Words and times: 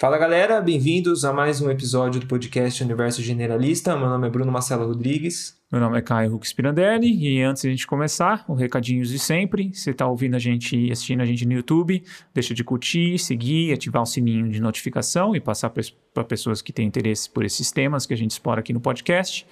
Fala 0.00 0.16
galera, 0.16 0.62
bem-vindos 0.62 1.26
a 1.26 1.32
mais 1.34 1.60
um 1.60 1.70
episódio 1.70 2.22
do 2.22 2.26
podcast 2.26 2.82
Universo 2.82 3.20
Generalista. 3.22 3.94
Meu 3.94 4.08
nome 4.08 4.28
é 4.28 4.30
Bruno 4.30 4.50
Marcelo 4.50 4.86
Rodrigues. 4.86 5.60
Meu 5.70 5.78
nome 5.78 5.98
é 5.98 6.00
Caio 6.00 6.34
Hux 6.34 6.54
Pirandelli 6.54 7.12
e 7.22 7.42
antes 7.42 7.60
de 7.60 7.68
a 7.68 7.70
gente 7.70 7.86
começar, 7.86 8.42
os 8.48 8.58
recadinhos 8.58 9.10
de 9.10 9.18
sempre. 9.18 9.70
Você 9.74 9.90
está 9.90 10.06
ouvindo 10.06 10.36
a 10.36 10.38
gente 10.38 10.74
e 10.74 10.90
assistindo 10.90 11.20
a 11.20 11.26
gente 11.26 11.44
no 11.44 11.52
YouTube, 11.52 12.02
deixa 12.32 12.54
de 12.54 12.64
curtir, 12.64 13.18
seguir, 13.18 13.74
ativar 13.74 14.02
o 14.02 14.06
sininho 14.06 14.48
de 14.48 14.58
notificação 14.58 15.36
e 15.36 15.40
passar 15.40 15.68
para 15.68 16.24
pessoas 16.24 16.62
que 16.62 16.72
têm 16.72 16.86
interesse 16.86 17.28
por 17.28 17.44
esses 17.44 17.70
temas 17.70 18.06
que 18.06 18.14
a 18.14 18.16
gente 18.16 18.30
explora 18.30 18.60
aqui 18.60 18.72
no 18.72 18.80
podcast. 18.80 19.46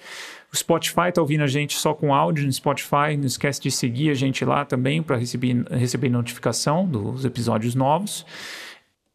O 0.51 0.57
Spotify 0.57 1.09
está 1.09 1.21
ouvindo 1.21 1.43
a 1.43 1.47
gente 1.47 1.77
só 1.77 1.93
com 1.93 2.11
áudio 2.11 2.43
no 2.43 2.51
Spotify. 2.51 3.15
Não 3.15 3.27
esquece 3.27 3.61
de 3.61 3.69
seguir 3.69 4.09
a 4.09 4.15
gente 4.15 4.43
lá 4.43 4.65
também 4.65 5.03
para 5.03 5.15
receber, 5.15 5.63
receber 5.69 6.09
notificação 6.09 6.87
dos 6.87 7.23
episódios 7.23 7.75
novos. 7.75 8.25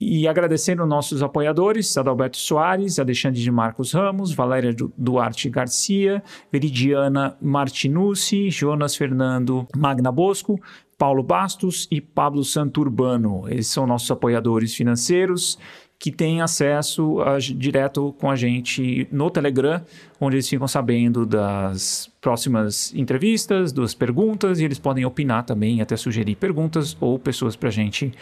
E 0.07 0.29
agradecendo 0.29 0.85
nossos 0.85 1.23
apoiadores, 1.23 1.97
Adalberto 1.97 2.37
Soares, 2.37 2.99
Alexandre 2.99 3.41
de 3.41 3.51
Marcos 3.51 3.93
Ramos, 3.93 4.35
Valéria 4.35 4.75
Duarte 4.99 5.49
Garcia, 5.49 6.23
Veridiana 6.53 7.37
Martinucci, 7.41 8.51
Jonas 8.51 8.95
Fernando 8.95 9.67
Magna 9.75 10.13
Bosco, 10.13 10.61
Paulo 10.99 11.23
Bastos 11.23 11.89
e 11.91 12.01
Pablo 12.01 12.45
Santurbano. 12.45 13.49
Eles 13.49 13.67
são 13.67 13.87
nossos 13.87 14.11
apoiadores 14.11 14.75
financeiros 14.75 15.59
que 15.99 16.13
têm 16.13 16.43
acesso 16.43 17.23
a, 17.23 17.39
direto 17.39 18.15
com 18.19 18.31
a 18.31 18.37
gente 18.37 19.09
no 19.11 19.31
Telegram, 19.31 19.81
onde 20.21 20.37
eles 20.37 20.49
ficam 20.49 20.69
sabendo 20.69 21.25
das 21.25 22.11
próximas 22.21 22.95
entrevistas, 22.95 23.73
das 23.73 23.95
perguntas, 23.95 24.61
e 24.61 24.65
eles 24.65 24.79
podem 24.79 25.05
opinar 25.07 25.45
também, 25.45 25.81
até 25.81 25.97
sugerir 25.97 26.35
perguntas 26.37 26.95
ou 27.01 27.19
pessoas 27.19 27.57
para 27.57 27.71
a 27.71 27.73
gente 27.73 28.13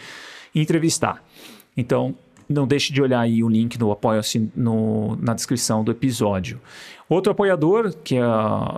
entrevistar. 0.55 1.21
Então, 1.75 2.15
não 2.47 2.67
deixe 2.67 2.91
de 2.93 3.01
olhar 3.01 3.21
aí 3.21 3.43
o 3.43 3.49
link 3.49 3.77
do 3.77 3.91
apoio-se 3.91 4.51
na 5.19 5.33
descrição 5.33 5.83
do 5.83 5.91
episódio. 5.91 6.59
Outro 7.13 7.31
apoiador, 7.31 7.93
que 8.03 8.15
é, 8.15 8.21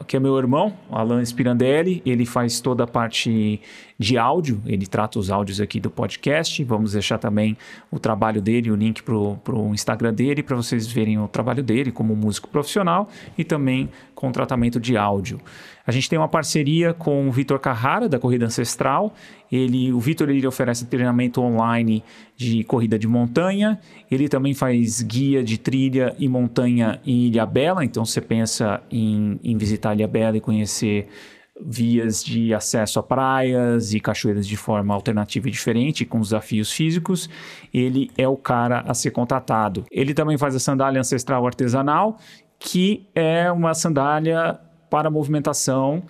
que 0.06 0.18
é 0.18 0.20
meu 0.20 0.38
irmão, 0.38 0.74
Alan 0.92 1.24
Spirandelli, 1.24 2.02
ele 2.06 2.26
faz 2.26 2.60
toda 2.60 2.84
a 2.84 2.88
parte 2.88 3.62
de 3.98 4.18
áudio, 4.18 4.62
ele 4.66 4.86
trata 4.86 5.18
os 5.18 5.32
áudios 5.32 5.62
aqui 5.62 5.80
do 5.80 5.90
podcast. 5.90 6.62
Vamos 6.66 6.92
deixar 6.92 7.18
também 7.18 7.58
o 7.90 7.98
trabalho 7.98 8.42
dele, 8.42 8.70
o 8.70 8.76
link 8.76 9.02
para 9.04 9.16
o 9.16 9.74
Instagram 9.74 10.14
dele, 10.14 10.44
para 10.44 10.58
vocês 10.58 10.86
verem 10.86 11.18
o 11.18 11.30
trabalho 11.30 11.64
dele 11.64 11.94
como 11.94 12.14
músico 12.14 12.50
profissional 12.50 13.08
e 13.38 13.44
também 13.46 13.90
com 14.14 14.30
tratamento 14.34 14.82
de 14.82 14.98
áudio. 14.98 15.40
A 15.88 15.92
gente 15.92 16.10
tem 16.10 16.18
uma 16.18 16.28
parceria 16.28 16.94
com 16.94 17.28
o 17.28 17.32
Vitor 17.32 17.60
Carrara, 17.60 18.10
da 18.10 18.18
Corrida 18.18 18.46
Ancestral. 18.46 19.14
Ele, 19.52 19.94
o 19.94 20.00
Vitor 20.00 20.30
ele 20.30 20.46
oferece 20.48 20.86
treinamento 20.88 21.40
online 21.42 22.04
de 22.36 22.64
corrida 22.64 22.98
de 22.98 23.08
montanha. 23.08 23.80
Ele 24.10 24.28
também 24.28 24.56
faz 24.56 25.04
guia 25.04 25.44
de 25.44 25.60
trilha 25.60 26.16
e 26.18 26.28
montanha 26.28 27.00
em 27.06 27.28
Ilha 27.28 27.46
Bela. 27.46 27.86
Então, 27.86 28.04
você 28.04 28.20
pensa 28.26 28.82
em, 28.92 29.40
em 29.44 29.58
visitar 29.58 29.94
Ilha 29.94 30.08
Bela 30.08 30.38
e 30.38 30.42
conhecer 30.42 31.08
vias 31.60 32.24
de 32.24 32.54
acesso 32.54 33.00
a 33.00 33.04
praias 33.04 33.94
e 33.94 34.00
cachoeiras 34.00 34.46
de 34.46 34.58
forma 34.58 34.94
alternativa 34.94 35.48
e 35.48 35.52
diferente, 35.52 36.06
com 36.06 36.20
desafios 36.20 36.72
físicos, 36.72 37.30
ele 37.74 38.12
é 38.18 38.28
o 38.28 38.36
cara 38.36 38.84
a 38.86 38.94
ser 38.94 39.12
contatado. 39.12 39.86
Ele 39.90 40.14
também 40.14 40.38
faz 40.38 40.56
a 40.56 40.60
sandália 40.60 41.00
ancestral 41.00 41.46
artesanal, 41.48 42.18
que 42.60 43.08
é 43.16 43.50
uma 43.52 43.74
sandália 43.74 44.60
para 44.90 45.10
movimentação 45.10 46.04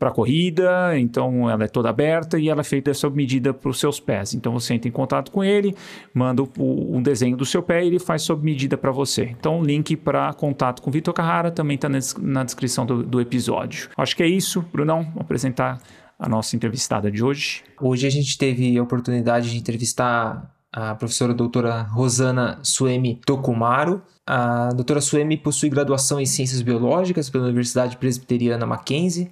para 0.00 0.10
corrida, 0.10 0.98
então 0.98 1.50
ela 1.50 1.64
é 1.64 1.68
toda 1.68 1.90
aberta 1.90 2.38
e 2.38 2.48
ela 2.48 2.62
é 2.62 2.64
feita 2.64 2.94
sob 2.94 3.14
medida 3.14 3.52
para 3.52 3.68
os 3.68 3.78
seus 3.78 4.00
pés. 4.00 4.32
Então 4.32 4.50
você 4.50 4.72
entra 4.72 4.88
em 4.88 4.92
contato 4.92 5.30
com 5.30 5.44
ele, 5.44 5.76
manda 6.14 6.42
o, 6.42 6.48
um 6.96 7.02
desenho 7.02 7.36
do 7.36 7.44
seu 7.44 7.62
pé 7.62 7.84
e 7.84 7.88
ele 7.88 7.98
faz 7.98 8.22
sob 8.22 8.42
medida 8.42 8.78
para 8.78 8.90
você. 8.90 9.24
Então 9.38 9.60
o 9.60 9.62
link 9.62 9.94
para 9.96 10.32
contato 10.32 10.80
com 10.80 10.88
o 10.88 10.92
Vitor 10.92 11.12
Carrara 11.12 11.50
também 11.50 11.74
está 11.74 11.88
na 12.18 12.42
descrição 12.42 12.86
do, 12.86 13.02
do 13.02 13.20
episódio. 13.20 13.90
Acho 13.94 14.16
que 14.16 14.22
é 14.22 14.26
isso, 14.26 14.64
Brunão, 14.72 15.02
Vou 15.12 15.20
apresentar 15.20 15.78
a 16.18 16.26
nossa 16.26 16.56
entrevistada 16.56 17.10
de 17.10 17.22
hoje. 17.22 17.62
Hoje 17.78 18.06
a 18.06 18.10
gente 18.10 18.38
teve 18.38 18.78
a 18.78 18.82
oportunidade 18.82 19.50
de 19.50 19.58
entrevistar 19.58 20.50
a 20.72 20.94
professora 20.94 21.34
doutora 21.34 21.82
Rosana 21.82 22.58
Suemi 22.62 23.20
Tokumaru. 23.26 24.00
A 24.26 24.70
doutora 24.72 25.02
Suemi 25.02 25.36
possui 25.36 25.68
graduação 25.68 26.18
em 26.18 26.24
Ciências 26.24 26.62
Biológicas 26.62 27.28
pela 27.28 27.44
Universidade 27.44 27.98
Presbiteriana 27.98 28.64
Mackenzie 28.64 29.30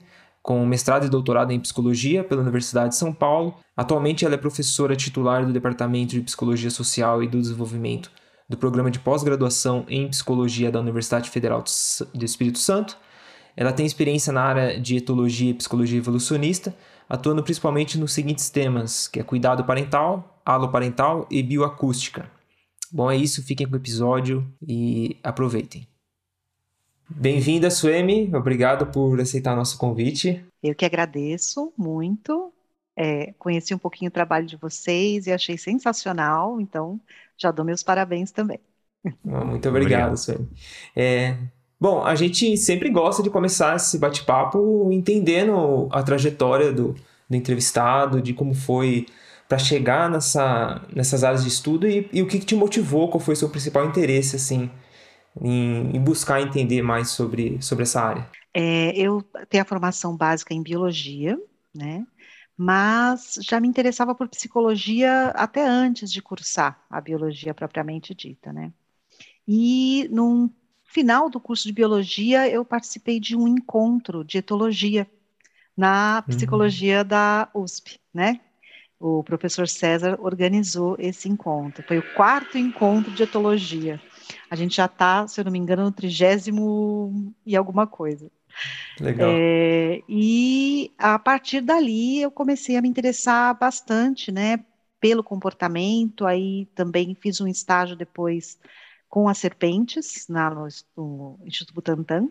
com 0.49 0.65
mestrado 0.65 1.05
e 1.05 1.11
doutorado 1.11 1.53
em 1.53 1.61
psicologia 1.61 2.25
pela 2.25 2.41
Universidade 2.41 2.89
de 2.89 2.97
São 2.97 3.13
Paulo. 3.13 3.57
Atualmente 3.77 4.25
ela 4.25 4.35
é 4.35 4.39
professora 4.39 4.97
titular 4.97 5.45
do 5.45 5.53
Departamento 5.53 6.13
de 6.13 6.23
Psicologia 6.23 6.71
Social 6.71 7.23
e 7.23 7.29
do 7.29 7.39
Desenvolvimento 7.39 8.11
do 8.49 8.57
Programa 8.57 8.91
de 8.91 8.99
Pós-Graduação 8.99 9.85
em 9.91 10.09
Psicologia 10.09 10.73
da 10.73 10.81
Universidade 10.81 11.29
Federal 11.29 11.63
do 12.15 12.25
Espírito 12.25 12.59
Santo. 12.59 12.97
Ela 13.55 13.75
tem 13.75 13.85
experiência 13.85 14.33
na 14.33 14.41
área 14.41 14.81
de 14.81 14.97
etologia 14.97 15.51
e 15.51 15.55
psicologia 15.55 15.99
evolucionista, 15.99 16.75
atuando 17.07 17.43
principalmente 17.43 17.99
nos 17.99 18.15
seguintes 18.15 18.49
temas, 18.49 19.07
que 19.07 19.21
é 19.21 19.23
cuidado 19.23 19.65
parental, 19.65 20.41
aloparental 20.47 21.29
e 21.31 21.43
bioacústica. 21.43 22.27
Bom, 22.91 23.11
é 23.11 23.17
isso, 23.19 23.45
fiquem 23.45 23.67
com 23.67 23.75
o 23.75 23.77
episódio 23.77 24.51
e 24.67 25.19
aproveitem. 25.23 25.87
Bem-vinda, 27.11 27.71
Suemi. 27.71 28.31
Obrigado 28.35 28.87
por 28.87 29.21
aceitar 29.21 29.57
nosso 29.57 29.79
convite. 29.79 30.45
Eu 30.63 30.75
que 30.75 30.85
agradeço 30.85 31.73
muito. 31.77 32.53
É, 32.97 33.33
conheci 33.39 33.75
um 33.75 33.79
pouquinho 33.79 34.09
o 34.09 34.13
trabalho 34.13 34.47
de 34.47 34.57
vocês 34.57 35.27
e 35.27 35.33
achei 35.33 35.57
sensacional, 35.57 36.61
então 36.61 37.01
já 37.37 37.51
dou 37.51 37.65
meus 37.65 37.83
parabéns 37.83 38.31
também. 38.31 38.59
Ah, 39.27 39.45
muito 39.45 39.69
obrigado, 39.69 40.09
obrigado. 40.09 40.17
Suemi. 40.17 40.49
É, 40.95 41.37
bom, 41.81 42.03
a 42.03 42.15
gente 42.15 42.57
sempre 42.57 42.91
gosta 42.91 43.23
de 43.23 43.31
começar 43.31 43.77
esse 43.77 43.99
bate-papo 43.99 44.91
entendendo 44.93 45.89
a 45.93 46.03
trajetória 46.03 46.73
do, 46.73 46.95
do 47.29 47.37
entrevistado, 47.37 48.21
de 48.21 48.35
como 48.35 48.53
foi 48.53 49.07
para 49.49 49.59
chegar 49.59 50.11
nessa, 50.11 50.83
nessas 50.95 51.25
áreas 51.25 51.43
de 51.43 51.49
estudo 51.49 51.89
e, 51.89 52.09
e 52.13 52.21
o 52.21 52.27
que, 52.27 52.39
que 52.39 52.45
te 52.45 52.55
motivou, 52.55 53.09
qual 53.09 53.21
foi 53.21 53.33
o 53.33 53.37
seu 53.37 53.49
principal 53.49 53.87
interesse, 53.87 54.37
assim, 54.37 54.71
em, 55.41 55.97
em 55.97 56.01
buscar 56.01 56.41
entender 56.41 56.83
mais 56.83 57.11
sobre, 57.11 57.61
sobre 57.61 57.83
essa 57.83 58.01
área? 58.01 58.31
É, 58.53 58.97
eu 58.97 59.23
tenho 59.49 59.63
a 59.63 59.67
formação 59.67 60.17
básica 60.17 60.55
em 60.55 60.63
biologia, 60.63 61.39
né? 61.75 62.07
Mas 62.57 63.39
já 63.41 63.61
me 63.61 63.69
interessava 63.69 64.15
por 64.15 64.29
psicologia 64.29 65.29
até 65.29 65.65
antes 65.65 66.11
de 66.11 66.21
cursar 66.21 66.81
a 66.91 67.01
biologia 67.01 67.55
propriamente 67.55 68.13
dita, 68.15 68.53
né? 68.53 68.73
E 69.47 70.09
no 70.11 70.51
final 70.85 71.31
do 71.31 71.39
curso 71.39 71.69
de 71.69 71.73
biologia, 71.73 72.49
eu 72.49 72.65
participei 72.65 73.21
de 73.21 73.37
um 73.37 73.47
encontro 73.47 74.25
de 74.25 74.39
etologia 74.39 75.07
na 75.77 76.25
uhum. 76.27 76.35
psicologia 76.35 77.03
uhum. 77.03 77.09
da 77.09 77.49
USP, 77.55 78.01
né? 78.13 78.41
O 78.99 79.23
professor 79.23 79.69
César 79.69 80.19
organizou 80.21 80.97
esse 80.99 81.29
encontro. 81.29 81.85
Foi 81.87 81.99
o 81.99 82.15
quarto 82.15 82.59
encontro 82.59 83.13
de 83.13 83.23
etologia. 83.23 84.03
A 84.51 84.57
gente 84.57 84.77
já 84.77 84.87
está, 84.87 85.27
se 85.27 85.41
eu 85.41 85.45
não 85.45 85.53
me 85.53 85.59
engano, 85.59 85.85
no 85.85 85.93
trigésimo 85.93 87.35
e 87.45 87.57
alguma 87.57 87.87
coisa. 87.87 88.31
Legal. 89.01 89.31
É, 89.31 90.03
e 90.09 90.93
a 90.99 91.19
partir 91.19 91.61
dali 91.61 92.21
eu 92.21 92.31
comecei 92.31 92.77
a 92.77 92.83
me 92.83 92.89
interessar 92.89 93.57
bastante, 93.59 94.33
né, 94.33 94.65
pelo 95.01 95.23
comportamento. 95.23 96.27
Aí 96.27 96.67
também 96.75 97.15
fiz 97.15 97.41
um 97.41 97.47
estágio 97.47 97.97
depois 97.97 98.59
com 99.09 99.29
as 99.29 99.39
serpentes 99.39 100.27
na, 100.29 100.51
no, 100.51 100.69
no 100.97 101.39
Instituto 101.45 101.75
Butantan. 101.75 102.29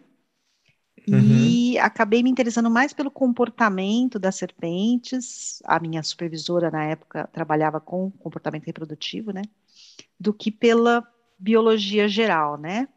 Uhum. 1.07 1.19
E 1.19 1.80
acabei 1.80 2.21
me 2.21 2.30
interessando 2.30 2.69
mais 2.69 2.92
pelo 2.92 3.10
comportamento 3.10 4.19
das 4.19 4.36
serpentes. 4.36 5.62
A 5.63 5.80
minha 5.80 6.04
supervisora 6.04 6.69
na 6.69 6.83
época 6.83 7.30
trabalhava 7.31 7.80
com 7.80 8.12
comportamento 8.12 8.66
reprodutivo, 8.66 9.31
né? 9.31 9.44
Do 10.19 10.33
que 10.33 10.51
pela 10.51 11.01
biologia 11.38 12.07
geral, 12.07 12.57
né? 12.57 12.88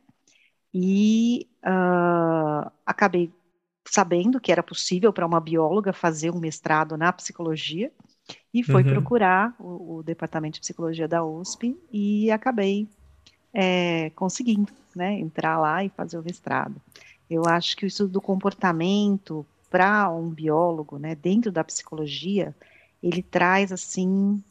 E 0.73 1.49
uh, 1.65 2.71
acabei 2.87 3.33
sabendo 3.85 4.41
que 4.41 4.53
era 4.53 4.63
possível 4.63 5.13
para 5.13 5.27
uma 5.27 5.41
bióloga 5.41 5.93
fazer 5.93 6.31
um 6.31 6.39
mestrado 6.39 6.97
na 6.97 7.13
psicologia 7.13 7.91
e 8.55 8.63
foi 8.63 8.83
uhum. 8.83 8.91
procurar 8.91 9.55
o, 9.59 9.97
o, 9.97 10.03
departamento 10.03 10.55
de 10.55 10.61
psicologia 10.61 11.09
da 11.09 11.25
USP 11.25 11.77
e 11.93 12.31
acabei 12.31 12.89
é, 13.53 14.11
conseguindo, 14.11 14.73
né, 14.95 15.19
entrar 15.19 15.59
lá 15.59 15.85
e 15.85 15.89
fazer 15.89 16.19
o 16.19 16.23
mestrado. 16.23 16.81
Eu 17.29 17.43
acho 17.47 17.77
que 17.77 17.85
o 17.85 17.89
estudo 17.89 18.13
do 18.13 18.21
comportamento 18.21 19.45
para 19.69 20.11
um 20.11 20.29
biólogo, 20.29 20.99
né, 20.99 21.15
dentro 21.15 21.51
da 21.51 21.65
psicologia, 21.65 22.55
ele 23.03 23.23
traz 23.23 23.73
assim 23.73 24.43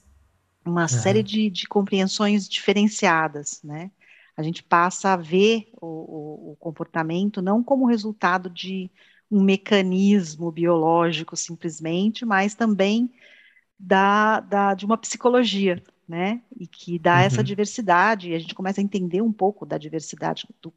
uma 0.66 0.84
uhum. 0.84 0.88
série 0.88 1.24
de, 1.24 1.50
de, 1.50 1.68
compreensões 1.68 2.48
diferenciadas, 2.48 3.62
né? 3.64 3.92
A 4.36 4.44
gente 4.44 4.64
passa 4.64 5.14
a 5.14 5.18
ver 5.18 5.70
o, 5.82 5.86
o, 5.86 6.52
o, 6.52 6.56
comportamento 6.58 7.42
não 7.42 7.62
como 7.62 7.86
resultado 7.86 8.50
de 8.50 8.90
um 9.30 9.44
mecanismo 9.44 10.52
biológico 10.52 11.36
simplesmente, 11.36 12.26
mas 12.26 12.56
também 12.56 13.12
da, 13.78 14.40
da, 14.40 14.74
de 14.74 14.86
uma 14.86 14.98
psicologia, 14.98 15.82
né? 16.08 16.42
E 16.58 16.68
que 16.68 16.98
dá 16.98 17.16
uhum. 17.16 17.20
essa 17.20 17.44
diversidade, 17.44 18.30
e 18.30 18.36
a 18.36 18.40
gente 18.40 18.56
começa 18.56 18.82
a 18.82 18.84
entender 18.84 19.22
um 19.22 19.32
pouco 19.32 19.66
da 19.66 19.78
diversidade 19.78 20.48
do, 20.62 20.74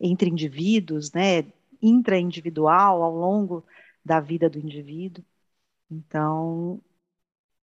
entre 0.00 0.30
indivíduos, 0.30 1.12
né? 1.12 1.44
Intraindividual 1.82 3.02
ao 3.02 3.14
longo 3.14 3.64
da 4.04 4.20
vida 4.20 4.48
do 4.48 4.58
indivíduo. 4.58 5.24
Então, 5.90 6.80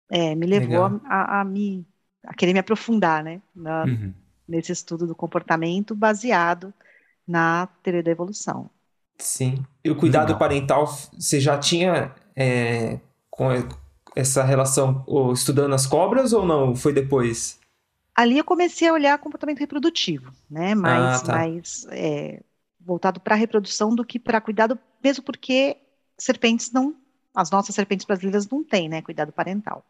é, 0.09 0.35
me 0.35 0.45
levou 0.45 0.85
a, 0.85 0.99
a, 1.05 1.41
a, 1.41 1.43
me 1.43 1.85
a 2.23 2.33
querer 2.33 2.53
me 2.53 2.59
aprofundar, 2.59 3.23
né? 3.23 3.41
Na, 3.55 3.83
uhum. 3.83 4.13
Nesse 4.47 4.71
estudo 4.71 5.05
do 5.05 5.15
comportamento 5.15 5.93
baseado 5.93 6.73
na 7.27 7.67
teoria 7.83 8.03
da 8.03 8.11
evolução. 8.11 8.69
Sim. 9.17 9.65
E 9.83 9.89
o 9.89 9.95
cuidado 9.95 10.27
Legal. 10.27 10.39
parental, 10.39 10.87
você 10.87 11.39
já 11.39 11.57
tinha 11.57 12.13
é, 12.35 12.99
com 13.29 13.49
essa 14.15 14.43
relação 14.43 15.05
estudando 15.33 15.73
as 15.75 15.85
cobras 15.85 16.33
ou 16.33 16.45
não? 16.45 16.75
Foi 16.75 16.93
depois? 16.93 17.59
Ali 18.15 18.37
eu 18.37 18.43
comecei 18.43 18.87
a 18.87 18.93
olhar 18.93 19.17
comportamento 19.19 19.59
reprodutivo, 19.59 20.31
né? 20.49 20.73
Mais, 20.73 21.21
ah, 21.21 21.25
tá. 21.25 21.33
mais 21.33 21.87
é, 21.91 22.41
voltado 22.79 23.19
para 23.19 23.35
a 23.35 23.37
reprodução 23.37 23.93
do 23.93 24.03
que 24.03 24.17
para 24.17 24.41
cuidado, 24.41 24.79
mesmo 25.03 25.23
porque 25.23 25.77
serpentes 26.17 26.71
não, 26.71 26.95
as 27.35 27.51
nossas 27.51 27.75
serpentes 27.75 28.05
brasileiras 28.05 28.49
não 28.49 28.63
têm, 28.63 28.89
né? 28.89 29.01
Cuidado 29.01 29.31
parental. 29.31 29.85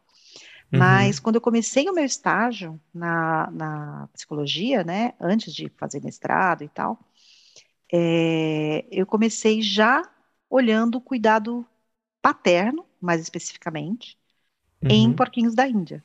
Uhum. 0.72 0.78
Mas 0.78 1.18
quando 1.18 1.36
eu 1.36 1.40
comecei 1.40 1.88
o 1.88 1.94
meu 1.94 2.04
estágio 2.04 2.78
na, 2.92 3.50
na 3.50 4.08
psicologia, 4.12 4.84
né? 4.84 5.14
Antes 5.20 5.54
de 5.54 5.70
fazer 5.76 6.02
mestrado 6.02 6.62
e 6.62 6.68
tal, 6.68 6.98
é, 7.92 8.84
eu 8.90 9.06
comecei 9.06 9.62
já 9.62 10.02
olhando 10.50 10.96
o 10.96 11.00
cuidado 11.00 11.66
paterno, 12.20 12.84
mais 13.00 13.20
especificamente, 13.22 14.18
uhum. 14.82 14.90
em 14.90 15.12
porquinhos 15.12 15.54
da 15.54 15.66
Índia. 15.66 16.04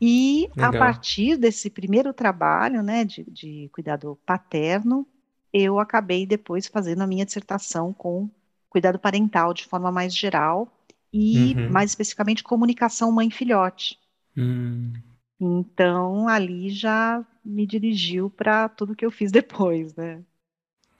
E 0.00 0.48
Legal. 0.54 0.74
a 0.74 0.78
partir 0.78 1.36
desse 1.36 1.70
primeiro 1.70 2.12
trabalho, 2.12 2.82
né, 2.82 3.04
de, 3.04 3.24
de 3.24 3.68
cuidado 3.72 4.18
paterno, 4.24 5.06
eu 5.52 5.78
acabei 5.78 6.26
depois 6.26 6.66
fazendo 6.66 7.02
a 7.02 7.06
minha 7.06 7.24
dissertação 7.24 7.92
com 7.92 8.28
cuidado 8.68 8.98
parental 8.98 9.54
de 9.54 9.64
forma 9.64 9.90
mais 9.90 10.14
geral 10.14 10.70
e 11.12 11.54
uhum. 11.54 11.70
mais 11.70 11.90
especificamente 11.90 12.42
comunicação 12.42 13.10
mãe-filhote. 13.10 13.98
Uhum. 14.36 14.92
Então 15.40 16.28
ali 16.28 16.68
já 16.70 17.24
me 17.44 17.66
dirigiu 17.66 18.28
para 18.30 18.68
tudo 18.68 18.94
que 18.94 19.04
eu 19.04 19.10
fiz 19.10 19.30
depois, 19.32 19.94
né? 19.94 20.20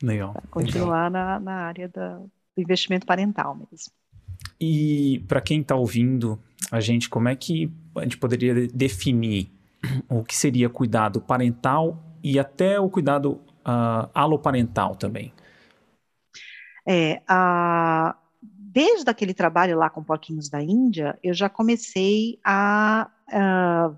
Legal. 0.03 0.33
Pra 0.33 0.43
continuar 0.51 1.11
Legal. 1.11 1.11
Na, 1.11 1.41
na 1.41 1.55
área 1.63 1.89
da, 1.89 2.19
do 2.19 2.31
investimento 2.63 3.07
parental 3.07 3.55
mesmo. 3.55 3.93
E 4.61 5.25
para 5.29 5.41
quem 5.41 5.61
está 5.61 5.75
ouvindo 5.75 6.39
a 6.71 6.81
gente, 6.81 7.09
como 7.09 7.29
é 7.29 7.37
que 7.37 7.73
a 7.97 8.03
gente 8.03 8.19
poderia 8.19 8.69
definir 8.69 9.51
o 10.09 10.25
que 10.25 10.37
seria 10.37 10.69
cuidado 10.69 11.21
parental 11.21 12.03
e 12.23 12.39
até 12.39 12.79
o 12.81 12.89
cuidado 12.89 13.33
uh, 13.33 14.11
aloparental 14.15 14.97
também? 14.97 15.33
É, 16.87 17.23
a, 17.29 18.17
desde 18.79 19.11
aquele 19.11 19.35
trabalho 19.35 19.77
lá 19.77 19.91
com 19.91 20.05
porquinhos 20.05 20.49
da 20.49 20.63
Índia, 20.63 21.19
eu 21.21 21.35
já 21.35 21.49
comecei 21.49 22.39
a, 22.45 23.11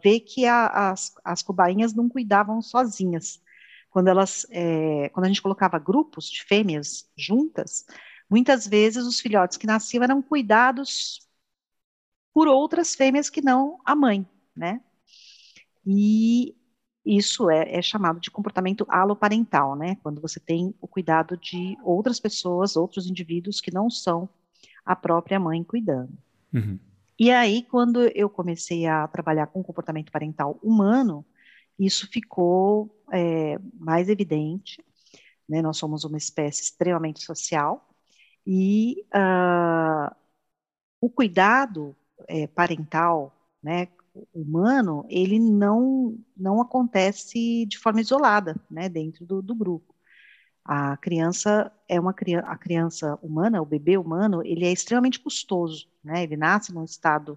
ver 0.03 0.21
que 0.21 0.47
a, 0.47 0.91
as, 0.91 1.15
as 1.23 1.43
cobainhas 1.43 1.93
não 1.93 2.09
cuidavam 2.09 2.62
sozinhas 2.62 3.43
quando 3.91 4.09
elas, 4.09 4.47
é, 4.50 5.11
quando 5.11 5.27
a 5.27 5.29
gente 5.29 5.43
colocava 5.43 5.79
grupos 5.79 6.31
de 6.31 6.43
fêmeas 6.44 7.06
juntas, 7.15 7.85
muitas 8.29 8.67
vezes 8.67 9.05
os 9.05 9.21
filhotes 9.21 9.59
que 9.59 9.67
nasciam 9.67 10.03
eram 10.03 10.23
cuidados 10.23 11.29
por 12.32 12.49
outras 12.49 12.94
fêmeas 12.94 13.29
que 13.29 13.43
não 13.43 13.79
a 13.85 13.94
mãe, 13.94 14.27
né? 14.56 14.81
E 15.87 16.56
isso 17.05 17.50
é, 17.50 17.77
é, 17.77 17.82
chamado 17.82 18.19
de 18.19 18.31
comportamento 18.31 18.87
aloparental, 18.88 19.77
né? 19.77 19.97
Quando 20.03 20.23
você 20.23 20.41
tem 20.41 20.75
o 20.81 20.88
cuidado 20.88 21.37
de 21.37 21.77
outras 21.85 22.19
pessoas, 22.19 22.77
outros 22.77 23.06
indivíduos 23.06 23.61
que 23.61 23.71
não 23.71 23.91
são 23.91 24.27
a 24.85 24.97
própria 24.97 25.38
mãe 25.38 25.62
cuidando. 25.62 26.12
Uhum. 26.53 26.79
E 27.19 27.31
aí, 27.31 27.62
quando 27.62 28.00
eu 28.15 28.31
comecei 28.31 28.87
a 28.87 29.06
trabalhar 29.06 29.47
com 29.49 29.62
comportamento 29.62 30.11
parental 30.11 30.59
humano, 30.62 31.25
isso 31.79 32.09
ficou 32.11 32.91
é, 33.12 33.59
mais 33.79 34.09
evidente. 34.09 34.82
Né? 35.49 35.61
Nós 35.61 35.77
somos 35.77 36.05
uma 36.05 36.17
espécie 36.17 36.62
extremamente 36.62 37.23
social 37.23 37.87
e 38.47 39.05
uh, 39.15 40.15
o 41.00 41.11
cuidado 41.11 41.94
é, 42.29 42.47
parental, 42.47 43.35
né, 43.62 43.88
humano, 44.35 45.05
ele 45.09 45.38
não 45.38 46.19
não 46.37 46.61
acontece 46.61 47.65
de 47.67 47.79
forma 47.79 48.00
isolada, 48.00 48.56
né, 48.71 48.88
dentro 48.88 49.25
do, 49.25 49.41
do 49.43 49.55
grupo. 49.55 49.94
A 50.72 50.96
criança 50.99 51.72
é 51.88 51.99
uma 51.99 52.14
criança, 52.14 52.46
a 52.46 52.56
criança 52.56 53.19
humana, 53.20 53.61
o 53.61 53.67
bebê 53.67 53.99
humano, 53.99 54.40
ele 54.46 54.64
é 54.64 54.70
extremamente 54.70 55.19
custoso, 55.19 55.88
né? 56.02 56.22
Ele 56.22 56.37
nasce 56.37 56.72
num 56.72 56.84
estado 56.84 57.37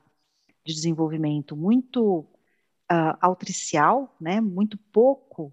de 0.64 0.72
desenvolvimento 0.72 1.56
muito 1.56 2.20
uh, 2.20 3.18
autricial, 3.20 4.16
né, 4.22 4.40
muito 4.40 4.78
pouco, 4.78 5.52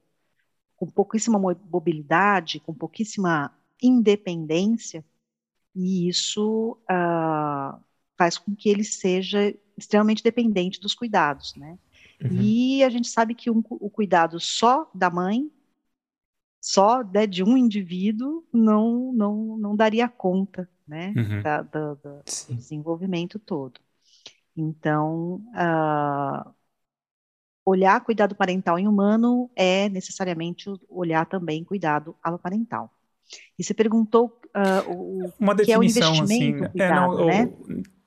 com 0.76 0.86
pouquíssima 0.90 1.38
mobilidade, 1.38 2.60
com 2.60 2.74
pouquíssima 2.74 3.50
independência, 3.82 5.02
e 5.74 6.06
isso 6.06 6.76
uh, 6.82 7.82
faz 8.18 8.36
com 8.36 8.54
que 8.54 8.68
ele 8.68 8.84
seja 8.84 9.56
extremamente 9.74 10.22
dependente 10.22 10.78
dos 10.78 10.94
cuidados, 10.94 11.54
né? 11.56 11.78
Uhum. 12.22 12.42
E 12.42 12.84
a 12.84 12.90
gente 12.90 13.08
sabe 13.08 13.34
que 13.34 13.50
um, 13.50 13.62
o 13.70 13.88
cuidado 13.88 14.38
só 14.38 14.90
da 14.94 15.08
mãe, 15.08 15.50
só 16.60 17.02
né, 17.02 17.26
de 17.26 17.42
um 17.42 17.56
indivíduo, 17.56 18.44
não, 18.52 19.12
não, 19.12 19.56
não 19.56 19.74
daria 19.74 20.08
conta, 20.08 20.68
né, 20.86 21.14
uhum. 21.16 21.42
da, 21.42 21.62
da, 21.62 21.94
da, 21.94 22.10
do 22.18 22.54
desenvolvimento 22.54 23.38
todo. 23.38 23.80
Então, 24.56 25.42
uh, 25.54 26.50
olhar 27.64 28.04
cuidado 28.04 28.34
parental 28.34 28.78
em 28.78 28.86
humano 28.86 29.50
é 29.56 29.88
necessariamente 29.88 30.68
olhar 30.88 31.24
também 31.24 31.64
cuidado 31.64 32.14
aloparental. 32.22 32.92
E 33.58 33.64
você 33.64 33.72
perguntou 33.72 34.38
uh, 34.48 34.92
o 34.92 35.32
Uma 35.38 35.56
que 35.56 35.72
é 35.72 35.78
o 35.78 35.82
investimento 35.82 36.24
assim, 36.24 36.58
cuidado, 36.58 36.80
é, 36.80 36.90
não, 36.90 37.26
né? 37.26 37.52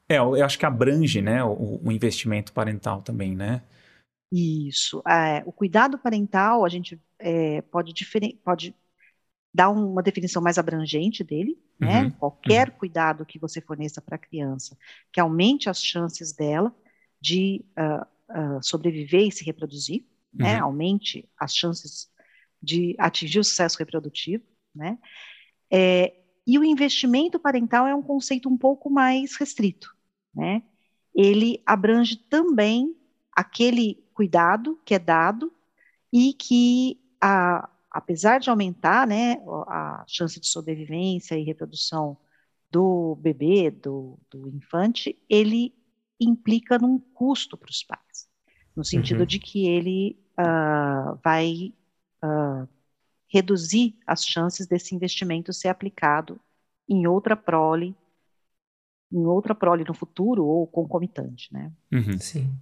é, 0.09 0.17
eu 0.17 0.45
acho 0.45 0.59
que 0.59 0.65
abrange, 0.65 1.21
né, 1.21 1.43
o, 1.43 1.79
o 1.83 1.91
investimento 1.91 2.53
parental 2.53 3.01
também, 3.01 3.35
né? 3.35 3.63
Isso. 4.31 5.01
É, 5.07 5.43
o 5.45 5.51
cuidado 5.51 5.97
parental, 5.97 6.65
a 6.65 6.69
gente 6.69 6.99
é, 7.23 7.61
pode, 7.61 7.93
pode 8.43 8.75
dar 9.53 9.69
uma 9.69 10.03
definição 10.03 10.41
mais 10.41 10.57
abrangente 10.57 11.23
dele, 11.23 11.57
né? 11.79 12.03
Uhum, 12.03 12.11
Qualquer 12.11 12.69
uhum. 12.69 12.75
cuidado 12.75 13.25
que 13.25 13.39
você 13.39 13.61
forneça 13.61 14.01
para 14.01 14.15
a 14.15 14.19
criança 14.19 14.77
que 15.11 15.19
aumente 15.19 15.69
as 15.69 15.81
chances 15.81 16.33
dela 16.33 16.75
de 17.21 17.63
uh, 17.77 18.57
uh, 18.57 18.63
sobreviver 18.63 19.27
e 19.27 19.31
se 19.31 19.45
reproduzir, 19.45 20.05
né? 20.33 20.47
uhum. 20.47 20.53
né? 20.53 20.59
Aumente 20.59 21.29
as 21.39 21.55
chances 21.55 22.11
de 22.61 22.95
atingir 22.99 23.39
o 23.39 23.43
sucesso 23.43 23.79
reprodutivo, 23.79 24.43
né? 24.75 24.97
É, 25.71 26.13
e 26.45 26.59
o 26.59 26.63
investimento 26.63 27.39
parental 27.39 27.87
é 27.87 27.95
um 27.95 28.01
conceito 28.01 28.49
um 28.49 28.57
pouco 28.57 28.89
mais 28.89 29.37
restrito, 29.37 29.95
né? 30.35 30.61
Ele 31.15 31.61
abrange 31.65 32.17
também 32.17 32.95
aquele 33.31 34.03
cuidado 34.13 34.79
que 34.83 34.93
é 34.93 34.99
dado 34.99 35.53
e 36.13 36.31
que, 36.33 36.99
a, 37.23 37.69
apesar 37.89 38.39
de 38.39 38.49
aumentar, 38.49 39.07
né, 39.07 39.37
a 39.67 40.03
chance 40.05 40.37
de 40.39 40.47
sobrevivência 40.47 41.37
e 41.37 41.43
reprodução 41.43 42.17
do 42.69 43.15
bebê, 43.15 43.71
do, 43.71 44.19
do 44.29 44.49
infante, 44.49 45.17
ele 45.29 45.73
implica 46.19 46.77
num 46.77 46.99
custo 46.99 47.55
para 47.55 47.69
os 47.69 47.81
pais, 47.81 48.27
no 48.75 48.83
sentido 48.83 49.21
uhum. 49.21 49.25
de 49.25 49.39
que 49.39 49.67
ele 49.67 50.19
uh, 50.37 51.17
vai 51.23 51.73
uh, 52.21 52.67
reduzir 53.27 53.97
as 54.05 54.25
chances 54.25 54.67
desse 54.67 54.93
investimento 54.93 55.53
ser 55.53 55.69
aplicado 55.69 56.39
em 56.89 57.07
outra 57.07 57.37
prole, 57.37 57.95
em 59.11 59.25
outra 59.25 59.55
prole 59.55 59.85
no 59.85 59.93
futuro 59.93 60.45
ou 60.45 60.67
concomitante, 60.67 61.53
né? 61.53 61.71
Uhum. 61.91 62.19
Sim. 62.19 62.53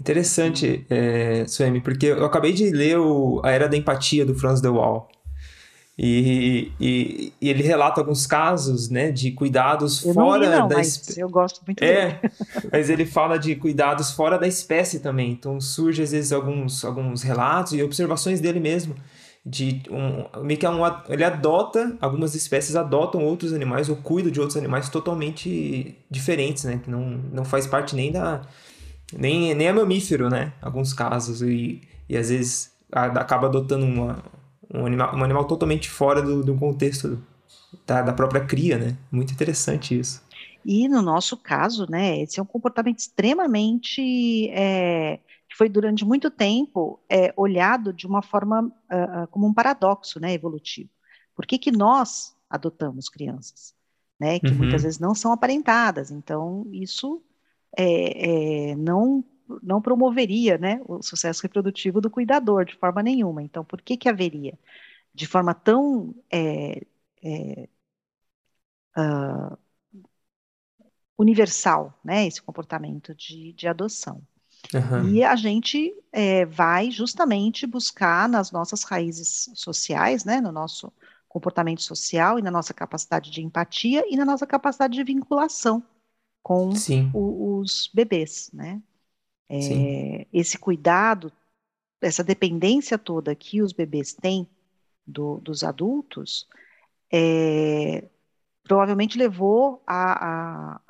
Interessante, 0.00 0.86
é, 0.88 1.44
Suemi, 1.46 1.80
porque 1.80 2.06
eu 2.06 2.24
acabei 2.24 2.52
de 2.52 2.70
ler 2.70 2.98
o, 2.98 3.40
A 3.44 3.50
Era 3.50 3.68
da 3.68 3.76
Empatia 3.76 4.24
do 4.24 4.34
Franz 4.34 4.60
de 4.60 4.68
Waal. 4.68 5.08
E, 6.02 6.72
e, 6.80 7.32
e, 7.38 7.48
ele 7.50 7.62
relata 7.62 8.00
alguns 8.00 8.26
casos, 8.26 8.88
né, 8.88 9.12
de 9.12 9.32
cuidados 9.32 10.02
eu 10.02 10.14
fora 10.14 10.46
não 10.46 10.54
li, 10.54 10.58
não, 10.60 10.68
da 10.68 10.80
espécie. 10.80 11.20
Eu 11.20 11.28
gosto 11.28 11.60
muito 11.66 11.82
É, 11.82 12.18
mas 12.72 12.88
ele 12.88 13.04
fala 13.04 13.38
de 13.38 13.54
cuidados 13.54 14.10
fora 14.10 14.38
da 14.38 14.48
espécie 14.48 15.00
também. 15.00 15.32
Então 15.32 15.60
surge 15.60 16.02
às 16.02 16.12
vezes 16.12 16.32
alguns, 16.32 16.82
alguns 16.86 17.22
relatos 17.22 17.74
e 17.74 17.82
observações 17.82 18.40
dele 18.40 18.58
mesmo 18.58 18.94
de 19.44 19.82
um, 19.90 20.42
meio 20.42 20.58
que 20.58 20.66
é 20.66 20.70
um, 20.70 20.80
ele 21.08 21.24
adota, 21.24 21.96
algumas 22.00 22.34
espécies 22.34 22.76
adotam 22.76 23.24
outros 23.24 23.52
animais 23.52 23.88
ou 23.88 23.96
cuidam 23.96 24.30
de 24.30 24.38
outros 24.38 24.56
animais 24.56 24.88
totalmente 24.88 25.96
diferentes, 26.10 26.64
né? 26.64 26.80
Que 26.82 26.90
não, 26.90 27.00
não 27.32 27.44
faz 27.44 27.66
parte 27.66 27.96
nem 27.96 28.12
da. 28.12 28.42
Nem, 29.12 29.54
nem 29.54 29.66
é 29.66 29.72
mamífero, 29.72 30.28
né? 30.28 30.52
Alguns 30.60 30.92
casos. 30.92 31.42
E, 31.42 31.82
e 32.08 32.16
às 32.16 32.28
vezes 32.30 32.72
acaba 32.92 33.46
adotando 33.46 33.84
uma, 33.84 34.22
um, 34.72 34.86
animal, 34.86 35.14
um 35.16 35.24
animal 35.24 35.44
totalmente 35.44 35.88
fora 35.88 36.20
do, 36.20 36.42
do 36.42 36.54
contexto 36.56 37.22
da, 37.86 38.02
da 38.02 38.12
própria 38.12 38.44
cria, 38.44 38.78
né? 38.78 38.96
Muito 39.10 39.32
interessante 39.32 39.98
isso. 39.98 40.22
E 40.64 40.88
no 40.88 41.00
nosso 41.00 41.36
caso, 41.36 41.86
né, 41.90 42.20
esse 42.20 42.38
é 42.38 42.42
um 42.42 42.46
comportamento 42.46 42.98
extremamente 42.98 44.50
é, 44.50 45.18
que 45.48 45.56
foi 45.56 45.68
durante 45.68 46.04
muito 46.04 46.30
tempo 46.30 47.00
é, 47.08 47.32
olhado 47.36 47.92
de 47.92 48.06
uma 48.06 48.20
forma 48.20 48.64
uh, 48.64 49.26
como 49.30 49.46
um 49.46 49.54
paradoxo, 49.54 50.20
né, 50.20 50.32
evolutivo. 50.34 50.90
Por 51.34 51.46
que, 51.46 51.58
que 51.58 51.72
nós 51.72 52.36
adotamos 52.48 53.08
crianças, 53.08 53.74
né, 54.18 54.38
que 54.38 54.48
uhum. 54.48 54.58
muitas 54.58 54.82
vezes 54.82 54.98
não 54.98 55.14
são 55.14 55.32
aparentadas? 55.32 56.10
Então 56.10 56.66
isso 56.70 57.22
é, 57.76 58.70
é, 58.72 58.76
não 58.76 59.24
não 59.64 59.82
promoveria, 59.82 60.56
né, 60.58 60.80
o 60.86 61.02
sucesso 61.02 61.42
reprodutivo 61.42 62.00
do 62.00 62.08
cuidador 62.08 62.64
de 62.64 62.76
forma 62.76 63.02
nenhuma. 63.02 63.42
Então, 63.42 63.64
por 63.64 63.82
que 63.82 63.96
que 63.96 64.08
haveria 64.08 64.56
de 65.12 65.26
forma 65.26 65.52
tão 65.54 66.14
uh, 68.96 69.58
universal, 71.18 71.98
né, 72.04 72.26
esse 72.26 72.40
comportamento 72.40 73.14
de, 73.14 73.52
de 73.52 73.68
adoção. 73.68 74.22
Uhum. 74.74 75.08
E 75.08 75.24
a 75.24 75.36
gente 75.36 75.94
é, 76.12 76.44
vai 76.46 76.90
justamente 76.90 77.66
buscar 77.66 78.28
nas 78.28 78.50
nossas 78.50 78.82
raízes 78.84 79.50
sociais, 79.54 80.24
né, 80.24 80.40
no 80.40 80.52
nosso 80.52 80.92
comportamento 81.28 81.82
social 81.82 82.38
e 82.38 82.42
na 82.42 82.50
nossa 82.50 82.74
capacidade 82.74 83.30
de 83.30 83.42
empatia 83.42 84.04
e 84.08 84.16
na 84.16 84.24
nossa 84.24 84.46
capacidade 84.46 84.94
de 84.94 85.04
vinculação 85.04 85.82
com 86.42 86.72
o, 87.12 87.58
os 87.58 87.90
bebês, 87.92 88.50
né? 88.52 88.82
É, 89.48 90.26
esse 90.32 90.56
cuidado, 90.56 91.32
essa 92.00 92.22
dependência 92.22 92.96
toda 92.96 93.34
que 93.34 93.60
os 93.60 93.72
bebês 93.72 94.12
têm 94.12 94.48
do, 95.04 95.38
dos 95.38 95.64
adultos, 95.64 96.46
é, 97.12 98.08
provavelmente 98.62 99.18
levou 99.18 99.82
à, 99.84 100.80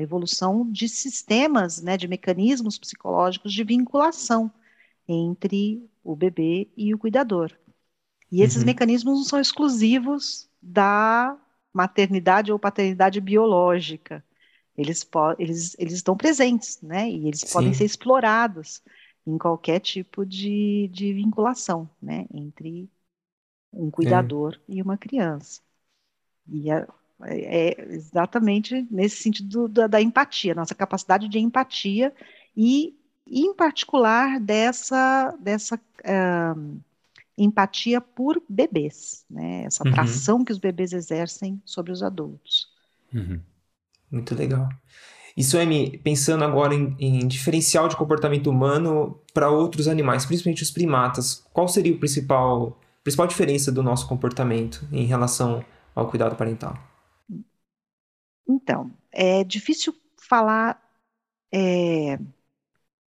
evolução 0.00 0.70
de 0.70 0.88
sistemas, 0.88 1.82
né, 1.82 1.96
de 1.96 2.06
mecanismos 2.06 2.78
psicológicos 2.78 3.52
de 3.52 3.64
vinculação 3.64 4.50
entre 5.08 5.84
o 6.04 6.14
bebê 6.14 6.68
e 6.76 6.94
o 6.94 6.98
cuidador. 6.98 7.50
E 8.30 8.42
esses 8.42 8.60
uhum. 8.60 8.66
mecanismos 8.66 9.18
não 9.18 9.24
são 9.24 9.40
exclusivos 9.40 10.48
da 10.62 11.36
maternidade 11.72 12.52
ou 12.52 12.58
paternidade 12.58 13.20
biológica. 13.20 14.24
Eles, 14.76 15.08
eles, 15.38 15.76
eles 15.78 15.94
estão 15.94 16.16
presentes, 16.16 16.80
né? 16.82 17.10
E 17.10 17.28
eles 17.28 17.40
Sim. 17.40 17.52
podem 17.52 17.74
ser 17.74 17.84
explorados 17.84 18.82
em 19.26 19.38
qualquer 19.38 19.80
tipo 19.80 20.24
de, 20.24 20.88
de 20.92 21.12
vinculação, 21.12 21.88
né? 22.00 22.26
Entre 22.32 22.88
um 23.72 23.90
cuidador 23.90 24.54
é. 24.68 24.74
e 24.74 24.82
uma 24.82 24.96
criança. 24.96 25.60
E 26.48 26.70
é, 26.70 26.86
é 27.22 27.94
exatamente 27.94 28.86
nesse 28.90 29.22
sentido 29.22 29.68
da, 29.68 29.86
da, 29.86 30.00
empatia, 30.00 30.54
nossa 30.54 30.74
capacidade 30.74 31.28
de 31.28 31.38
empatia 31.38 32.14
e, 32.56 32.94
em 33.26 33.54
particular, 33.54 34.38
dessa, 34.40 35.36
dessa 35.40 35.76
uh, 35.76 36.80
empatia 37.36 38.00
por 38.00 38.42
bebês, 38.48 39.24
né? 39.28 39.64
essa 39.64 39.84
uhum. 39.84 39.90
atração 39.90 40.38
uhum. 40.38 40.44
que 40.44 40.52
os 40.52 40.58
bebês 40.58 40.92
exercem 40.92 41.60
sobre 41.64 41.92
os 41.92 42.02
adultos. 42.02 42.68
Uhum. 43.12 43.40
Muito 44.10 44.34
legal. 44.34 44.68
Isso, 45.36 45.58
Amy, 45.58 45.98
pensando 45.98 46.44
agora 46.44 46.74
em, 46.74 46.96
em 46.98 47.28
diferencial 47.28 47.88
de 47.88 47.96
comportamento 47.96 48.48
humano 48.48 49.20
para 49.34 49.50
outros 49.50 49.88
animais, 49.88 50.24
principalmente 50.26 50.62
os 50.62 50.70
primatas, 50.70 51.46
qual 51.52 51.68
seria 51.68 51.92
o 51.94 51.98
principal, 51.98 52.80
principal 53.04 53.26
diferença 53.26 53.70
do 53.72 53.82
nosso 53.82 54.08
comportamento 54.08 54.86
em 54.92 55.04
relação 55.04 55.64
ao 55.94 56.08
cuidado 56.08 56.36
parental? 56.36 56.78
Então, 58.48 58.92
é 59.12 59.44
difícil 59.44 59.94
falar 60.16 60.80
é, 61.52 62.18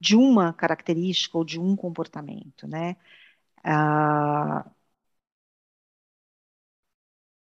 de 0.01 0.17
uma 0.17 0.53
característica 0.53 1.37
ou 1.39 1.45
de 1.45 1.59
um 1.61 1.77
comportamento, 1.77 2.67
né? 2.69 2.97
Ah, 3.65 4.71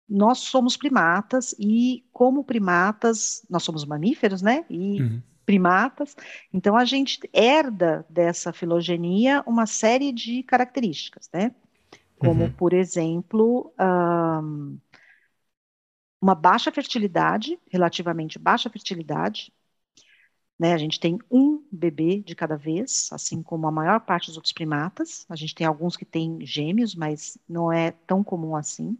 nós 0.07 0.39
somos 0.39 0.77
primatas 0.77 1.55
e, 1.59 2.05
como 2.13 2.43
primatas, 2.43 3.45
nós 3.49 3.63
somos 3.63 3.85
mamíferos, 3.85 4.41
né? 4.41 4.65
E 4.69 5.01
uhum. 5.01 5.21
primatas, 5.45 6.15
então 6.53 6.75
a 6.75 6.85
gente 6.85 7.19
herda 7.33 8.05
dessa 8.09 8.53
filogenia 8.53 9.43
uma 9.47 9.65
série 9.65 10.11
de 10.11 10.43
características, 10.43 11.29
né? 11.33 11.53
Como, 12.17 12.45
uhum. 12.45 12.51
por 12.53 12.73
exemplo, 12.73 13.73
um, 13.79 14.77
uma 16.21 16.33
baixa 16.33 16.71
fertilidade, 16.71 17.59
relativamente 17.69 18.39
baixa 18.39 18.69
fertilidade. 18.69 19.53
Né, 20.57 20.73
a 20.73 20.77
gente 20.77 21.01
tem 21.01 21.19
um 21.29 21.61
bebê 21.69 22.21
de 22.21 22.33
cada 22.33 22.55
vez, 22.55 23.09
assim 23.11 23.43
como 23.43 23.67
a 23.67 23.71
maior 23.71 23.99
parte 23.99 24.27
dos 24.27 24.37
outros 24.37 24.53
primatas. 24.53 25.25
A 25.27 25.35
gente 25.35 25.53
tem 25.53 25.67
alguns 25.67 25.97
que 25.97 26.05
têm 26.05 26.39
gêmeos, 26.45 26.95
mas 26.95 27.37
não 27.47 27.69
é 27.69 27.91
tão 27.91 28.23
comum 28.23 28.55
assim. 28.55 28.97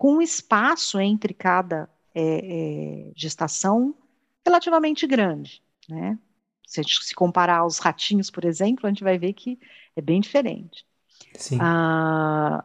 Com 0.00 0.14
um 0.14 0.22
espaço 0.22 0.98
entre 0.98 1.34
cada 1.34 1.86
é, 2.14 2.22
é, 2.22 3.12
gestação 3.14 3.94
relativamente 4.42 5.06
grande. 5.06 5.62
Né? 5.86 6.18
Se 6.66 6.80
a 6.80 6.82
gente 6.82 7.04
se 7.04 7.14
comparar 7.14 7.58
aos 7.58 7.78
ratinhos, 7.78 8.30
por 8.30 8.46
exemplo, 8.46 8.86
a 8.86 8.88
gente 8.88 9.04
vai 9.04 9.18
ver 9.18 9.34
que 9.34 9.58
é 9.94 10.00
bem 10.00 10.18
diferente. 10.18 10.86
Sim. 11.34 11.58
Ah, 11.60 12.64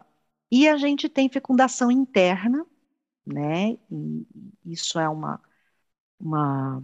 e 0.50 0.66
a 0.66 0.78
gente 0.78 1.10
tem 1.10 1.28
fecundação 1.28 1.92
interna, 1.92 2.66
né? 3.28 3.78
E 3.92 4.26
isso 4.64 4.98
é 4.98 5.10
uma, 5.10 5.42
uma 6.18 6.82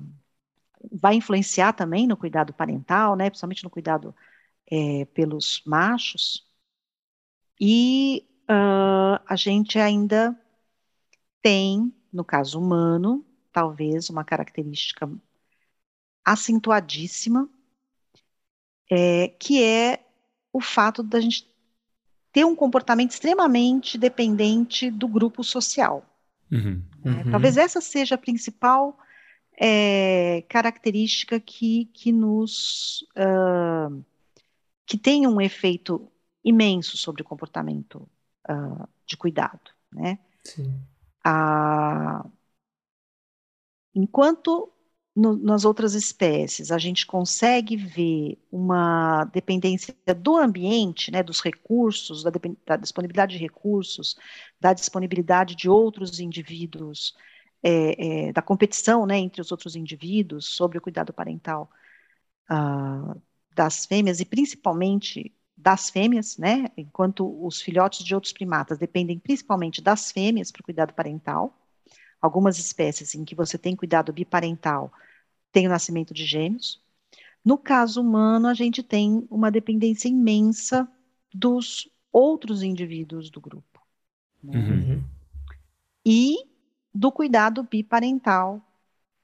vai 0.92 1.16
influenciar 1.16 1.72
também 1.72 2.06
no 2.08 2.18
cuidado 2.18 2.54
parental, 2.54 3.16
né? 3.16 3.30
Principalmente 3.30 3.64
no 3.64 3.70
cuidado 3.70 4.14
é, 4.70 5.06
pelos 5.06 5.64
machos. 5.66 6.46
E 7.58 8.28
uh, 8.50 9.24
a 9.26 9.36
gente 9.38 9.80
ainda 9.80 10.38
tem, 11.42 11.94
no 12.12 12.24
caso 12.24 12.60
humano, 12.60 13.26
talvez 13.52 14.10
uma 14.10 14.24
característica 14.24 15.10
acentuadíssima, 16.24 17.50
é, 18.90 19.30
que 19.40 19.64
é 19.64 20.06
o 20.54 20.62
fato 20.62 21.02
da 21.02 21.20
gente 21.20 21.50
ter 22.32 22.46
um 22.46 22.56
comportamento 22.56 23.12
extremamente 23.12 23.98
dependente 23.98 24.90
do 24.90 25.08
grupo 25.08 25.44
social. 25.44 26.06
Uhum. 26.52 26.84
Uhum. 27.04 27.32
Talvez 27.32 27.58
essa 27.58 27.82
seja 27.82 28.16
a 28.16 28.18
principal 28.18 28.98
é, 29.58 30.44
característica 30.48 31.40
que, 31.40 31.86
que 31.94 32.12
nos 32.12 33.06
uh, 33.18 34.04
que 34.86 34.98
tem 34.98 35.28
um 35.28 35.40
efeito 35.40 36.12
imenso 36.44 36.98
sobre 36.98 37.22
o 37.22 37.26
comportamento 37.26 38.10
uh, 38.50 38.88
de 39.06 39.16
cuidado, 39.16 39.72
né? 39.92 40.20
Sim. 40.44 40.82
Ah, 41.24 42.24
enquanto 43.94 44.72
no, 45.16 45.36
nas 45.38 45.66
outras 45.66 45.94
espécies 45.94 46.72
a 46.72 46.78
gente 46.78 47.06
consegue 47.06 47.76
ver 47.76 48.38
uma 48.52 49.26
dependência 49.26 49.94
do 50.18 50.38
ambiente, 50.38 51.12
né, 51.12 51.22
dos 51.24 51.42
recursos, 51.42 52.24
da, 52.24 52.32
da 52.66 52.78
disponibilidade 52.78 53.34
de 53.38 53.42
recursos, 53.44 54.16
da 54.60 54.74
disponibilidade 54.74 55.56
de 55.56 55.70
outros 55.70 56.20
indivíduos, 56.20 57.14
é, 57.64 58.30
é, 58.30 58.34
da 58.34 58.42
competição 58.42 59.06
né, 59.06 59.18
entre 59.18 59.42
os 59.42 59.52
outros 59.52 59.76
indivíduos 59.76 60.46
sobre 60.56 60.78
o 60.78 60.82
cuidado 60.82 61.14
parental 61.14 61.70
uh, 62.52 63.22
das 63.56 63.86
fêmeas 63.86 64.20
e 64.20 64.26
principalmente 64.26 65.34
das 65.62 65.90
fêmeas, 65.90 66.38
né, 66.38 66.70
enquanto 66.76 67.46
os 67.46 67.62
filhotes 67.62 68.04
de 68.04 68.16
outros 68.16 68.34
primatas 68.34 68.78
dependem 68.78 69.20
principalmente 69.20 69.82
das 69.82 70.12
fêmeas 70.12 70.52
para 70.52 70.62
o 70.62 70.64
cuidado 70.64 70.94
parental, 70.94 71.56
Algumas 72.22 72.60
espécies 72.60 73.16
em 73.16 73.26
que 73.26 73.34
você 73.34 73.58
tem 73.58 73.76
cuidado 73.76 74.14
biparental 74.14 74.92
tem 75.52 75.66
o 75.66 75.70
nascimento 75.70 76.14
de 76.14 76.24
gêmeos. 76.24 76.80
No 77.44 77.58
caso 77.58 78.00
humano, 78.00 78.48
a 78.48 78.54
gente 78.54 78.84
tem 78.84 79.28
uma 79.30 79.50
dependência 79.50 80.08
imensa 80.08 80.88
dos 81.34 81.90
outros 82.14 82.62
indivíduos 82.62 83.32
do 83.32 83.42
grupo. 83.42 83.82
Né? 84.44 84.56
Uhum. 84.56 85.04
E 86.06 86.38
do 86.94 87.12
cuidado 87.12 87.64
biparental 87.64 88.62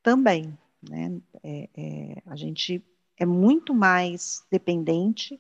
também. 0.01 0.57
Né? 0.81 1.21
É, 1.43 1.69
é, 1.77 2.23
a 2.25 2.35
gente 2.35 2.83
é 3.15 3.25
muito 3.27 3.75
mais 3.75 4.43
dependente 4.49 5.39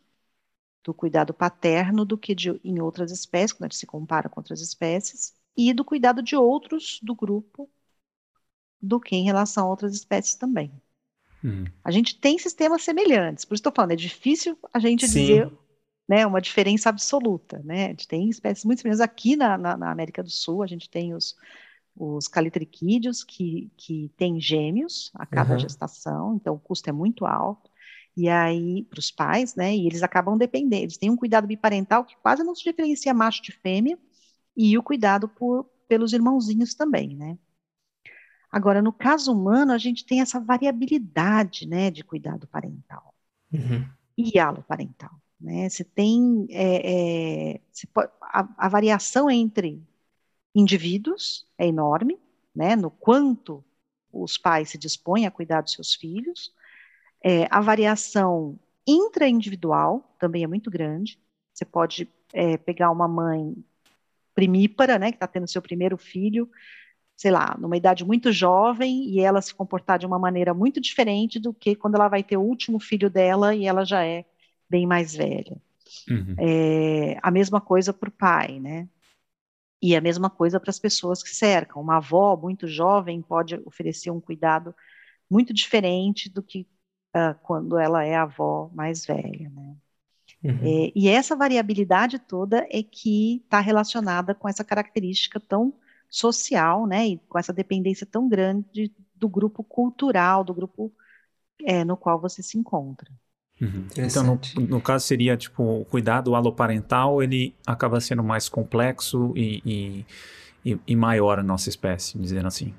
do 0.87 0.93
cuidado 0.93 1.33
paterno 1.33 2.05
do 2.05 2.17
que 2.17 2.33
de, 2.33 2.57
em 2.63 2.79
outras 2.79 3.11
espécies, 3.11 3.51
quando 3.51 3.63
a 3.63 3.67
gente 3.67 3.75
se 3.75 3.85
compara 3.85 4.29
com 4.29 4.39
outras 4.39 4.61
espécies, 4.61 5.33
e 5.55 5.73
do 5.73 5.83
cuidado 5.83 6.23
de 6.23 6.33
outros 6.33 7.01
do 7.03 7.13
grupo 7.13 7.69
do 8.81 8.97
que 8.97 9.13
em 9.13 9.25
relação 9.25 9.65
a 9.65 9.69
outras 9.69 9.93
espécies 9.93 10.35
também. 10.35 10.71
Uhum. 11.43 11.65
A 11.83 11.91
gente 11.91 12.17
tem 12.17 12.39
sistemas 12.39 12.83
semelhantes, 12.83 13.43
por 13.43 13.53
isso 13.53 13.59
estou 13.59 13.73
falando, 13.75 13.91
é 13.91 13.97
difícil 13.97 14.57
a 14.73 14.79
gente 14.79 15.05
Sim. 15.05 15.19
dizer 15.19 15.51
né, 16.07 16.25
uma 16.25 16.39
diferença 16.39 16.87
absoluta. 16.87 17.61
Né? 17.65 17.87
A 17.87 17.89
gente 17.89 18.07
tem 18.07 18.29
espécies 18.29 18.63
muito 18.63 18.81
semelhantes. 18.81 19.01
Aqui 19.01 19.35
na, 19.35 19.57
na, 19.57 19.75
na 19.75 19.91
América 19.91 20.23
do 20.23 20.29
Sul, 20.29 20.63
a 20.63 20.67
gente 20.67 20.89
tem 20.89 21.13
os, 21.13 21.35
os 21.97 22.29
calitriquídeos 22.29 23.25
que, 23.25 23.69
que 23.75 24.09
têm 24.15 24.39
gêmeos 24.39 25.11
a 25.15 25.25
cada 25.25 25.55
uhum. 25.55 25.59
gestação, 25.59 26.37
então 26.37 26.53
o 26.55 26.59
custo 26.59 26.89
é 26.89 26.93
muito 26.93 27.25
alto. 27.25 27.69
E 28.17 28.27
aí, 28.27 28.83
para 28.85 28.97
os 28.97 29.11
pais, 29.11 29.53
né, 29.53 29.75
e 29.75 29.85
eles 29.85 30.01
acabam 30.01 30.35
dependendo, 30.35 30.81
eles 30.81 30.97
têm 30.97 31.11
um 31.11 31.15
cuidado 31.15 31.45
biparental 31.45 32.03
que 32.03 32.17
quase 32.17 32.43
não 32.43 32.55
se 32.55 32.63
diferencia 32.63 33.13
macho 33.13 33.43
de 33.43 33.51
fêmea, 33.51 33.95
e 34.55 34.75
o 34.75 34.81
cuidado 34.81 35.29
por, 35.29 35.69
pelos 35.87 36.13
irmãozinhos 36.13 36.73
também, 36.73 37.15
né. 37.15 37.37
Agora, 38.51 38.81
no 38.81 38.91
caso 38.91 39.31
humano, 39.31 39.71
a 39.71 39.77
gente 39.77 40.03
tem 40.03 40.19
essa 40.19 40.39
variabilidade, 40.39 41.67
né, 41.67 41.91
de 41.91 42.03
cuidado 42.03 42.47
parental 42.47 43.13
uhum. 43.53 43.87
e 44.17 44.39
aloparental, 44.39 45.11
né, 45.39 45.69
você 45.69 45.83
tem 45.83 46.47
é, 46.49 47.51
é, 47.53 47.61
você 47.71 47.85
pode, 47.85 48.11
a, 48.19 48.49
a 48.57 48.67
variação 48.67 49.29
entre 49.29 49.79
indivíduos 50.55 51.47
é 51.55 51.67
enorme, 51.67 52.17
né, 52.55 52.75
no 52.75 52.89
quanto 52.89 53.63
os 54.11 54.39
pais 54.39 54.71
se 54.71 54.77
dispõem 54.79 55.27
a 55.27 55.31
cuidar 55.31 55.61
dos 55.61 55.73
seus 55.73 55.93
filhos, 55.93 56.51
é, 57.27 57.45
a 57.51 57.59
variação 57.59 58.57
intraindividual 58.87 60.15
também 60.17 60.45
é 60.45 60.47
muito 60.47 60.71
grande. 60.71 61.19
Você 61.53 61.65
pode 61.65 62.09
é, 62.31 62.55
pegar 62.55 62.89
uma 62.89 63.05
mãe 63.05 63.53
primípara, 64.33 64.97
né, 64.97 65.11
que 65.11 65.17
está 65.17 65.27
tendo 65.27 65.49
seu 65.49 65.61
primeiro 65.61 65.97
filho, 65.97 66.49
sei 67.17 67.31
lá, 67.31 67.57
numa 67.59 67.75
idade 67.75 68.05
muito 68.05 68.31
jovem, 68.31 69.09
e 69.09 69.19
ela 69.19 69.41
se 69.41 69.53
comportar 69.53 69.99
de 69.99 70.05
uma 70.05 70.17
maneira 70.17 70.53
muito 70.53 70.79
diferente 70.79 71.37
do 71.37 71.53
que 71.53 71.75
quando 71.75 71.95
ela 71.95 72.07
vai 72.07 72.23
ter 72.23 72.37
o 72.37 72.41
último 72.41 72.79
filho 72.79 73.09
dela 73.09 73.53
e 73.53 73.65
ela 73.65 73.83
já 73.83 74.05
é 74.05 74.23
bem 74.69 74.87
mais 74.87 75.13
velha. 75.13 75.57
Uhum. 76.09 76.35
É, 76.39 77.17
a 77.21 77.29
mesma 77.29 77.59
coisa 77.59 77.91
para 77.91 78.07
o 78.07 78.11
pai, 78.11 78.57
né? 78.57 78.87
E 79.81 79.97
a 79.97 80.01
mesma 80.01 80.29
coisa 80.29 80.61
para 80.61 80.69
as 80.69 80.79
pessoas 80.79 81.21
que 81.21 81.29
cercam. 81.29 81.81
Uma 81.81 81.97
avó 81.97 82.37
muito 82.37 82.67
jovem 82.67 83.21
pode 83.21 83.59
oferecer 83.65 84.11
um 84.11 84.21
cuidado 84.21 84.73
muito 85.29 85.53
diferente 85.53 86.29
do 86.29 86.41
que 86.41 86.65
uh, 87.15 87.37
quando 87.43 87.77
ela 87.77 88.03
é 88.03 88.15
a 88.15 88.23
avó 88.23 88.69
mais 88.73 89.05
velha, 89.05 89.49
né? 89.49 89.75
Uhum. 90.43 90.59
É, 90.61 90.91
e 90.95 91.07
essa 91.07 91.35
variabilidade 91.35 92.19
toda 92.19 92.65
é 92.69 92.83
que 92.83 93.41
está 93.43 93.59
relacionada 93.59 94.35
com 94.35 94.47
essa 94.47 94.63
característica 94.63 95.39
tão 95.39 95.73
social, 96.09 96.85
né, 96.85 97.07
e 97.07 97.17
com 97.27 97.37
essa 97.37 97.51
dependência 97.51 98.05
tão 98.05 98.29
grande 98.29 98.93
do 99.15 99.27
grupo 99.27 99.63
cultural, 99.63 100.43
do 100.43 100.53
grupo 100.53 100.91
é, 101.65 101.83
no 101.83 101.97
qual 101.97 102.19
você 102.19 102.41
se 102.41 102.57
encontra. 102.57 103.11
Uhum. 103.59 103.87
Então, 103.97 104.23
no, 104.23 104.39
no, 104.67 104.79
caso, 104.79 105.05
seria, 105.05 105.35
tipo, 105.35 105.63
o 105.63 105.85
cuidado 105.85 106.35
aloparental, 106.35 107.23
ele 107.23 107.55
acaba 107.65 107.99
sendo 107.99 108.23
mais 108.23 108.47
complexo 108.47 109.33
e, 109.35 109.61
e, 109.65 110.05
e, 110.73 110.79
e 110.87 110.95
maior 110.95 111.39
a 111.39 111.43
nossa 111.43 111.67
espécie, 111.67 112.19
dizendo 112.19 112.47
assim. 112.47 112.73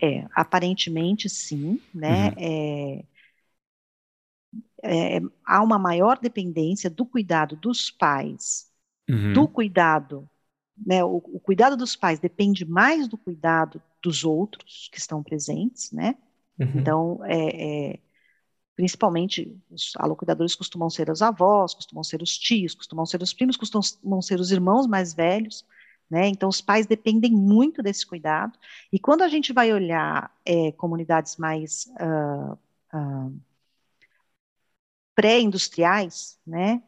É, 0.00 0.26
aparentemente 0.34 1.28
sim, 1.28 1.80
né? 1.94 2.28
Uhum. 2.28 2.34
É, 2.38 3.04
é, 4.82 5.20
há 5.44 5.62
uma 5.62 5.78
maior 5.78 6.18
dependência 6.18 6.88
do 6.88 7.04
cuidado 7.04 7.56
dos 7.56 7.90
pais, 7.90 8.70
uhum. 9.08 9.32
do 9.32 9.48
cuidado, 9.48 10.28
né? 10.76 11.04
O, 11.04 11.16
o, 11.16 11.40
cuidado 11.40 11.76
dos 11.76 11.96
pais 11.96 12.18
depende 12.18 12.64
mais 12.64 13.08
do 13.08 13.18
cuidado 13.18 13.82
dos 14.02 14.24
outros 14.24 14.88
que 14.92 14.98
estão 14.98 15.22
presentes, 15.22 15.90
né? 15.90 16.14
Uhum. 16.58 16.72
Então, 16.76 17.20
é, 17.24 17.92
é, 17.92 17.98
principalmente 18.76 19.56
os 19.70 19.92
alocuidadores 19.96 20.54
costumam 20.54 20.88
ser 20.88 21.10
os 21.10 21.22
avós, 21.22 21.74
costumam 21.74 22.04
ser 22.04 22.22
os 22.22 22.38
tios, 22.38 22.74
costumam 22.74 23.04
ser 23.04 23.20
os 23.22 23.32
primos, 23.32 23.56
costumam 23.56 24.22
ser 24.22 24.38
os 24.38 24.52
irmãos 24.52 24.86
mais 24.86 25.12
velhos. 25.12 25.64
Né? 26.10 26.28
Então, 26.28 26.48
os 26.48 26.60
pais 26.60 26.86
dependem 26.86 27.32
muito 27.32 27.82
desse 27.82 28.06
cuidado. 28.06 28.58
E 28.92 28.98
quando 28.98 29.22
a 29.22 29.28
gente 29.28 29.52
vai 29.52 29.72
olhar 29.72 30.34
é, 30.44 30.72
comunidades 30.72 31.36
mais 31.36 31.86
uh, 32.00 32.52
uh, 32.96 33.40
pré-industriais, 35.14 36.38
né? 36.46 36.82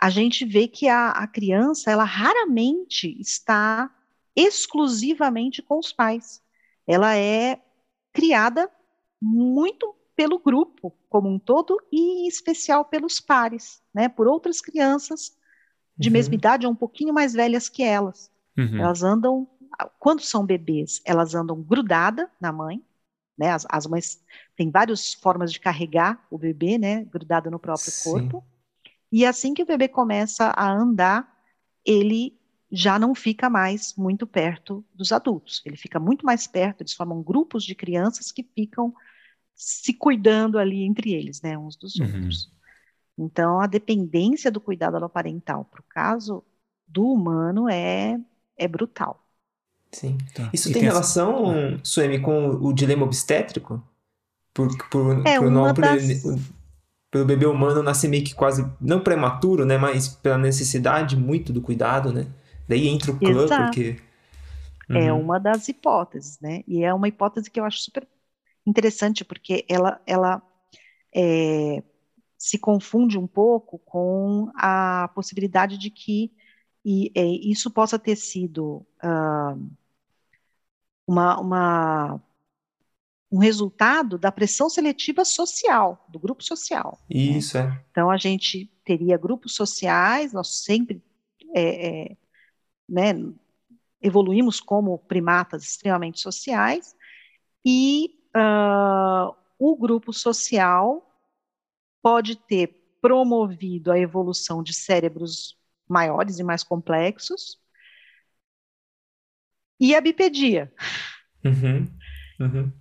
a 0.00 0.08
gente 0.08 0.46
vê 0.46 0.66
que 0.66 0.88
a, 0.88 1.10
a 1.10 1.26
criança, 1.26 1.90
ela 1.90 2.04
raramente 2.04 3.20
está 3.20 3.94
exclusivamente 4.34 5.60
com 5.60 5.78
os 5.78 5.92
pais. 5.92 6.42
Ela 6.86 7.16
é 7.16 7.60
criada 8.12 8.70
muito 9.20 9.94
pelo 10.16 10.38
grupo 10.38 10.96
como 11.08 11.28
um 11.28 11.38
todo 11.38 11.78
e 11.92 12.24
em 12.24 12.28
especial 12.28 12.84
pelos 12.84 13.20
pares, 13.20 13.82
né, 13.92 14.08
por 14.08 14.26
outras 14.26 14.60
crianças 14.60 15.36
de 16.00 16.08
uhum. 16.08 16.14
mesma 16.14 16.34
idade 16.34 16.66
ou 16.66 16.72
um 16.72 16.76
pouquinho 16.76 17.12
mais 17.12 17.34
velhas 17.34 17.68
que 17.68 17.82
elas. 17.82 18.32
Uhum. 18.56 18.78
Elas 18.80 19.02
andam, 19.02 19.46
quando 19.98 20.22
são 20.22 20.46
bebês, 20.46 21.02
elas 21.04 21.34
andam 21.34 21.60
grudada 21.62 22.30
na 22.40 22.50
mãe, 22.50 22.82
né? 23.36 23.50
As, 23.50 23.66
as, 23.68 23.86
mães 23.86 24.24
têm 24.56 24.70
várias 24.70 25.12
formas 25.12 25.52
de 25.52 25.60
carregar 25.60 26.26
o 26.30 26.38
bebê, 26.38 26.78
né? 26.78 27.04
Grudado 27.04 27.50
no 27.50 27.58
próprio 27.58 27.92
Sim. 27.92 28.10
corpo. 28.10 28.42
E 29.12 29.26
assim 29.26 29.52
que 29.52 29.62
o 29.62 29.66
bebê 29.66 29.88
começa 29.88 30.46
a 30.56 30.72
andar, 30.72 31.30
ele 31.84 32.34
já 32.72 32.98
não 32.98 33.14
fica 33.14 33.50
mais 33.50 33.94
muito 33.94 34.26
perto 34.26 34.82
dos 34.94 35.12
adultos. 35.12 35.60
Ele 35.66 35.76
fica 35.76 36.00
muito 36.00 36.24
mais 36.24 36.46
perto, 36.46 36.80
eles 36.80 36.94
formam 36.94 37.22
grupos 37.22 37.62
de 37.62 37.74
crianças 37.74 38.32
que 38.32 38.42
ficam 38.42 38.94
se 39.54 39.92
cuidando 39.92 40.58
ali 40.58 40.82
entre 40.82 41.12
eles, 41.12 41.42
né? 41.42 41.58
Uns 41.58 41.76
dos 41.76 41.96
uhum. 41.96 42.06
outros. 42.06 42.50
Então, 43.20 43.60
a 43.60 43.66
dependência 43.66 44.50
do 44.50 44.60
cuidado 44.60 44.96
aloparental 44.96 45.66
para 45.66 45.80
o 45.80 45.84
caso 45.86 46.42
do 46.88 47.04
humano 47.06 47.68
é, 47.68 48.18
é 48.56 48.66
brutal. 48.66 49.22
Sim. 49.92 50.16
Tá. 50.34 50.48
Isso 50.54 50.70
e 50.70 50.72
tem, 50.72 50.80
tem 50.80 50.90
relação, 50.90 51.54
essa... 51.54 51.80
Suemi, 51.84 52.18
com 52.18 52.48
o 52.48 52.72
dilema 52.72 53.04
obstétrico? 53.04 53.82
Por, 54.54 54.68
por, 54.88 55.26
é, 55.26 55.38
por 55.38 55.50
não, 55.50 55.72
das... 55.74 56.22
pelo 57.10 57.26
bebê 57.26 57.44
humano 57.44 57.82
nascer 57.82 58.08
meio 58.08 58.24
que 58.24 58.34
quase, 58.34 58.66
não 58.80 59.00
prematuro, 59.00 59.66
né? 59.66 59.76
Mas 59.76 60.08
pela 60.08 60.38
necessidade 60.38 61.14
muito 61.14 61.52
do 61.52 61.60
cuidado, 61.60 62.12
né? 62.12 62.26
Daí 62.66 62.88
entra 62.88 63.12
o 63.12 63.18
clã, 63.18 63.44
Exato. 63.44 63.64
porque... 63.64 63.96
É 64.88 64.94
uhum. 64.94 64.98
É 64.98 65.12
uma 65.12 65.38
das 65.38 65.68
hipóteses, 65.68 66.40
né? 66.40 66.64
E 66.66 66.82
é 66.82 66.92
uma 66.94 67.06
hipótese 67.06 67.50
que 67.50 67.60
eu 67.60 67.64
acho 67.64 67.80
super 67.80 68.08
interessante, 68.66 69.24
porque 69.26 69.64
ela, 69.68 70.00
ela 70.06 70.42
é, 71.14 71.82
se 72.40 72.58
confunde 72.58 73.18
um 73.18 73.26
pouco 73.26 73.78
com 73.80 74.50
a 74.54 75.10
possibilidade 75.14 75.76
de 75.76 75.90
que 75.90 76.32
e, 76.82 77.12
é, 77.14 77.22
isso 77.22 77.70
possa 77.70 77.98
ter 77.98 78.16
sido 78.16 78.86
uh, 79.04 79.70
uma, 81.06 81.38
uma, 81.38 82.22
um 83.30 83.36
resultado 83.36 84.16
da 84.16 84.32
pressão 84.32 84.70
seletiva 84.70 85.22
social, 85.22 86.02
do 86.08 86.18
grupo 86.18 86.42
social. 86.42 86.98
Né? 87.10 87.20
Isso, 87.20 87.58
né? 87.58 87.76
é. 87.76 87.84
Então, 87.90 88.10
a 88.10 88.16
gente 88.16 88.72
teria 88.86 89.18
grupos 89.18 89.54
sociais, 89.54 90.32
nós 90.32 90.64
sempre 90.64 91.02
é, 91.54 91.88
é, 91.88 92.16
né, 92.88 93.12
evoluímos 94.00 94.60
como 94.60 94.96
primatas 94.96 95.62
extremamente 95.62 96.18
sociais, 96.20 96.96
e 97.62 98.18
uh, 98.34 99.36
o 99.58 99.76
grupo 99.76 100.10
social 100.10 101.06
pode 102.02 102.36
ter 102.36 102.68
promovido 103.00 103.90
a 103.90 103.98
evolução 103.98 104.62
de 104.62 104.74
cérebros 104.74 105.58
maiores 105.88 106.38
e 106.38 106.44
mais 106.44 106.62
complexos, 106.62 107.58
e 109.78 109.94
a 109.94 110.00
bipedia. 110.00 110.72
Uhum, 111.44 111.88
uhum. 112.38 112.72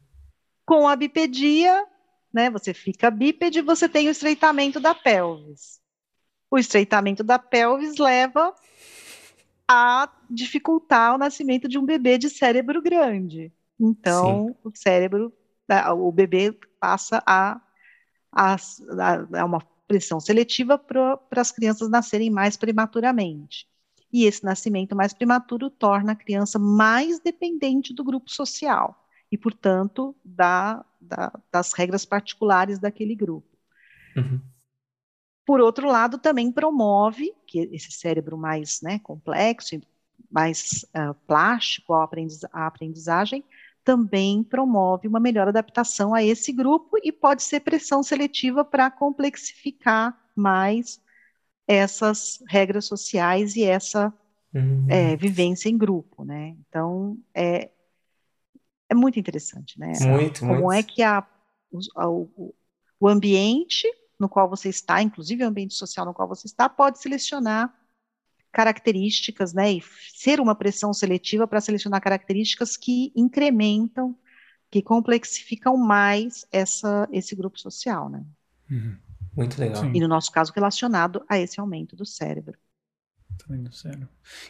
Com 0.66 0.88
a 0.88 0.96
bipedia, 0.96 1.86
né, 2.32 2.50
você 2.50 2.74
fica 2.74 3.10
bípede, 3.10 3.62
você 3.62 3.88
tem 3.88 4.08
o 4.08 4.12
estreitamento 4.12 4.80
da 4.80 4.94
pelvis. 4.94 5.80
O 6.52 6.58
estreitamento 6.58 7.24
da 7.24 7.40
pelvis 7.40 7.98
leva 7.98 8.54
a 9.68 10.12
dificultar 10.30 11.16
o 11.16 11.18
nascimento 11.18 11.68
de 11.68 11.78
um 11.78 11.86
bebê 11.86 12.18
de 12.18 12.30
cérebro 12.30 12.82
grande. 12.82 13.52
Então, 13.80 14.48
Sim. 14.48 14.56
o 14.64 14.72
cérebro, 14.76 15.34
o 15.98 16.12
bebê 16.12 16.52
passa 16.80 17.24
a 17.26 17.62
a, 18.32 18.56
a, 18.56 19.42
a 19.42 19.46
uma 19.46 19.60
pressão 19.88 20.20
seletiva 20.20 20.78
para 20.78 21.20
as 21.32 21.52
crianças 21.52 21.90
nascerem 21.90 22.30
mais 22.30 22.56
prematuramente. 22.56 23.68
E 24.12 24.26
esse 24.26 24.44
nascimento 24.44 24.96
mais 24.96 25.14
prematuro 25.14 25.70
torna 25.70 26.14
a 26.14 26.16
criança 26.16 26.58
mais 26.58 27.20
dependente 27.20 27.94
do 27.94 28.04
grupo 28.04 28.30
social 28.30 29.08
e, 29.32 29.38
portanto, 29.38 30.16
da, 30.24 30.84
da, 31.00 31.32
das 31.52 31.74
regras 31.74 32.06
particulares 32.06 32.80
daquele 32.80 33.16
grupo. 33.16 33.48
Uhum. 34.18 34.42
por 35.46 35.62
outro 35.62 35.88
lado, 35.88 36.18
também 36.18 36.52
promove 36.52 37.32
que 37.46 37.70
esse 37.72 37.92
cérebro 37.92 38.36
mais 38.38 38.82
né, 38.82 39.00
complexo, 39.00 39.80
mais 40.30 40.84
uh, 40.96 41.14
plástico 41.28 41.94
à 41.94 42.04
aprendizagem, 42.68 43.44
também 43.90 44.44
promove 44.44 45.08
uma 45.08 45.20
melhor 45.20 45.48
adaptação 45.48 46.14
a 46.14 46.24
esse 46.24 46.54
grupo 46.54 46.96
e 47.04 47.12
pode 47.12 47.42
ser 47.42 47.62
pressão 47.62 48.04
seletiva 48.04 48.64
para 48.64 48.92
complexificar 48.92 50.16
mais 50.36 51.02
essas 51.68 52.38
regras 52.48 52.86
sociais 52.86 53.56
e 53.56 53.64
essa 53.64 54.14
uhum. 54.54 54.86
é, 54.88 55.16
vivência 55.16 55.70
em 55.70 55.76
grupo, 55.76 56.24
né? 56.24 56.56
Então, 56.68 57.18
é, 57.34 57.72
é 58.88 58.94
muito 58.94 59.20
interessante, 59.20 59.80
né? 59.80 59.94
Muito, 60.02 60.42
Como 60.42 60.54
muito. 60.54 60.72
é 60.74 60.84
que 60.84 61.02
a, 61.02 61.28
o, 61.72 62.54
o 63.00 63.08
ambiente 63.08 63.88
no 64.20 64.30
qual 64.30 64.48
você 64.48 64.70
está, 64.70 65.02
inclusive 65.02 65.44
o 65.44 65.48
ambiente 65.48 65.74
social 65.74 66.06
no 66.06 66.14
qual 66.14 66.28
você 66.28 66.46
está, 66.46 66.70
pode 66.70 67.00
selecionar 67.00 67.74
características, 68.52 69.54
né, 69.54 69.74
e 69.74 69.84
ser 70.14 70.40
uma 70.40 70.56
pressão 70.56 70.94
seletiva 70.94 71.48
para 71.48 71.62
selecionar 71.62 72.02
características 72.02 72.76
que 72.76 73.12
incrementam, 73.16 74.18
que 74.72 74.82
complexificam 74.82 75.78
mais 75.78 76.46
essa, 76.52 77.08
esse 77.12 77.36
grupo 77.36 77.60
social, 77.60 78.10
né? 78.10 78.26
Uhum. 78.70 78.98
Muito 79.36 79.60
legal. 79.60 79.84
Sim. 79.84 79.92
E 79.94 80.00
no 80.00 80.08
nosso 80.08 80.32
caso, 80.32 80.52
relacionado 80.54 81.24
a 81.28 81.38
esse 81.38 81.60
aumento 81.60 81.96
do 81.96 82.06
cérebro. 82.06 82.58
Do 83.48 83.72
cérebro. 83.72 84.10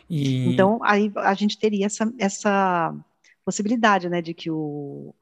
E... 0.09 0.51
Então, 0.51 0.79
aí 0.83 1.11
a 1.17 1.33
gente 1.33 1.57
teria 1.57 1.85
essa, 1.85 2.11
essa 2.17 2.95
possibilidade, 3.45 4.09
né, 4.09 4.21
de 4.21 4.33
que 4.33 4.49
o, 4.49 5.13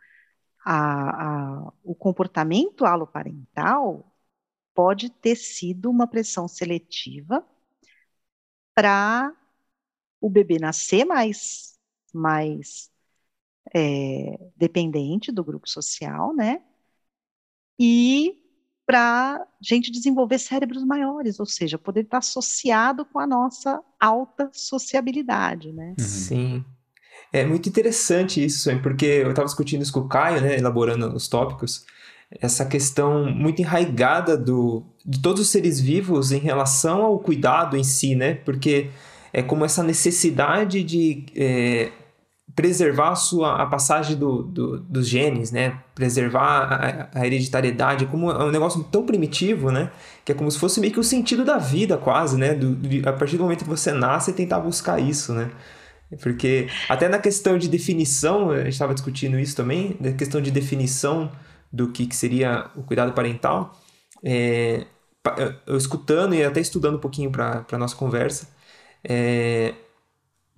a, 0.63 1.25
a, 1.25 1.73
o 1.83 1.93
comportamento 1.93 2.85
aloparental 2.85 4.11
pode 4.73 5.09
ter 5.09 5.35
sido 5.35 5.89
uma 5.89 6.07
pressão 6.07 6.47
seletiva 6.47 7.45
para 8.77 9.33
o 10.21 10.29
bebê 10.29 10.59
nascer 10.59 11.03
mais, 11.03 11.73
mais 12.13 12.91
é, 13.73 14.37
dependente 14.55 15.31
do 15.31 15.43
grupo 15.43 15.67
social, 15.67 16.31
né? 16.35 16.61
E 17.79 18.35
para 18.85 19.37
a 19.37 19.47
gente 19.59 19.91
desenvolver 19.91 20.37
cérebros 20.37 20.83
maiores, 20.83 21.39
ou 21.39 21.45
seja, 21.47 21.79
poder 21.79 22.01
estar 22.01 22.19
associado 22.19 23.03
com 23.03 23.17
a 23.17 23.25
nossa 23.25 23.81
alta 23.99 24.51
sociabilidade, 24.53 25.73
né? 25.73 25.95
Uhum. 25.99 26.05
Sim. 26.05 26.65
É 27.33 27.43
muito 27.43 27.67
interessante 27.67 28.45
isso, 28.45 28.69
porque 28.83 29.05
eu 29.07 29.31
estava 29.31 29.47
discutindo 29.47 29.81
isso 29.81 29.91
com 29.91 30.01
o 30.01 30.07
Caio, 30.07 30.39
né, 30.39 30.55
elaborando 30.55 31.15
os 31.15 31.27
tópicos, 31.27 31.83
essa 32.31 32.65
questão 32.65 33.25
muito 33.31 33.61
enraigada 33.61 34.37
do, 34.37 34.83
de 35.05 35.21
todos 35.21 35.41
os 35.41 35.49
seres 35.49 35.79
vivos 35.79 36.31
em 36.31 36.39
relação 36.39 37.01
ao 37.03 37.19
cuidado 37.19 37.77
em 37.77 37.83
si, 37.83 38.15
né? 38.15 38.35
Porque 38.35 38.89
é 39.31 39.41
como 39.41 39.63
essa 39.63 39.81
necessidade 39.81 40.83
de 40.83 41.25
é, 41.35 41.91
preservar 42.53 43.11
a, 43.11 43.15
sua, 43.15 43.61
a 43.61 43.65
passagem 43.65 44.17
do, 44.17 44.43
do, 44.43 44.79
dos 44.79 45.07
genes, 45.07 45.51
né? 45.51 45.79
Preservar 45.95 47.09
a, 47.13 47.19
a, 47.19 47.25
hereditariedade, 47.25 48.07
como 48.07 48.29
é 48.29 48.43
um 48.43 48.51
negócio 48.51 48.83
tão 48.85 49.05
primitivo, 49.05 49.71
né? 49.71 49.89
Que 50.25 50.33
é 50.33 50.35
como 50.35 50.51
se 50.51 50.59
fosse 50.59 50.81
meio 50.81 50.91
que 50.91 50.99
o 50.99 51.03
sentido 51.03 51.45
da 51.45 51.57
vida, 51.57 51.97
quase, 51.97 52.37
né? 52.37 52.53
Do, 52.53 52.77
a 53.07 53.13
partir 53.13 53.37
do 53.37 53.43
momento 53.43 53.63
que 53.63 53.69
você 53.69 53.91
nasce, 53.93 54.33
tentar 54.33 54.59
buscar 54.59 54.99
isso, 54.99 55.33
né? 55.33 55.49
Porque 56.21 56.67
até 56.89 57.07
na 57.07 57.19
questão 57.19 57.57
de 57.57 57.67
definição, 57.67 58.51
a 58.51 58.63
gente 58.63 58.69
estava 58.69 58.93
discutindo 58.93 59.39
isso 59.39 59.55
também, 59.55 59.95
na 59.99 60.11
questão 60.13 60.41
de 60.41 60.51
definição 60.51 61.31
do 61.71 61.89
que, 61.89 62.06
que 62.08 62.15
seria 62.15 62.69
o 62.75 62.84
cuidado 62.84 63.13
parental, 63.13 63.80
é, 64.23 64.86
eu 65.65 65.77
escutando 65.77 66.34
e 66.34 66.43
até 66.43 66.60
estudando 66.60 66.95
um 66.95 66.99
pouquinho 66.99 67.32
para 67.32 67.65
a 67.71 67.77
nossa 67.77 67.95
conversa, 67.95 68.49
é, 69.03 69.73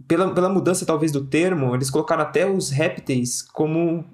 pela, 0.07 0.33
pela 0.33 0.49
mudança 0.49 0.85
talvez 0.85 1.11
do 1.11 1.25
termo, 1.25 1.75
eles 1.75 1.89
colocaram 1.89 2.23
até 2.23 2.45
os 2.45 2.69
répteis 2.69 3.41
como 3.41 4.05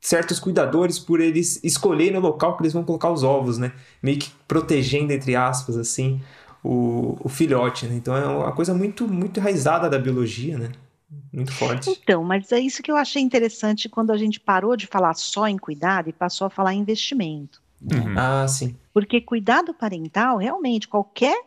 certos 0.00 0.38
cuidadores 0.38 0.98
por 0.98 1.20
eles 1.20 1.60
escolherem 1.62 2.18
o 2.18 2.20
local 2.20 2.56
que 2.56 2.62
eles 2.62 2.72
vão 2.72 2.84
colocar 2.84 3.10
os 3.10 3.22
ovos, 3.22 3.58
né? 3.58 3.72
Meio 4.02 4.18
que 4.18 4.30
protegendo, 4.48 5.12
entre 5.12 5.36
aspas, 5.36 5.76
assim, 5.76 6.20
o, 6.64 7.16
o 7.20 7.28
filhote, 7.28 7.86
né? 7.86 7.96
Então 7.96 8.16
é 8.16 8.26
uma 8.26 8.52
coisa 8.52 8.72
muito, 8.74 9.06
muito 9.06 9.38
enraizada 9.38 9.88
da 9.90 9.98
biologia, 9.98 10.58
né? 10.58 10.72
Muito 11.32 11.52
forte. 11.52 11.90
Então, 11.90 12.24
mas 12.24 12.50
é 12.50 12.58
isso 12.58 12.82
que 12.82 12.90
eu 12.90 12.96
achei 12.96 13.22
interessante 13.22 13.88
quando 13.88 14.10
a 14.10 14.16
gente 14.16 14.40
parou 14.40 14.76
de 14.76 14.86
falar 14.86 15.14
só 15.14 15.46
em 15.46 15.56
cuidado 15.56 16.08
e 16.08 16.12
passou 16.12 16.46
a 16.46 16.50
falar 16.50 16.74
em 16.74 16.80
investimento. 16.80 17.62
Uhum. 17.80 18.18
Ah, 18.18 18.46
sim. 18.48 18.76
Porque 18.92 19.20
cuidado 19.20 19.72
parental, 19.72 20.36
realmente, 20.36 20.88
qualquer 20.88 21.40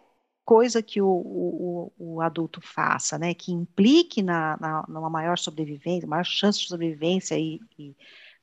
coisa 0.45 0.81
que 0.81 1.01
o, 1.01 1.07
o, 1.07 1.93
o 1.97 2.21
adulto 2.21 2.59
faça, 2.61 3.17
né, 3.17 3.33
que 3.33 3.51
implique 3.51 4.21
na, 4.21 4.57
na, 4.59 4.85
numa 4.87 5.09
maior 5.09 5.37
sobrevivência, 5.37 6.07
maior 6.07 6.25
chance 6.25 6.59
de 6.59 6.67
sobrevivência 6.67 7.37
e, 7.37 7.59
e 7.77 7.95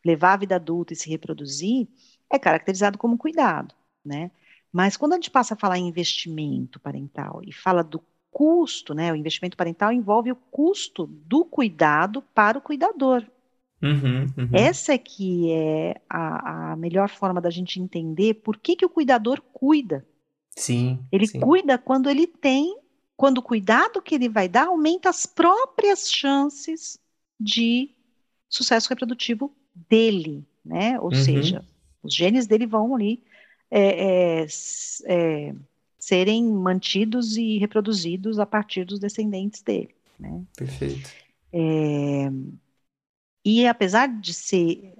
levar 0.05 0.35
a 0.35 0.37
vida 0.39 0.57
adulta 0.57 0.93
e 0.93 0.97
se 0.97 1.11
reproduzir, 1.11 1.89
é 2.31 2.39
caracterizado 2.39 2.97
como 2.97 3.19
cuidado, 3.19 3.75
né? 4.05 4.31
Mas 4.73 4.97
quando 4.97 5.13
a 5.13 5.17
gente 5.17 5.31
passa 5.31 5.55
a 5.55 5.57
falar 5.57 5.79
em 5.79 5.89
investimento 5.89 6.79
parental 6.79 7.43
e 7.45 7.53
fala 7.53 7.83
do 7.83 7.99
custo, 8.31 8.95
né? 8.95 9.13
O 9.13 9.17
investimento 9.17 9.57
parental 9.57 9.93
envolve 9.93 10.33
o 10.33 10.37
custo 10.37 11.07
do 11.07 11.45
cuidado 11.45 12.23
para 12.35 12.59
o 12.59 12.61
cuidador. 12.63 13.25
Uhum, 13.83 14.27
uhum. 14.37 14.51
Essa 14.53 14.93
é 14.93 14.99
que 14.99 15.51
é 15.53 16.01
a, 16.09 16.73
a, 16.73 16.77
melhor 16.77 17.09
forma 17.09 17.41
da 17.41 17.49
gente 17.49 17.81
entender 17.81 18.35
por 18.35 18.59
que, 18.59 18.77
que 18.77 18.85
o 18.85 18.91
cuidador 18.91 19.41
cuida. 19.53 20.07
Sim. 20.51 20.99
Ele 21.11 21.27
sim. 21.27 21.41
cuida 21.41 21.79
quando 21.79 22.11
ele 22.11 22.27
tem, 22.27 22.77
quando 23.17 23.39
o 23.39 23.43
cuidado 23.43 24.03
que 24.03 24.15
ele 24.15 24.29
vai 24.29 24.49
dar 24.49 24.67
aumenta 24.67 25.09
as 25.09 25.25
próprias 25.25 26.11
chances 26.11 26.99
de 27.39 27.91
sucesso 28.49 28.91
reprodutivo 28.91 29.51
dele, 29.89 30.45
né? 30.65 31.01
Ou 31.01 31.07
uhum. 31.07 31.15
seja, 31.15 31.65
os 32.03 32.15
genes 32.15 32.47
dele 32.47 32.67
vão 32.67 32.95
ali 32.95 33.23
é, 33.71 34.43
é, 34.43 34.47
é, 35.07 35.55
serem 36.01 36.51
mantidos 36.51 37.37
e 37.37 37.59
reproduzidos 37.59 38.39
a 38.39 38.47
partir 38.47 38.85
dos 38.85 38.99
descendentes 38.99 39.63
dele. 39.63 39.95
Né? 40.19 40.43
Perfeito. 40.57 41.11
É, 41.53 42.31
e 43.45 43.67
apesar 43.67 44.09
de 44.09 44.33
ser, 44.33 44.95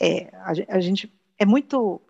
é, 0.00 0.28
a, 0.34 0.76
a, 0.76 0.80
gente 0.80 1.12
é 1.38 1.44
muito 1.44 2.00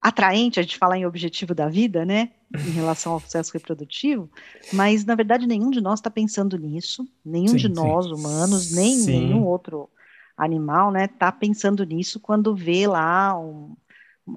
atraente 0.00 0.58
a 0.58 0.62
gente 0.62 0.78
falar 0.78 0.98
em 0.98 1.06
objetivo 1.06 1.54
da 1.54 1.68
vida, 1.68 2.04
né, 2.04 2.30
em 2.54 2.70
relação 2.70 3.12
ao 3.12 3.20
sucesso 3.20 3.52
reprodutivo, 3.52 4.30
mas 4.72 5.04
na 5.04 5.14
verdade 5.14 5.46
nenhum 5.46 5.70
de 5.70 5.80
nós 5.80 5.98
está 5.98 6.10
pensando 6.10 6.58
nisso, 6.58 7.06
nenhum 7.24 7.48
sim, 7.48 7.56
de 7.56 7.68
nós 7.68 8.06
sim. 8.06 8.12
humanos, 8.12 8.72
nem 8.72 8.94
sim. 8.94 9.10
nenhum 9.10 9.44
outro 9.44 9.90
animal, 10.36 10.90
né, 10.90 11.06
está 11.06 11.32
pensando 11.32 11.84
nisso 11.84 12.20
quando 12.20 12.54
vê 12.54 12.86
lá 12.86 13.38
um, 13.38 13.76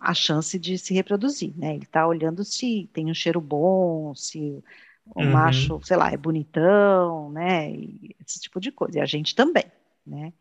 a 0.01 0.13
chance 0.13 0.57
de 0.59 0.77
se 0.77 0.93
reproduzir, 0.93 1.53
né? 1.57 1.75
Ele 1.75 1.83
está 1.83 2.07
olhando 2.07 2.43
se 2.43 2.89
tem 2.93 3.09
um 3.09 3.13
cheiro 3.13 3.41
bom, 3.41 4.13
se 4.15 4.63
o 5.05 5.21
uhum. 5.21 5.31
macho, 5.31 5.79
sei 5.83 5.97
lá, 5.97 6.11
é 6.11 6.17
bonitão, 6.17 7.31
né? 7.31 7.71
E 7.71 8.15
esse 8.25 8.39
tipo 8.39 8.59
de 8.59 8.71
coisa. 8.71 8.99
E 8.99 9.01
a 9.01 9.05
gente 9.05 9.35
também, 9.35 9.65
né? 10.05 10.33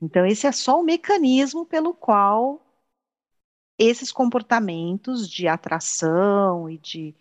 Então, 0.00 0.26
esse 0.26 0.46
é 0.46 0.52
só 0.52 0.80
o 0.80 0.84
mecanismo 0.84 1.66
pelo 1.66 1.94
qual 1.94 2.60
esses 3.78 4.12
comportamentos 4.12 5.28
de 5.28 5.48
atração 5.48 6.68
e 6.70 6.78
de 6.78 7.14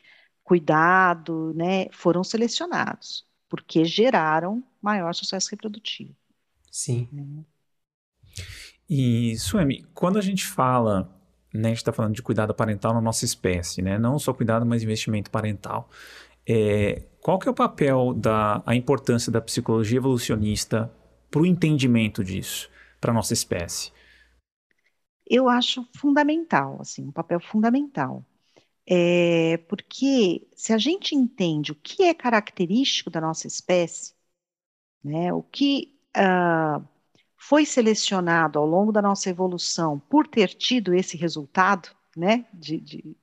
cuidado, 0.43 1.53
né, 1.55 1.87
foram 1.91 2.23
selecionados, 2.23 3.25
porque 3.49 3.85
geraram 3.85 4.63
maior 4.81 5.13
sucesso 5.15 5.49
reprodutivo. 5.49 6.13
Sim. 6.69 7.07
Né? 7.11 7.45
E, 8.89 9.37
Suemi, 9.37 9.83
quando 9.93 10.19
a 10.19 10.21
gente 10.21 10.45
fala 10.45 11.09
né, 11.53 11.67
a 11.67 11.69
gente 11.69 11.77
está 11.77 11.93
falando 11.93 12.15
de 12.15 12.21
cuidado 12.21 12.53
parental 12.53 12.93
na 12.93 13.01
nossa 13.01 13.25
espécie, 13.25 13.81
né? 13.81 13.99
Não 13.99 14.17
só 14.17 14.33
cuidado, 14.33 14.65
mas 14.65 14.83
investimento 14.83 15.29
parental. 15.29 15.89
É, 16.47 17.03
qual 17.21 17.39
que 17.39 17.47
é 17.47 17.51
o 17.51 17.53
papel 17.53 18.13
da 18.13 18.61
a 18.65 18.75
importância 18.75 19.31
da 19.31 19.39
psicologia 19.39 19.97
evolucionista 19.97 20.91
para 21.29 21.41
o 21.41 21.45
entendimento 21.45 22.23
disso 22.23 22.69
para 22.99 23.11
a 23.11 23.13
nossa 23.13 23.33
espécie? 23.33 23.91
Eu 25.25 25.47
acho 25.47 25.87
fundamental, 25.97 26.77
assim, 26.81 27.07
um 27.07 27.11
papel 27.11 27.39
fundamental. 27.39 28.25
É, 28.85 29.57
porque 29.69 30.47
se 30.55 30.73
a 30.73 30.77
gente 30.77 31.15
entende 31.15 31.71
o 31.71 31.75
que 31.75 32.03
é 32.03 32.13
característico 32.13 33.09
da 33.09 33.21
nossa 33.21 33.47
espécie, 33.47 34.13
né, 35.03 35.33
o 35.33 35.41
que 35.43 35.97
uh, 36.17 36.85
foi 37.47 37.65
selecionado 37.65 38.57
ao 38.59 38.65
longo 38.65 38.91
da 38.91 39.01
nossa 39.01 39.29
evolução 39.29 39.99
por 39.99 40.27
ter 40.27 40.49
tido 40.53 40.93
esse 40.93 41.17
resultado, 41.17 41.89
né, 42.15 42.45
de, 42.53 42.79
de, 42.79 43.17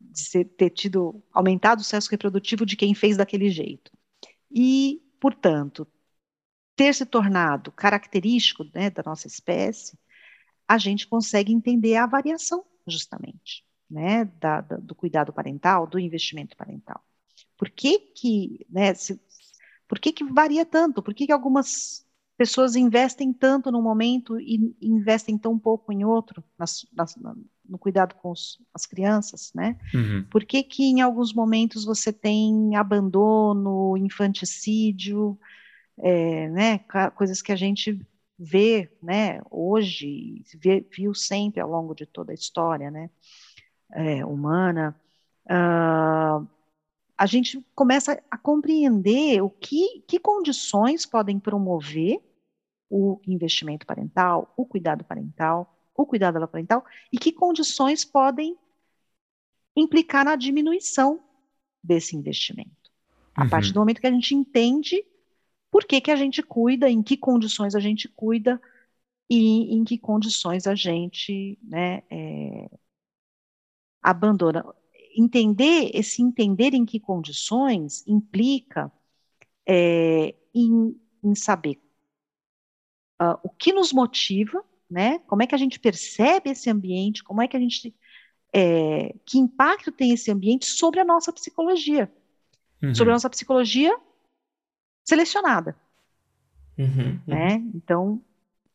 de 0.00 0.20
ser, 0.20 0.44
ter 0.44 0.70
tido 0.70 1.22
aumentado 1.32 1.80
o 1.80 1.82
sucesso 1.82 2.10
reprodutivo 2.10 2.64
de 2.64 2.76
quem 2.76 2.94
fez 2.94 3.16
daquele 3.16 3.50
jeito. 3.50 3.90
E, 4.50 5.02
portanto, 5.20 5.86
ter 6.76 6.94
se 6.94 7.04
tornado 7.06 7.72
característico 7.72 8.64
né, 8.74 8.90
da 8.90 9.02
nossa 9.04 9.26
espécie, 9.26 9.98
a 10.68 10.78
gente 10.78 11.06
consegue 11.06 11.52
entender 11.52 11.96
a 11.96 12.06
variação, 12.06 12.64
justamente. 12.86 13.64
né, 13.90 14.24
da, 14.40 14.60
da, 14.60 14.76
do 14.76 14.94
cuidado 14.94 15.32
parental, 15.32 15.86
do 15.86 15.98
investimento 15.98 16.56
parental? 16.56 17.02
Por 17.56 17.70
que 17.70 17.98
que, 17.98 18.66
né, 18.70 18.94
se, 18.94 19.20
por 19.88 19.98
que 19.98 20.12
que 20.12 20.24
varia 20.24 20.64
tanto? 20.64 21.02
Por 21.02 21.14
que 21.14 21.26
que 21.26 21.32
algumas 21.32 22.06
pessoas 22.40 22.74
investem 22.74 23.34
tanto 23.34 23.70
num 23.70 23.82
momento 23.82 24.40
e 24.40 24.74
investem 24.80 25.36
tão 25.36 25.58
pouco 25.58 25.92
em 25.92 26.06
outro, 26.06 26.42
nas, 26.58 26.86
nas, 26.90 27.14
no 27.68 27.76
cuidado 27.76 28.14
com 28.14 28.30
os, 28.30 28.58
as 28.72 28.86
crianças, 28.86 29.52
né? 29.54 29.76
Uhum. 29.92 30.24
Por 30.30 30.46
que 30.46 30.62
que 30.62 30.84
em 30.84 31.02
alguns 31.02 31.34
momentos 31.34 31.84
você 31.84 32.10
tem 32.10 32.74
abandono, 32.76 33.94
infanticídio, 33.94 35.38
é, 35.98 36.48
né, 36.48 36.78
coisas 37.14 37.42
que 37.42 37.52
a 37.52 37.56
gente 37.56 38.00
vê, 38.38 38.90
né, 39.02 39.42
hoje, 39.50 40.42
vê, 40.54 40.82
viu 40.96 41.12
sempre 41.12 41.60
ao 41.60 41.68
longo 41.68 41.94
de 41.94 42.06
toda 42.06 42.32
a 42.32 42.34
história, 42.34 42.90
né, 42.90 43.10
é, 43.92 44.24
humana, 44.24 44.98
uh, 45.44 46.48
a 47.18 47.26
gente 47.26 47.62
começa 47.74 48.18
a 48.30 48.38
compreender 48.38 49.42
o 49.42 49.50
que, 49.50 50.02
que 50.08 50.18
condições 50.18 51.04
podem 51.04 51.38
promover 51.38 52.18
o 52.90 53.20
investimento 53.26 53.86
parental, 53.86 54.52
o 54.56 54.66
cuidado 54.66 55.04
parental, 55.04 55.74
o 55.94 56.04
cuidado 56.04 56.46
parental, 56.48 56.84
e 57.12 57.18
que 57.18 57.30
condições 57.30 58.04
podem 58.04 58.58
implicar 59.76 60.24
na 60.24 60.34
diminuição 60.34 61.22
desse 61.82 62.16
investimento. 62.16 62.90
A 63.34 63.44
uhum. 63.44 63.48
partir 63.48 63.72
do 63.72 63.78
momento 63.80 64.00
que 64.00 64.06
a 64.06 64.12
gente 64.12 64.34
entende 64.34 65.04
por 65.70 65.84
que, 65.84 66.00
que 66.00 66.10
a 66.10 66.16
gente 66.16 66.42
cuida, 66.42 66.90
em 66.90 67.02
que 67.02 67.16
condições 67.16 67.74
a 67.74 67.80
gente 67.80 68.08
cuida 68.08 68.60
e 69.28 69.72
em 69.74 69.84
que 69.84 69.96
condições 69.96 70.66
a 70.66 70.74
gente 70.74 71.56
né, 71.62 72.02
é, 72.10 72.68
abandona. 74.02 74.64
Entender, 75.16 75.90
esse 75.94 76.22
entender 76.22 76.74
em 76.74 76.84
que 76.84 76.98
condições 76.98 78.04
implica 78.06 78.92
é, 79.66 80.34
em, 80.52 81.00
em, 81.22 81.34
saber 81.34 81.80
uh, 83.20 83.38
o 83.42 83.50
que 83.50 83.72
nos 83.72 83.92
motiva, 83.92 84.64
né? 84.90 85.18
Como 85.20 85.42
é 85.42 85.46
que 85.46 85.54
a 85.54 85.58
gente 85.58 85.78
percebe 85.78 86.50
esse 86.50 86.70
ambiente? 86.70 87.22
Como 87.22 87.42
é 87.42 87.48
que 87.48 87.56
a 87.56 87.60
gente 87.60 87.94
é, 88.52 89.14
que 89.24 89.38
impacto 89.38 89.92
tem 89.92 90.12
esse 90.12 90.30
ambiente 90.30 90.66
sobre 90.66 91.00
a 91.00 91.04
nossa 91.04 91.32
psicologia? 91.32 92.12
Uhum. 92.82 92.94
Sobre 92.94 93.10
a 93.10 93.14
nossa 93.14 93.30
psicologia 93.30 93.96
selecionada. 95.04 95.76
Uhum, 96.78 96.86
uhum. 96.86 97.20
Né? 97.26 97.54
Então, 97.74 98.24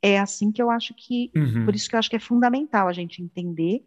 é 0.02 0.20
assim 0.20 0.52
que 0.52 0.62
eu 0.62 0.70
acho 0.70 0.94
que, 0.94 1.32
uhum. 1.36 1.66
por 1.66 1.74
isso 1.74 1.90
que 1.90 1.96
eu 1.96 2.00
acho 2.00 2.10
que 2.10 2.16
é 2.16 2.20
fundamental 2.20 2.88
a 2.88 2.94
gente 2.94 3.22
entender 3.22 3.84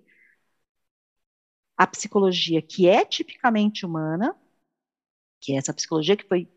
a 1.77 1.87
psicologia 1.87 2.61
que 2.61 2.89
é 2.89 3.05
tipicamente 3.05 3.87
humana, 3.87 4.35
que 5.41 5.53
é 5.53 5.57
essa 5.57 5.73
psicologia 5.73 6.17
que 6.17 6.27
foi 6.27 6.49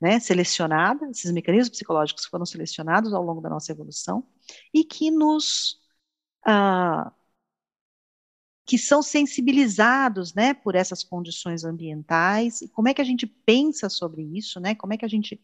né, 0.00 0.18
selecionada, 0.20 1.08
esses 1.10 1.32
mecanismos 1.32 1.70
psicológicos 1.70 2.26
foram 2.26 2.44
selecionados 2.44 3.12
ao 3.14 3.22
longo 3.22 3.40
da 3.40 3.48
nossa 3.48 3.72
evolução, 3.72 4.26
e 4.72 4.84
que 4.84 5.10
nos 5.10 5.80
uh, 6.46 7.10
que 8.66 8.78
são 8.78 9.02
sensibilizados, 9.02 10.34
né, 10.34 10.54
por 10.54 10.74
essas 10.74 11.04
condições 11.04 11.64
ambientais, 11.64 12.62
e 12.62 12.68
como 12.68 12.88
é 12.88 12.94
que 12.94 13.00
a 13.00 13.04
gente 13.04 13.26
pensa 13.26 13.88
sobre 13.88 14.22
isso, 14.22 14.58
né, 14.58 14.74
como 14.74 14.94
é 14.94 14.96
que 14.96 15.04
a 15.04 15.08
gente 15.08 15.40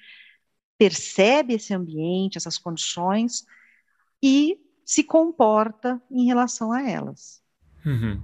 percebe 0.79 1.55
esse 1.55 1.75
ambiente, 1.75 2.39
essas 2.39 2.57
condições, 2.57 3.45
e 4.23 4.59
se 4.85 5.05
comporta 5.05 6.03
em 6.11 6.27
relação 6.27 6.73
a 6.73 6.83
elas. 6.89 7.43
Uhum. 7.85 8.23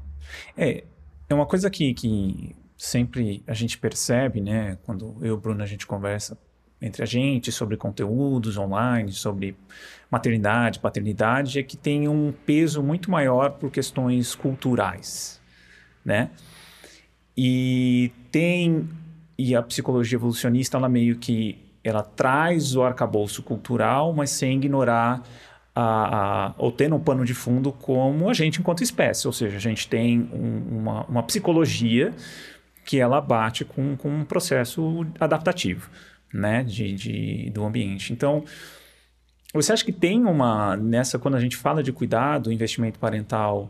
É, 0.56 0.84
é 1.28 1.34
uma 1.34 1.46
coisa 1.46 1.70
que, 1.70 1.92
que 1.94 2.56
sempre 2.76 3.42
a 3.46 3.54
gente 3.54 3.78
percebe, 3.78 4.40
né, 4.40 4.78
quando 4.84 5.16
eu 5.20 5.26
e 5.26 5.30
o 5.30 5.36
Bruno 5.36 5.62
a 5.62 5.66
gente 5.66 5.86
conversa 5.86 6.36
entre 6.80 7.02
a 7.02 7.06
gente 7.06 7.50
sobre 7.50 7.76
conteúdos 7.76 8.58
online, 8.58 9.10
sobre 9.12 9.56
maternidade, 10.10 10.78
paternidade, 10.78 11.58
é 11.58 11.62
que 11.62 11.76
tem 11.76 12.06
um 12.06 12.32
peso 12.44 12.82
muito 12.82 13.10
maior 13.10 13.52
por 13.52 13.70
questões 13.70 14.34
culturais, 14.34 15.40
né? 16.04 16.30
E 17.36 18.12
tem 18.30 18.88
e 19.38 19.54
a 19.54 19.62
psicologia 19.62 20.16
evolucionista 20.16 20.76
ela 20.76 20.88
meio 20.88 21.16
que 21.16 21.58
ela 21.84 22.02
traz 22.02 22.74
o 22.74 22.82
arcabouço 22.82 23.42
cultural, 23.42 24.12
mas 24.12 24.30
sem 24.30 24.56
ignorar 24.56 25.22
a, 25.74 26.46
a, 26.46 26.54
ou 26.56 26.72
tendo 26.72 26.96
um 26.96 27.00
pano 27.00 27.24
de 27.24 27.34
fundo 27.34 27.70
como 27.70 28.30
a 28.30 28.34
gente 28.34 28.60
enquanto 28.60 28.82
espécie, 28.82 29.26
ou 29.26 29.32
seja, 29.32 29.56
a 29.56 29.60
gente 29.60 29.86
tem 29.86 30.28
um, 30.32 30.78
uma, 30.78 31.04
uma 31.04 31.22
psicologia 31.22 32.14
que 32.86 33.00
ela 33.00 33.20
bate 33.20 33.64
com, 33.64 33.96
com 33.96 34.08
um 34.08 34.24
processo 34.24 35.04
adaptativo 35.18 35.90
né, 36.32 36.62
de, 36.62 36.94
de, 36.94 37.50
do 37.50 37.64
ambiente. 37.64 38.12
Então, 38.12 38.44
você 39.52 39.72
acha 39.72 39.84
que 39.84 39.92
tem 39.92 40.24
uma, 40.24 40.76
nessa, 40.76 41.18
quando 41.18 41.34
a 41.34 41.40
gente 41.40 41.56
fala 41.56 41.82
de 41.82 41.92
cuidado, 41.92 42.52
investimento 42.52 42.98
parental, 42.98 43.68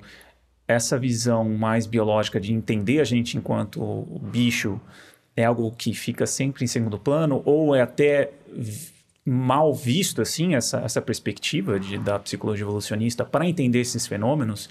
essa 0.68 0.98
visão 0.98 1.48
mais 1.48 1.86
biológica 1.86 2.38
de 2.38 2.52
entender 2.52 3.00
a 3.00 3.04
gente 3.04 3.38
enquanto 3.38 3.80
bicho 4.30 4.80
é 5.34 5.44
algo 5.44 5.70
que 5.70 5.94
fica 5.94 6.26
sempre 6.26 6.64
em 6.64 6.66
segundo 6.66 6.98
plano, 6.98 7.42
ou 7.44 7.74
é 7.74 7.82
até 7.82 8.32
mal 9.24 9.74
visto, 9.74 10.20
assim, 10.22 10.54
essa, 10.54 10.78
essa 10.78 11.00
perspectiva 11.00 11.80
de, 11.80 11.98
da 11.98 12.18
psicologia 12.18 12.64
evolucionista 12.64 13.24
para 13.24 13.46
entender 13.46 13.80
esses 13.80 14.06
fenômenos 14.06 14.68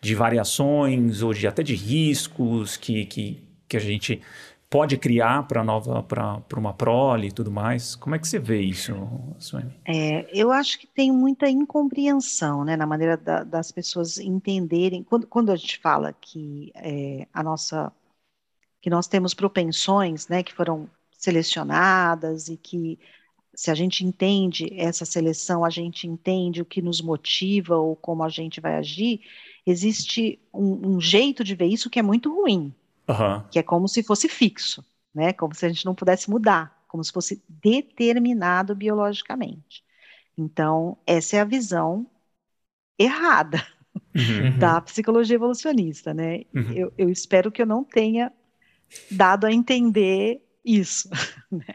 de 0.00 0.14
variações 0.14 1.22
ou 1.22 1.32
de 1.32 1.46
até 1.46 1.62
de 1.62 1.74
riscos 1.74 2.76
que, 2.76 3.06
que, 3.06 3.42
que 3.72 3.76
a 3.76 3.80
gente 3.80 4.20
pode 4.68 4.98
criar 4.98 5.46
para 5.46 5.64
nova 5.64 6.02
para 6.02 6.58
uma 6.58 6.74
prole 6.74 7.28
e 7.28 7.32
tudo 7.32 7.50
mais. 7.50 7.94
Como 7.94 8.14
é 8.14 8.18
que 8.18 8.28
você 8.28 8.38
vê 8.38 8.60
isso, 8.60 8.94
Suene? 9.38 9.72
É, 9.86 10.26
eu 10.32 10.50
acho 10.50 10.78
que 10.78 10.86
tem 10.86 11.10
muita 11.10 11.48
incompreensão, 11.48 12.64
né, 12.64 12.76
na 12.76 12.86
maneira 12.86 13.16
da, 13.16 13.44
das 13.44 13.70
pessoas 13.70 14.18
entenderem 14.18 15.02
quando, 15.02 15.26
quando 15.26 15.50
a 15.50 15.56
gente 15.56 15.78
fala 15.78 16.12
que 16.12 16.70
é, 16.74 17.26
a 17.32 17.42
nossa 17.42 17.92
que 18.80 18.90
nós 18.90 19.06
temos 19.06 19.32
propensões, 19.32 20.26
né, 20.28 20.42
que 20.42 20.52
foram 20.52 20.88
selecionadas 21.16 22.48
e 22.48 22.56
que 22.56 22.98
se 23.54 23.70
a 23.70 23.74
gente 23.74 24.04
entende 24.04 24.68
essa 24.76 25.04
seleção, 25.04 25.64
a 25.64 25.70
gente 25.70 26.06
entende 26.06 26.60
o 26.60 26.64
que 26.64 26.82
nos 26.82 27.00
motiva 27.00 27.76
ou 27.76 27.94
como 27.94 28.24
a 28.24 28.28
gente 28.28 28.60
vai 28.60 28.74
agir, 28.76 29.20
existe 29.66 30.38
um, 30.52 30.96
um 30.96 31.00
jeito 31.00 31.44
de 31.44 31.54
ver 31.54 31.66
isso 31.66 31.90
que 31.90 31.98
é 31.98 32.02
muito 32.02 32.34
ruim, 32.34 32.74
Uhum. 33.08 33.42
Que 33.50 33.58
é 33.58 33.62
como 33.62 33.88
se 33.88 34.02
fosse 34.02 34.28
fixo, 34.28 34.84
né? 35.14 35.32
Como 35.32 35.54
se 35.54 35.66
a 35.66 35.68
gente 35.68 35.84
não 35.84 35.94
pudesse 35.94 36.30
mudar, 36.30 36.84
como 36.88 37.02
se 37.02 37.12
fosse 37.12 37.42
determinado 37.48 38.74
biologicamente. 38.74 39.84
Então, 40.36 40.96
essa 41.06 41.36
é 41.36 41.40
a 41.40 41.44
visão 41.44 42.06
errada 42.98 43.64
uhum. 44.14 44.56
da 44.58 44.80
psicologia 44.80 45.36
evolucionista, 45.36 46.14
né? 46.14 46.44
Uhum. 46.54 46.72
Eu, 46.72 46.92
eu, 46.96 47.08
espero 47.08 47.50
que 47.50 47.60
eu 47.62 47.66
não 47.66 47.84
tenha 47.84 48.32
dado 49.10 49.46
a 49.46 49.52
entender 49.52 50.42
isso. 50.64 51.08
Né? 51.50 51.74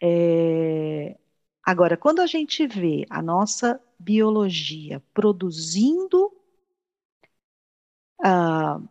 É... 0.00 1.18
Agora, 1.62 1.98
quando 1.98 2.20
a 2.20 2.26
gente 2.26 2.66
vê 2.66 3.04
a 3.10 3.20
nossa 3.20 3.78
biologia 3.98 5.02
produzindo 5.12 6.32
uh, 8.20 8.88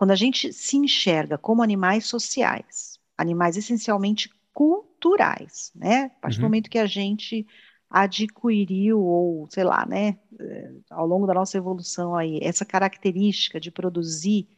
quando 0.00 0.12
a 0.12 0.16
gente 0.16 0.50
se 0.50 0.78
enxerga 0.78 1.36
como 1.36 1.62
animais 1.62 2.06
sociais, 2.06 2.98
animais 3.18 3.58
essencialmente 3.58 4.30
culturais, 4.50 5.70
né? 5.74 6.04
A 6.04 6.20
partir 6.22 6.38
uhum. 6.38 6.40
do 6.40 6.46
momento 6.46 6.70
que 6.70 6.78
a 6.78 6.86
gente 6.86 7.46
adquiriu 7.90 8.98
ou, 8.98 9.46
sei 9.50 9.62
lá, 9.62 9.84
né, 9.84 10.18
eh, 10.40 10.72
ao 10.88 11.06
longo 11.06 11.26
da 11.26 11.34
nossa 11.34 11.58
evolução 11.58 12.16
aí, 12.16 12.38
essa 12.42 12.64
característica 12.64 13.60
de 13.60 13.70
produzir 13.70 14.48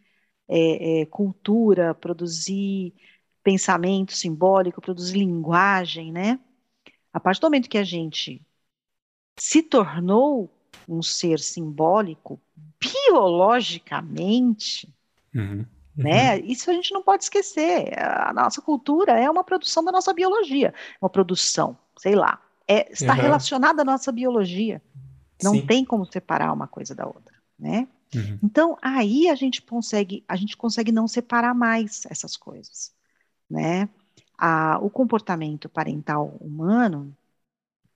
é, 0.46 1.00
é, 1.00 1.06
cultura, 1.06 1.92
produzir 1.92 2.94
pensamento 3.42 4.12
simbólico, 4.12 4.80
produzir 4.80 5.18
linguagem, 5.18 6.12
né? 6.12 6.38
A 7.12 7.18
partir 7.18 7.40
do 7.40 7.46
momento 7.46 7.68
que 7.68 7.78
a 7.78 7.84
gente 7.84 8.46
se 9.36 9.60
tornou 9.60 10.48
um 10.88 11.02
ser 11.02 11.40
simbólico, 11.40 12.40
biologicamente, 12.78 14.88
Uhum. 15.34 15.66
Né? 15.96 16.36
Uhum. 16.36 16.44
Isso 16.46 16.70
a 16.70 16.74
gente 16.74 16.92
não 16.92 17.02
pode 17.02 17.24
esquecer. 17.24 17.98
A 17.98 18.32
nossa 18.32 18.62
cultura 18.62 19.12
é 19.18 19.30
uma 19.30 19.44
produção 19.44 19.84
da 19.84 19.92
nossa 19.92 20.12
biologia, 20.14 20.74
uma 21.00 21.10
produção, 21.10 21.76
sei 21.98 22.14
lá, 22.14 22.40
é, 22.66 22.90
está 22.92 23.14
uhum. 23.14 23.20
relacionada 23.20 23.82
à 23.82 23.84
nossa 23.84 24.10
biologia. 24.12 24.82
Não 25.42 25.54
Sim. 25.54 25.66
tem 25.66 25.84
como 25.84 26.06
separar 26.06 26.52
uma 26.52 26.66
coisa 26.68 26.94
da 26.94 27.06
outra, 27.06 27.34
né? 27.58 27.88
Uhum. 28.14 28.38
Então 28.42 28.78
aí 28.82 29.28
a 29.28 29.34
gente 29.34 29.60
consegue, 29.62 30.24
a 30.28 30.36
gente 30.36 30.56
consegue 30.56 30.92
não 30.92 31.08
separar 31.08 31.54
mais 31.54 32.06
essas 32.10 32.36
coisas, 32.36 32.92
né? 33.50 33.88
A, 34.38 34.78
o 34.80 34.90
comportamento 34.90 35.68
parental 35.68 36.36
humano 36.40 37.16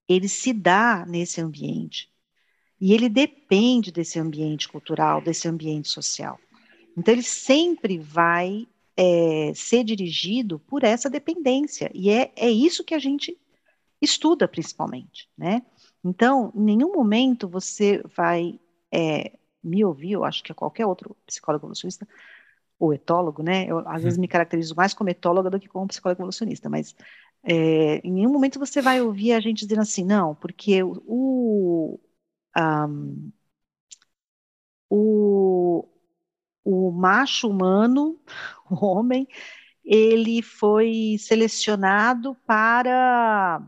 ele 0.08 0.28
se 0.28 0.52
dá 0.52 1.04
nesse 1.06 1.40
ambiente 1.40 2.10
E 2.80 2.92
ele 2.92 3.08
depende 3.08 3.90
desse 3.92 4.18
ambiente 4.18 4.68
cultural, 4.68 5.20
desse 5.22 5.48
ambiente 5.48 5.88
social. 5.88 6.38
Então, 6.96 7.12
ele 7.12 7.22
sempre 7.22 7.98
vai 7.98 8.66
é, 8.96 9.52
ser 9.54 9.84
dirigido 9.84 10.58
por 10.60 10.82
essa 10.82 11.10
dependência. 11.10 11.90
E 11.94 12.10
é, 12.10 12.32
é 12.36 12.50
isso 12.50 12.84
que 12.84 12.94
a 12.94 12.98
gente 12.98 13.38
estuda, 14.00 14.48
principalmente, 14.48 15.28
né? 15.36 15.62
Então, 16.04 16.52
em 16.54 16.62
nenhum 16.62 16.92
momento 16.92 17.48
você 17.48 18.02
vai 18.16 18.58
é, 18.92 19.38
me 19.62 19.84
ouvir, 19.84 20.12
eu 20.12 20.24
acho 20.24 20.42
que 20.42 20.52
é 20.52 20.54
qualquer 20.54 20.86
outro 20.86 21.16
psicólogo 21.26 21.64
evolucionista, 21.64 22.06
ou 22.78 22.92
etólogo, 22.94 23.42
né? 23.42 23.66
Eu, 23.66 23.86
às 23.88 24.02
vezes 24.02 24.18
me 24.18 24.28
caracterizo 24.28 24.74
mais 24.76 24.94
como 24.94 25.10
etóloga 25.10 25.50
do 25.50 25.58
que 25.58 25.68
como 25.68 25.88
psicólogo 25.88 26.20
evolucionista, 26.20 26.68
mas 26.68 26.94
é, 27.42 27.98
em 28.06 28.12
nenhum 28.12 28.32
momento 28.32 28.58
você 28.58 28.82
vai 28.82 29.00
ouvir 29.00 29.32
a 29.32 29.40
gente 29.40 29.66
dizendo 29.66 29.82
assim, 29.82 30.04
não, 30.04 30.34
porque 30.34 30.82
o, 30.82 31.98
um, 32.56 33.30
o, 34.90 35.88
o 36.66 36.90
macho 36.90 37.48
humano, 37.48 38.20
o 38.68 38.84
homem, 38.84 39.28
ele 39.84 40.42
foi 40.42 41.16
selecionado 41.20 42.34
para 42.44 43.62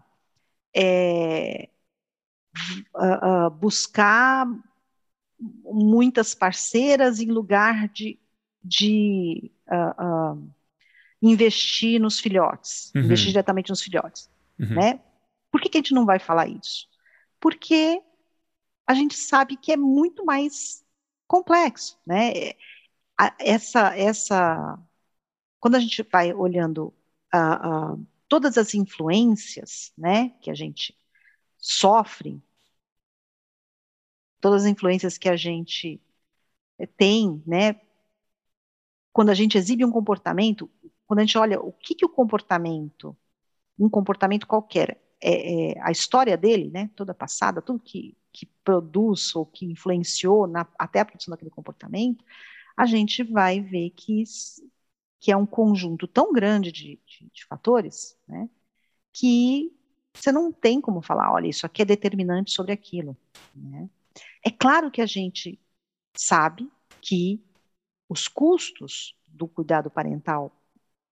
é, 0.74 1.68
uh, 2.96 3.46
uh, 3.46 3.50
buscar 3.50 4.46
muitas 5.64 6.34
parceiras 6.34 7.20
em 7.20 7.30
lugar 7.30 7.88
de, 7.88 8.18
de 8.60 9.52
uh, 9.68 10.50
investir 11.22 12.00
nos 12.00 12.18
filhotes, 12.18 12.90
uhum. 12.96 13.02
investir 13.02 13.28
diretamente 13.28 13.70
nos 13.70 13.80
filhotes, 13.80 14.28
uhum. 14.58 14.74
né? 14.74 15.00
Por 15.52 15.60
que, 15.60 15.68
que 15.68 15.78
a 15.78 15.80
gente 15.80 15.94
não 15.94 16.04
vai 16.04 16.18
falar 16.18 16.48
isso? 16.48 16.88
Porque 17.38 18.02
a 18.84 18.92
gente 18.92 19.16
sabe 19.16 19.56
que 19.56 19.70
é 19.70 19.76
muito 19.76 20.24
mais 20.24 20.84
complexo, 21.28 21.96
né? 22.04 22.32
Essa, 23.40 23.96
essa, 23.96 24.78
quando 25.58 25.74
a 25.74 25.80
gente 25.80 26.02
vai 26.04 26.32
olhando 26.32 26.94
uh, 27.34 27.94
uh, 27.94 28.06
todas 28.28 28.56
as 28.56 28.74
influências, 28.74 29.92
né, 29.98 30.30
que 30.40 30.50
a 30.50 30.54
gente 30.54 30.96
sofre, 31.56 32.40
todas 34.40 34.62
as 34.64 34.70
influências 34.70 35.18
que 35.18 35.28
a 35.28 35.36
gente 35.36 36.00
eh, 36.78 36.86
tem, 36.86 37.42
né, 37.46 37.80
quando 39.12 39.30
a 39.30 39.34
gente 39.34 39.58
exibe 39.58 39.84
um 39.84 39.90
comportamento, 39.90 40.70
quando 41.06 41.18
a 41.20 41.22
gente 41.22 41.36
olha 41.36 41.60
o 41.60 41.72
que, 41.72 41.94
que 41.94 42.04
o 42.04 42.08
comportamento, 42.08 43.16
um 43.78 43.88
comportamento 43.88 44.46
qualquer, 44.46 45.02
é, 45.20 45.72
é, 45.72 45.80
a 45.82 45.90
história 45.90 46.36
dele, 46.36 46.70
né, 46.70 46.90
toda 46.94 47.12
passada, 47.12 47.60
tudo 47.60 47.80
que, 47.80 48.16
que 48.32 48.46
produz 48.62 49.34
ou 49.34 49.44
que 49.44 49.66
influenciou 49.66 50.46
na, 50.46 50.66
até 50.78 51.00
a 51.00 51.04
produção 51.04 51.32
daquele 51.32 51.50
comportamento, 51.50 52.24
a 52.78 52.86
gente 52.86 53.24
vai 53.24 53.60
ver 53.60 53.90
que, 53.90 54.22
que 55.18 55.32
é 55.32 55.36
um 55.36 55.44
conjunto 55.44 56.06
tão 56.06 56.32
grande 56.32 56.70
de, 56.70 57.00
de, 57.04 57.28
de 57.28 57.44
fatores, 57.44 58.16
né, 58.28 58.48
que 59.12 59.76
você 60.14 60.30
não 60.30 60.52
tem 60.52 60.80
como 60.80 61.02
falar, 61.02 61.32
olha, 61.32 61.48
isso 61.48 61.66
aqui 61.66 61.82
é 61.82 61.84
determinante 61.84 62.52
sobre 62.52 62.72
aquilo. 62.72 63.16
Né? 63.52 63.90
É 64.44 64.50
claro 64.50 64.92
que 64.92 65.02
a 65.02 65.06
gente 65.06 65.60
sabe 66.16 66.70
que 67.00 67.42
os 68.08 68.28
custos 68.28 69.16
do 69.26 69.48
cuidado 69.48 69.90
parental 69.90 70.52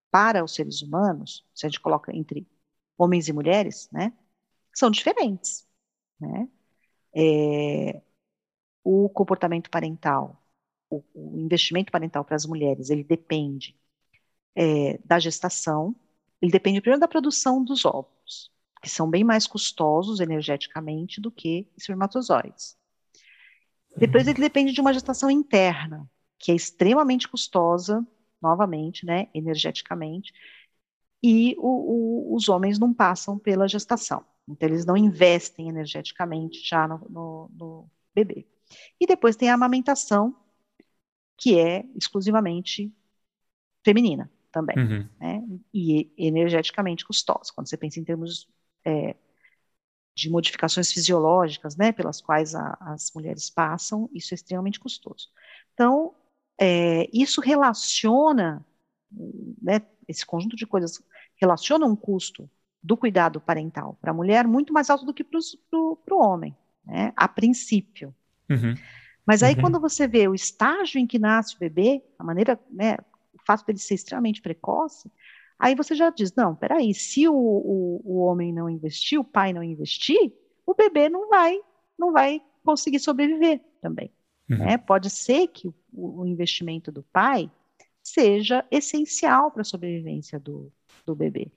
para 0.09 0.44
os 0.44 0.55
seres 0.55 0.83
humanos, 0.83 1.44
se 1.52 1.66
a 1.66 1.68
gente 1.68 1.81
coloca 1.81 2.14
entre 2.14 2.46
homens 2.96 3.26
e 3.26 3.33
mulheres, 3.33 3.88
né, 3.90 4.12
são 4.72 4.88
diferentes. 4.88 5.66
Né? 6.20 6.48
É, 7.12 8.02
o 8.85 9.09
comportamento 9.09 9.68
parental, 9.68 10.40
o, 10.90 11.03
o, 11.14 11.38
investimento 11.38 11.92
parental 11.92 12.25
para 12.25 12.37
as 12.37 12.46
mulheres, 12.46 12.90
ele 12.90 13.05
depende 13.05 13.77
é, 14.55 14.99
da 15.05 15.18
gestação, 15.18 15.94
ele 16.40 16.51
depende 16.53 16.81
primeiro 16.81 17.01
da 17.01 17.09
produção 17.09 17.62
dos 17.64 17.85
óvulos, 17.85 18.51
que 18.83 18.90
são 18.90 19.09
bem 19.09 19.25
mais 19.25 19.46
custosos 19.46 20.20
energeticamente 20.20 21.20
do 21.20 21.31
que 21.31 21.68
espermatozoides. 21.77 22.77
Depois 23.96 24.29
ele 24.29 24.40
depende 24.40 24.72
de 24.72 24.81
uma 24.81 24.92
gestação 24.92 25.31
interna, 25.31 26.09
que 26.38 26.53
é 26.53 26.55
extremamente 26.55 27.27
custosa, 27.27 28.07
novamente, 28.40 29.07
né, 29.07 29.29
energeticamente, 29.33 30.33
e 31.22 31.57
o, 31.59 32.33
o, 32.33 32.37
os 32.37 32.49
homens 32.49 32.79
não 32.79 32.92
passam 32.92 33.38
pela 33.38 33.66
gestação. 33.66 34.25
Então, 34.49 34.68
eles 34.68 34.85
não 34.85 34.96
investem 34.96 35.68
energeticamente 35.68 36.61
já 36.62 36.87
no, 36.87 36.99
no, 37.09 37.51
no 37.53 37.90
bebê. 38.14 38.46
E 39.01 39.07
depois 39.07 39.35
tem 39.35 39.51
a 39.51 39.55
amamentação, 39.55 40.37
que 41.37 41.59
é 41.59 41.85
exclusivamente 41.94 42.92
feminina 43.85 44.31
também, 44.51 44.77
uhum. 44.79 45.09
né? 45.20 45.42
E 45.72 46.11
energeticamente 46.16 47.05
custosa. 47.05 47.53
Quando 47.55 47.68
você 47.68 47.77
pensa 47.77 48.01
em 48.01 48.05
termos 48.05 48.49
é, 48.85 49.14
de 50.16 50.31
modificações 50.31 50.90
fisiológicas, 50.90 51.77
né, 51.77 51.92
pelas 51.92 52.22
quais 52.22 52.55
a, 52.55 52.77
as 52.81 53.12
mulheres 53.14 53.51
passam, 53.51 54.09
isso 54.14 54.33
é 54.33 54.37
extremamente 54.37 54.81
custoso. 54.81 55.29
Então, 55.75 56.14
é, 56.59 57.09
isso 57.12 57.40
relaciona, 57.42 58.64
né, 59.61 59.83
esse 60.09 60.25
conjunto 60.25 60.57
de 60.57 60.66
coisas 60.66 61.03
relaciona 61.38 61.85
um 61.85 61.94
custo 61.94 62.49
do 62.83 62.96
cuidado 62.96 63.40
parental 63.40 63.99
para 64.01 64.11
a 64.11 64.14
mulher 64.14 64.46
muito 64.46 64.72
mais 64.72 64.88
alto 64.88 65.05
do 65.05 65.12
que 65.12 65.22
para 65.22 65.38
o 65.79 66.18
homem, 66.18 66.57
né, 66.83 67.12
a 67.14 67.29
princípio. 67.29 68.14
Uhum. 68.49 68.75
Mas 69.26 69.42
aí, 69.42 69.54
uhum. 69.54 69.60
quando 69.62 69.80
você 69.80 70.06
vê 70.06 70.28
o 70.28 70.34
estágio 70.34 70.98
em 71.00 71.06
que 71.06 71.18
nasce 71.18 71.56
o 71.56 71.58
bebê, 71.58 72.02
a 72.18 72.22
maneira, 72.22 72.58
né, 72.70 72.96
o 73.34 73.44
fato 73.44 73.66
dele 73.66 73.78
ser 73.78 73.94
extremamente 73.94 74.40
precoce, 74.40 75.10
Aí 75.58 75.74
você 75.74 75.94
já 75.94 76.10
diz, 76.10 76.34
não, 76.34 76.54
peraí, 76.54 76.92
se 76.92 77.26
o, 77.26 77.34
o, 77.34 78.00
o 78.04 78.18
homem 78.18 78.52
não 78.52 78.68
investir, 78.68 79.18
o 79.18 79.24
pai 79.24 79.52
não 79.52 79.62
investir, 79.62 80.32
o 80.66 80.74
bebê 80.74 81.08
não 81.08 81.28
vai, 81.28 81.58
não 81.98 82.12
vai 82.12 82.42
conseguir 82.62 82.98
sobreviver 82.98 83.62
também. 83.80 84.12
Uhum. 84.50 84.58
Né? 84.58 84.78
Pode 84.78 85.08
ser 85.08 85.48
que 85.48 85.66
o, 85.66 85.74
o, 85.92 86.26
investimento 86.26 86.92
do 86.92 87.02
pai 87.02 87.50
seja 88.02 88.64
essencial 88.70 89.50
para 89.50 89.62
a 89.62 89.64
sobrevivência 89.64 90.38
do, 90.38 90.70
do 91.06 91.14
bebê. 91.14 91.50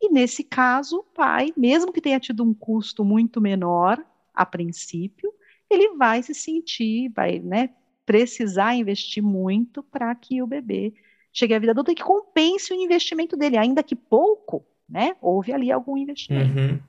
E 0.00 0.10
nesse 0.10 0.44
caso, 0.44 0.98
o 0.98 1.02
pai, 1.02 1.52
mesmo 1.56 1.92
que 1.92 2.02
tenha 2.02 2.20
tido 2.20 2.44
um 2.44 2.52
custo 2.52 3.04
muito 3.04 3.40
menor 3.40 4.04
a 4.34 4.44
princípio, 4.44 5.32
ele 5.70 5.96
vai 5.96 6.22
se 6.22 6.34
sentir, 6.34 7.10
vai 7.14 7.38
né, 7.38 7.70
precisar 8.04 8.74
investir 8.74 9.22
muito 9.22 9.82
para 9.82 10.14
que 10.14 10.42
o 10.42 10.46
bebê 10.46 10.94
chegue 11.32 11.54
à 11.54 11.58
vida 11.58 11.72
adulta 11.72 11.92
e 11.92 11.94
que 11.94 12.02
compense 12.02 12.72
o 12.72 12.76
investimento 12.76 13.36
dele, 13.36 13.58
ainda 13.58 13.82
que 13.82 13.94
pouco, 13.94 14.64
né? 14.88 15.16
Houve 15.20 15.52
ali 15.52 15.70
algum 15.70 15.96
investimento. 15.96 16.58
Uhum. 16.58 16.80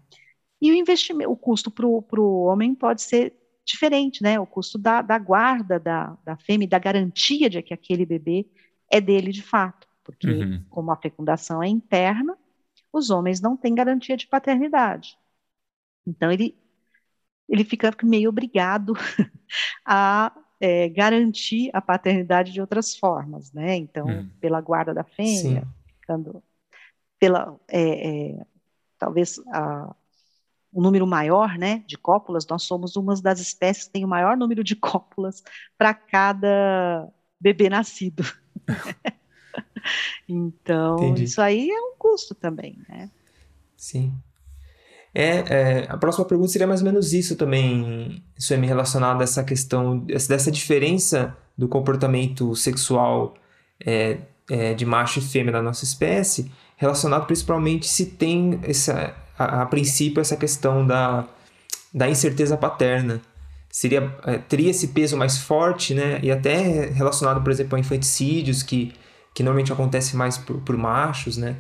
E 0.62 0.72
o 0.72 0.74
investimento, 0.74 1.32
o 1.32 1.36
custo 1.36 1.70
para 1.70 1.86
o 1.86 2.44
homem 2.44 2.74
pode 2.74 3.02
ser 3.02 3.34
diferente, 3.66 4.24
né? 4.24 4.40
O 4.40 4.46
custo 4.46 4.78
da, 4.78 5.02
da 5.02 5.20
guarda 5.20 5.80
da, 5.80 6.18
da 6.24 6.38
fêmea, 6.38 6.68
da 6.68 6.80
garantia 6.80 7.50
de 7.50 7.62
que 7.62 7.74
aquele 7.74 8.06
bebê 8.06 8.48
é 8.90 9.02
dele 9.02 9.32
de 9.32 9.42
fato, 9.42 9.88
porque 10.04 10.30
uhum. 10.30 10.64
como 10.70 10.92
a 10.92 10.96
fecundação 10.96 11.62
é 11.62 11.68
interna, 11.68 12.38
os 12.94 13.10
homens 13.10 13.42
não 13.42 13.58
têm 13.58 13.76
garantia 13.76 14.16
de 14.16 14.28
paternidade. 14.28 15.18
Então 16.06 16.32
ele 16.32 16.56
ele 17.48 17.64
fica 17.64 17.96
meio 18.04 18.30
obrigado 18.30 18.94
a 19.86 20.32
é, 20.60 20.90
garantir 20.90 21.70
a 21.74 21.82
paternidade 21.82 22.52
de 22.52 22.60
outras 22.60 22.96
formas, 22.96 23.52
né? 23.52 23.76
Então, 23.76 24.08
hum. 24.08 24.30
pela 24.40 24.60
guarda 24.60 24.94
da 24.94 25.04
fêmea, 25.04 25.68
ficando, 26.00 26.44
pela 27.20 27.56
é, 27.68 28.32
é, 28.32 28.46
talvez 28.98 29.40
a, 29.48 29.96
um 30.74 30.82
número 30.82 31.08
maior, 31.08 31.58
né, 31.58 31.84
de 31.88 31.98
cópulas. 31.98 32.46
Nós 32.48 32.64
somos 32.64 32.96
uma 32.96 33.16
das 33.22 33.40
espécies 33.40 33.86
que 33.86 33.94
tem 33.94 34.06
o 34.06 34.08
maior 34.08 34.36
número 34.36 34.64
de 34.64 34.76
cópulas 34.78 35.44
para 35.78 35.94
cada 35.94 37.08
bebê 37.40 37.70
nascido. 37.70 38.24
então, 40.28 40.98
Entendi. 40.98 41.24
isso 41.26 41.42
aí 41.42 41.70
é 41.70 41.82
um 41.82 41.96
custo 41.98 42.36
também, 42.36 42.80
né? 42.90 43.10
Sim. 43.76 44.14
É, 45.14 45.26
é, 45.26 45.86
a 45.90 45.98
próxima 45.98 46.26
pergunta 46.26 46.50
seria 46.50 46.68
mais 46.68 46.82
ou 46.82 46.86
menos 46.86 47.14
isso 47.14 47.36
também, 47.36 48.24
Suemi, 48.38 48.68
relacionado 48.68 49.22
a 49.22 49.24
essa 49.24 49.44
questão, 49.44 50.00
dessa 50.00 50.52
diferença 50.52 51.36
do 51.58 51.68
comportamento 51.68 52.56
sexual 52.56 53.34
é, 53.84 54.18
é, 54.50 54.74
de 54.74 54.86
macho 54.86 55.20
e 55.20 55.22
fêmea 55.22 55.52
da 55.52 55.62
nossa 55.62 55.84
espécie, 55.84 56.52
relacionado 56.76 57.26
principalmente 57.26 57.88
se 57.88 58.06
tem, 58.06 58.60
essa, 58.64 59.16
a, 59.38 59.64
a 59.64 59.66
princípio, 59.66 60.22
essa 60.22 60.38
questão 60.38 60.86
da, 60.86 61.26
da 61.94 62.10
incerteza 62.10 62.56
paterna. 62.56 63.22
Seria, 63.70 64.16
é, 64.26 64.38
teria 64.38 64.72
esse 64.72 64.90
peso 64.90 65.18
mais 65.18 65.38
forte, 65.38 65.94
né? 65.94 66.20
E 66.24 66.32
até 66.32 66.86
relacionado, 66.90 67.42
por 67.44 67.52
exemplo, 67.52 67.76
a 67.76 67.80
infanticídios, 67.80 68.64
que, 68.64 68.94
que 69.34 69.44
normalmente 69.44 69.74
acontece 69.74 70.16
mais 70.16 70.38
por, 70.38 70.58
por 70.62 70.78
machos, 70.78 71.38
né? 71.38 71.58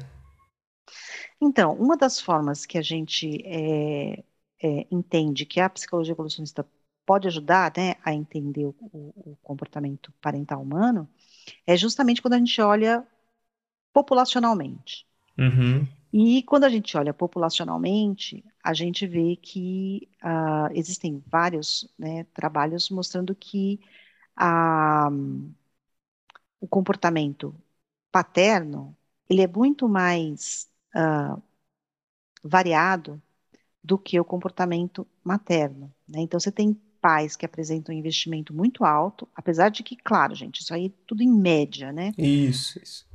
Então, 1.39 1.73
uma 1.75 1.95
das 1.95 2.19
formas 2.19 2.65
que 2.65 2.77
a 2.77 2.81
gente 2.81 3.41
é, 3.45 4.23
é, 4.61 4.87
entende 4.91 5.45
que 5.45 5.59
a 5.59 5.69
psicologia 5.69 6.13
evolucionista 6.13 6.67
pode 7.05 7.27
ajudar 7.27 7.71
né, 7.77 7.95
a 8.03 8.13
entender 8.13 8.65
o, 8.65 8.75
o, 8.91 9.37
comportamento 9.41 10.11
parental 10.21 10.61
humano 10.61 11.07
é 11.65 11.77
justamente 11.77 12.21
quando 12.21 12.33
a 12.33 12.37
gente 12.37 12.59
olha 12.61 13.07
populacionalmente. 13.93 15.07
Uhum. 15.37 15.87
E 16.11 16.43
quando 16.43 16.65
a 16.65 16.69
gente 16.69 16.97
olha 16.97 17.13
populacionalmente, 17.13 18.43
a 18.63 18.73
gente 18.73 19.05
vê 19.07 19.35
que 19.37 20.09
uh, 20.23 20.73
existem 20.73 21.23
vários 21.27 21.87
né, 21.97 22.25
trabalhos 22.33 22.89
mostrando 22.89 23.33
que 23.35 23.79
uh, 24.39 25.53
o 26.59 26.67
comportamento 26.67 27.55
paterno 28.11 28.95
ele 29.29 29.41
é 29.41 29.47
muito 29.47 29.87
mais 29.87 30.69
uh, 30.95 31.41
variado 32.43 33.21
do 33.83 33.97
que 33.97 34.19
o 34.19 34.25
comportamento 34.25 35.07
materno. 35.23 35.93
Né? 36.07 36.21
Então, 36.21 36.39
você 36.39 36.51
tem 36.51 36.77
pais 37.01 37.35
que 37.35 37.45
apresentam 37.45 37.93
um 37.93 37.97
investimento 37.97 38.53
muito 38.53 38.83
alto, 38.83 39.27
apesar 39.35 39.69
de 39.69 39.83
que, 39.83 39.95
claro, 39.95 40.35
gente, 40.35 40.61
isso 40.61 40.73
aí 40.73 40.87
é 40.87 40.91
tudo 41.05 41.23
em 41.23 41.31
média, 41.31 41.91
né? 41.91 42.11
Isso, 42.17 42.79
isso. 42.83 43.05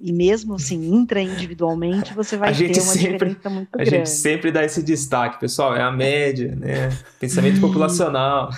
E 0.00 0.12
mesmo 0.12 0.54
assim, 0.54 0.94
intra-individualmente, 0.94 2.14
você 2.14 2.36
vai 2.38 2.54
ter 2.54 2.66
uma 2.66 2.92
sempre, 2.92 3.12
diferença 3.12 3.50
muito 3.50 3.74
a 3.74 3.78
grande. 3.78 3.94
A 3.94 3.98
gente 3.98 4.10
sempre 4.10 4.52
dá 4.52 4.64
esse 4.64 4.82
destaque, 4.82 5.38
pessoal, 5.40 5.74
é 5.74 5.82
a 5.82 5.90
média, 5.90 6.54
né? 6.54 6.90
Pensamento 7.18 7.60
populacional. 7.60 8.50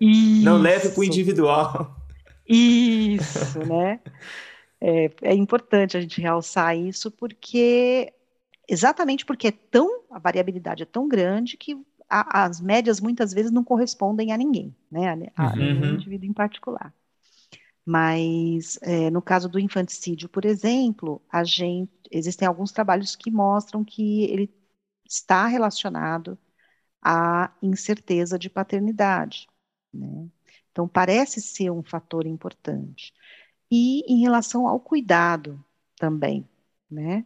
Isso. 0.00 0.42
Não 0.44 0.58
leve 0.58 0.88
para 0.88 1.00
o 1.00 1.04
individual. 1.04 1.96
Isso, 2.48 3.60
né? 3.60 4.00
É, 4.86 5.10
é 5.22 5.34
importante 5.34 5.96
a 5.96 6.00
gente 6.00 6.20
realçar 6.20 6.76
isso, 6.76 7.10
porque 7.10 8.12
exatamente 8.68 9.24
porque 9.24 9.48
é 9.48 9.52
tão 9.52 10.04
a 10.10 10.18
variabilidade 10.18 10.82
é 10.82 10.86
tão 10.86 11.08
grande 11.08 11.56
que 11.56 11.74
a, 12.08 12.44
as 12.44 12.60
médias 12.60 13.00
muitas 13.00 13.32
vezes 13.32 13.50
não 13.50 13.64
correspondem 13.64 14.30
a 14.30 14.36
ninguém, 14.36 14.76
né? 14.90 15.30
A, 15.34 15.46
a 15.46 15.50
uhum. 15.52 15.56
nenhum 15.56 15.94
indivíduo 15.94 16.28
em 16.28 16.34
particular. 16.34 16.92
Mas 17.86 18.78
é, 18.82 19.10
no 19.10 19.22
caso 19.22 19.48
do 19.48 19.58
infanticídio, 19.58 20.28
por 20.28 20.44
exemplo, 20.44 21.22
a 21.32 21.44
gente 21.44 21.90
existem 22.10 22.46
alguns 22.46 22.70
trabalhos 22.70 23.16
que 23.16 23.30
mostram 23.30 23.82
que 23.82 24.24
ele 24.24 24.52
está 25.08 25.46
relacionado 25.46 26.38
à 27.02 27.50
incerteza 27.62 28.38
de 28.38 28.50
paternidade. 28.50 29.46
Né? 29.92 30.28
Então 30.72 30.86
parece 30.86 31.40
ser 31.40 31.70
um 31.70 31.82
fator 31.82 32.26
importante. 32.26 33.14
E 33.70 34.00
em 34.12 34.20
relação 34.20 34.66
ao 34.68 34.80
cuidado 34.80 35.62
também, 35.96 36.48
né? 36.90 37.24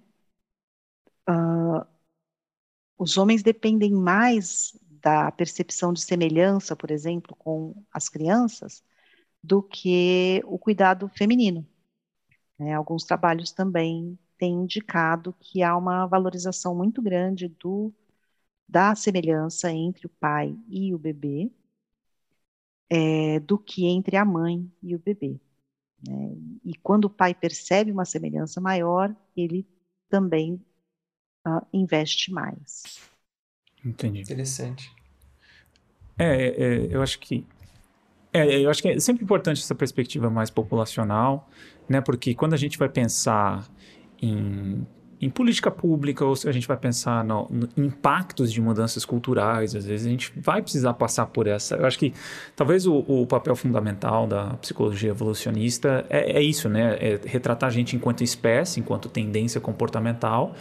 Uh, 1.29 1.87
os 2.99 3.17
homens 3.17 3.43
dependem 3.43 3.93
mais 3.93 4.77
da 5.01 5.31
percepção 5.31 5.93
de 5.93 6.01
semelhança, 6.01 6.75
por 6.75 6.91
exemplo, 6.91 7.37
com 7.37 7.75
as 7.93 8.09
crianças, 8.09 8.83
do 9.43 9.63
que 9.63 10.43
o 10.47 10.59
cuidado 10.59 11.09
feminino. 11.09 11.67
Né? 12.59 12.75
Alguns 12.75 13.05
trabalhos 13.05 13.53
também 13.53 14.19
têm 14.39 14.55
indicado 14.55 15.35
que 15.41 15.63
há 15.63 15.77
uma 15.77 16.07
valorização 16.07 16.75
muito 16.75 17.03
grande 17.03 17.49
do, 17.49 17.93
da 18.69 18.95
semelhança 18.95 19.71
entre 19.73 20.07
o 20.07 20.11
pai 20.11 20.57
e 20.69 20.95
o 20.95 20.99
bebê, 20.99 21.51
é, 22.91 23.41
do 23.41 23.59
que 23.59 23.87
entre 23.87 24.17
a 24.17 24.25
mãe 24.25 24.71
e 24.83 24.95
o 24.95 24.99
bebê. 24.99 25.41
Né? 26.07 26.37
E 26.65 26.75
quando 26.83 27.07
o 27.07 27.11
pai 27.11 27.35
percebe 27.35 27.91
uma 27.91 28.05
semelhança 28.05 28.61
maior, 28.61 29.15
ele 29.37 29.67
também 30.09 30.55
uh, 31.47 31.67
investe 31.73 32.33
mais. 32.33 33.01
Entendi. 33.85 34.21
Interessante. 34.21 34.91
É, 36.19 36.47
é, 36.47 36.89
eu 36.91 37.01
acho 37.01 37.19
que 37.21 37.47
é, 38.33 38.61
eu 38.61 38.69
acho 38.69 38.83
que 38.83 38.89
é 38.89 39.01
sempre 39.01 39.25
importante 39.25 39.63
essa 39.63 39.75
perspectiva 39.75 40.29
mais 40.29 40.51
populacional, 40.51 41.49
né? 41.89 42.01
Porque 42.01 42.35
quando 42.35 42.55
a 42.55 42.57
gente 42.57 42.77
vai 42.77 42.89
pensar 42.89 43.67
em, 44.21 44.87
em 45.21 45.29
política 45.29 45.71
pública 45.71 46.25
ou 46.25 46.37
se 46.37 46.49
a 46.49 46.53
gente 46.53 46.67
vai 46.67 46.77
pensar 46.77 47.25
no, 47.25 47.49
no, 47.51 47.85
impactos 47.85 48.53
de 48.53 48.61
mudanças 48.61 49.05
culturais, 49.05 49.75
às 49.75 49.85
vezes 49.85 50.07
a 50.07 50.11
gente 50.11 50.33
vai 50.37 50.63
precisar 50.63 50.95
passar 50.95 51.27
por 51.27 51.47
essa. 51.47 51.77
Eu 51.77 51.87
acho 51.87 51.99
que 51.99 52.15
talvez 52.55 52.87
o, 52.87 53.05
o 53.07 53.27
papel 53.27 53.57
fundamental 53.57 54.27
da 54.27 54.55
psicologia 54.55 55.11
evolucionista 55.11 56.07
é, 56.09 56.39
é 56.39 56.43
isso, 56.43 56.69
né? 56.69 56.97
É 57.01 57.21
retratar 57.25 57.69
a 57.69 57.73
gente 57.73 57.97
enquanto 57.97 58.23
espécie, 58.23 58.81
enquanto 58.81 59.09
tendência 59.09 59.61
comportamental 59.61 60.55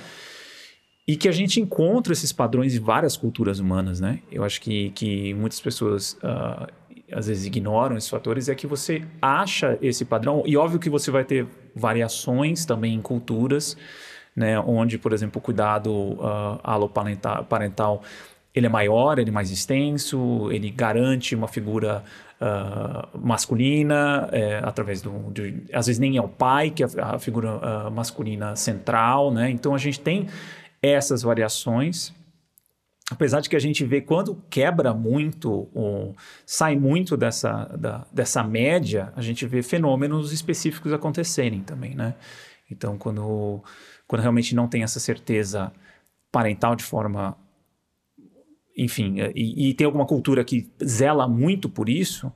e 1.08 1.16
que 1.16 1.30
a 1.30 1.32
gente 1.32 1.62
encontra 1.62 2.12
esses 2.12 2.34
padrões 2.34 2.76
em 2.76 2.80
várias 2.80 3.16
culturas 3.16 3.60
humanas, 3.60 4.02
né? 4.02 4.20
Eu 4.30 4.44
acho 4.44 4.60
que, 4.60 4.90
que 4.90 5.34
muitas 5.36 5.62
pessoas 5.62 6.18
uh, 6.24 6.68
às 7.12 7.28
vezes 7.28 7.46
ignoram 7.46 7.96
esses 7.96 8.10
fatores 8.10 8.50
é 8.50 8.56
que 8.56 8.68
você 8.68 9.04
acha 9.22 9.78
esse 9.82 10.04
padrão 10.04 10.44
e 10.46 10.58
óbvio 10.58 10.80
que 10.80 10.90
você 10.90 11.10
vai 11.10 11.24
ter 11.24 11.48
variações 11.74 12.66
também 12.66 12.94
em 12.94 13.02
culturas, 13.02 13.78
né? 14.38 14.60
Onde, 14.60 15.00
por 15.00 15.14
exemplo, 15.14 15.40
o 15.40 15.42
cuidado 15.42 15.92
uh, 15.92 16.60
aloparental 16.64 17.44
parental, 17.46 18.04
ele 18.54 18.68
é 18.68 18.70
maior, 18.70 19.18
ele 19.18 19.32
é 19.32 19.34
mais 19.34 19.50
extenso, 19.50 20.52
ele 20.52 20.70
garante 20.70 21.34
uma 21.34 21.48
figura 21.48 22.04
uh, 22.40 23.18
masculina, 23.18 24.30
é, 24.32 24.60
através 24.64 25.02
do. 25.02 25.32
De, 25.32 25.64
às 25.74 25.88
vezes 25.88 25.98
nem 25.98 26.18
é 26.18 26.22
o 26.22 26.30
pai, 26.30 26.70
que 26.70 26.84
é 26.84 26.88
a 27.00 27.18
figura 27.18 27.56
uh, 27.58 27.92
masculina 27.92 28.56
central, 28.56 29.34
né? 29.34 29.50
Então 29.50 29.74
a 29.74 29.78
gente 29.80 30.00
tem 30.00 30.28
essas 30.84 31.24
variações. 31.24 32.14
Apesar 33.10 33.40
de 33.40 33.50
que 33.50 33.56
a 33.56 33.60
gente 33.60 33.84
vê 33.86 34.02
quando 34.02 34.36
quebra 34.50 34.94
muito, 34.94 35.70
sai 36.46 36.76
muito 36.76 37.16
dessa, 37.16 37.64
da, 37.80 38.06
dessa 38.12 38.44
média, 38.44 39.14
a 39.16 39.22
gente 39.22 39.46
vê 39.46 39.64
fenômenos 39.64 40.34
específicos 40.34 40.92
acontecerem 40.92 41.62
também, 41.62 41.96
né? 41.96 42.16
Então, 42.70 42.98
quando, 42.98 43.64
quando 44.08 44.22
realmente 44.22 44.56
não 44.56 44.68
tem 44.68 44.84
essa 44.84 45.00
certeza 45.00 45.72
parental 46.32 46.76
de 46.76 46.84
forma. 46.84 47.38
Enfim, 48.78 49.16
e, 49.36 49.70
e 49.70 49.74
tem 49.74 49.86
alguma 49.86 50.06
cultura 50.06 50.44
que 50.44 50.72
zela 50.84 51.28
muito 51.28 51.68
por 51.68 51.90
isso, 51.90 52.32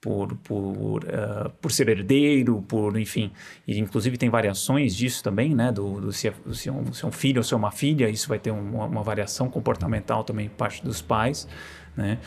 por, 0.00 0.36
por, 0.38 1.04
uh, 1.04 1.50
por 1.60 1.72
ser 1.72 1.88
herdeiro, 1.88 2.62
por, 2.62 2.98
enfim, 2.98 3.32
e 3.66 3.78
inclusive 3.78 4.16
tem 4.16 4.30
variações 4.30 4.94
disso 4.94 5.22
também, 5.22 5.54
né, 5.54 5.72
do, 5.72 6.00
do 6.00 6.12
se, 6.12 6.28
é, 6.28 6.34
se, 6.52 6.68
é 6.68 6.72
um, 6.72 6.92
se 6.92 7.04
é 7.04 7.08
um 7.08 7.12
filho 7.12 7.38
ou 7.38 7.44
se 7.44 7.52
é 7.52 7.56
uma 7.56 7.70
filha, 7.70 8.08
isso 8.08 8.28
vai 8.28 8.38
ter 8.38 8.50
uma, 8.50 8.84
uma 8.84 9.02
variação 9.02 9.50
comportamental 9.50 10.22
também 10.22 10.48
por 10.48 10.56
parte 10.56 10.84
dos 10.84 11.02
pais, 11.02 11.48
né, 11.96 12.18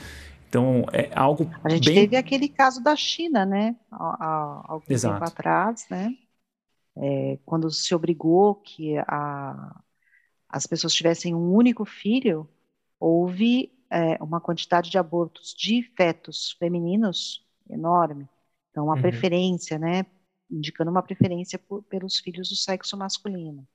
então 0.49 0.85
é 0.91 1.09
algo 1.15 1.49
A 1.63 1.69
gente 1.69 1.85
bem... 1.85 1.95
teve 1.95 2.17
aquele 2.17 2.49
caso 2.49 2.83
da 2.83 2.95
China, 2.95 3.45
né, 3.45 3.75
há, 3.89 4.25
há 4.25 4.65
algum 4.67 4.85
Exato. 4.89 5.13
tempo 5.15 5.25
atrás, 5.31 5.85
né, 5.89 6.13
é, 7.01 7.39
quando 7.45 7.71
se 7.71 7.95
obrigou 7.95 8.55
que 8.55 8.95
a, 9.07 9.81
as 10.47 10.67
pessoas 10.67 10.93
tivessem 10.93 11.33
um 11.33 11.51
único 11.51 11.83
filho, 11.83 12.47
houve 12.99 13.73
é, 13.89 14.21
uma 14.21 14.39
quantidade 14.39 14.91
de 14.91 14.99
abortos 14.99 15.55
de 15.55 15.81
fetos 15.97 16.51
femininos 16.59 17.43
enorme. 17.67 18.29
Então, 18.69 18.85
uma 18.85 18.95
uhum. 18.95 19.01
preferência, 19.01 19.79
né? 19.79 20.05
Indicando 20.49 20.91
uma 20.91 21.01
preferência 21.01 21.57
por, 21.57 21.81
pelos 21.83 22.19
filhos 22.19 22.49
do 22.49 22.55
sexo 22.55 22.95
masculino. 22.95 23.67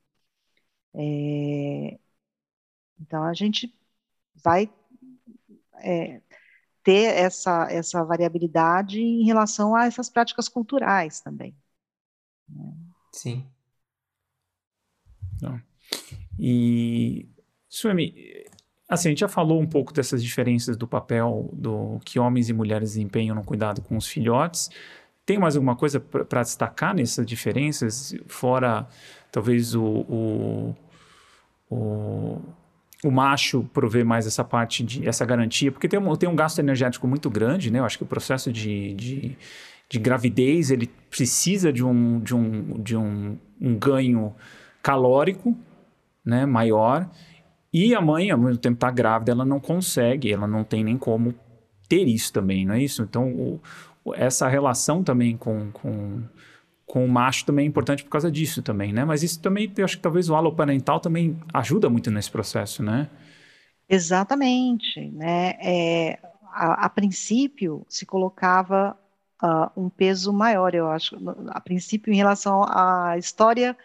É, 0.93 1.99
então, 2.99 3.23
a 3.23 3.33
gente 3.33 3.77
vai 4.33 4.71
é, 5.81 6.21
ter 6.83 7.13
essa, 7.15 7.67
essa 7.69 8.03
variabilidade 8.05 9.01
em 9.01 9.25
relação 9.25 9.75
a 9.75 9.85
essas 9.85 10.09
práticas 10.09 10.47
culturais 10.47 11.19
também. 11.19 11.53
Né? 12.47 12.86
Sim. 13.17 13.45
Não. 15.41 15.59
E, 16.39 17.27
Suemi, 17.67 18.13
Assim, 18.89 19.09
a 19.09 19.11
gente 19.11 19.19
já 19.19 19.27
falou 19.27 19.59
um 19.59 19.65
pouco 19.65 19.91
dessas 19.91 20.23
diferenças 20.23 20.77
do 20.77 20.87
papel 20.87 21.49
do 21.51 21.99
que 22.05 22.17
homens 22.17 22.47
e 22.47 22.53
mulheres 22.53 22.91
desempenham 22.91 23.35
no 23.35 23.43
cuidado 23.43 23.81
com 23.81 23.97
os 23.97 24.07
filhotes. 24.07 24.69
Tem 25.25 25.37
mais 25.37 25.57
alguma 25.57 25.75
coisa 25.75 25.99
para 25.99 26.41
destacar 26.41 26.95
nessas 26.95 27.25
diferenças, 27.25 28.15
fora 28.27 28.87
talvez 29.29 29.75
o, 29.75 29.83
o, 29.83 30.75
o, 31.69 32.41
o, 33.03 33.11
macho 33.11 33.69
prover 33.73 34.05
mais 34.05 34.25
essa 34.25 34.41
parte 34.41 34.85
de 34.85 35.05
essa 35.05 35.25
garantia? 35.25 35.69
Porque 35.69 35.89
tem 35.89 35.99
um, 35.99 36.15
tem 36.15 36.29
um 36.29 36.35
gasto 36.35 36.59
energético 36.59 37.05
muito 37.09 37.29
grande, 37.29 37.69
né? 37.69 37.79
Eu 37.79 37.85
acho 37.85 37.97
que 37.97 38.05
o 38.05 38.07
processo 38.07 38.53
de, 38.53 38.93
de, 38.93 39.37
de 39.89 39.99
gravidez 39.99 40.71
ele 40.71 40.87
precisa 41.09 41.71
de 41.71 41.83
um, 41.83 42.19
de 42.19 42.35
um, 42.35 42.81
de 42.81 42.97
um, 42.97 43.37
um 43.59 43.77
ganho 43.77 44.35
calórico 44.81 45.55
né, 46.25 46.45
maior 46.45 47.09
e 47.73 47.93
a 47.93 48.01
mãe, 48.01 48.31
ao 48.31 48.37
mesmo 48.37 48.57
tempo, 48.57 48.75
está 48.75 48.89
grávida, 48.89 49.31
ela 49.31 49.45
não 49.45 49.59
consegue, 49.59 50.31
ela 50.31 50.47
não 50.47 50.63
tem 50.63 50.83
nem 50.83 50.97
como 50.97 51.33
ter 51.87 52.07
isso 52.07 52.31
também, 52.31 52.65
não 52.65 52.73
é 52.73 52.81
isso? 52.81 53.03
Então, 53.03 53.29
o, 53.29 53.61
essa 54.15 54.47
relação 54.47 55.03
também 55.03 55.37
com, 55.37 55.71
com, 55.71 56.23
com 56.85 57.05
o 57.05 57.09
macho 57.09 57.45
também 57.45 57.65
é 57.65 57.67
importante 57.67 58.03
por 58.03 58.09
causa 58.09 58.31
disso 58.31 58.61
também, 58.61 58.93
né? 58.93 59.05
Mas 59.05 59.21
isso 59.21 59.41
também, 59.41 59.71
eu 59.77 59.85
acho 59.85 59.97
que 59.97 60.01
talvez 60.01 60.29
o 60.29 60.35
halo 60.35 60.55
parental 60.55 60.99
também 60.99 61.37
ajuda 61.53 61.89
muito 61.89 62.09
nesse 62.09 62.31
processo, 62.31 62.81
né? 62.81 63.09
Exatamente, 63.89 65.11
né? 65.11 65.53
É, 65.61 66.19
a, 66.53 66.85
a 66.85 66.89
princípio 66.89 67.85
se 67.87 68.05
colocava 68.05 68.97
uh, 69.43 69.69
um 69.79 69.89
peso 69.89 70.33
maior, 70.33 70.73
eu 70.73 70.87
acho, 70.89 71.15
a 71.49 71.61
princípio 71.61 72.13
em 72.13 72.17
relação 72.17 72.63
à 72.63 73.17
história 73.17 73.77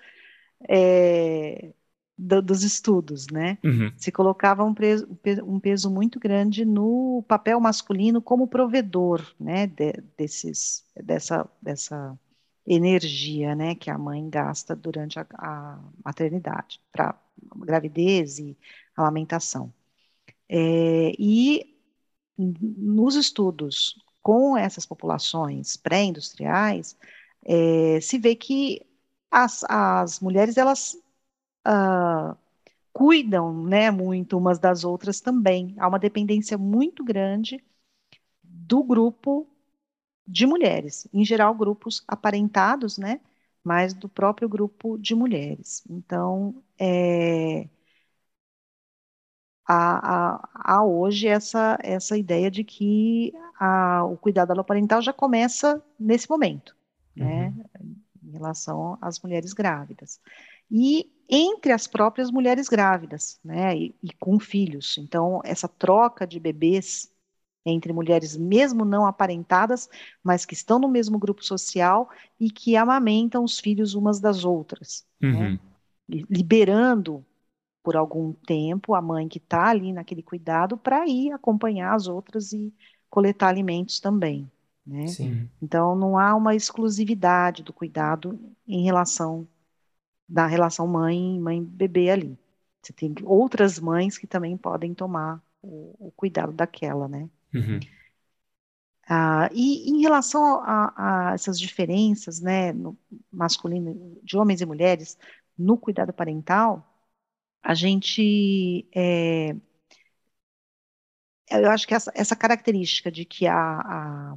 é, 0.68 1.72
do, 2.16 2.40
dos 2.40 2.62
estudos, 2.62 3.26
né? 3.28 3.58
Uhum. 3.64 3.92
Se 3.96 4.12
colocava 4.12 4.64
um, 4.64 4.74
preso, 4.74 5.08
um, 5.44 5.58
peso 5.58 5.90
muito 5.90 6.20
grande 6.20 6.64
no 6.64 7.24
papel 7.26 7.58
masculino 7.60 8.20
como 8.22 8.46
provedor, 8.46 9.34
né? 9.38 9.66
De, 9.66 9.92
desses, 10.16 10.84
dessa, 10.94 11.48
dessa 11.60 12.18
energia, 12.66 13.54
né? 13.54 13.74
Que 13.74 13.90
a 13.90 13.98
mãe 13.98 14.28
gasta 14.28 14.76
durante 14.76 15.18
a, 15.18 15.26
a 15.34 15.80
maternidade 16.04 16.80
para 16.92 17.18
gravidez 17.56 18.38
e 18.38 18.56
amamentação. 18.96 19.72
É, 20.48 21.12
e 21.18 21.72
nos 22.38 23.14
estudos 23.14 23.96
com 24.22 24.56
essas 24.56 24.86
populações 24.86 25.76
pré-industriais, 25.76 26.96
é, 27.44 28.00
se 28.00 28.18
vê 28.18 28.34
que 28.36 28.82
as, 29.30 29.64
as 29.68 30.20
mulheres, 30.20 30.56
elas 30.56 30.94
uh, 31.66 32.36
cuidam, 32.92 33.64
né, 33.64 33.90
muito 33.90 34.38
umas 34.38 34.58
das 34.58 34.84
outras 34.84 35.20
também. 35.20 35.74
Há 35.78 35.88
uma 35.88 35.98
dependência 35.98 36.58
muito 36.58 37.04
grande 37.04 37.64
do 38.42 38.82
grupo 38.84 39.48
de 40.26 40.46
mulheres, 40.46 41.08
em 41.12 41.24
geral 41.24 41.54
grupos 41.54 42.04
aparentados, 42.08 42.98
né, 42.98 43.20
mas 43.64 43.94
do 43.94 44.08
próprio 44.08 44.48
grupo 44.48 44.98
de 44.98 45.14
mulheres. 45.14 45.84
Então, 45.90 46.54
é, 46.78 47.68
há, 49.66 50.34
há, 50.34 50.48
há, 50.54 50.84
hoje 50.84 51.28
essa, 51.28 51.78
essa 51.82 52.16
ideia 52.16 52.50
de 52.50 52.64
que 52.64 53.32
a, 53.58 54.04
o 54.04 54.16
cuidado 54.16 54.50
aloparental 54.50 55.00
já 55.00 55.12
começa 55.12 55.82
nesse 55.98 56.28
momento, 56.28 56.76
né, 57.14 57.46
uhum. 57.48 57.56
né, 57.56 57.64
em 58.24 58.30
relação 58.32 58.98
às 59.00 59.20
mulheres 59.20 59.52
grávidas. 59.52 60.20
E 60.70 61.10
entre 61.28 61.72
as 61.72 61.86
próprias 61.86 62.30
mulheres 62.30 62.68
grávidas, 62.68 63.38
né, 63.44 63.76
e, 63.76 63.94
e 64.02 64.12
com 64.14 64.38
filhos. 64.38 64.98
Então, 64.98 65.40
essa 65.44 65.68
troca 65.68 66.26
de 66.26 66.38
bebês 66.38 67.10
entre 67.64 67.92
mulheres 67.92 68.36
mesmo 68.36 68.84
não 68.84 69.06
aparentadas, 69.06 69.88
mas 70.22 70.44
que 70.44 70.54
estão 70.54 70.78
no 70.78 70.88
mesmo 70.88 71.18
grupo 71.18 71.44
social 71.44 72.10
e 72.38 72.50
que 72.50 72.76
amamentam 72.76 73.44
os 73.44 73.60
filhos 73.60 73.94
umas 73.94 74.18
das 74.18 74.44
outras, 74.44 75.06
né, 75.20 75.28
uhum. 75.28 75.52
né? 75.52 75.58
liberando 76.08 77.24
por 77.82 77.96
algum 77.96 78.32
tempo 78.32 78.94
a 78.94 79.02
mãe 79.02 79.28
que 79.28 79.38
está 79.38 79.68
ali 79.68 79.92
naquele 79.92 80.22
cuidado 80.22 80.76
para 80.76 81.06
ir 81.06 81.32
acompanhar 81.32 81.94
as 81.94 82.06
outras 82.06 82.52
e 82.52 82.72
coletar 83.10 83.48
alimentos 83.48 84.00
também. 84.00 84.50
Né? 84.86 85.06
Então 85.60 85.94
não 85.94 86.18
há 86.18 86.34
uma 86.34 86.54
exclusividade 86.54 87.62
do 87.62 87.72
cuidado 87.72 88.38
em 88.66 88.84
relação 88.84 89.46
da 90.28 90.46
relação 90.46 90.86
mãe 90.86 91.38
mãe 91.40 91.62
bebê 91.62 92.10
ali. 92.10 92.38
Você 92.80 92.92
tem 92.92 93.14
outras 93.24 93.78
mães 93.78 94.18
que 94.18 94.26
também 94.26 94.56
podem 94.56 94.94
tomar 94.94 95.40
o, 95.62 96.08
o 96.08 96.12
cuidado 96.16 96.52
daquela, 96.52 97.06
né? 97.06 97.28
Uhum. 97.54 97.78
Ah, 99.08 99.48
e 99.52 99.90
em 99.90 100.00
relação 100.00 100.62
a, 100.62 101.30
a, 101.30 101.34
essas 101.34 101.58
diferenças, 101.58 102.40
né, 102.40 102.72
no 102.72 102.96
masculino 103.30 104.18
de 104.22 104.36
homens 104.36 104.60
e 104.60 104.66
mulheres 104.66 105.18
no 105.58 105.76
cuidado 105.76 106.12
parental, 106.12 106.91
a 107.62 107.74
gente 107.74 108.86
é, 108.94 109.54
eu 111.50 111.70
acho 111.70 111.86
que 111.86 111.94
essa, 111.94 112.10
essa 112.14 112.36
característica 112.36 113.10
de 113.10 113.24
que 113.24 113.46
a, 113.46 113.54
a, 113.54 114.36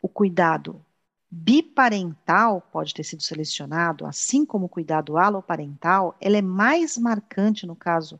o 0.00 0.08
cuidado 0.08 0.84
biparental 1.30 2.60
pode 2.72 2.92
ter 2.92 3.04
sido 3.04 3.22
selecionado, 3.22 4.04
assim 4.06 4.44
como 4.44 4.66
o 4.66 4.68
cuidado 4.68 5.16
aloparental, 5.16 6.16
ela 6.20 6.36
é 6.36 6.42
mais 6.42 6.98
marcante 6.98 7.66
no 7.66 7.76
caso 7.76 8.18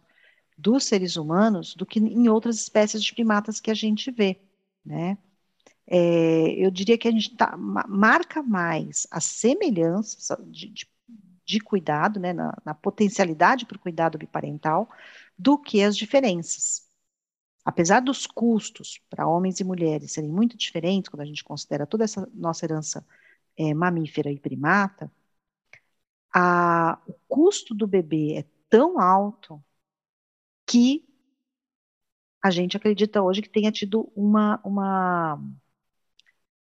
dos 0.58 0.84
seres 0.84 1.16
humanos 1.16 1.74
do 1.74 1.86
que 1.86 2.00
em 2.00 2.28
outras 2.28 2.56
espécies 2.58 3.02
de 3.02 3.14
primatas 3.14 3.60
que 3.60 3.70
a 3.70 3.74
gente 3.74 4.10
vê, 4.10 4.40
né? 4.84 5.18
É, 5.86 6.52
eu 6.64 6.70
diria 6.70 6.98
que 6.98 7.08
a 7.08 7.10
gente 7.10 7.36
tá, 7.36 7.56
marca 7.56 8.42
mais 8.42 9.06
as 9.10 9.24
semelhanças 9.24 10.28
de, 10.48 10.68
de 10.70 10.86
de 11.44 11.60
cuidado, 11.60 12.20
né, 12.20 12.32
na, 12.32 12.56
na 12.64 12.74
potencialidade 12.74 13.66
para 13.66 13.76
o 13.76 13.80
cuidado 13.80 14.18
biparental, 14.18 14.88
do 15.38 15.58
que 15.58 15.82
as 15.82 15.96
diferenças. 15.96 16.88
Apesar 17.64 18.00
dos 18.00 18.26
custos 18.26 19.00
para 19.10 19.26
homens 19.26 19.60
e 19.60 19.64
mulheres 19.64 20.12
serem 20.12 20.30
muito 20.30 20.56
diferentes, 20.56 21.08
quando 21.10 21.22
a 21.22 21.26
gente 21.26 21.44
considera 21.44 21.86
toda 21.86 22.04
essa 22.04 22.28
nossa 22.34 22.64
herança 22.64 23.06
é, 23.56 23.74
mamífera 23.74 24.30
e 24.30 24.38
primata, 24.38 25.10
a, 26.34 26.98
o 27.06 27.12
custo 27.28 27.74
do 27.74 27.86
bebê 27.86 28.38
é 28.38 28.44
tão 28.68 29.00
alto 29.00 29.62
que 30.66 31.04
a 32.42 32.50
gente 32.50 32.76
acredita 32.76 33.22
hoje 33.22 33.42
que 33.42 33.48
tenha 33.48 33.70
tido 33.70 34.10
uma, 34.14 34.60
uma 34.64 35.38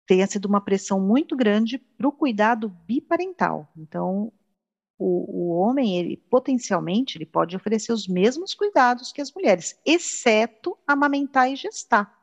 tenha 0.06 0.28
sido 0.28 0.46
uma 0.46 0.62
pressão 0.62 1.00
muito 1.00 1.36
grande 1.36 1.78
para 1.78 2.08
o 2.08 2.12
cuidado 2.12 2.70
biparental. 2.70 3.72
Então, 3.76 4.32
o, 4.98 5.50
o 5.50 5.58
homem, 5.58 5.98
ele 5.98 6.18
potencialmente, 6.18 7.18
ele 7.18 7.26
pode 7.26 7.56
oferecer 7.56 7.92
os 7.92 8.08
mesmos 8.08 8.54
cuidados 8.54 9.12
que 9.12 9.22
as 9.22 9.34
mulheres, 9.34 9.80
exceto 9.86 10.78
amamentar 10.88 11.52
e 11.52 11.56
gestar. 11.56 12.14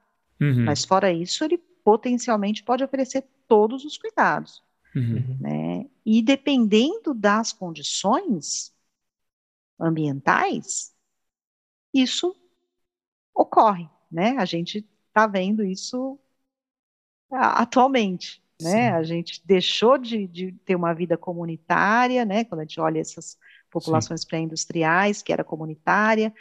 Uhum. 0.41 0.65
Mas 0.65 0.85
fora 0.85 1.13
isso, 1.13 1.45
ele 1.45 1.59
potencialmente 1.59 2.63
pode 2.63 2.83
oferecer 2.83 3.25
todos 3.47 3.85
os 3.85 3.99
cuidados. 3.99 4.63
Uhum. 4.95 5.39
Né? 5.41 5.87
E 6.05 6.23
dependendo 6.23 7.15
das 7.15 7.53
condições 7.53 8.75
ambientais, 9.79 10.95
isso 11.93 12.37
ocorre, 13.35 13.89
né? 14.11 14.37
A 14.39 14.45
gente 14.45 14.87
está 15.09 15.27
vendo 15.27 15.65
isso 15.65 16.19
atualmente 17.31 18.42
né? 18.63 18.93
A 18.93 19.03
gente 19.03 19.43
deixou 19.45 19.99
de, 19.99 20.27
de, 20.27 20.53
ter 20.65 20.75
uma 20.75 20.93
vida 20.93 21.17
comunitária, 21.17 22.25
né? 22.25 22.45
Quando 22.45 22.61
a 22.61 22.65
gente 22.65 22.81
olha 22.81 23.01
essas 23.01 23.37
populações 23.71 24.25
pré-industriais, 24.25 25.23
que 25.23 25.33
era 25.33 25.43
comunitária, 25.43 26.33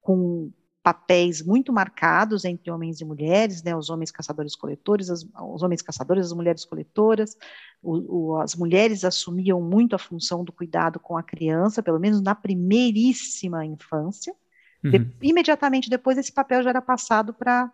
com 0.00 0.50
papéis 0.82 1.42
muito 1.42 1.70
marcados 1.70 2.46
entre 2.46 2.70
homens 2.70 3.00
e 3.00 3.04
mulheres, 3.04 3.62
né? 3.62 3.76
Os 3.76 3.90
homens 3.90 4.10
caçadores-coletores, 4.10 5.08
os 5.10 5.62
homens 5.62 5.82
caçadores, 5.82 6.26
as 6.26 6.32
mulheres 6.32 6.64
coletoras. 6.64 7.36
O, 7.82 8.30
o, 8.32 8.40
as 8.40 8.54
mulheres 8.54 9.04
assumiam 9.04 9.60
muito 9.60 9.94
a 9.94 9.98
função 9.98 10.42
do 10.42 10.52
cuidado 10.52 10.98
com 10.98 11.16
a 11.16 11.22
criança, 11.22 11.82
pelo 11.82 11.98
menos 11.98 12.22
na 12.22 12.34
primeiríssima 12.34 13.66
infância. 13.66 14.34
Uhum. 14.82 14.90
De, 14.90 15.16
imediatamente 15.20 15.90
depois, 15.90 16.16
esse 16.16 16.32
papel 16.32 16.62
já 16.62 16.70
era 16.70 16.80
passado 16.80 17.34
para 17.34 17.70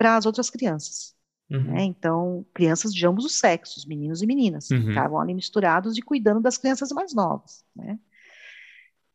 as 0.00 0.26
outras 0.26 0.48
crianças. 0.48 1.14
Uhum. 1.52 1.74
Né? 1.74 1.84
Então, 1.84 2.46
crianças 2.54 2.94
de 2.94 3.06
ambos 3.06 3.26
os 3.26 3.38
sexos, 3.38 3.84
meninos 3.84 4.22
e 4.22 4.26
meninas, 4.26 4.70
uhum. 4.70 4.86
ficavam 4.86 5.20
ali 5.20 5.34
misturados 5.34 5.98
e 5.98 6.02
cuidando 6.02 6.40
das 6.40 6.56
crianças 6.56 6.90
mais 6.90 7.12
novas. 7.12 7.62
Né? 7.76 7.98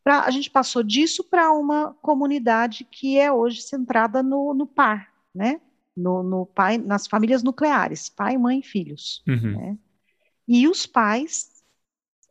Pra, 0.03 0.21
a 0.21 0.29
gente 0.29 0.49
passou 0.49 0.83
disso 0.83 1.23
para 1.23 1.51
uma 1.51 1.93
comunidade 2.01 2.87
que 2.89 3.17
é 3.17 3.31
hoje 3.31 3.61
centrada 3.63 4.21
no, 4.21 4.53
no 4.53 4.67
par, 4.67 5.11
né? 5.33 5.59
No, 5.95 6.21
no, 6.21 6.45
pai, 6.45 6.77
nas 6.77 7.07
famílias 7.07 7.41
nucleares, 7.41 8.07
pai, 8.07 8.37
mãe 8.37 8.59
e 8.59 8.63
filhos. 8.63 9.23
Uhum. 9.27 9.57
Né? 9.57 9.77
E 10.47 10.67
os 10.67 10.85
pais 10.85 11.63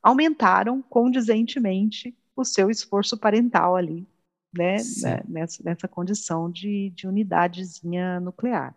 aumentaram 0.00 0.80
condizentemente 0.82 2.16
o 2.36 2.44
seu 2.44 2.70
esforço 2.70 3.18
parental 3.18 3.74
ali, 3.74 4.06
né? 4.56 4.76
né 5.02 5.22
nessa, 5.28 5.62
nessa 5.64 5.88
condição 5.88 6.48
de, 6.48 6.90
de 6.90 7.08
unidadezinha 7.08 8.20
nuclear. 8.20 8.72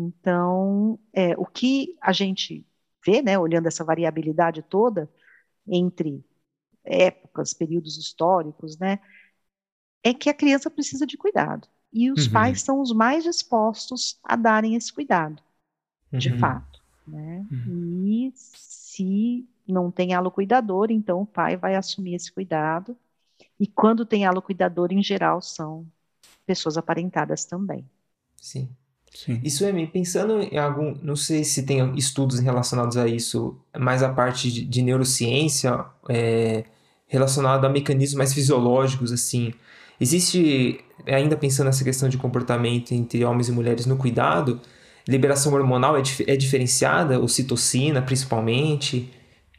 Então, 0.00 0.98
é, 1.12 1.34
o 1.36 1.44
que 1.44 1.96
a 2.00 2.12
gente 2.12 2.66
vê, 3.04 3.20
né, 3.20 3.38
olhando 3.38 3.66
essa 3.66 3.84
variabilidade 3.84 4.62
toda 4.62 5.10
entre 5.66 6.24
épocas, 6.82 7.52
períodos 7.52 7.98
históricos, 7.98 8.78
né, 8.78 8.98
é 10.02 10.14
que 10.14 10.30
a 10.30 10.34
criança 10.34 10.70
precisa 10.70 11.06
de 11.06 11.16
cuidado. 11.16 11.68
E 11.92 12.10
os 12.10 12.26
uhum. 12.26 12.32
pais 12.32 12.62
são 12.62 12.80
os 12.80 12.92
mais 12.92 13.24
dispostos 13.24 14.18
a 14.22 14.36
darem 14.36 14.74
esse 14.74 14.92
cuidado, 14.92 15.42
uhum. 16.12 16.18
de 16.18 16.38
fato. 16.38 16.80
Né? 17.06 17.46
Uhum. 17.50 18.06
E 18.06 18.32
se 18.36 19.46
não 19.66 19.90
tem 19.90 20.14
alo 20.14 20.30
cuidador, 20.30 20.90
então 20.90 21.22
o 21.22 21.26
pai 21.26 21.56
vai 21.56 21.74
assumir 21.74 22.14
esse 22.14 22.32
cuidado. 22.32 22.96
E 23.58 23.66
quando 23.66 24.06
tem 24.06 24.24
alo 24.24 24.40
cuidador, 24.40 24.92
em 24.92 25.02
geral, 25.02 25.42
são 25.42 25.86
pessoas 26.46 26.78
aparentadas 26.78 27.44
também. 27.44 27.84
Sim. 28.36 28.74
Sim. 29.12 29.40
Isso 29.42 29.64
é 29.64 29.86
pensando 29.86 30.40
em 30.40 30.56
algum, 30.56 30.94
não 31.02 31.16
sei 31.16 31.42
se 31.42 31.64
tem 31.64 31.94
estudos 31.96 32.38
relacionados 32.38 32.96
a 32.96 33.08
isso, 33.08 33.58
mas 33.76 34.02
a 34.02 34.08
parte 34.08 34.50
de, 34.50 34.64
de 34.64 34.82
neurociência 34.82 35.84
é, 36.08 36.64
relacionada 37.06 37.66
a 37.66 37.70
mecanismos 37.70 38.16
mais 38.16 38.32
fisiológicos, 38.32 39.12
assim. 39.12 39.52
Existe, 40.00 40.80
ainda 41.06 41.36
pensando 41.36 41.66
nessa 41.66 41.84
questão 41.84 42.08
de 42.08 42.16
comportamento 42.16 42.92
entre 42.92 43.24
homens 43.24 43.48
e 43.48 43.52
mulheres 43.52 43.84
no 43.84 43.96
cuidado, 43.96 44.60
liberação 45.06 45.52
hormonal 45.52 45.96
é, 45.96 46.02
é 46.26 46.36
diferenciada, 46.36 47.20
ocitocina 47.20 48.00
principalmente? 48.00 49.12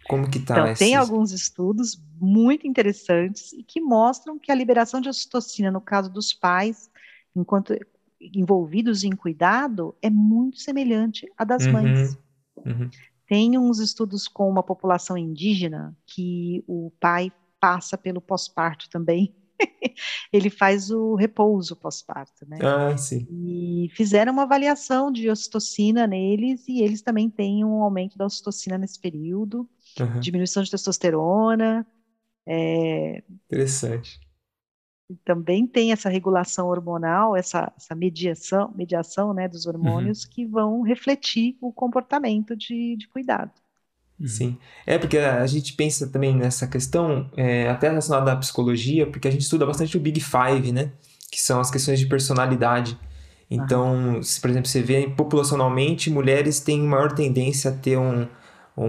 Como 0.08 0.30
que 0.30 0.39
tá? 0.39 0.54
Então, 0.54 0.66
esses... 0.68 0.80
tem 0.80 0.95
alguns 0.95 1.32
estudos 1.32 2.02
muito 2.20 2.66
interessantes 2.66 3.52
e 3.54 3.64
que 3.64 3.82
mostram 3.82 4.39
que 4.39 4.52
a 4.52 4.56
liberação 4.56 5.02
de 5.02 5.10
ocitocina 5.10 5.70
no 5.70 5.82
caso 5.82 6.10
dos 6.10 6.34
pais, 6.34 6.89
enquanto 7.36 7.74
envolvidos 8.34 9.03
em 9.03 9.11
cuidado, 9.11 9.95
é 10.01 10.09
muito 10.09 10.59
semelhante 10.59 11.28
à 11.38 11.43
das 11.43 11.65
uhum, 11.65 11.72
mães. 11.72 12.17
Uhum. 12.57 12.89
Tem 13.28 13.57
uns 13.57 13.80
estudos 13.80 14.28
com 14.28 14.49
uma 14.49 14.61
população 14.61 15.17
indígena 15.17 15.95
que 16.05 16.63
o 16.67 16.91
pai 16.99 17.32
passa 17.59 17.97
pelo 17.97 18.22
pós-parto 18.22 18.89
também. 18.89 19.34
ele 20.34 20.49
faz 20.49 20.91
o 20.91 21.15
repouso 21.15 21.76
pós-parto, 21.76 22.45
né? 22.47 22.59
Ah, 22.61 22.97
sim. 22.97 23.28
E 23.30 23.89
fizeram 23.93 24.34
uma 24.34 24.43
avaliação 24.43 25.11
de 25.11 25.30
ocitocina 25.30 26.07
neles 26.07 26.67
e 26.67 26.82
eles 26.82 27.01
também 27.01 27.30
têm 27.30 27.63
um 27.63 27.82
aumento 27.82 28.17
da 28.17 28.26
ocitocina 28.26 28.78
nesse 28.78 28.99
período, 28.99 29.69
uhum. 29.99 30.19
diminuição 30.19 30.63
de 30.63 30.72
testosterona. 30.72 31.86
É... 32.45 33.24
Interessante. 33.45 34.19
Também 35.24 35.68
tem 35.68 35.91
essa 35.91 36.09
regulação 36.09 36.68
hormonal, 36.68 37.36
essa, 37.36 37.72
essa 37.78 37.95
mediação, 37.95 38.72
mediação 38.76 39.34
né, 39.34 39.47
dos 39.47 39.66
hormônios 39.66 40.24
uhum. 40.24 40.30
que 40.32 40.45
vão 40.45 40.82
refletir 40.82 41.57
o 41.62 41.72
comportamento 41.72 42.55
de, 42.55 42.95
de 42.97 43.07
cuidado. 43.07 43.51
Uhum. 44.20 44.28
Sim. 44.28 44.57
É 44.86 44.97
porque 44.97 45.18
a 45.18 45.45
gente 45.47 45.74
pensa 45.74 46.07
também 46.07 46.36
nessa 46.36 46.68
questão, 46.68 47.30
é, 47.36 47.70
até 47.70 47.89
relacionada 47.89 48.32
à 48.32 48.36
psicologia, 48.36 49.07
porque 49.07 49.28
a 49.28 49.32
gente 49.32 49.41
estuda 49.41 49.66
bastante 49.66 49.97
o 49.97 49.99
Big 49.99 50.20
Five, 50.20 50.72
né? 50.72 50.91
Que 51.32 51.41
são 51.41 51.59
as 51.59 51.72
questões 51.72 51.99
de 51.99 52.05
personalidade. 52.05 52.97
Então, 53.49 54.24
se, 54.24 54.39
por 54.39 54.49
exemplo, 54.49 54.70
você 54.70 54.82
vê 54.82 55.09
populacionalmente, 55.09 56.09
mulheres 56.09 56.62
têm 56.62 56.80
maior 56.82 57.12
tendência 57.12 57.72
a 57.72 57.74
ter 57.74 57.97
um, 57.97 58.26
um, 58.78 58.88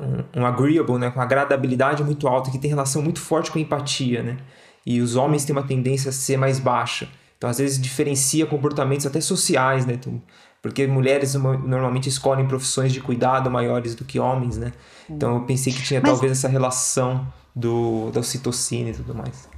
um, 0.00 0.40
um 0.40 0.46
agreeable, 0.46 0.98
né? 0.98 1.10
Com 1.10 1.20
agradabilidade 1.20 2.02
muito 2.02 2.26
alta, 2.26 2.50
que 2.50 2.58
tem 2.58 2.70
relação 2.70 3.02
muito 3.02 3.20
forte 3.20 3.50
com 3.50 3.58
a 3.58 3.62
empatia, 3.62 4.22
né? 4.22 4.38
E 4.84 5.00
os 5.00 5.16
homens 5.16 5.44
têm 5.44 5.54
uma 5.54 5.66
tendência 5.66 6.10
a 6.10 6.12
ser 6.12 6.36
mais 6.36 6.58
baixa. 6.58 7.08
Então, 7.36 7.50
às 7.50 7.58
vezes, 7.58 7.80
diferencia 7.80 8.46
comportamentos 8.46 9.06
até 9.06 9.20
sociais, 9.20 9.84
né? 9.84 9.94
Então, 9.94 10.22
porque 10.60 10.86
mulheres 10.86 11.34
normalmente 11.34 12.08
escolhem 12.08 12.46
profissões 12.46 12.92
de 12.92 13.00
cuidado 13.00 13.50
maiores 13.50 13.96
do 13.96 14.04
que 14.04 14.18
homens, 14.20 14.56
né? 14.56 14.72
Então, 15.10 15.36
eu 15.36 15.44
pensei 15.44 15.72
que 15.72 15.82
tinha 15.82 16.00
mas, 16.00 16.10
talvez 16.10 16.32
essa 16.32 16.48
relação 16.48 17.26
do, 17.54 18.10
da 18.12 18.20
ocitocina 18.20 18.90
e 18.90 18.94
tudo 18.94 19.14
mais. 19.14 19.48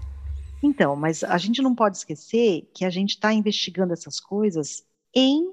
Então, 0.62 0.96
mas 0.96 1.22
a 1.22 1.36
gente 1.36 1.60
não 1.60 1.74
pode 1.74 1.98
esquecer 1.98 2.70
que 2.72 2.86
a 2.86 2.90
gente 2.90 3.10
está 3.10 3.34
investigando 3.34 3.92
essas 3.92 4.18
coisas 4.18 4.82
em 5.14 5.52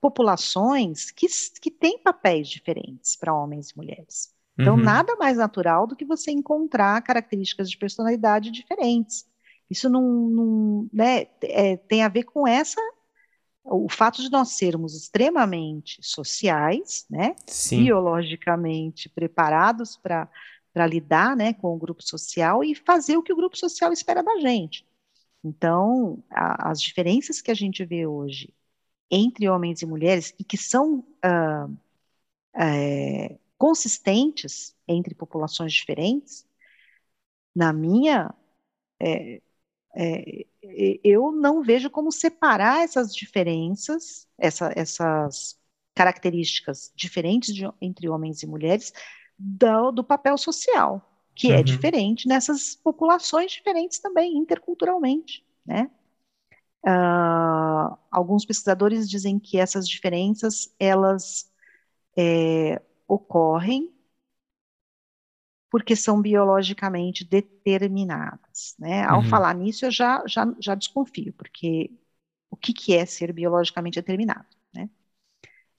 populações 0.00 1.10
que, 1.12 1.26
que 1.60 1.70
têm 1.70 1.98
papéis 1.98 2.48
diferentes 2.48 3.14
para 3.14 3.32
homens 3.32 3.70
e 3.70 3.76
mulheres. 3.76 4.34
Então, 4.58 4.74
uhum. 4.74 4.82
nada 4.82 5.16
mais 5.16 5.38
natural 5.38 5.86
do 5.86 5.96
que 5.96 6.04
você 6.04 6.30
encontrar 6.30 7.00
características 7.02 7.70
de 7.70 7.78
personalidade 7.78 8.50
diferentes. 8.50 9.26
Isso 9.70 9.88
não, 9.88 10.02
não 10.02 10.88
né, 10.92 11.26
é, 11.42 11.76
tem 11.76 12.02
a 12.02 12.08
ver 12.08 12.24
com 12.24 12.46
essa 12.46 12.80
o 13.62 13.88
fato 13.88 14.22
de 14.22 14.30
nós 14.30 14.50
sermos 14.50 14.96
extremamente 14.96 15.98
sociais, 16.02 17.06
né, 17.08 17.36
Sim. 17.46 17.84
biologicamente 17.84 19.08
preparados 19.08 19.96
para 19.96 20.86
lidar, 20.86 21.36
né, 21.36 21.52
com 21.52 21.74
o 21.74 21.78
grupo 21.78 22.02
social 22.02 22.64
e 22.64 22.74
fazer 22.74 23.16
o 23.16 23.22
que 23.22 23.32
o 23.32 23.36
grupo 23.36 23.56
social 23.56 23.92
espera 23.92 24.22
da 24.22 24.38
gente. 24.40 24.84
Então, 25.44 26.22
a, 26.30 26.70
as 26.70 26.80
diferenças 26.80 27.40
que 27.40 27.50
a 27.50 27.54
gente 27.54 27.84
vê 27.84 28.06
hoje 28.06 28.52
entre 29.10 29.48
homens 29.48 29.82
e 29.82 29.86
mulheres 29.86 30.34
e 30.38 30.44
que 30.44 30.56
são 30.56 31.04
uh, 31.24 31.76
é, 32.54 33.38
consistentes 33.60 34.74
entre 34.88 35.14
populações 35.14 35.74
diferentes, 35.74 36.46
na 37.54 37.74
minha 37.74 38.34
é, 38.98 39.42
é, 39.94 40.46
eu 41.04 41.30
não 41.30 41.62
vejo 41.62 41.90
como 41.90 42.10
separar 42.10 42.82
essas 42.82 43.14
diferenças, 43.14 44.26
essa, 44.38 44.72
essas 44.74 45.58
características 45.94 46.90
diferentes 46.96 47.54
de, 47.54 47.70
entre 47.82 48.08
homens 48.08 48.42
e 48.42 48.46
mulheres 48.46 48.94
do, 49.38 49.90
do 49.90 50.02
papel 50.02 50.38
social, 50.38 51.06
que 51.34 51.48
é 51.48 51.56
uhum. 51.56 51.60
é 51.60 51.62
diferente 51.62 52.26
nessas 52.26 52.74
populações 52.76 53.52
diferentes 53.52 53.98
também, 53.98 54.38
interculturalmente, 54.38 55.44
né? 55.66 55.90
Uh, 56.82 57.94
alguns 58.10 58.46
pesquisadores 58.46 59.06
dizem 59.06 59.38
que 59.38 59.58
essas 59.58 59.86
diferenças 59.86 60.74
elas 60.78 61.52
é, 62.16 62.80
ocorrem 63.12 63.92
porque 65.70 65.94
são 65.94 66.20
biologicamente 66.20 67.24
determinadas. 67.24 68.74
Né? 68.78 69.04
Ao 69.04 69.20
uhum. 69.20 69.28
falar 69.28 69.54
nisso, 69.54 69.86
eu 69.86 69.90
já, 69.90 70.22
já, 70.26 70.52
já 70.58 70.74
desconfio, 70.74 71.32
porque 71.34 71.90
o 72.50 72.56
que, 72.56 72.72
que 72.72 72.94
é 72.94 73.06
ser 73.06 73.32
biologicamente 73.32 74.00
determinado? 74.00 74.46
Né? 74.74 74.90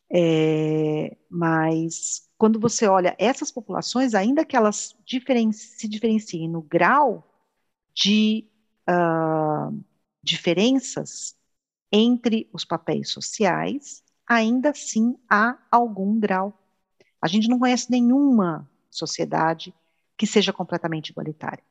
É, 0.09 1.17
mas 1.29 2.29
quando 2.38 2.59
você 2.59 2.88
olha 2.88 3.15
essas 3.19 3.51
populações, 3.51 4.13
ainda 4.13 4.45
que 4.45 4.55
elas 4.55 4.95
diferen 5.05 5.51
se 5.51 5.88
diferenciem 5.88 6.49
no 6.49 6.61
grau 6.61 7.27
de 7.93 8.47
uh, 8.89 9.77
diferenças 10.23 11.36
entre 11.91 12.49
os 12.53 12.63
papéis 12.63 13.09
sociais, 13.09 14.03
ainda 14.25 14.69
assim 14.69 15.17
há 15.29 15.57
algum 15.69 16.17
grau. 16.19 16.57
A 17.22 17.28
gente 17.28 17.47
não 17.47 17.59
conhece 17.59 17.91
nenhuma 17.91 18.67
sociedade 18.89 19.74
que 20.17 20.26
seja 20.26 20.51
completamente 20.51 21.09
igualitária. 21.09 21.63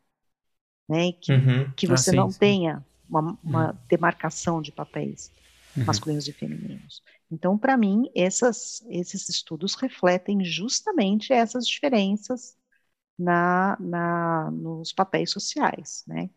Né? 0.88 1.12
Que, 1.12 1.32
uhum. 1.32 1.70
que 1.72 1.86
você 1.86 2.10
ah, 2.10 2.12
sim, 2.12 2.16
não 2.16 2.30
sim. 2.30 2.38
tenha 2.38 2.84
uma, 3.08 3.38
uma 3.42 3.70
uhum. 3.70 3.78
demarcação 3.88 4.62
de 4.62 4.72
papéis 4.72 5.32
uhum. 5.76 5.84
masculinos 5.84 6.26
e 6.26 6.32
femininos. 6.32 7.02
Então, 7.30 7.56
para 7.56 7.76
mim, 7.76 8.10
essas, 8.14 8.84
esses 8.88 9.28
estudos 9.28 9.74
refletem 9.74 10.44
justamente 10.44 11.32
essas 11.32 11.66
diferenças 11.66 12.56
na, 13.18 13.76
na, 13.78 14.50
nos 14.50 14.92
papéis 14.92 15.30
sociais, 15.30 16.04
né? 16.06 16.30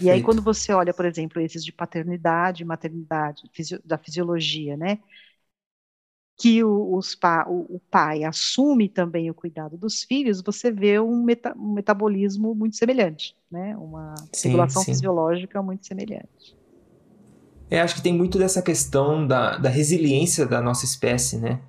E 0.00 0.08
aí, 0.08 0.22
quando 0.22 0.40
você 0.40 0.72
olha, 0.72 0.94
por 0.94 1.04
exemplo, 1.04 1.42
esses 1.42 1.64
de 1.64 1.72
paternidade, 1.72 2.64
maternidade, 2.64 3.42
da 3.84 3.98
fisiologia, 3.98 4.76
né? 4.76 5.00
Que 6.40 6.64
o, 6.64 6.98
pa, 7.20 7.44
o, 7.46 7.76
o, 7.76 7.80
pai 7.90 8.24
assume 8.24 8.88
também 8.88 9.30
o 9.30 9.34
cuidado 9.34 9.76
dos 9.76 10.02
filhos, 10.02 10.40
você 10.40 10.72
vê 10.72 10.98
um, 10.98 11.22
meta, 11.22 11.54
um 11.54 11.74
metabolismo 11.74 12.54
muito 12.54 12.76
semelhante, 12.76 13.36
né? 13.52 13.76
Uma 13.76 14.14
sim, 14.32 14.48
regulação 14.48 14.82
sim. 14.82 14.90
fisiológica 14.90 15.60
muito 15.62 15.86
semelhante. 15.86 16.56
É, 17.70 17.82
acho 17.82 17.94
que 17.94 18.00
tem 18.00 18.14
muito 18.14 18.38
dessa 18.38 18.62
questão 18.62 19.26
da, 19.26 19.58
da 19.58 19.68
resiliência 19.68 20.46
da 20.46 20.62
nossa 20.62 20.86
espécie, 20.86 21.36
né? 21.36 21.60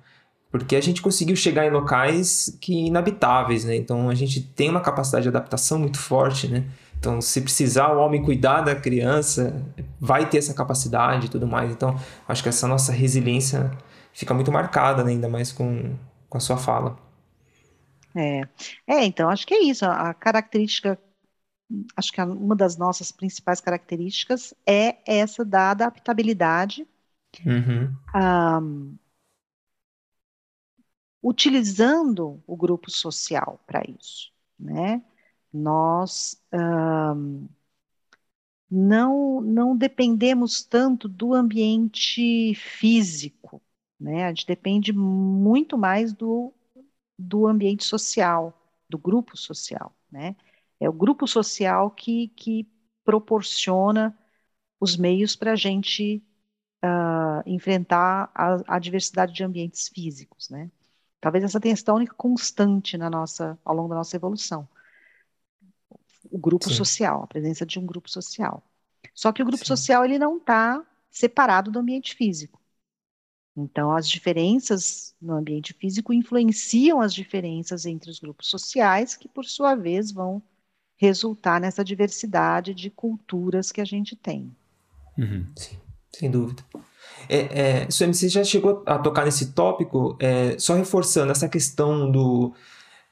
Porque 0.50 0.74
a 0.74 0.80
gente 0.80 1.02
conseguiu 1.02 1.36
chegar 1.36 1.66
em 1.66 1.70
locais 1.70 2.56
que 2.58 2.86
inabitáveis, 2.86 3.66
né? 3.66 3.76
Então 3.76 4.08
a 4.08 4.14
gente 4.14 4.40
tem 4.40 4.70
uma 4.70 4.80
capacidade 4.80 5.24
de 5.24 5.28
adaptação 5.28 5.78
muito 5.78 5.98
forte, 5.98 6.48
né? 6.48 6.64
Então, 6.98 7.20
se 7.20 7.42
precisar 7.42 7.92
o 7.92 7.98
homem 7.98 8.22
cuidar 8.22 8.62
da 8.62 8.74
criança, 8.74 9.62
vai 10.00 10.30
ter 10.30 10.38
essa 10.38 10.54
capacidade 10.54 11.26
e 11.26 11.28
tudo 11.28 11.46
mais. 11.46 11.70
Então, 11.70 11.94
acho 12.26 12.42
que 12.42 12.48
essa 12.48 12.66
nossa 12.66 12.90
resiliência 12.90 13.70
fica 14.12 14.34
muito 14.34 14.52
marcada, 14.52 15.02
né? 15.02 15.12
ainda 15.12 15.28
mais 15.28 15.52
com, 15.52 15.96
com 16.28 16.38
a 16.38 16.40
sua 16.40 16.56
fala. 16.56 16.98
É. 18.14 18.42
é, 18.86 19.04
então 19.04 19.28
acho 19.30 19.46
que 19.46 19.54
é 19.54 19.62
isso. 19.62 19.84
A 19.84 20.12
característica, 20.12 20.98
acho 21.96 22.12
que 22.12 22.20
uma 22.20 22.54
das 22.54 22.76
nossas 22.76 23.10
principais 23.10 23.60
características 23.60 24.54
é 24.66 24.98
essa 25.06 25.44
da 25.44 25.70
adaptabilidade, 25.70 26.86
uhum. 27.46 27.94
um, 28.14 28.98
utilizando 31.22 32.42
o 32.46 32.56
grupo 32.56 32.90
social 32.90 33.58
para 33.66 33.82
isso, 33.88 34.30
né? 34.58 35.02
Nós 35.52 36.40
um, 36.52 37.46
não, 38.70 39.40
não 39.42 39.76
dependemos 39.76 40.62
tanto 40.62 41.08
do 41.08 41.34
ambiente 41.34 42.54
físico 42.54 43.62
né? 44.02 44.24
A 44.24 44.28
gente 44.28 44.46
depende 44.46 44.92
muito 44.92 45.78
mais 45.78 46.12
do, 46.12 46.52
do 47.18 47.46
ambiente 47.46 47.84
social, 47.84 48.52
do 48.88 48.98
grupo 48.98 49.36
social, 49.36 49.94
né? 50.10 50.36
É 50.80 50.88
o 50.88 50.92
grupo 50.92 51.26
social 51.28 51.90
que, 51.90 52.28
que 52.28 52.68
proporciona 53.04 54.18
os 54.80 54.96
meios 54.96 55.36
para 55.36 55.52
a 55.52 55.56
gente 55.56 56.22
uh, 56.84 57.48
enfrentar 57.48 58.30
a, 58.34 58.76
a, 58.76 58.78
diversidade 58.80 59.32
de 59.32 59.44
ambientes 59.44 59.88
físicos, 59.88 60.50
né? 60.50 60.70
Talvez 61.20 61.44
essa 61.44 61.60
tenha 61.60 61.76
sido 61.76 61.90
a 61.90 61.94
única 61.94 62.14
constante 62.14 62.98
na 62.98 63.08
nossa, 63.08 63.56
ao 63.64 63.76
longo 63.76 63.90
da 63.90 63.94
nossa 63.94 64.16
evolução. 64.16 64.68
o 66.30 66.38
grupo 66.38 66.68
Sim. 66.68 66.74
social, 66.74 67.22
a 67.22 67.26
presença 67.28 67.64
de 67.64 67.78
um 67.78 67.86
grupo 67.86 68.10
social. 68.10 68.62
Só 69.14 69.32
que 69.32 69.42
o 69.42 69.46
grupo 69.46 69.62
Sim. 69.62 69.68
social 69.68 70.04
ele 70.04 70.18
não 70.18 70.38
está 70.38 70.84
separado 71.10 71.70
do 71.70 71.78
ambiente 71.78 72.16
físico. 72.16 72.61
Então, 73.56 73.94
as 73.94 74.08
diferenças 74.08 75.14
no 75.20 75.34
ambiente 75.34 75.74
físico 75.74 76.12
influenciam 76.12 77.00
as 77.00 77.12
diferenças 77.12 77.84
entre 77.84 78.10
os 78.10 78.18
grupos 78.18 78.48
sociais, 78.48 79.14
que, 79.14 79.28
por 79.28 79.44
sua 79.44 79.74
vez, 79.74 80.10
vão 80.10 80.42
resultar 80.96 81.60
nessa 81.60 81.84
diversidade 81.84 82.72
de 82.72 82.88
culturas 82.88 83.70
que 83.70 83.80
a 83.80 83.84
gente 83.84 84.16
tem. 84.16 84.50
Uhum. 85.18 85.46
Sim, 85.56 85.76
sem 86.10 86.30
dúvida. 86.30 86.64
É, 87.28 87.82
é, 87.82 87.86
você 87.90 88.28
já 88.28 88.42
chegou 88.42 88.82
a 88.86 88.98
tocar 88.98 89.24
nesse 89.24 89.52
tópico, 89.52 90.16
é, 90.20 90.58
só 90.58 90.74
reforçando 90.74 91.30
essa 91.30 91.48
questão 91.48 92.10
do, 92.10 92.54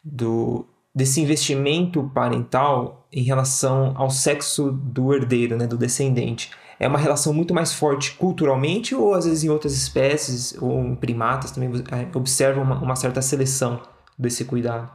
do, 0.02 0.66
desse 0.94 1.20
investimento 1.20 2.10
parental 2.14 3.06
em 3.12 3.22
relação 3.22 3.92
ao 3.96 4.08
sexo 4.08 4.72
do 4.72 5.12
herdeiro, 5.12 5.56
né, 5.56 5.66
do 5.66 5.76
descendente 5.76 6.50
é 6.80 6.88
uma 6.88 6.98
relação 6.98 7.34
muito 7.34 7.52
mais 7.52 7.74
forte 7.74 8.16
culturalmente 8.16 8.94
ou 8.94 9.12
às 9.12 9.26
vezes 9.26 9.44
em 9.44 9.50
outras 9.50 9.74
espécies 9.74 10.56
ou 10.60 10.82
em 10.82 10.96
primatas 10.96 11.50
também 11.50 11.70
é, 11.92 12.16
observa 12.16 12.60
uma, 12.62 12.82
uma 12.82 12.96
certa 12.96 13.20
seleção 13.20 13.82
desse 14.18 14.46
cuidado? 14.46 14.90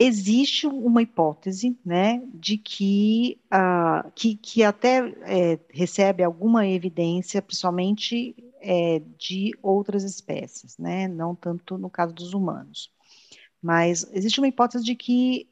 Existe 0.00 0.66
uma 0.66 1.02
hipótese, 1.02 1.76
né, 1.84 2.22
de 2.32 2.56
que, 2.56 3.40
uh, 3.52 4.08
que, 4.14 4.36
que 4.36 4.62
até 4.62 5.08
é, 5.22 5.58
recebe 5.70 6.22
alguma 6.22 6.66
evidência, 6.68 7.42
principalmente 7.42 8.36
é, 8.60 9.02
de 9.18 9.52
outras 9.60 10.04
espécies, 10.04 10.78
né, 10.78 11.08
não 11.08 11.34
tanto 11.34 11.76
no 11.76 11.90
caso 11.90 12.14
dos 12.14 12.32
humanos. 12.32 12.92
Mas 13.60 14.08
existe 14.12 14.38
uma 14.40 14.46
hipótese 14.46 14.84
de 14.84 14.94
que 14.94 15.48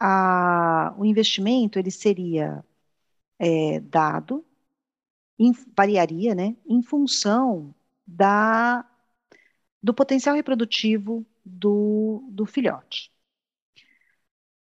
a, 0.00 0.94
o 0.98 1.04
investimento 1.04 1.78
ele 1.78 1.90
seria 1.90 2.64
é, 3.38 3.80
dado, 3.80 4.44
em, 5.38 5.52
variaria, 5.76 6.34
né, 6.34 6.56
em 6.66 6.82
função 6.82 7.74
da, 8.06 8.88
do 9.82 9.94
potencial 9.94 10.34
reprodutivo 10.34 11.26
do, 11.44 12.24
do 12.30 12.46
filhote. 12.46 13.12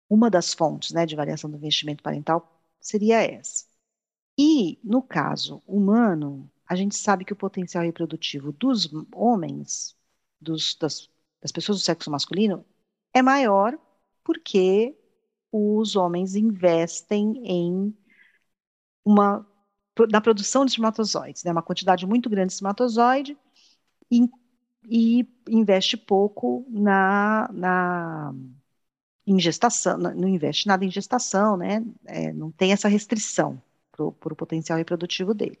Uma 0.08 0.30
das 0.30 0.52
fontes 0.52 0.92
né, 0.92 1.06
de 1.06 1.16
variação 1.16 1.50
do 1.50 1.56
investimento 1.56 2.02
parental 2.02 2.60
seria 2.80 3.22
essa. 3.22 3.64
E, 4.38 4.78
no 4.82 5.02
caso 5.02 5.62
humano, 5.66 6.50
a 6.66 6.74
gente 6.74 6.96
sabe 6.96 7.24
que 7.24 7.32
o 7.32 7.36
potencial 7.36 7.84
reprodutivo 7.84 8.52
dos 8.52 8.90
homens, 9.14 9.96
dos, 10.40 10.74
das, 10.76 11.08
das 11.40 11.52
pessoas 11.52 11.78
do 11.78 11.84
sexo 11.84 12.10
masculino, 12.10 12.64
é 13.12 13.22
maior 13.22 13.78
porque 14.24 14.96
os 15.50 15.96
homens 15.96 16.34
investem 16.34 17.42
em 17.44 17.96
uma 19.04 19.46
na 20.10 20.20
produção 20.20 20.64
de 20.64 20.70
espermatozoides, 20.70 21.44
né, 21.44 21.52
uma 21.52 21.62
quantidade 21.62 22.06
muito 22.06 22.30
grande 22.30 22.48
de 22.48 22.54
espermatozoide 22.54 23.36
e, 24.10 24.28
e 24.88 25.28
investe 25.48 25.96
pouco 25.96 26.64
na, 26.68 27.48
na 27.52 28.34
não 30.08 30.28
investe 30.28 30.66
nada 30.66 30.84
em 30.84 30.90
gestação, 30.90 31.56
né, 31.56 31.84
é, 32.06 32.32
não 32.32 32.50
tem 32.50 32.72
essa 32.72 32.88
restrição 32.88 33.60
para 33.92 34.04
o 34.04 34.36
potencial 34.36 34.78
reprodutivo 34.78 35.34
dele. 35.34 35.58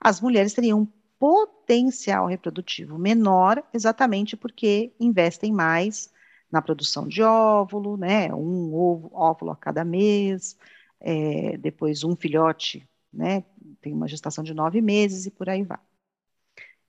As 0.00 0.20
mulheres 0.20 0.54
teriam 0.54 0.80
um 0.80 0.88
potencial 1.18 2.26
reprodutivo 2.26 2.96
menor, 2.96 3.62
exatamente 3.74 4.36
porque 4.36 4.92
investem 5.00 5.52
mais 5.52 6.10
na 6.50 6.62
produção 6.62 7.06
de 7.06 7.22
óvulo, 7.22 7.96
né, 7.96 8.32
um 8.32 8.72
ovo, 8.72 9.10
óvulo 9.12 9.50
a 9.50 9.56
cada 9.56 9.84
mês, 9.84 10.56
é, 11.00 11.56
depois 11.58 12.04
um 12.04 12.16
filhote, 12.16 12.88
né, 13.12 13.44
tem 13.80 13.92
uma 13.92 14.08
gestação 14.08 14.44
de 14.44 14.54
nove 14.54 14.80
meses 14.80 15.26
e 15.26 15.30
por 15.30 15.48
aí 15.48 15.62
vai. 15.62 15.80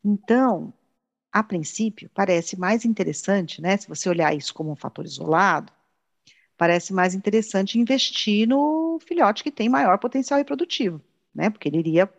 Então, 0.04 0.74
a 1.32 1.44
princípio, 1.44 2.10
parece 2.14 2.60
mais 2.60 2.86
interessante, 2.86 3.62
né, 3.62 3.78
se 3.78 3.88
você 3.88 4.10
olhar 4.10 4.36
isso 4.36 4.54
como 4.54 4.72
um 4.72 4.76
fator 4.76 5.06
isolado, 5.06 5.72
parece 6.58 6.94
mais 6.94 7.16
interessante 7.16 7.80
investir 7.80 8.48
no 8.48 9.00
filhote 9.02 9.44
que 9.44 9.52
tem 9.52 9.70
maior 9.70 10.00
potencial 10.00 10.38
reprodutivo, 10.40 11.02
né, 11.34 11.50
porque 11.50 11.70
ele 11.70 11.80
iria 11.80 12.10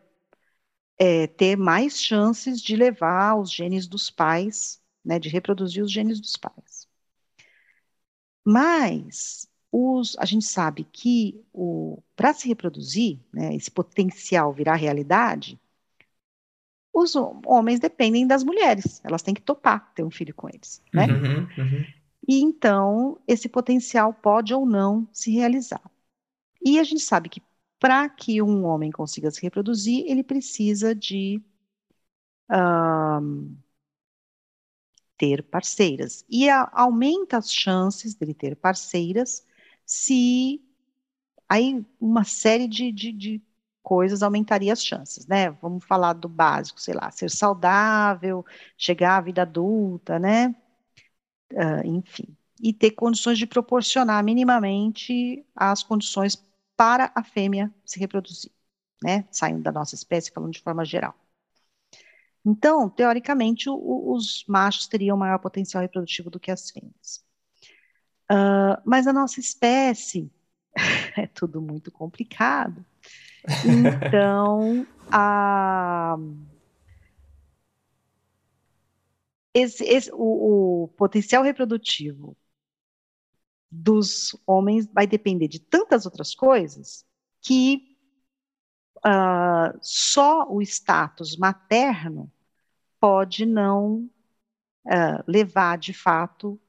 é, 0.98 1.26
ter 1.26 1.56
mais 1.56 2.00
chances 2.00 2.60
de 2.60 2.76
levar 2.76 3.34
os 3.36 3.50
genes 3.50 3.86
dos 3.86 4.10
pais, 4.10 4.80
né, 5.04 5.18
de 5.18 5.28
reproduzir 5.28 5.82
os 5.82 5.90
genes 5.90 6.20
dos 6.20 6.36
pais. 6.36 6.86
Mas 8.44 9.48
os, 9.72 10.16
a 10.18 10.24
gente 10.24 10.44
sabe 10.44 10.84
que 10.84 11.44
para 12.16 12.34
se 12.34 12.48
reproduzir, 12.48 13.18
né, 13.32 13.54
esse 13.54 13.70
potencial 13.70 14.52
virar 14.52 14.74
realidade, 14.74 15.60
os 16.92 17.14
homens 17.46 17.78
dependem 17.78 18.26
das 18.26 18.42
mulheres, 18.42 19.00
elas 19.04 19.22
têm 19.22 19.32
que 19.32 19.42
topar 19.42 19.92
ter 19.94 20.02
um 20.02 20.10
filho 20.10 20.34
com 20.34 20.48
eles, 20.48 20.82
né? 20.92 21.06
Uhum, 21.06 21.48
uhum. 21.56 21.84
E 22.26 22.40
então 22.42 23.18
esse 23.26 23.48
potencial 23.48 24.12
pode 24.12 24.52
ou 24.52 24.66
não 24.66 25.08
se 25.12 25.30
realizar. 25.30 25.82
E 26.60 26.78
a 26.78 26.84
gente 26.84 27.00
sabe 27.00 27.28
que 27.28 27.42
para 27.78 28.08
que 28.08 28.42
um 28.42 28.64
homem 28.64 28.90
consiga 28.90 29.30
se 29.30 29.40
reproduzir, 29.40 30.04
ele 30.06 30.22
precisa 30.22 30.94
de 30.94 31.40
um, 32.50 33.56
ter 35.16 35.42
parceiras. 35.44 36.24
E 36.28 36.48
a, 36.48 36.68
aumenta 36.72 37.38
as 37.38 37.52
chances 37.52 38.14
dele 38.14 38.34
ter 38.34 38.56
parceiras 38.56 39.46
se 39.90 40.62
aí 41.48 41.84
uma 42.00 42.22
série 42.24 42.68
de, 42.68 42.92
de, 42.92 43.12
de 43.12 43.42
coisas 43.82 44.22
aumentaria 44.22 44.72
as 44.72 44.84
chances, 44.84 45.26
né? 45.26 45.50
Vamos 45.50 45.84
falar 45.84 46.12
do 46.12 46.28
básico, 46.28 46.80
sei 46.80 46.94
lá, 46.94 47.10
ser 47.10 47.28
saudável, 47.28 48.46
chegar 48.78 49.16
à 49.18 49.20
vida 49.20 49.42
adulta, 49.42 50.16
né? 50.18 50.54
Uh, 51.52 51.84
enfim, 51.86 52.36
e 52.62 52.72
ter 52.72 52.92
condições 52.92 53.36
de 53.36 53.48
proporcionar 53.48 54.22
minimamente 54.22 55.44
as 55.56 55.82
condições 55.82 56.36
para 56.76 57.10
a 57.12 57.24
fêmea 57.24 57.74
se 57.84 57.98
reproduzir, 57.98 58.52
né? 59.02 59.26
Saindo 59.32 59.62
da 59.62 59.72
nossa 59.72 59.96
espécie, 59.96 60.30
falando 60.30 60.52
de 60.52 60.60
forma 60.60 60.84
geral. 60.84 61.16
Então, 62.44 62.88
teoricamente, 62.88 63.68
o, 63.68 64.12
os 64.14 64.44
machos 64.46 64.86
teriam 64.86 65.16
maior 65.16 65.38
potencial 65.40 65.82
reprodutivo 65.82 66.30
do 66.30 66.38
que 66.38 66.50
as 66.52 66.70
fêmeas. 66.70 67.24
Uh, 68.30 68.80
mas 68.84 69.08
a 69.08 69.12
nossa 69.12 69.40
espécie 69.40 70.30
é 71.18 71.26
tudo 71.26 71.60
muito 71.60 71.90
complicado. 71.90 72.84
Então, 73.64 74.86
a, 75.10 76.16
esse, 79.52 79.84
esse, 79.84 80.10
o, 80.12 80.84
o 80.84 80.88
potencial 80.88 81.42
reprodutivo 81.42 82.36
dos 83.70 84.36
homens 84.46 84.86
vai 84.92 85.06
depender 85.06 85.48
de 85.48 85.60
tantas 85.60 86.04
outras 86.04 86.34
coisas 86.34 87.04
que 87.40 87.96
uh, 88.98 89.78
só 89.80 90.48
o 90.48 90.60
status 90.62 91.36
materno 91.36 92.30
pode 93.00 93.46
não 93.46 94.10
uh, 94.84 95.24
levar 95.26 95.78
de 95.78 95.92
fato 95.92 96.60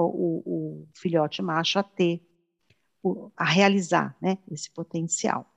o, 0.00 0.42
o 0.44 0.88
filhote 0.94 1.42
macho 1.42 1.78
a 1.78 1.82
ter, 1.82 2.20
a 3.36 3.44
realizar 3.44 4.16
né, 4.20 4.38
esse 4.50 4.70
potencial. 4.70 5.52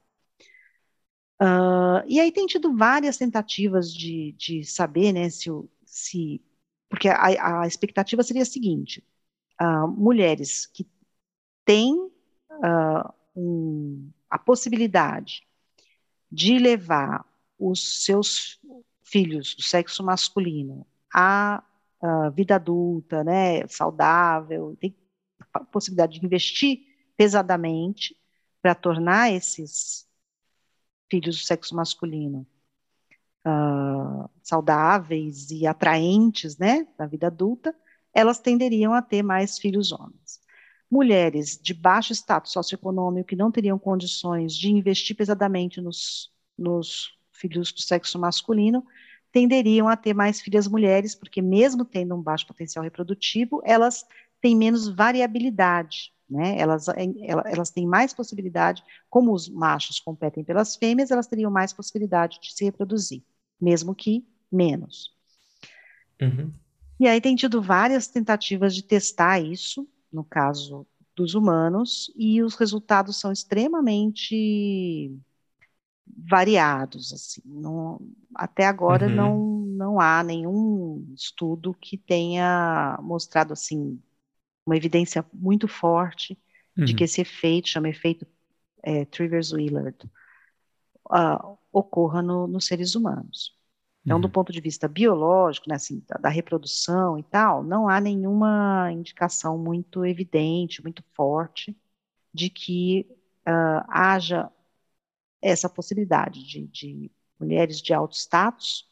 Uh, 1.41 2.05
e 2.07 2.19
aí 2.19 2.31
tem 2.31 2.45
tido 2.45 2.75
várias 2.75 3.17
tentativas 3.17 3.91
de, 3.91 4.33
de 4.37 4.63
saber 4.63 5.11
né, 5.11 5.29
se, 5.29 5.49
se 5.85 6.41
porque 6.87 7.07
a, 7.07 7.61
a 7.61 7.65
expectativa 7.65 8.21
seria 8.21 8.43
a 8.43 8.45
seguinte: 8.45 9.03
uh, 9.59 9.87
mulheres 9.87 10.65
que 10.67 10.85
têm 11.65 11.95
uh, 11.95 13.13
um, 13.35 14.11
a 14.29 14.37
possibilidade 14.37 15.47
de 16.29 16.59
levar 16.59 17.25
os 17.57 18.03
seus 18.03 18.59
filhos 19.03 19.55
do 19.55 19.63
sexo 19.63 20.03
masculino 20.03 20.85
a 21.13 21.63
uh, 22.01 22.31
vida 22.31 22.55
adulta, 22.55 23.23
né, 23.23 23.67
saudável, 23.67 24.75
tem 24.79 24.95
possibilidade 25.71 26.19
de 26.19 26.25
investir 26.25 26.79
pesadamente 27.17 28.17
para 28.61 28.75
tornar 28.75 29.31
esses 29.31 30.07
filhos 31.09 31.37
do 31.37 31.43
sexo 31.43 31.75
masculino 31.75 32.47
uh, 33.45 34.29
saudáveis 34.41 35.51
e 35.51 35.67
atraentes, 35.67 36.57
né, 36.57 36.87
na 36.97 37.05
vida 37.05 37.27
adulta, 37.27 37.75
elas 38.13 38.39
tenderiam 38.39 38.93
a 38.93 39.01
ter 39.01 39.23
mais 39.23 39.57
filhos 39.57 39.91
homens. 39.91 40.41
Mulheres 40.89 41.57
de 41.61 41.73
baixo 41.73 42.13
status 42.13 42.51
socioeconômico 42.51 43.29
que 43.29 43.35
não 43.35 43.51
teriam 43.51 43.79
condições 43.79 44.53
de 44.53 44.69
investir 44.69 45.15
pesadamente 45.15 45.79
nos, 45.79 46.31
nos 46.57 47.17
filhos 47.31 47.71
do 47.71 47.81
sexo 47.81 48.19
masculino 48.19 48.85
tenderiam 49.31 49.87
a 49.87 49.95
ter 49.95 50.13
mais 50.13 50.41
filhas 50.41 50.67
mulheres, 50.67 51.15
porque 51.15 51.41
mesmo 51.41 51.85
tendo 51.85 52.15
um 52.15 52.21
baixo 52.21 52.45
potencial 52.45 52.83
reprodutivo, 52.83 53.61
elas 53.63 54.05
têm 54.41 54.55
menos 54.55 54.87
variabilidade, 54.87 56.13
né? 56.29 56.57
Elas, 56.57 56.87
elas 56.87 57.69
têm 57.69 57.85
mais 57.85 58.13
possibilidade, 58.13 58.83
como 59.09 59.33
os 59.33 59.49
machos 59.49 59.99
competem 59.99 60.43
pelas 60.43 60.75
fêmeas, 60.75 61.11
elas 61.11 61.27
teriam 61.27 61.51
mais 61.51 61.73
possibilidade 61.73 62.39
de 62.41 62.53
se 62.53 62.63
reproduzir, 62.63 63.23
mesmo 63.59 63.93
que 63.95 64.25
menos. 64.51 65.15
Uhum. 66.21 66.51
E 66.99 67.07
aí 67.07 67.19
tem 67.19 67.35
tido 67.35 67.61
várias 67.61 68.07
tentativas 68.07 68.75
de 68.75 68.83
testar 68.83 69.39
isso, 69.39 69.87
no 70.11 70.23
caso 70.23 70.85
dos 71.15 71.35
humanos, 71.35 72.11
e 72.15 72.41
os 72.41 72.55
resultados 72.55 73.19
são 73.19 73.31
extremamente 73.31 75.11
variados, 76.29 77.13
assim. 77.13 77.41
Não, 77.45 77.99
até 78.35 78.65
agora 78.65 79.07
uhum. 79.07 79.15
não, 79.15 79.37
não 79.65 79.99
há 79.99 80.23
nenhum 80.23 81.05
estudo 81.15 81.73
que 81.73 81.97
tenha 81.97 82.97
mostrado 83.01 83.53
assim 83.53 83.99
uma 84.65 84.77
evidência 84.77 85.25
muito 85.33 85.67
forte 85.67 86.37
uhum. 86.77 86.85
de 86.85 86.93
que 86.93 87.03
esse 87.03 87.21
efeito, 87.21 87.69
chama 87.69 87.89
efeito 87.89 88.25
é, 88.83 89.05
Trivers-Willard, 89.05 89.97
uh, 91.09 91.57
ocorra 91.71 92.21
no, 92.21 92.47
nos 92.47 92.65
seres 92.65 92.95
humanos. 92.95 93.57
Então, 94.03 94.17
uhum. 94.17 94.21
do 94.21 94.29
ponto 94.29 94.51
de 94.51 94.59
vista 94.59 94.87
biológico, 94.87 95.69
né, 95.69 95.75
assim, 95.75 96.03
da, 96.07 96.17
da, 96.17 96.29
reprodução 96.29 97.19
e 97.19 97.23
tal, 97.23 97.63
não 97.63 97.87
há 97.87 97.99
nenhuma 98.01 98.91
indicação 98.91 99.57
muito 99.57 100.03
evidente, 100.05 100.81
muito 100.81 101.03
forte, 101.13 101.77
de 102.33 102.49
que 102.49 103.07
uh, 103.47 103.85
haja 103.87 104.51
essa 105.41 105.69
possibilidade 105.69 106.45
de, 106.45 106.67
de 106.67 107.11
mulheres 107.39 107.81
de 107.81 107.93
alto 107.93 108.15
status 108.15 108.89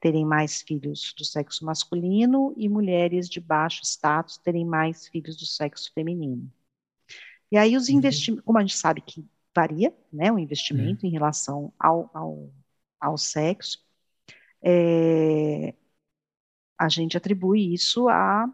terem 0.00 0.24
mais 0.24 0.62
filhos 0.62 1.14
do 1.16 1.24
sexo 1.24 1.64
masculino 1.64 2.52
e 2.56 2.68
mulheres 2.68 3.28
de 3.28 3.40
baixo 3.40 3.82
status 3.84 4.36
terem 4.38 4.64
mais 4.64 5.06
filhos 5.08 5.36
do 5.36 5.46
sexo 5.46 5.92
feminino. 5.94 6.50
E 7.50 7.56
aí 7.56 7.76
os 7.76 7.88
uhum. 7.88 7.96
investimentos, 7.96 8.44
como 8.44 8.58
a 8.58 8.60
gente 8.60 8.76
sabe 8.76 9.00
que 9.00 9.24
varia, 9.54 9.94
né, 10.12 10.32
o 10.32 10.38
investimento 10.38 11.04
uhum. 11.04 11.08
em 11.08 11.12
relação 11.12 11.72
ao, 11.78 12.10
ao, 12.12 12.52
ao 13.00 13.16
sexo, 13.16 13.82
é, 14.62 15.74
a 16.78 16.88
gente 16.88 17.16
atribui 17.16 17.72
isso 17.72 18.08
a 18.08 18.52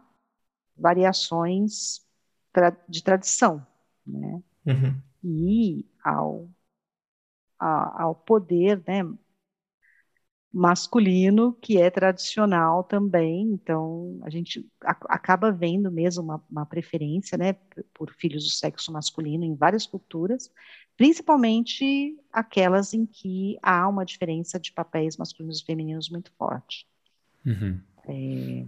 variações 0.77 2.05
tra 2.51 2.75
de 2.87 3.03
tradição, 3.03 3.65
né? 4.05 4.43
Uhum. 4.65 5.01
E 5.23 5.85
ao, 6.03 6.49
a, 7.61 8.03
ao 8.03 8.15
poder, 8.15 8.81
né, 8.87 9.03
masculino 10.53 11.53
que 11.61 11.77
é 11.77 11.89
tradicional 11.89 12.83
também, 12.83 13.53
então 13.53 14.19
a 14.23 14.29
gente 14.29 14.67
acaba 15.07 15.51
vendo 15.51 15.89
mesmo 15.89 16.23
uma, 16.23 16.43
uma, 16.49 16.65
preferência, 16.65 17.37
né, 17.37 17.53
por 17.93 18.11
filhos 18.11 18.43
do 18.43 18.49
sexo 18.49 18.91
masculino 18.91 19.45
em 19.45 19.55
várias 19.55 19.85
culturas, 19.85 20.51
principalmente 20.97 22.17
aquelas 22.33 22.93
em 22.93 23.05
que 23.05 23.57
há 23.61 23.87
uma 23.87 24.03
diferença 24.03 24.59
de 24.59 24.73
papéis 24.73 25.15
masculinos 25.15 25.61
e 25.61 25.65
femininos 25.65 26.09
muito 26.09 26.31
forte. 26.33 26.85
Uhum. 27.45 27.79
É... 28.07 28.65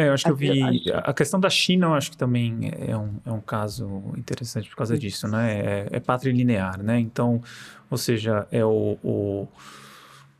É, 0.00 0.08
eu 0.08 0.14
acho 0.14 0.24
que 0.24 0.30
eu 0.30 0.36
vi. 0.36 0.90
A 0.94 1.12
questão 1.12 1.38
da 1.38 1.50
China, 1.50 1.88
eu 1.88 1.94
acho 1.94 2.10
que 2.10 2.16
também 2.16 2.70
é 2.88 2.96
um, 2.96 3.20
é 3.26 3.30
um 3.30 3.40
caso 3.40 4.14
interessante 4.16 4.68
por 4.70 4.76
causa 4.76 4.98
disso, 4.98 5.28
né? 5.28 5.58
É, 5.58 5.88
é 5.92 6.00
patrilinear, 6.00 6.82
né? 6.82 6.98
Então, 6.98 7.42
ou 7.90 7.98
seja, 7.98 8.46
é 8.50 8.64
o, 8.64 8.96
o, 9.02 9.48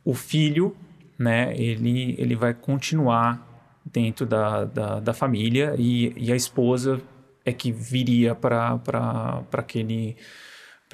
o, 0.03 0.13
filho, 0.15 0.75
né? 1.17 1.55
Ele, 1.55 2.15
ele 2.17 2.35
vai 2.35 2.55
continuar 2.55 3.47
dentro 3.85 4.25
da, 4.25 4.65
da, 4.65 4.99
da 4.99 5.13
família 5.13 5.75
e, 5.77 6.11
e 6.17 6.31
a 6.31 6.35
esposa 6.35 6.99
é 7.45 7.53
que 7.53 7.71
viria 7.71 8.33
para 8.33 9.43
aquele, 9.53 10.17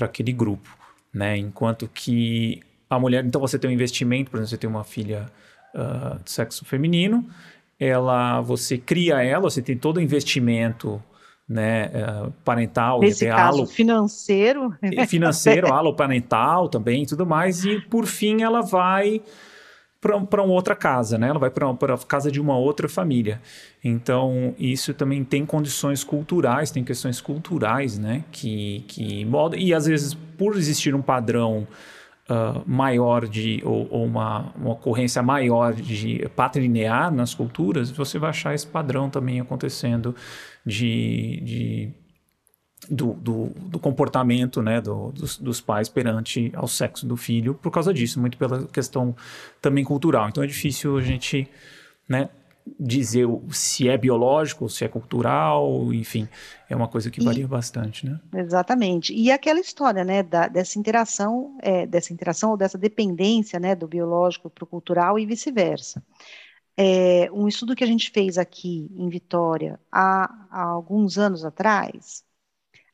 aquele 0.01 0.33
grupo, 0.33 0.69
né? 1.13 1.37
Enquanto 1.37 1.87
que 1.87 2.61
a 2.89 2.99
mulher, 2.99 3.25
então 3.25 3.39
você 3.39 3.57
tem 3.57 3.69
um 3.69 3.73
investimento, 3.73 4.29
por 4.29 4.37
exemplo, 4.37 4.49
você 4.49 4.57
tem 4.57 4.69
uma 4.69 4.83
filha 4.83 5.25
uh, 5.73 6.21
de 6.21 6.31
sexo 6.31 6.65
feminino, 6.65 7.25
ela, 7.79 8.41
você 8.41 8.77
cria 8.77 9.21
ela, 9.21 9.49
você 9.49 9.61
tem 9.61 9.77
todo 9.77 9.97
o 9.97 10.01
investimento 10.01 11.01
né, 11.47 11.85
uh, 11.87 12.31
parental, 12.43 12.99
nesse 12.99 13.25
caso 13.27 13.59
halo, 13.59 13.67
financeiro, 13.67 14.73
financeiro, 15.07 15.67
halo 15.71 15.95
parental 15.95 16.67
também, 16.67 17.05
tudo 17.05 17.25
mais, 17.25 17.63
e 17.63 17.79
por 17.81 18.05
fim 18.05 18.41
ela 18.41 18.61
vai 18.61 19.21
para 19.99 20.43
uma 20.43 20.53
outra 20.53 20.75
casa, 20.75 21.17
né? 21.17 21.29
Ela 21.29 21.39
vai 21.39 21.49
para 21.49 21.93
a 21.93 21.97
casa 21.97 22.31
de 22.31 22.39
uma 22.39 22.55
outra 22.57 22.87
família. 22.87 23.41
Então, 23.83 24.53
isso 24.57 24.93
também 24.93 25.23
tem 25.23 25.45
condições 25.45 26.03
culturais, 26.03 26.69
tem 26.69 26.83
questões 26.83 27.19
culturais, 27.19 27.97
né? 27.97 28.23
Que, 28.31 28.85
que 28.87 29.25
moldam. 29.25 29.59
E 29.59 29.73
às 29.73 29.87
vezes, 29.87 30.13
por 30.13 30.55
existir 30.55 30.93
um 30.93 31.01
padrão 31.01 31.67
uh, 32.29 32.63
maior 32.65 33.27
de, 33.27 33.61
ou, 33.63 33.87
ou, 33.89 34.05
uma, 34.05 34.51
uma 34.55 34.71
ocorrência 34.71 35.21
maior 35.21 35.73
de 35.73 36.27
patrilinear 36.35 37.11
nas 37.11 37.33
culturas, 37.33 37.91
você 37.91 38.19
vai 38.19 38.29
achar 38.29 38.53
esse 38.53 38.67
padrão 38.67 39.09
também 39.09 39.39
acontecendo 39.39 40.15
de, 40.65 41.41
de 41.43 41.93
do, 42.89 43.13
do, 43.13 43.51
do, 43.55 43.79
comportamento 43.79 44.61
né, 44.61 44.79
do, 44.79 45.11
dos, 45.11 45.37
dos, 45.37 45.59
pais 45.59 45.89
perante 45.89 46.51
ao 46.55 46.67
sexo 46.67 47.05
do 47.05 47.17
filho 47.17 47.53
por 47.55 47.71
causa 47.71 47.93
disso, 47.93 48.19
muito 48.19 48.37
pela 48.37 48.65
questão 48.67 49.15
também 49.61 49.83
cultural. 49.83 50.29
Então 50.29 50.43
é 50.43 50.47
difícil 50.47 50.97
a 50.97 51.01
gente 51.01 51.49
né, 52.07 52.29
dizer 52.79 53.27
se 53.49 53.87
é 53.87 53.97
biológico, 53.97 54.69
se 54.69 54.83
é 54.83 54.87
cultural, 54.87 55.93
enfim, 55.93 56.27
é 56.69 56.75
uma 56.75 56.87
coisa 56.87 57.09
que 57.09 57.23
varia 57.23 57.43
e, 57.43 57.47
bastante, 57.47 58.05
né? 58.05 58.19
Exatamente. 58.35 59.13
E 59.13 59.31
aquela 59.31 59.59
história, 59.59 60.03
né, 60.03 60.23
da, 60.23 60.47
dessa 60.47 60.77
interação, 60.79 61.57
é, 61.61 61.85
dessa 61.85 62.13
interação 62.13 62.51
ou 62.51 62.57
dessa 62.57 62.77
dependência, 62.77 63.59
né, 63.59 63.75
do 63.75 63.87
biológico 63.87 64.49
para 64.49 64.63
o 64.63 64.67
cultural 64.67 65.17
e 65.17 65.25
vice-versa. 65.25 66.03
É, 66.75 67.29
um 67.31 67.47
estudo 67.47 67.75
que 67.75 67.83
a 67.83 67.87
gente 67.87 68.11
fez 68.11 68.37
aqui 68.37 68.91
em 68.95 69.09
Vitória 69.09 69.79
há, 69.91 70.47
há 70.51 70.63
alguns 70.63 71.17
anos 71.17 71.43
atrás, 71.43 72.23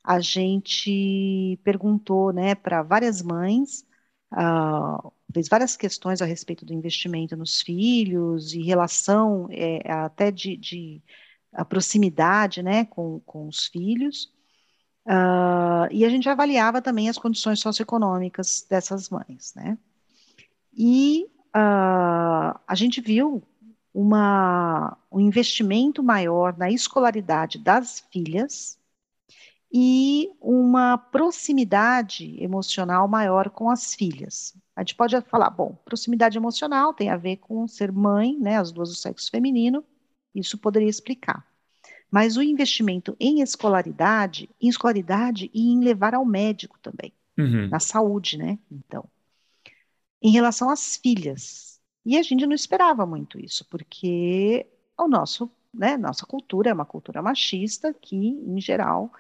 a 0.03 0.19
gente 0.19 1.59
perguntou 1.63 2.34
né, 2.34 2.55
para 2.55 2.84
várias 2.84 3.21
mães, 3.21 3.86
uh, 4.34 5.11
fez 5.34 5.49
várias 5.49 5.75
questões 5.75 6.21
a 6.21 6.25
respeito 6.25 6.65
do 6.65 6.73
investimento 6.73 7.36
nos 7.36 7.61
filhos 7.61 8.53
e 8.53 8.61
relação 8.61 9.47
é, 9.51 9.91
até 9.91 10.31
de, 10.31 10.55
de 10.55 11.01
a 11.51 11.65
proximidade 11.65 12.63
né, 12.63 12.86
com, 12.86 13.19
com 13.25 13.47
os 13.47 13.67
filhos. 13.67 14.31
Uh, 15.05 15.91
e 15.91 16.05
a 16.05 16.09
gente 16.09 16.29
avaliava 16.29 16.81
também 16.81 17.09
as 17.09 17.17
condições 17.17 17.59
socioeconômicas 17.59 18.65
dessas 18.69 19.09
mães, 19.09 19.53
né? 19.53 19.77
E 20.73 21.25
uh, 21.55 22.57
a 22.65 22.73
gente 22.73 23.01
viu 23.01 23.43
uma, 23.93 24.97
um 25.11 25.19
investimento 25.19 26.01
maior 26.01 26.57
na 26.57 26.71
escolaridade 26.71 27.59
das 27.59 27.99
filhas 28.11 28.79
e 29.74 30.30
uma 30.39 30.99
proximidade 30.99 32.38
emocional 32.41 33.07
maior 33.07 33.49
com 33.49 33.71
as 33.71 33.95
filhas. 33.95 34.55
A 34.76 34.82
gente 34.82 34.93
pode 34.93 35.19
falar, 35.21 35.49
bom, 35.49 35.76
proximidade 35.84 36.38
emocional 36.38 36.93
tem 36.93 37.09
a 37.09 37.17
ver 37.17 37.38
com 37.38 37.67
ser 37.67 37.91
mãe, 37.91 38.38
né, 38.39 38.59
as 38.59 38.71
duas 38.71 38.89
do 38.89 38.95
sexo 38.95 39.32
feminino, 39.32 39.84
isso 40.36 40.59
poderia 40.59 40.89
explicar. 40.89 41.43
Mas 42.11 42.38
o 42.38 42.43
investimento 42.43 43.17
em 43.19 43.41
escolaridade, 43.41 44.47
em 44.61 44.69
escolaridade 44.69 45.49
e 45.51 45.71
em 45.71 45.80
levar 45.80 46.13
ao 46.13 46.24
médico 46.24 46.78
também, 46.80 47.11
uhum. 47.36 47.67
na 47.67 47.80
saúde, 47.80 48.38
né? 48.38 48.59
Então, 48.71 49.05
em 50.21 50.30
relação 50.32 50.69
às 50.69 50.97
filhas. 50.97 51.82
E 52.05 52.15
a 52.15 52.21
gente 52.21 52.45
não 52.45 52.53
esperava 52.53 53.05
muito 53.07 53.39
isso, 53.39 53.65
porque 53.67 54.67
o 54.95 55.07
nosso, 55.07 55.49
né, 55.74 55.97
nossa 55.97 56.26
cultura 56.28 56.69
é 56.69 56.74
uma 56.74 56.86
cultura 56.86 57.24
machista 57.24 57.91
que, 57.91 58.15
em 58.15 58.61
geral, 58.61 59.11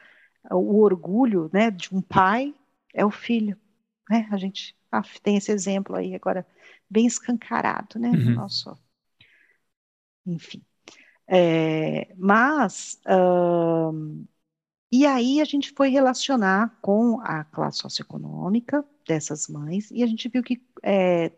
o 0.51 0.79
orgulho 0.79 1.49
né, 1.53 1.71
de 1.71 1.93
um 1.93 2.01
pai 2.01 2.53
é 2.93 3.05
o 3.05 3.11
filho. 3.11 3.57
Né? 4.09 4.27
A 4.31 4.37
gente 4.37 4.75
ah, 4.91 5.01
tem 5.21 5.37
esse 5.37 5.51
exemplo 5.51 5.95
aí 5.95 6.13
agora 6.13 6.45
bem 6.89 7.05
escancarado, 7.05 7.97
né? 7.97 8.09
Uhum. 8.09 8.35
Nosso, 8.35 8.77
enfim. 10.25 10.63
É, 11.27 12.13
mas 12.17 13.01
e 14.91 15.05
aí 15.07 15.41
a 15.41 15.45
gente 15.45 15.73
foi 15.75 15.89
relacionar 15.89 16.77
com 16.81 17.19
a 17.21 17.43
classe 17.43 17.79
socioeconômica 17.79 18.85
dessas 19.07 19.47
mães 19.47 19.89
e 19.89 20.03
a 20.03 20.07
gente 20.07 20.29
viu 20.29 20.43
que 20.43 20.61
é, 20.83 21.31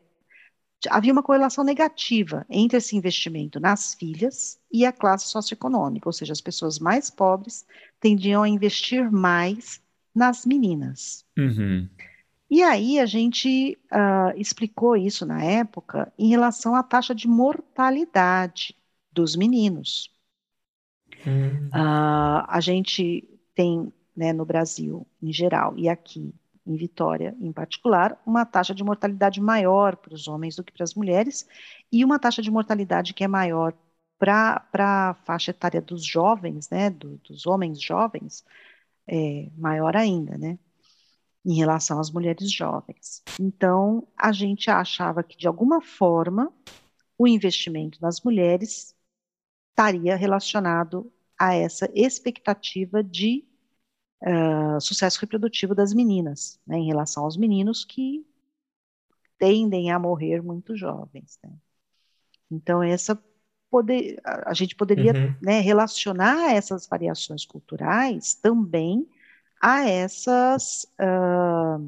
havia 0.89 1.11
uma 1.11 1.23
correlação 1.23 1.63
negativa 1.63 2.45
entre 2.49 2.77
esse 2.77 2.95
investimento 2.95 3.59
nas 3.59 3.93
filhas 3.93 4.59
e 4.71 4.85
a 4.85 4.91
classe 4.91 5.27
socioeconômica, 5.27 6.07
ou 6.07 6.13
seja, 6.13 6.33
as 6.33 6.41
pessoas 6.41 6.79
mais 6.79 7.09
pobres 7.09 7.65
tendiam 7.99 8.43
a 8.43 8.49
investir 8.49 9.11
mais 9.11 9.81
nas 10.13 10.45
meninas. 10.45 11.25
Uhum. 11.37 11.89
E 12.49 12.61
aí 12.61 12.99
a 12.99 13.05
gente 13.05 13.77
uh, 13.91 14.37
explicou 14.37 14.95
isso 14.95 15.25
na 15.25 15.43
época 15.43 16.11
em 16.17 16.29
relação 16.29 16.75
à 16.75 16.83
taxa 16.83 17.13
de 17.13 17.27
mortalidade 17.27 18.75
dos 19.11 19.35
meninos. 19.35 20.11
Uhum. 21.25 21.67
Uh, 21.67 22.45
a 22.47 22.59
gente 22.61 23.27
tem, 23.55 23.91
né, 24.15 24.31
no 24.31 24.45
Brasil 24.45 25.07
em 25.21 25.33
geral 25.33 25.77
e 25.77 25.89
aqui 25.89 26.33
em 26.65 26.75
Vitória 26.75 27.35
em 27.39 27.51
particular, 27.51 28.19
uma 28.25 28.45
taxa 28.45 28.73
de 28.73 28.83
mortalidade 28.83 29.39
maior 29.41 29.95
para 29.95 30.13
os 30.13 30.27
homens 30.27 30.55
do 30.55 30.63
que 30.63 30.73
para 30.73 30.83
as 30.83 30.93
mulheres 30.93 31.47
e 31.91 32.03
uma 32.03 32.19
taxa 32.19 32.41
de 32.41 32.51
mortalidade 32.51 33.13
que 33.13 33.23
é 33.23 33.27
maior 33.27 33.73
para 34.17 34.65
a 34.73 35.13
faixa 35.25 35.51
etária 35.51 35.81
dos 35.81 36.05
jovens, 36.05 36.69
né, 36.69 36.89
do, 36.89 37.17
dos 37.17 37.45
homens 37.45 37.81
jovens, 37.81 38.45
é 39.07 39.49
maior 39.57 39.95
ainda, 39.95 40.37
né, 40.37 40.57
em 41.45 41.55
relação 41.55 41.99
às 41.99 42.11
mulheres 42.11 42.51
jovens. 42.51 43.23
Então, 43.39 44.07
a 44.17 44.31
gente 44.31 44.69
achava 44.69 45.23
que, 45.23 45.37
de 45.37 45.47
alguma 45.47 45.81
forma, 45.81 46.51
o 47.17 47.27
investimento 47.27 48.01
nas 48.01 48.21
mulheres 48.21 48.95
estaria 49.71 50.15
relacionado 50.15 51.11
a 51.37 51.53
essa 51.53 51.89
expectativa 51.93 53.03
de 53.03 53.45
uh, 54.21 54.79
sucesso 54.79 55.19
reprodutivo 55.21 55.75
das 55.75 55.93
meninas, 55.93 56.59
né, 56.65 56.77
em 56.77 56.87
relação 56.87 57.23
aos 57.23 57.37
meninos 57.37 57.83
que 57.85 58.25
tendem 59.37 59.91
a 59.91 59.99
morrer 59.99 60.41
muito 60.41 60.75
jovens. 60.75 61.39
Né. 61.43 61.51
Então, 62.49 62.81
essa 62.81 63.21
poder, 63.69 64.21
a 64.23 64.53
gente 64.53 64.75
poderia 64.75 65.11
uhum. 65.11 65.35
né, 65.41 65.59
relacionar 65.59 66.53
essas 66.53 66.87
variações 66.87 67.45
culturais 67.45 68.33
também 68.35 69.07
a 69.61 69.89
essas, 69.89 70.85
uh, 70.99 71.81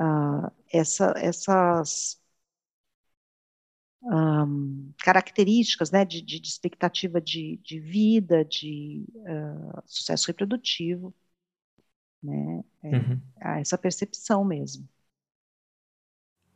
uh, 0.00 0.52
essa, 0.70 1.14
essas 1.16 2.20
um, 4.02 4.92
características 4.98 5.90
né, 5.90 6.04
de, 6.04 6.22
de, 6.22 6.40
de, 6.40 6.48
expectativa 6.48 7.20
de, 7.20 7.60
de 7.62 7.80
vida, 7.80 8.44
de 8.44 9.04
uh, 9.14 9.82
sucesso 9.86 10.28
reprodutivo, 10.28 11.14
né, 12.22 12.64
é, 12.82 12.96
uhum. 12.96 13.20
a 13.40 13.60
essa 13.60 13.78
percepção 13.78 14.44
mesmo. 14.44 14.88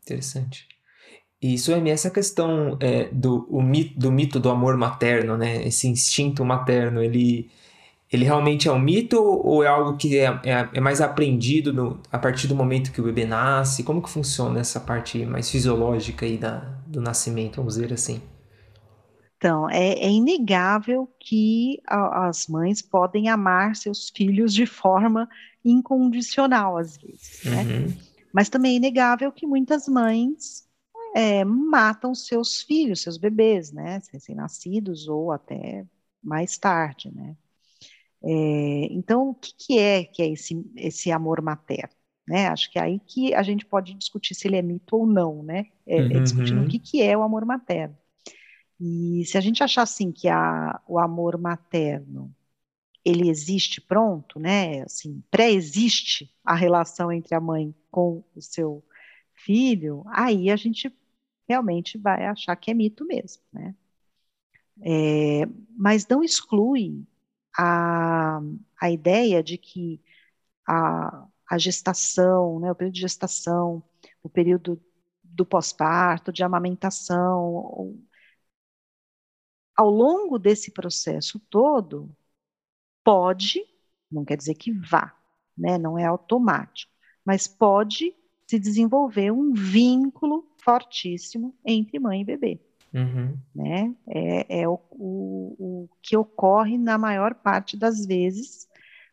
Interessante. 0.02 0.68
E 1.42 1.54
isso 1.54 1.72
é 1.72 1.88
essa 1.90 2.08
questão 2.08 2.78
é, 2.80 3.08
do, 3.12 3.46
o 3.50 3.60
mito, 3.60 3.98
do 3.98 4.12
mito 4.12 4.38
do 4.38 4.48
amor 4.48 4.76
materno, 4.76 5.36
né? 5.36 5.66
Esse 5.66 5.88
instinto 5.88 6.44
materno, 6.44 7.02
ele, 7.02 7.50
ele 8.12 8.24
realmente 8.24 8.68
é 8.68 8.72
um 8.72 8.78
mito 8.78 9.20
ou 9.20 9.64
é 9.64 9.66
algo 9.66 9.96
que 9.96 10.16
é, 10.18 10.26
é, 10.44 10.68
é, 10.72 10.80
mais 10.80 11.00
aprendido 11.00 11.72
no, 11.72 12.00
a 12.12 12.18
partir 12.18 12.46
do 12.46 12.54
momento 12.54 12.92
que 12.92 13.00
o 13.00 13.04
bebê 13.04 13.24
nasce? 13.24 13.82
Como 13.82 14.00
que 14.00 14.08
funciona 14.08 14.60
essa 14.60 14.78
parte 14.78 15.26
mais 15.26 15.50
fisiológica 15.50 16.24
aí 16.24 16.38
da, 16.38 16.60
do 16.92 17.00
nascimento, 17.00 17.56
vamos 17.56 17.74
dizer 17.74 17.92
assim? 17.92 18.22
Então, 19.36 19.68
é, 19.68 19.94
é 19.94 20.08
inegável 20.08 21.12
que 21.18 21.80
a, 21.88 22.28
as 22.28 22.46
mães 22.46 22.80
podem 22.80 23.28
amar 23.28 23.74
seus 23.74 24.08
filhos 24.08 24.54
de 24.54 24.66
forma 24.66 25.28
incondicional, 25.64 26.76
às 26.76 26.96
vezes, 26.96 27.42
né? 27.44 27.62
Uhum. 27.62 27.96
Mas 28.32 28.48
também 28.48 28.74
é 28.74 28.76
inegável 28.76 29.32
que 29.32 29.46
muitas 29.46 29.88
mães 29.88 30.64
é, 31.14 31.44
matam 31.44 32.14
seus 32.14 32.62
filhos, 32.62 33.02
seus 33.02 33.18
bebês, 33.18 33.72
né, 33.72 34.00
recém-nascidos 34.12 35.08
ou 35.08 35.32
até 35.32 35.84
mais 36.22 36.56
tarde, 36.56 37.12
né. 37.14 37.36
É, 38.24 38.86
então, 38.92 39.30
o 39.30 39.34
que, 39.34 39.52
que, 39.58 39.78
é 39.78 40.04
que 40.04 40.22
é 40.22 40.28
esse, 40.28 40.64
esse 40.76 41.10
amor 41.10 41.42
materno? 41.42 41.94
Né? 42.26 42.46
Acho 42.48 42.70
que 42.70 42.78
é 42.78 42.82
aí 42.82 43.00
que 43.00 43.34
a 43.34 43.42
gente 43.42 43.66
pode 43.66 43.94
discutir 43.94 44.34
se 44.34 44.46
ele 44.46 44.56
é 44.56 44.62
mito 44.62 44.96
ou 44.96 45.06
não, 45.06 45.42
né? 45.42 45.66
É, 45.86 46.00
uhum. 46.00 46.10
é 46.12 46.20
discutindo 46.20 46.62
o 46.62 46.68
que, 46.68 46.78
que 46.78 47.02
é 47.02 47.16
o 47.16 47.22
amor 47.22 47.44
materno. 47.44 47.96
E 48.80 49.24
se 49.26 49.38
a 49.38 49.40
gente 49.40 49.62
achar 49.62 49.82
assim 49.82 50.10
que 50.12 50.28
a, 50.28 50.80
o 50.88 50.98
amor 50.98 51.38
materno 51.38 52.34
ele 53.04 53.28
existe 53.28 53.80
pronto, 53.80 54.38
né? 54.38 54.82
Assim, 54.82 55.22
pré-existe 55.30 56.32
a 56.44 56.54
relação 56.54 57.10
entre 57.10 57.34
a 57.34 57.40
mãe 57.40 57.74
com 57.90 58.22
o 58.34 58.40
seu 58.40 58.82
filho, 59.34 60.04
aí 60.08 60.50
a 60.50 60.56
gente 60.56 60.92
realmente 61.48 61.98
vai 61.98 62.26
achar 62.26 62.54
que 62.56 62.70
é 62.70 62.74
mito 62.74 63.04
mesmo, 63.04 63.42
né? 63.52 63.74
É, 64.80 65.46
mas 65.76 66.06
não 66.08 66.22
exclui 66.24 67.04
a, 67.56 68.40
a 68.80 68.90
ideia 68.90 69.42
de 69.42 69.58
que 69.58 70.00
a, 70.66 71.26
a 71.52 71.58
gestação, 71.58 72.58
né, 72.58 72.72
o 72.72 72.74
período 72.74 72.94
de 72.94 73.00
gestação, 73.02 73.82
o 74.22 74.28
período 74.28 74.80
do 75.22 75.44
pós-parto, 75.44 76.32
de 76.32 76.42
amamentação, 76.42 77.94
ao 79.76 79.90
longo 79.90 80.38
desse 80.38 80.70
processo 80.70 81.38
todo, 81.50 82.08
pode, 83.04 83.62
não 84.10 84.24
quer 84.24 84.38
dizer 84.38 84.54
que 84.54 84.72
vá, 84.72 85.14
né, 85.56 85.76
não 85.76 85.98
é 85.98 86.06
automático, 86.06 86.90
mas 87.22 87.46
pode 87.46 88.14
se 88.46 88.58
desenvolver 88.58 89.30
um 89.30 89.52
vínculo 89.52 90.50
fortíssimo 90.56 91.54
entre 91.66 91.98
mãe 91.98 92.22
e 92.22 92.24
bebê. 92.24 92.60
Uhum. 92.94 93.36
Né? 93.54 93.94
É, 94.08 94.62
é 94.62 94.68
o, 94.68 94.80
o, 94.90 95.56
o, 95.58 95.88
que 96.00 96.16
ocorre 96.16 96.78
na 96.78 96.96
maior 96.96 97.34
parte 97.34 97.76
das 97.76 98.06
vezes, 98.06 98.66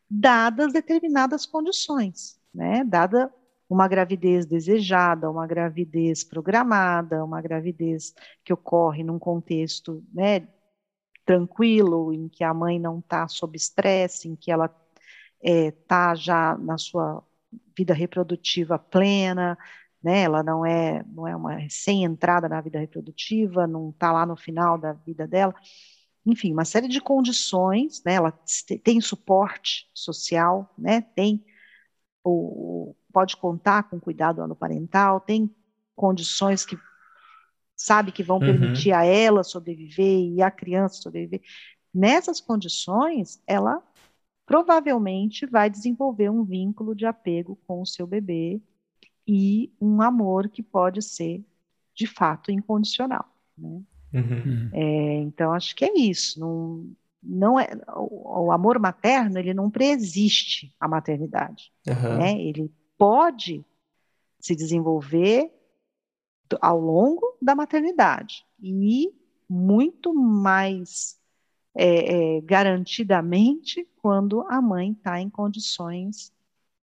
dadas 0.09 0.73
determinadas 0.73 1.45
condições, 1.45 2.39
né? 2.53 2.83
dada 2.83 3.33
uma 3.69 3.87
gravidez 3.87 4.45
desejada, 4.47 5.29
uma 5.29 5.45
gravidez 5.45 6.23
programada, 6.23 7.23
uma 7.23 7.39
gravidez 7.39 8.15
que 8.43 8.51
ocorre 8.51 9.03
num 9.03 9.19
contexto 9.19 10.03
né, 10.11 10.47
tranquilo, 11.23 12.11
em 12.11 12.27
que 12.27 12.43
a 12.43 12.51
mãe 12.51 12.79
não 12.79 12.97
está 12.97 13.27
sob 13.27 13.55
estresse, 13.55 14.27
em 14.27 14.35
que 14.35 14.51
ela 14.51 14.73
está 15.39 16.13
é, 16.13 16.15
já 16.15 16.57
na 16.57 16.79
sua 16.79 17.23
vida 17.77 17.93
reprodutiva 17.93 18.79
plena, 18.79 19.55
né? 20.03 20.23
Ela 20.23 20.41
não 20.41 20.65
é, 20.65 21.03
não 21.07 21.27
é 21.27 21.35
uma 21.35 21.55
recém-entrada 21.55 22.49
na 22.49 22.59
vida 22.61 22.79
reprodutiva, 22.79 23.67
não 23.67 23.89
está 23.89 24.11
lá 24.11 24.25
no 24.25 24.35
final 24.35 24.77
da 24.77 24.93
vida 24.93 25.27
dela. 25.27 25.53
Enfim, 26.25 26.53
uma 26.53 26.65
série 26.65 26.87
de 26.87 27.01
condições, 27.01 28.03
né? 28.03 28.13
Ela 28.13 28.37
tem 28.83 28.99
suporte 29.01 29.89
social, 29.93 30.73
né? 30.77 31.01
Tem 31.01 31.43
o, 32.23 32.95
pode 33.11 33.37
contar 33.37 33.83
com 33.83 33.99
cuidado 33.99 34.55
parental, 34.55 35.19
tem 35.21 35.53
condições 35.95 36.65
que 36.65 36.77
sabe 37.75 38.11
que 38.11 38.23
vão 38.23 38.37
uhum. 38.37 38.45
permitir 38.45 38.91
a 38.91 39.03
ela 39.03 39.43
sobreviver 39.43 40.19
e 40.19 40.41
a 40.41 40.51
criança 40.51 41.01
sobreviver. 41.01 41.41
Nessas 41.93 42.39
condições, 42.41 43.41
ela 43.47 43.81
provavelmente 44.45 45.45
vai 45.45 45.69
desenvolver 45.69 46.29
um 46.29 46.43
vínculo 46.43 46.95
de 46.95 47.05
apego 47.05 47.57
com 47.67 47.81
o 47.81 47.85
seu 47.85 48.05
bebê 48.05 48.61
e 49.27 49.71
um 49.79 50.01
amor 50.01 50.49
que 50.49 50.63
pode 50.63 51.01
ser, 51.01 51.45
de 51.93 52.07
fato, 52.07 52.51
incondicional. 52.51 53.25
Né? 53.57 53.81
Uhum. 54.13 54.69
É, 54.73 55.15
então, 55.21 55.53
acho 55.53 55.75
que 55.75 55.85
é 55.85 55.93
isso. 55.97 56.39
Não, 56.39 56.91
não 57.21 57.59
é, 57.59 57.67
o, 57.95 58.45
o, 58.45 58.51
amor 58.51 58.79
materno 58.79 59.37
ele 59.37 59.53
não 59.53 59.69
preexiste 59.69 60.73
a 60.79 60.87
maternidade. 60.87 61.71
Uhum. 61.87 62.17
Né? 62.17 62.41
Ele 62.41 62.71
pode 62.97 63.63
se 64.39 64.55
desenvolver 64.55 65.51
ao 66.61 66.79
longo 66.79 67.37
da 67.41 67.53
maternidade 67.53 68.45
e 68.59 69.13
muito 69.47 70.13
mais 70.13 71.19
é, 71.75 72.37
é, 72.37 72.41
garantidamente 72.41 73.87
quando 74.01 74.41
a 74.49 74.61
mãe 74.61 74.91
está 74.91 75.19
em 75.19 75.29
condições 75.29 76.33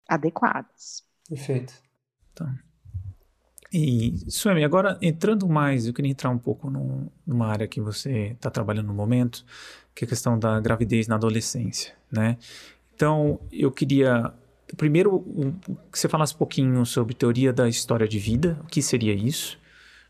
adequadas. 0.07 1.03
Perfeito. 1.27 1.73
Tá. 2.33 2.53
E, 3.77 4.13
Suemi, 4.29 4.63
agora 4.63 4.97
entrando 5.01 5.49
mais, 5.49 5.85
eu 5.85 5.93
queria 5.93 6.09
entrar 6.09 6.29
um 6.29 6.37
pouco 6.37 6.69
no, 6.69 7.11
numa 7.27 7.47
área 7.47 7.67
que 7.67 7.81
você 7.81 8.27
está 8.27 8.49
trabalhando 8.49 8.87
no 8.87 8.93
momento, 8.93 9.45
que 9.93 10.05
é 10.05 10.07
a 10.07 10.09
questão 10.09 10.39
da 10.39 10.57
gravidez 10.61 11.09
na 11.09 11.15
adolescência, 11.15 11.93
né? 12.09 12.37
Então, 12.95 13.37
eu 13.51 13.69
queria 13.69 14.33
primeiro 14.77 15.17
um, 15.27 15.51
que 15.91 15.99
você 15.99 16.07
falasse 16.07 16.33
um 16.33 16.37
pouquinho 16.37 16.85
sobre 16.85 17.13
teoria 17.13 17.51
da 17.51 17.67
história 17.67 18.07
de 18.07 18.17
vida, 18.17 18.57
o 18.63 18.67
que 18.67 18.81
seria 18.81 19.13
isso, 19.13 19.59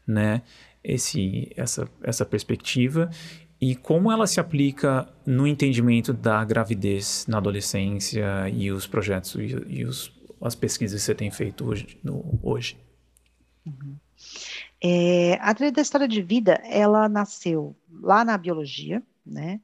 né? 0.06 0.44
Esse, 0.84 1.52
essa, 1.58 1.90
essa 2.04 2.24
perspectiva 2.24 3.10
e 3.60 3.76
como 3.76 4.12
ela 4.12 4.28
se 4.28 4.40
aplica 4.40 5.12
no 5.26 5.48
entendimento 5.48 6.14
da 6.14 6.46
gravidez 6.46 7.26
na 7.28 7.40
adolescência 7.40 8.48
e 8.48 8.72
os 8.72 8.86
projetos 8.86 9.34
e, 9.34 9.80
e 9.80 9.86
os, 9.86 10.14
as 10.40 10.54
pesquisas 10.54 11.02
que 11.02 11.06
você 11.06 11.16
tem 11.16 11.32
feito 11.32 11.68
hoje? 11.68 11.98
No, 12.04 12.40
hoje? 12.44 12.85
Uhum. 13.66 13.96
É, 14.82 15.34
a 15.36 15.54
teoria 15.54 15.72
da 15.72 15.82
história 15.82 16.08
de 16.08 16.22
vida, 16.22 16.62
ela 16.64 17.10
nasceu 17.10 17.76
lá 17.90 18.24
na 18.24 18.38
biologia, 18.38 19.02
né? 19.26 19.60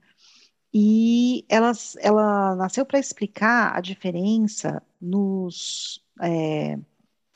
E 0.73 1.45
ela, 1.49 1.71
ela 1.99 2.55
nasceu 2.55 2.85
para 2.85 2.99
explicar 2.99 3.75
a 3.75 3.81
diferença 3.81 4.81
nos, 4.99 6.01
é, 6.21 6.79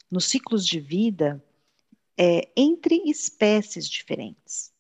nos 0.09 0.25
ciclos 0.25 0.65
de 0.65 0.79
vida 0.79 1.43
é, 2.17 2.49
entre 2.55 2.95
espécies 3.09 3.87
diferentes. 3.89 4.73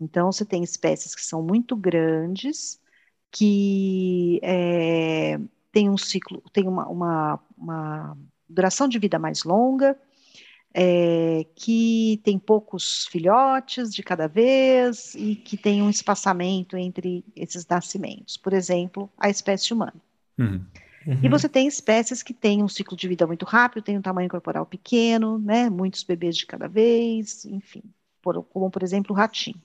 Então, 0.00 0.32
você 0.32 0.44
tem 0.44 0.62
espécies 0.62 1.14
que 1.14 1.24
são 1.24 1.42
muito 1.42 1.76
grandes, 1.76 2.80
que 3.30 4.40
é, 4.42 5.38
tem 5.70 5.88
um 5.88 5.96
ciclo, 5.96 6.42
tem 6.52 6.66
uma, 6.66 6.88
uma, 6.88 7.40
uma 7.56 8.18
duração 8.48 8.88
de 8.88 8.98
vida 8.98 9.18
mais 9.18 9.44
longa, 9.44 9.96
é, 10.72 11.44
que 11.54 12.20
tem 12.24 12.38
poucos 12.38 13.06
filhotes 13.06 13.92
de 13.92 14.02
cada 14.02 14.26
vez 14.28 15.14
e 15.14 15.34
que 15.34 15.56
tem 15.56 15.82
um 15.82 15.90
espaçamento 15.90 16.76
entre 16.76 17.24
esses 17.34 17.66
nascimentos. 17.66 18.36
Por 18.36 18.52
exemplo, 18.52 19.10
a 19.18 19.28
espécie 19.28 19.72
humana. 19.72 20.00
Uhum. 20.38 20.64
Uhum. 21.06 21.18
E 21.22 21.28
você 21.28 21.48
tem 21.48 21.66
espécies 21.66 22.22
que 22.22 22.34
têm 22.34 22.62
um 22.62 22.68
ciclo 22.68 22.96
de 22.96 23.08
vida 23.08 23.26
muito 23.26 23.44
rápido, 23.44 23.82
têm 23.82 23.98
um 23.98 24.02
tamanho 24.02 24.28
corporal 24.28 24.66
pequeno, 24.66 25.38
né, 25.38 25.70
muitos 25.70 26.02
bebês 26.02 26.36
de 26.36 26.46
cada 26.46 26.68
vez, 26.68 27.44
enfim, 27.46 27.82
por, 28.20 28.42
como 28.44 28.70
por 28.70 28.82
exemplo 28.82 29.14
o 29.14 29.18
ratinho. 29.18 29.60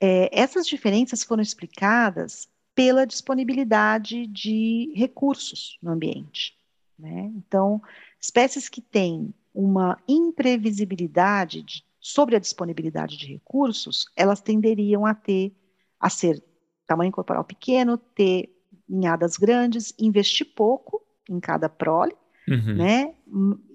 É, 0.00 0.28
essas 0.32 0.66
diferenças 0.66 1.22
foram 1.22 1.42
explicadas 1.42 2.48
pela 2.74 3.06
disponibilidade 3.06 4.26
de 4.26 4.92
recursos 4.96 5.78
no 5.82 5.92
ambiente. 5.92 6.56
Né? 6.98 7.30
Então, 7.36 7.80
espécies 8.20 8.68
que 8.68 8.80
têm 8.80 9.32
uma 9.54 9.98
imprevisibilidade 10.08 11.62
de, 11.62 11.84
sobre 12.00 12.36
a 12.36 12.40
disponibilidade 12.40 13.16
de 13.16 13.26
recursos, 13.26 14.06
elas 14.16 14.40
tenderiam 14.40 15.04
a 15.04 15.14
ter, 15.14 15.52
a 15.98 16.08
ser 16.08 16.42
tamanho 16.86 17.12
corporal 17.12 17.44
pequeno, 17.44 17.96
ter 17.96 18.48
ninhadas 18.88 19.36
grandes, 19.36 19.94
investir 19.98 20.46
pouco 20.54 21.02
em 21.28 21.38
cada 21.38 21.68
prole, 21.68 22.14
uhum. 22.48 22.76
né? 22.76 23.14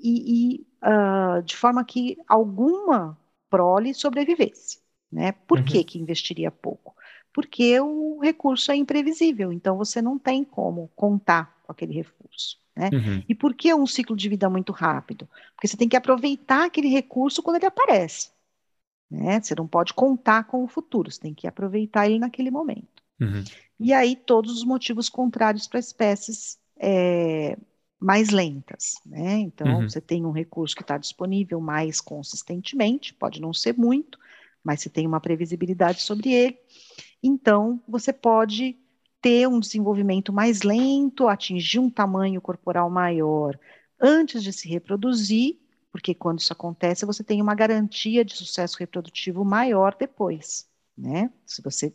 E, 0.01 0.57
e 0.57 0.67
uh, 0.83 1.41
de 1.43 1.55
forma 1.55 1.83
que 1.85 2.17
alguma 2.27 3.17
prole 3.49 3.93
sobrevivesse, 3.93 4.79
né? 5.11 5.31
Por 5.31 5.59
uhum. 5.59 5.65
que 5.65 5.83
que 5.83 5.99
investiria 5.99 6.51
pouco? 6.51 6.93
Porque 7.33 7.79
o 7.79 8.19
recurso 8.21 8.71
é 8.71 8.75
imprevisível, 8.75 9.51
então 9.51 9.77
você 9.77 10.01
não 10.01 10.17
tem 10.17 10.43
como 10.43 10.89
contar 10.95 11.57
com 11.63 11.71
aquele 11.71 11.93
recurso. 11.93 12.57
Né? 12.75 12.89
Uhum. 12.91 13.23
E 13.27 13.33
por 13.33 13.53
que 13.53 13.73
um 13.73 13.87
ciclo 13.87 14.15
de 14.15 14.27
vida 14.27 14.49
muito 14.49 14.71
rápido? 14.71 15.29
Porque 15.55 15.67
você 15.67 15.77
tem 15.77 15.87
que 15.87 15.95
aproveitar 15.95 16.65
aquele 16.65 16.89
recurso 16.89 17.41
quando 17.41 17.55
ele 17.57 17.65
aparece. 17.65 18.29
Né? 19.09 19.39
Você 19.39 19.55
não 19.55 19.67
pode 19.67 19.93
contar 19.93 20.43
com 20.45 20.63
o 20.63 20.67
futuro, 20.67 21.09
você 21.09 21.19
tem 21.19 21.33
que 21.33 21.47
aproveitar 21.47 22.07
ele 22.07 22.19
naquele 22.19 22.51
momento. 22.51 23.03
Uhum. 23.19 23.43
E 23.79 23.93
aí, 23.93 24.15
todos 24.15 24.57
os 24.57 24.63
motivos 24.63 25.09
contrários 25.09 25.67
para 25.67 25.79
espécies 25.79 26.59
é, 26.77 27.57
mais 27.99 28.29
lentas. 28.29 28.95
Né? 29.05 29.39
Então, 29.39 29.81
uhum. 29.81 29.89
você 29.89 30.01
tem 30.01 30.25
um 30.25 30.31
recurso 30.31 30.75
que 30.75 30.81
está 30.81 30.97
disponível 30.97 31.61
mais 31.61 32.01
consistentemente, 32.01 33.13
pode 33.13 33.41
não 33.41 33.53
ser 33.53 33.77
muito, 33.77 34.19
mas 34.63 34.81
você 34.81 34.89
tem 34.89 35.05
uma 35.07 35.21
previsibilidade 35.21 36.01
sobre 36.01 36.33
ele. 36.33 36.57
Então, 37.21 37.81
você 37.87 38.11
pode 38.11 38.77
ter 39.25 39.47
um 39.47 39.59
desenvolvimento 39.59 40.31
mais 40.31 40.61
lento, 40.61 41.27
atingir 41.27 41.79
um 41.79 41.89
tamanho 41.89 42.39
corporal 42.39 42.91
maior 42.91 43.59
antes 43.99 44.43
de 44.43 44.53
se 44.53 44.69
reproduzir, 44.69 45.57
porque 45.91 46.13
quando 46.13 46.37
isso 46.37 46.53
acontece, 46.53 47.07
você 47.07 47.23
tem 47.23 47.41
uma 47.41 47.55
garantia 47.55 48.23
de 48.23 48.35
sucesso 48.35 48.77
reprodutivo 48.77 49.43
maior 49.43 49.95
depois, 49.99 50.69
né? 50.95 51.33
Se 51.43 51.59
você 51.63 51.91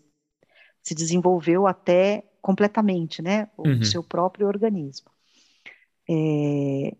se 0.82 0.92
desenvolveu 0.92 1.68
até 1.68 2.24
completamente, 2.42 3.22
né? 3.22 3.48
O 3.56 3.68
uhum. 3.68 3.84
seu 3.84 4.02
próprio 4.02 4.48
organismo. 4.48 5.08
É, 6.10 6.96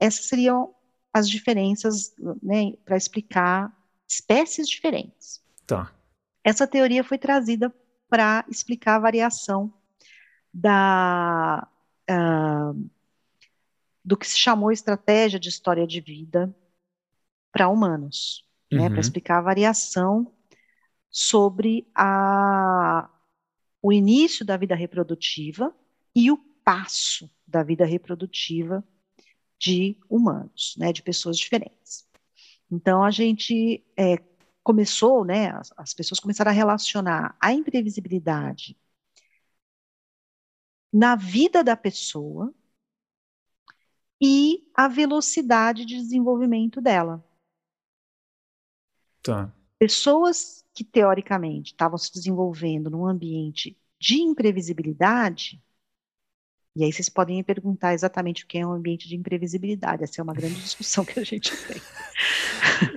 essas 0.00 0.24
seriam 0.24 0.74
as 1.14 1.30
diferenças, 1.30 2.12
né, 2.42 2.72
para 2.84 2.96
explicar 2.96 3.72
espécies 4.08 4.68
diferentes. 4.68 5.40
Tá. 5.64 5.94
Essa 6.42 6.66
teoria 6.66 7.04
foi 7.04 7.18
trazida 7.18 7.72
para 8.10 8.44
explicar 8.48 8.96
a 8.96 9.00
variação 9.00 9.72
da, 10.52 11.66
uh, 12.10 12.90
do 14.04 14.16
que 14.16 14.26
se 14.26 14.36
chamou 14.36 14.72
estratégia 14.72 15.38
de 15.38 15.48
história 15.48 15.86
de 15.86 16.00
vida 16.00 16.54
para 17.52 17.68
humanos, 17.68 18.44
né, 18.70 18.78
uhum. 18.78 18.84
né, 18.84 18.90
para 18.90 19.00
explicar 19.00 19.38
a 19.38 19.42
variação 19.42 20.32
sobre 21.08 21.86
a, 21.94 23.08
o 23.80 23.92
início 23.92 24.44
da 24.44 24.56
vida 24.56 24.74
reprodutiva 24.74 25.74
e 26.14 26.30
o 26.30 26.36
passo 26.36 27.30
da 27.46 27.62
vida 27.62 27.84
reprodutiva 27.84 28.84
de 29.58 29.96
humanos, 30.08 30.74
né, 30.76 30.92
de 30.92 31.02
pessoas 31.02 31.38
diferentes. 31.38 32.08
Então 32.70 33.04
a 33.04 33.10
gente 33.10 33.84
é, 33.96 34.16
começou, 34.62 35.24
né, 35.24 35.50
as, 35.50 35.72
as 35.76 35.94
pessoas 35.94 36.20
começaram 36.20 36.50
a 36.50 36.54
relacionar 36.54 37.36
a 37.40 37.52
imprevisibilidade 37.52 38.76
na 40.92 41.14
vida 41.16 41.62
da 41.62 41.76
pessoa 41.76 42.52
e 44.20 44.68
a 44.74 44.88
velocidade 44.88 45.84
de 45.84 45.96
desenvolvimento 45.96 46.80
dela. 46.80 47.24
Tá. 49.22 49.52
Pessoas 49.78 50.64
que 50.74 50.84
teoricamente 50.84 51.72
estavam 51.72 51.96
se 51.96 52.12
desenvolvendo 52.12 52.90
num 52.90 53.06
ambiente 53.06 53.78
de 53.98 54.20
imprevisibilidade 54.20 55.62
e 56.74 56.84
aí 56.84 56.92
vocês 56.92 57.08
podem 57.08 57.36
me 57.36 57.42
perguntar 57.42 57.94
exatamente 57.94 58.44
o 58.44 58.46
que 58.46 58.58
é 58.58 58.66
um 58.66 58.72
ambiente 58.72 59.08
de 59.08 59.16
imprevisibilidade. 59.16 60.04
Essa 60.04 60.20
é 60.20 60.22
uma 60.22 60.32
grande 60.32 60.54
discussão 60.62 61.04
que 61.04 61.18
a 61.18 61.24
gente 61.24 61.50
tem. 61.66 61.76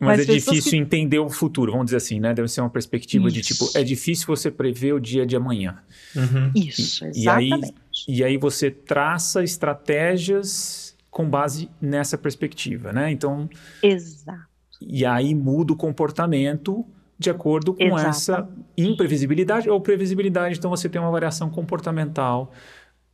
Mas, 0.00 0.18
Mas 0.18 0.20
é 0.20 0.32
difícil 0.32 0.70
que... 0.72 0.76
entender 0.76 1.18
o 1.18 1.28
futuro, 1.28 1.72
vamos 1.72 1.86
dizer 1.86 1.98
assim, 1.98 2.20
né? 2.20 2.34
Deve 2.34 2.48
ser 2.48 2.60
uma 2.60 2.70
perspectiva 2.70 3.28
Isso. 3.28 3.34
de 3.34 3.42
tipo, 3.42 3.70
é 3.74 3.82
difícil 3.82 4.26
você 4.26 4.50
prever 4.50 4.92
o 4.92 5.00
dia 5.00 5.26
de 5.26 5.36
amanhã. 5.36 5.78
Uhum. 6.14 6.50
Isso, 6.54 7.04
e, 7.04 7.08
exatamente. 7.08 7.74
E 8.08 8.14
aí, 8.14 8.20
e 8.20 8.24
aí 8.24 8.36
você 8.36 8.70
traça 8.70 9.42
estratégias 9.42 10.96
com 11.10 11.28
base 11.28 11.68
nessa 11.80 12.16
perspectiva, 12.16 12.92
né? 12.92 13.10
Então. 13.10 13.48
Exato. 13.82 14.50
E 14.80 15.04
aí 15.04 15.34
muda 15.34 15.72
o 15.72 15.76
comportamento 15.76 16.84
de 17.18 17.30
acordo 17.30 17.72
com 17.72 17.84
Exato. 17.84 18.08
essa 18.08 18.48
imprevisibilidade 18.76 19.70
ou 19.70 19.80
previsibilidade. 19.80 20.58
Então 20.58 20.70
você 20.70 20.88
tem 20.88 21.00
uma 21.00 21.10
variação 21.10 21.48
comportamental 21.48 22.52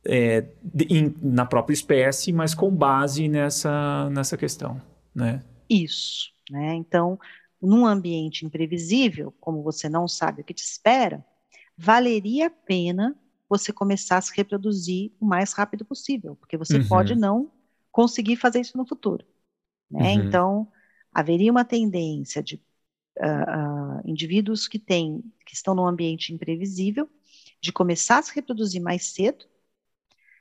é, 0.05 0.45
de, 0.63 0.85
in, 0.89 1.13
na 1.21 1.45
própria 1.45 1.73
espécie, 1.73 2.31
mas 2.33 2.53
com 2.53 2.71
base 2.71 3.27
nessa, 3.27 4.09
nessa 4.09 4.35
questão, 4.35 4.81
né? 5.13 5.41
Isso, 5.69 6.31
né? 6.49 6.73
Então, 6.75 7.19
num 7.61 7.85
ambiente 7.85 8.45
imprevisível, 8.45 9.33
como 9.39 9.61
você 9.61 9.87
não 9.87 10.07
sabe 10.07 10.41
o 10.41 10.45
que 10.45 10.53
te 10.53 10.63
espera, 10.63 11.25
valeria 11.77 12.47
a 12.47 12.49
pena 12.49 13.15
você 13.47 13.73
começar 13.73 14.17
a 14.17 14.21
se 14.21 14.35
reproduzir 14.35 15.11
o 15.19 15.25
mais 15.25 15.53
rápido 15.53 15.83
possível, 15.83 16.35
porque 16.35 16.57
você 16.57 16.77
uhum. 16.77 16.87
pode 16.87 17.15
não 17.15 17.51
conseguir 17.91 18.35
fazer 18.35 18.61
isso 18.61 18.77
no 18.77 18.87
futuro, 18.87 19.25
né? 19.89 20.13
Uhum. 20.13 20.27
Então, 20.27 20.71
haveria 21.11 21.51
uma 21.51 21.65
tendência 21.65 22.41
de 22.43 22.55
uh, 23.17 23.99
uh, 23.99 24.01
indivíduos 24.05 24.67
que 24.67 24.77
têm, 24.77 25.23
que 25.45 25.55
estão 25.55 25.73
num 25.73 25.85
ambiente 25.85 26.33
imprevisível, 26.33 27.09
de 27.59 27.73
começar 27.73 28.19
a 28.19 28.21
se 28.21 28.33
reproduzir 28.33 28.81
mais 28.81 29.07
cedo, 29.07 29.45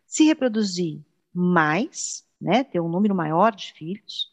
se 0.06 0.24
reproduzir 0.24 1.00
mais, 1.32 2.24
né, 2.40 2.64
ter 2.64 2.80
um 2.80 2.88
número 2.88 3.14
maior 3.14 3.54
de 3.54 3.72
filhos, 3.72 4.30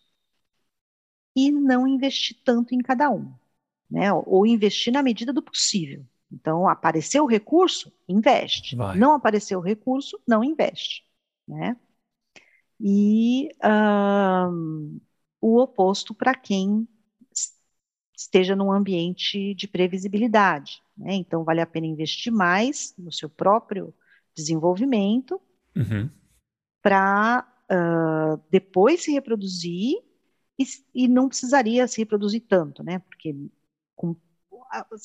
e 1.35 1.51
não 1.51 1.87
investir 1.87 2.37
tanto 2.43 2.73
em 2.73 2.79
cada 2.79 3.09
um, 3.09 3.31
né, 3.89 4.11
ou 4.13 4.45
investir 4.47 4.93
na 4.93 5.03
medida 5.03 5.33
do 5.33 5.41
possível. 5.41 6.05
Então, 6.31 6.67
apareceu 6.67 7.23
o 7.23 7.27
recurso, 7.27 7.93
investe. 8.07 8.75
Vai. 8.75 8.97
Não 8.97 9.13
apareceu 9.13 9.59
o 9.59 9.61
recurso, 9.61 10.19
não 10.27 10.43
investe, 10.43 11.03
né? 11.47 11.77
E 12.79 13.49
um, 13.63 14.99
o 15.39 15.61
oposto 15.61 16.13
para 16.13 16.35
quem 16.35 16.87
esteja 18.17 18.55
num 18.55 18.71
ambiente 18.71 19.53
de 19.53 19.67
previsibilidade. 19.67 20.81
Né? 20.97 21.13
Então, 21.15 21.43
vale 21.43 21.61
a 21.61 21.65
pena 21.65 21.87
investir 21.87 22.31
mais 22.31 22.93
no 22.97 23.11
seu 23.11 23.29
próprio 23.29 23.93
desenvolvimento 24.35 25.39
uhum. 25.75 26.09
para 26.81 27.47
uh, 27.71 28.41
depois 28.49 29.03
se 29.03 29.11
reproduzir 29.11 29.97
e, 30.57 30.65
e, 30.93 31.07
não 31.07 31.27
precisaria 31.27 31.87
se 31.87 31.97
reproduzir 31.97 32.43
tanto, 32.47 32.83
né? 32.83 32.99
Porque 32.99 33.35
com, 33.95 34.15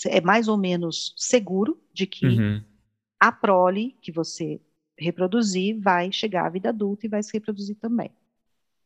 é 0.06 0.20
mais 0.20 0.48
ou 0.48 0.56
menos 0.56 1.14
seguro 1.16 1.80
de 1.92 2.06
que 2.06 2.26
uhum. 2.26 2.62
a 3.18 3.32
prole 3.32 3.96
que 4.00 4.12
você 4.12 4.60
reproduzir 4.98 5.80
vai 5.80 6.12
chegar 6.12 6.46
à 6.46 6.50
vida 6.50 6.68
adulta 6.68 7.06
e 7.06 7.08
vai 7.08 7.22
se 7.22 7.32
reproduzir 7.32 7.76
também. 7.76 8.10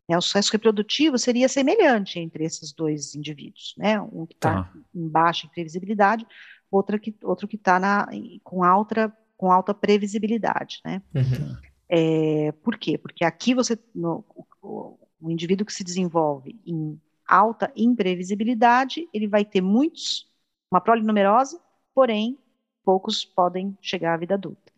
Né, 0.09 0.19
o 0.19 0.21
sucesso 0.21 0.53
reprodutivo 0.53 1.19
seria 1.19 1.49
semelhante 1.49 2.19
entre 2.19 2.45
esses 2.45 2.73
dois 2.73 3.15
indivíduos, 3.15 3.75
né? 3.79 4.01
Um 4.01 4.27
que 4.27 4.35
está 4.35 4.65
tá. 4.65 4.73
em 4.95 5.09
baixa 5.09 5.47
imprevisibilidade, 5.47 6.27
outro 6.71 6.99
que 6.99 7.15
outro 7.23 7.49
que 7.49 7.57
está 7.57 8.07
com 8.43 8.63
alta 8.63 9.13
com 9.37 9.51
alta 9.51 9.75
previsibilidade, 9.75 10.81
né? 10.85 11.03
Uhum. 11.15 11.57
É, 11.89 12.53
por 12.63 12.77
quê? 12.77 12.99
Porque 12.99 13.25
aqui 13.25 13.55
você 13.55 13.79
no, 13.95 14.25
o, 14.63 14.99
o 15.25 15.31
indivíduo 15.31 15.65
que 15.65 15.73
se 15.73 15.83
desenvolve 15.83 16.61
em 16.67 17.01
alta 17.27 17.73
imprevisibilidade, 17.75 19.09
ele 19.13 19.27
vai 19.27 19.43
ter 19.45 19.63
muitos 19.63 20.31
uma 20.71 20.81
prole 20.81 21.03
numerosa, 21.03 21.59
porém 21.95 22.39
poucos 22.85 23.25
podem 23.25 23.77
chegar 23.81 24.13
à 24.13 24.17
vida 24.19 24.35
adulta. 24.35 24.73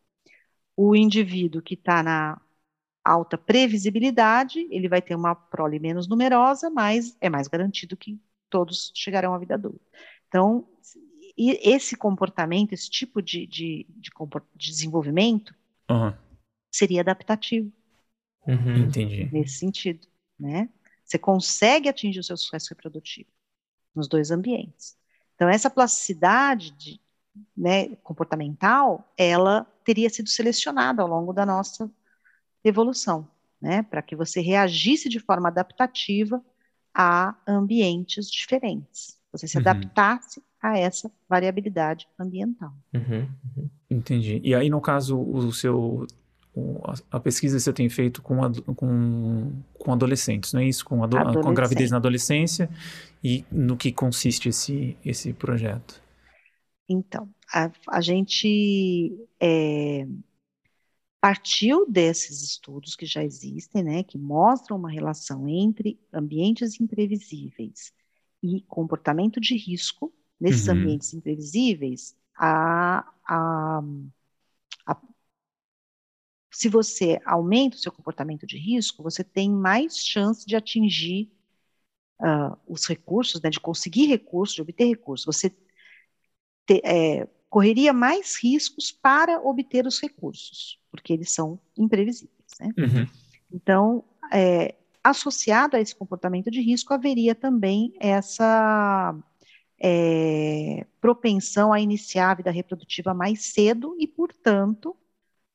O 0.77 0.95
indivíduo 0.95 1.61
que 1.61 1.75
está 1.75 2.03
na 2.03 2.41
alta 3.05 3.37
previsibilidade, 3.37 4.69
ele 4.71 4.89
vai 4.89 5.03
ter 5.03 5.17
uma 5.17 5.35
prole 5.35 5.81
menos 5.81 6.07
numerosa, 6.07 6.71
mas 6.71 7.17
é 7.21 7.29
mais 7.29 7.49
garantido 7.49 7.97
que 7.97 8.21
todos 8.49 8.93
chegarão 8.95 9.35
à 9.35 9.39
vida 9.39 9.55
adulta. 9.55 9.81
Então, 10.29 10.69
esse 11.37 11.97
comportamento, 11.97 12.73
esse 12.73 12.89
tipo 12.89 13.21
de, 13.21 13.47
de, 13.47 13.87
de, 13.89 14.11
de 14.55 14.71
desenvolvimento 14.71 15.55
uhum. 15.91 16.13
seria 16.71 17.01
adaptativo. 17.01 17.73
Uhum. 18.47 18.85
Entendi. 18.85 19.29
Nesse 19.33 19.59
sentido, 19.59 20.07
né? 20.39 20.69
Você 21.05 21.19
consegue 21.19 21.89
atingir 21.89 22.21
o 22.21 22.25
seu 22.25 22.37
sucesso 22.37 22.71
reprodutivo 22.71 23.29
nos 23.95 24.09
dois 24.09 24.31
ambientes. 24.31 24.97
Então, 25.35 25.49
essa 25.49 25.71
plasticidade 25.71 26.71
de, 26.73 27.01
né, 27.57 27.95
comportamental, 27.97 29.13
ela 29.17 29.65
teria 29.85 30.11
sido 30.11 30.29
selecionada 30.29 31.03
ao 31.03 31.09
longo 31.09 31.33
da 31.33 31.47
nossa 31.47 31.91
evolução, 32.65 33.29
né, 33.61 33.83
para 33.83 34.03
que 34.03 34.17
você 34.17 34.41
reagisse 34.41 35.09
de 35.09 35.21
forma 35.21 35.49
adaptativa 35.49 36.43
a 36.93 37.37
ambientes 37.47 38.31
diferentes. 38.31 39.19
Você 39.31 39.47
se 39.47 39.57
uhum. 39.57 39.63
adaptasse 39.63 40.43
a 40.61 40.79
essa 40.79 41.13
variabilidade 41.29 42.09
ambiental. 42.19 42.73
Uhum, 42.95 43.29
uhum. 43.57 43.71
Entendi. 43.91 44.41
E 44.43 44.55
aí, 44.55 44.69
no 44.69 44.81
caso, 44.81 45.21
o 45.21 45.53
seu 45.53 46.07
a 47.11 47.21
pesquisa 47.21 47.57
que 47.57 47.63
você 47.63 47.73
tem 47.73 47.89
feito 47.89 48.23
com, 48.23 48.37
com, 48.75 49.53
com 49.75 49.93
adolescentes, 49.93 50.53
não 50.53 50.61
é 50.61 50.67
isso? 50.67 50.85
Com, 50.85 51.05
ado, 51.05 51.17
com 51.41 51.49
a 51.49 51.53
gravidez 51.53 51.91
na 51.91 51.99
adolescência 51.99 52.71
e 53.23 53.45
no 53.51 53.77
que 53.77 53.93
consiste 53.93 54.49
esse, 54.49 54.97
esse 55.05 55.33
projeto? 55.33 56.03
Então, 56.89 57.29
a, 57.53 57.71
a 57.89 58.01
gente 58.01 59.13
é, 59.41 60.07
partiu 61.21 61.85
desses 61.91 62.43
estudos 62.43 62.95
que 62.95 63.05
já 63.05 63.23
existem, 63.23 63.83
né, 63.83 64.03
que 64.03 64.17
mostram 64.17 64.77
uma 64.77 64.91
relação 64.91 65.49
entre 65.49 65.99
ambientes 66.13 66.81
imprevisíveis 66.81 67.93
e 68.43 68.63
comportamento 68.63 69.41
de 69.41 69.57
risco. 69.57 70.13
Nesses 70.39 70.69
uhum. 70.69 70.75
ambientes 70.75 71.15
imprevisíveis, 71.15 72.15
a, 72.37 73.11
a 73.27 73.83
se 76.57 76.71
você 76.71 77.21
aumenta 77.27 77.77
o 77.77 77.79
seu 77.79 77.93
comportamento 77.93 78.47
de 78.47 78.57
risco, 78.57 79.03
você 79.03 79.23
tem 79.23 79.51
mais 79.51 79.99
chance 79.99 80.47
de 80.47 80.57
atingir 80.57 81.31
uh, 82.19 82.57
os 82.67 82.87
recursos, 82.87 83.43
né, 83.43 83.51
de 83.51 83.61
conseguir 83.61 84.07
recursos, 84.07 84.55
de 84.55 84.63
obter 84.63 84.87
recursos. 84.87 85.27
Você 85.27 85.51
te, 86.65 86.81
é, 86.83 87.29
correria 87.51 87.93
mais 87.93 88.43
riscos 88.43 88.91
para 88.91 89.39
obter 89.47 89.87
os 89.87 90.01
recursos, 90.01 90.81
porque 90.91 91.13
eles 91.13 91.31
são 91.31 91.61
imprevisíveis. 91.77 92.33
Né? 92.59 92.73
Uhum. 92.79 93.07
Então, 93.53 94.03
é, 94.33 94.77
associado 95.05 95.77
a 95.77 95.81
esse 95.81 95.95
comportamento 95.95 96.51
de 96.51 96.63
risco, 96.63 96.95
haveria 96.95 97.35
também 97.35 97.93
essa 98.01 99.15
é, 99.79 100.87
propensão 101.03 101.71
a 101.71 101.81
iniciar 101.81 102.31
a 102.31 102.35
vida 102.37 102.51
reprodutiva 102.51 103.13
mais 103.13 103.53
cedo 103.53 103.95
e, 104.01 104.09
portanto, 104.09 104.97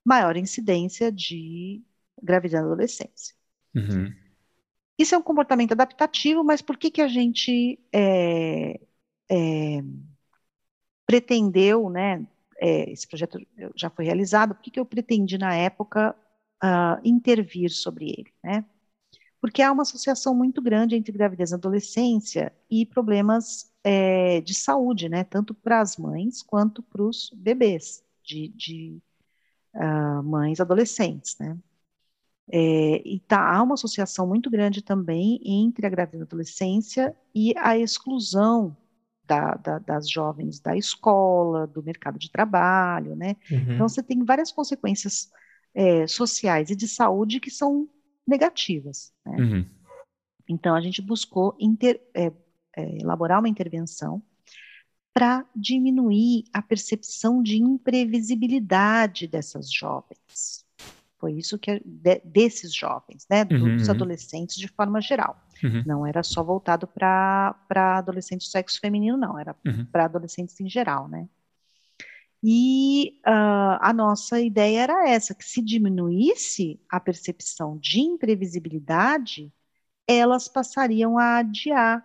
maior 0.03 0.35
incidência 0.37 1.11
de 1.11 1.81
gravidez 2.21 2.61
na 2.61 2.67
adolescência. 2.67 3.35
Uhum. 3.75 4.13
Isso 4.97 5.15
é 5.15 5.17
um 5.17 5.23
comportamento 5.23 5.71
adaptativo, 5.71 6.43
mas 6.43 6.61
por 6.61 6.77
que, 6.77 6.91
que 6.91 7.01
a 7.01 7.07
gente 7.07 7.79
é, 7.91 8.79
é, 9.29 9.83
pretendeu, 11.05 11.89
né? 11.89 12.25
É, 12.59 12.91
esse 12.91 13.07
projeto 13.07 13.39
já 13.75 13.89
foi 13.89 14.05
realizado, 14.05 14.53
por 14.53 14.61
que, 14.61 14.69
que 14.69 14.79
eu 14.79 14.85
pretendi 14.85 15.37
na 15.37 15.55
época 15.55 16.15
uh, 16.63 17.01
intervir 17.03 17.71
sobre 17.71 18.09
ele, 18.09 18.31
né? 18.43 18.63
Porque 19.41 19.63
há 19.63 19.71
uma 19.71 19.81
associação 19.81 20.35
muito 20.35 20.61
grande 20.61 20.95
entre 20.95 21.11
gravidez 21.11 21.49
na 21.49 21.57
adolescência 21.57 22.53
e 22.69 22.85
problemas 22.85 23.73
é, 23.83 24.39
de 24.41 24.53
saúde, 24.53 25.09
né? 25.09 25.23
Tanto 25.23 25.55
para 25.55 25.81
as 25.81 25.97
mães 25.97 26.43
quanto 26.43 26.83
para 26.83 27.01
os 27.01 27.31
bebês 27.33 28.03
de, 28.23 28.49
de 28.49 29.01
uh, 29.75 30.23
mães 30.23 30.59
adolescentes, 30.59 31.37
né? 31.39 31.57
É, 32.53 33.01
e 33.07 33.19
tá, 33.21 33.55
há 33.55 33.63
uma 33.63 33.75
associação 33.75 34.27
muito 34.27 34.49
grande 34.49 34.81
também 34.81 35.39
entre 35.45 35.87
a 35.87 35.89
gravidez 35.89 36.19
na 36.19 36.25
adolescência 36.25 37.15
e 37.33 37.53
a 37.57 37.77
exclusão 37.77 38.75
da, 39.25 39.55
da, 39.55 39.79
das 39.79 40.09
jovens 40.09 40.59
da 40.59 40.75
escola, 40.75 41.65
do 41.65 41.81
mercado 41.81 42.19
de 42.19 42.29
trabalho, 42.29 43.15
né? 43.15 43.37
Uhum. 43.49 43.73
Então 43.75 43.87
você 43.87 44.03
tem 44.03 44.23
várias 44.25 44.51
consequências 44.51 45.31
é, 45.73 46.05
sociais 46.07 46.69
e 46.69 46.75
de 46.75 46.87
saúde 46.87 47.39
que 47.39 47.49
são 47.49 47.87
negativas. 48.27 49.13
Né? 49.25 49.37
Uhum. 49.39 49.65
Então 50.49 50.75
a 50.75 50.81
gente 50.81 51.01
buscou 51.01 51.55
inter, 51.59 52.01
é, 52.13 52.31
é 52.75 52.97
elaborar 52.99 53.39
uma 53.39 53.49
intervenção 53.49 54.21
para 55.13 55.45
diminuir 55.55 56.45
a 56.53 56.61
percepção 56.61 57.43
de 57.43 57.57
imprevisibilidade 57.57 59.27
dessas 59.27 59.71
jovens. 59.71 60.65
Foi 61.19 61.33
isso 61.33 61.59
que 61.59 61.81
de, 61.85 62.19
desses 62.25 62.73
jovens, 62.73 63.27
né, 63.29 63.45
dos 63.45 63.87
uhum. 63.87 63.93
adolescentes 63.93 64.55
de 64.55 64.67
forma 64.67 64.99
geral. 64.99 65.39
Uhum. 65.63 65.83
Não 65.85 66.05
era 66.05 66.23
só 66.23 66.43
voltado 66.43 66.87
para 66.87 67.55
adolescentes 67.69 68.47
do 68.47 68.51
sexo 68.51 68.79
feminino, 68.79 69.17
não, 69.17 69.37
era 69.37 69.55
uhum. 69.65 69.85
para 69.85 70.05
adolescentes 70.05 70.59
em 70.59 70.67
geral, 70.67 71.07
né? 71.07 71.27
E 72.43 73.19
uh, 73.19 73.77
a 73.79 73.93
nossa 73.93 74.41
ideia 74.41 74.81
era 74.81 75.07
essa, 75.07 75.35
que 75.35 75.45
se 75.45 75.61
diminuísse 75.61 76.79
a 76.89 76.99
percepção 76.99 77.77
de 77.77 77.99
imprevisibilidade, 77.99 79.53
elas 80.07 80.47
passariam 80.47 81.19
a 81.19 81.37
adiar 81.37 82.03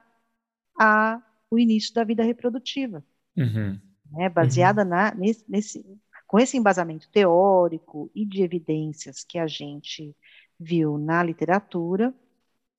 a 0.79 1.23
o 1.51 1.59
início 1.59 1.95
da 1.95 2.05
vida 2.05 2.23
reprodutiva. 2.23 3.05
Uhum. 3.37 3.81
Né, 4.13 4.29
baseada 4.29 4.83
uhum. 4.83 4.89
na, 4.89 5.15
nesse, 5.15 5.45
nesse, 5.49 5.85
com 6.27 6.39
esse 6.39 6.57
embasamento 6.57 7.09
teórico 7.11 8.11
e 8.15 8.25
de 8.25 8.43
evidências 8.43 9.25
que 9.25 9.39
a 9.39 9.47
gente 9.47 10.15
viu 10.59 10.97
na 10.97 11.23
literatura, 11.23 12.15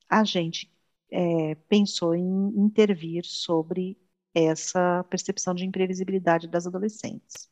a 0.10 0.24
gente 0.24 0.72
é, 1.12 1.56
pensou 1.68 2.16
em 2.16 2.54
intervir 2.58 3.26
sobre 3.26 3.98
essa 4.34 5.04
percepção 5.10 5.54
de 5.54 5.66
imprevisibilidade 5.66 6.48
das 6.48 6.68
adolescentes. 6.68 7.50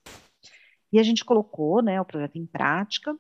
E 0.92 1.00
a 1.00 1.04
gente 1.04 1.26
colocou 1.26 1.82
né, 1.82 2.00
o 2.00 2.06
projeto 2.06 2.38
em 2.38 2.46
prática, 2.46 3.18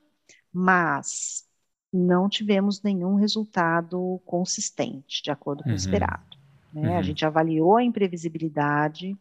mas 0.53 1.45
não 1.91 2.29
tivemos 2.29 2.81
nenhum 2.81 3.15
resultado 3.15 4.21
consistente, 4.25 5.23
de 5.23 5.31
acordo 5.31 5.63
com 5.63 5.69
uhum. 5.69 5.75
o 5.75 5.77
esperado. 5.77 6.34
Né? 6.75 6.89
Uhum. 6.89 6.97
A 6.97 7.01
gente 7.01 7.25
avaliou 7.25 7.77
a 7.77 7.83
imprevisibilidade, 7.83 9.17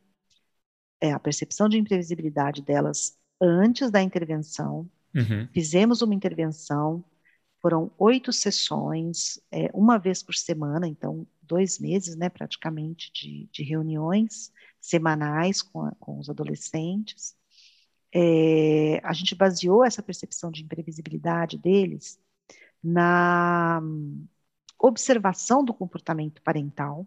é, 1.00 1.12
a 1.12 1.20
percepção 1.20 1.68
de 1.68 1.78
imprevisibilidade 1.78 2.62
delas 2.62 3.16
antes 3.40 3.90
da 3.90 4.02
intervenção, 4.02 4.90
uhum. 5.14 5.48
fizemos 5.52 6.02
uma 6.02 6.14
intervenção, 6.14 7.04
foram 7.62 7.92
oito 7.96 8.32
sessões, 8.32 9.38
é, 9.52 9.70
uma 9.72 9.98
vez 9.98 10.22
por 10.22 10.34
semana, 10.34 10.88
então 10.88 11.26
dois 11.42 11.78
meses, 11.78 12.16
né, 12.16 12.28
praticamente, 12.28 13.12
de, 13.12 13.48
de 13.52 13.62
reuniões 13.62 14.52
semanais 14.80 15.62
com, 15.62 15.82
a, 15.82 15.92
com 15.92 16.18
os 16.18 16.28
adolescentes. 16.28 17.36
É, 18.12 19.00
a 19.02 19.12
gente 19.12 19.34
baseou 19.34 19.84
essa 19.84 20.02
percepção 20.02 20.50
de 20.50 20.62
imprevisibilidade 20.62 21.58
deles 21.58 22.18
na 22.82 23.80
observação 24.78 25.64
do 25.64 25.72
comportamento 25.72 26.42
parental, 26.42 27.06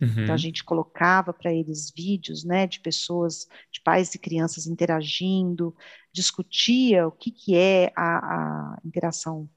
Uhum. 0.00 0.24
Então 0.24 0.34
a 0.34 0.38
gente 0.38 0.62
colocava 0.62 1.32
para 1.32 1.52
eles 1.52 1.90
vídeos, 1.90 2.44
né, 2.44 2.66
de 2.66 2.80
pessoas, 2.80 3.46
de 3.72 3.80
pais 3.80 4.14
e 4.14 4.18
crianças 4.18 4.66
interagindo, 4.66 5.74
discutia 6.12 7.06
o 7.06 7.12
que 7.12 7.30
que 7.30 7.56
é 7.56 7.92
a, 7.96 8.18
a 8.18 8.78
interação 8.84 9.48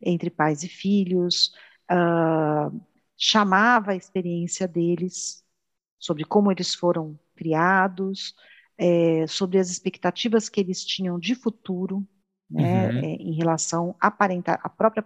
entre 0.00 0.30
pais 0.30 0.62
e 0.62 0.68
filhos, 0.68 1.52
uh, 1.90 2.80
chamava 3.16 3.92
a 3.92 3.96
experiência 3.96 4.66
deles 4.66 5.44
sobre 5.98 6.24
como 6.24 6.50
eles 6.50 6.74
foram 6.74 7.18
criados, 7.36 8.34
é, 8.78 9.26
sobre 9.26 9.58
as 9.58 9.70
expectativas 9.70 10.48
que 10.48 10.58
eles 10.58 10.84
tinham 10.84 11.18
de 11.18 11.34
futuro, 11.34 12.06
né, 12.50 12.90
uhum. 12.90 12.98
é, 12.98 13.06
em 13.16 13.34
relação 13.34 13.94
à, 14.00 14.08
à 14.08 14.68
própria 14.68 15.04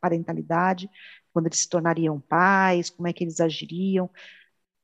parentalidade, 0.00 0.88
quando 1.32 1.46
eles 1.46 1.60
se 1.60 1.68
tornariam 1.68 2.20
pais, 2.20 2.90
como 2.90 3.08
é 3.08 3.12
que 3.12 3.24
eles 3.24 3.40
agiriam, 3.40 4.10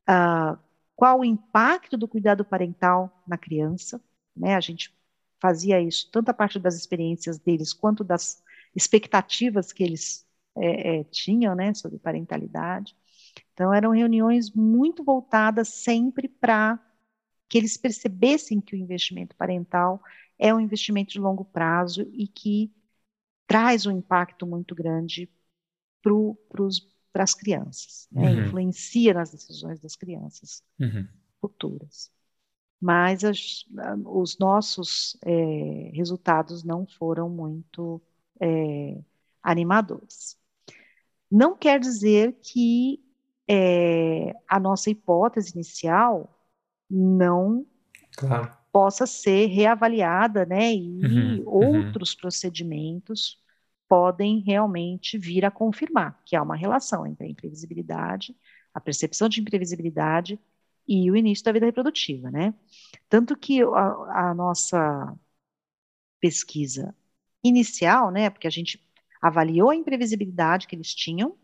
uh, 0.08 0.58
qual 0.96 1.20
o 1.20 1.24
impacto 1.24 1.96
do 1.96 2.08
cuidado 2.08 2.44
parental 2.44 3.22
na 3.26 3.38
criança, 3.38 4.00
né? 4.36 4.56
A 4.56 4.60
gente 4.60 4.92
fazia 5.40 5.80
isso 5.80 6.10
tanto 6.10 6.30
a 6.30 6.34
parte 6.34 6.58
das 6.58 6.76
experiências 6.76 7.38
deles 7.38 7.72
quanto 7.72 8.02
das 8.02 8.42
expectativas 8.74 9.72
que 9.72 9.84
eles 9.84 10.26
é, 10.56 10.98
é, 10.98 11.04
tinham, 11.04 11.54
né, 11.54 11.72
sobre 11.74 11.98
parentalidade. 11.98 12.96
Então 13.52 13.72
eram 13.72 13.92
reuniões 13.92 14.50
muito 14.50 15.04
voltadas 15.04 15.68
sempre 15.68 16.28
para 16.28 16.78
que 17.48 17.58
eles 17.58 17.76
percebessem 17.76 18.60
que 18.60 18.74
o 18.74 18.78
investimento 18.78 19.36
parental 19.36 20.02
é 20.38 20.52
um 20.54 20.60
investimento 20.60 21.12
de 21.12 21.20
longo 21.20 21.44
prazo 21.44 22.02
e 22.12 22.26
que 22.28 22.72
traz 23.46 23.86
um 23.86 23.92
impacto 23.92 24.46
muito 24.46 24.74
grande 24.74 25.30
para 26.02 27.22
as 27.22 27.34
crianças, 27.34 28.08
né? 28.10 28.30
uhum. 28.30 28.46
influencia 28.46 29.14
nas 29.14 29.30
decisões 29.30 29.80
das 29.80 29.96
crianças 29.96 30.62
uhum. 30.78 31.06
futuras. 31.40 32.10
Mas 32.80 33.24
as, 33.24 33.64
os 34.04 34.38
nossos 34.38 35.16
é, 35.22 35.90
resultados 35.92 36.62
não 36.62 36.86
foram 36.86 37.28
muito 37.28 38.00
é, 38.40 38.96
animadores. 39.42 40.38
Não 41.30 41.56
quer 41.56 41.80
dizer 41.80 42.38
que 42.40 43.02
é, 43.48 44.34
a 44.46 44.60
nossa 44.60 44.90
hipótese 44.90 45.52
inicial 45.54 46.32
não 46.88 47.66
claro. 48.16 48.56
possa 48.72 49.06
ser 49.06 49.46
reavaliada, 49.46 50.46
né? 50.46 50.72
E 50.72 51.04
uhum, 51.04 51.38
uhum. 51.38 51.42
outros 51.46 52.12
uhum. 52.12 52.20
procedimentos 52.20 53.38
podem 53.88 54.40
realmente 54.40 55.16
vir 55.18 55.44
a 55.44 55.50
confirmar 55.50 56.20
que 56.24 56.36
há 56.36 56.42
uma 56.42 56.56
relação 56.56 57.06
entre 57.06 57.26
a 57.26 57.30
imprevisibilidade, 57.30 58.36
a 58.74 58.80
percepção 58.80 59.28
de 59.28 59.40
imprevisibilidade 59.40 60.38
e 60.86 61.10
o 61.10 61.16
início 61.16 61.44
da 61.44 61.52
vida 61.52 61.66
reprodutiva, 61.66 62.30
né? 62.30 62.54
Tanto 63.08 63.36
que 63.36 63.62
a, 63.62 64.28
a 64.30 64.34
nossa 64.34 65.16
pesquisa 66.20 66.94
inicial, 67.42 68.10
né? 68.10 68.30
Porque 68.30 68.46
a 68.46 68.50
gente 68.50 68.82
avaliou 69.20 69.70
a 69.70 69.76
imprevisibilidade 69.76 70.66
que 70.66 70.76
eles 70.76 70.94
tinham, 70.94 71.36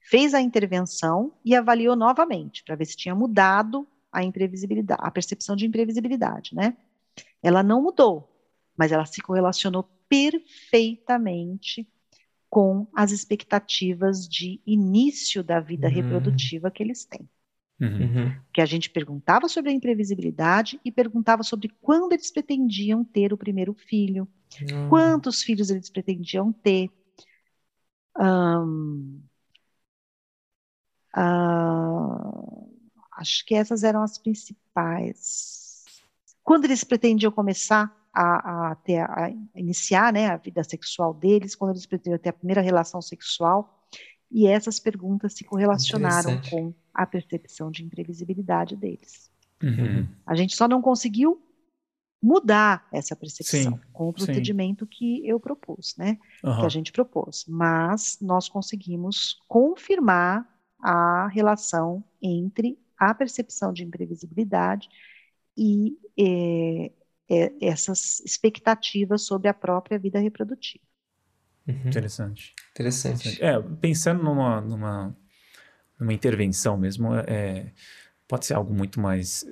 fez 0.00 0.34
a 0.34 0.40
intervenção 0.40 1.32
e 1.44 1.54
avaliou 1.54 1.96
novamente 1.96 2.64
para 2.64 2.76
ver 2.76 2.86
se 2.86 2.96
tinha 2.96 3.14
mudado 3.14 3.86
a 4.10 4.24
imprevisibilidade, 4.24 5.00
a 5.02 5.10
percepção 5.10 5.54
de 5.54 5.66
imprevisibilidade, 5.66 6.54
né? 6.54 6.76
Ela 7.42 7.62
não 7.62 7.82
mudou, 7.82 8.28
mas 8.76 8.92
ela 8.92 9.04
se 9.04 9.20
correlacionou 9.20 9.88
perfeitamente 10.08 11.86
com 12.48 12.86
as 12.94 13.12
expectativas 13.12 14.26
de 14.26 14.60
início 14.66 15.42
da 15.42 15.60
vida 15.60 15.86
uhum. 15.86 15.94
reprodutiva 15.94 16.70
que 16.70 16.82
eles 16.82 17.04
têm. 17.04 17.28
Uhum. 17.80 17.88
uhum. 17.88 18.40
Que 18.52 18.60
a 18.60 18.66
gente 18.66 18.90
perguntava 18.90 19.48
sobre 19.48 19.70
a 19.70 19.74
imprevisibilidade 19.74 20.80
e 20.84 20.90
perguntava 20.90 21.42
sobre 21.42 21.68
quando 21.80 22.12
eles 22.12 22.30
pretendiam 22.30 23.04
ter 23.04 23.32
o 23.32 23.36
primeiro 23.36 23.72
filho, 23.74 24.26
uhum. 24.60 24.88
quantos 24.88 25.42
filhos 25.42 25.70
eles 25.70 25.88
pretendiam 25.88 26.52
ter. 26.52 26.90
Um, 28.18 29.20
uh, 31.16 32.68
acho 33.12 33.44
que 33.46 33.54
essas 33.54 33.84
eram 33.84 34.02
as 34.02 34.18
principais. 34.18 35.84
Quando 36.42 36.64
eles 36.64 36.82
pretendiam 36.82 37.30
começar 37.30 37.94
a, 38.20 38.70
a, 38.70 38.74
ter, 38.74 38.98
a 38.98 39.30
iniciar 39.54 40.12
né, 40.12 40.26
a 40.26 40.36
vida 40.36 40.64
sexual 40.64 41.14
deles, 41.14 41.54
quando 41.54 41.70
eles 41.70 41.86
pretendiam 41.86 42.18
ter 42.18 42.30
a 42.30 42.32
primeira 42.32 42.60
relação 42.60 43.00
sexual, 43.00 43.86
e 44.30 44.46
essas 44.46 44.80
perguntas 44.80 45.34
se 45.34 45.44
correlacionaram 45.44 46.40
com 46.50 46.74
a 46.92 47.06
percepção 47.06 47.70
de 47.70 47.84
imprevisibilidade 47.84 48.76
deles. 48.76 49.30
Uhum. 49.62 50.06
A 50.26 50.34
gente 50.34 50.56
só 50.56 50.66
não 50.66 50.82
conseguiu 50.82 51.40
mudar 52.20 52.86
essa 52.92 53.14
percepção 53.14 53.72
sim, 53.72 53.80
com 53.92 54.08
o 54.08 54.12
procedimento 54.12 54.84
sim. 54.84 54.90
que 54.90 55.26
eu 55.28 55.38
propus, 55.38 55.94
né? 55.96 56.18
Uhum. 56.42 56.58
Que 56.58 56.66
a 56.66 56.68
gente 56.68 56.90
propôs. 56.90 57.44
Mas 57.48 58.18
nós 58.20 58.48
conseguimos 58.48 59.38
confirmar 59.46 60.44
a 60.80 61.28
relação 61.28 62.04
entre 62.20 62.76
a 62.98 63.14
percepção 63.14 63.72
de 63.72 63.84
imprevisibilidade 63.84 64.88
e 65.56 65.96
é, 66.18 66.90
é, 67.30 67.52
essas 67.60 68.20
expectativas 68.20 69.22
sobre 69.22 69.48
a 69.48 69.54
própria 69.54 69.98
vida 69.98 70.18
reprodutiva. 70.18 70.84
Uhum. 71.66 71.82
Interessante. 71.86 72.54
Interessante. 72.70 73.42
É, 73.42 73.60
pensando 73.80 74.22
numa, 74.22 74.60
numa, 74.60 75.16
numa 75.98 76.12
intervenção 76.12 76.76
mesmo, 76.76 77.14
é, 77.14 77.72
pode 78.26 78.46
ser 78.46 78.54
algo 78.54 78.72
muito 78.72 78.98
mais 78.98 79.46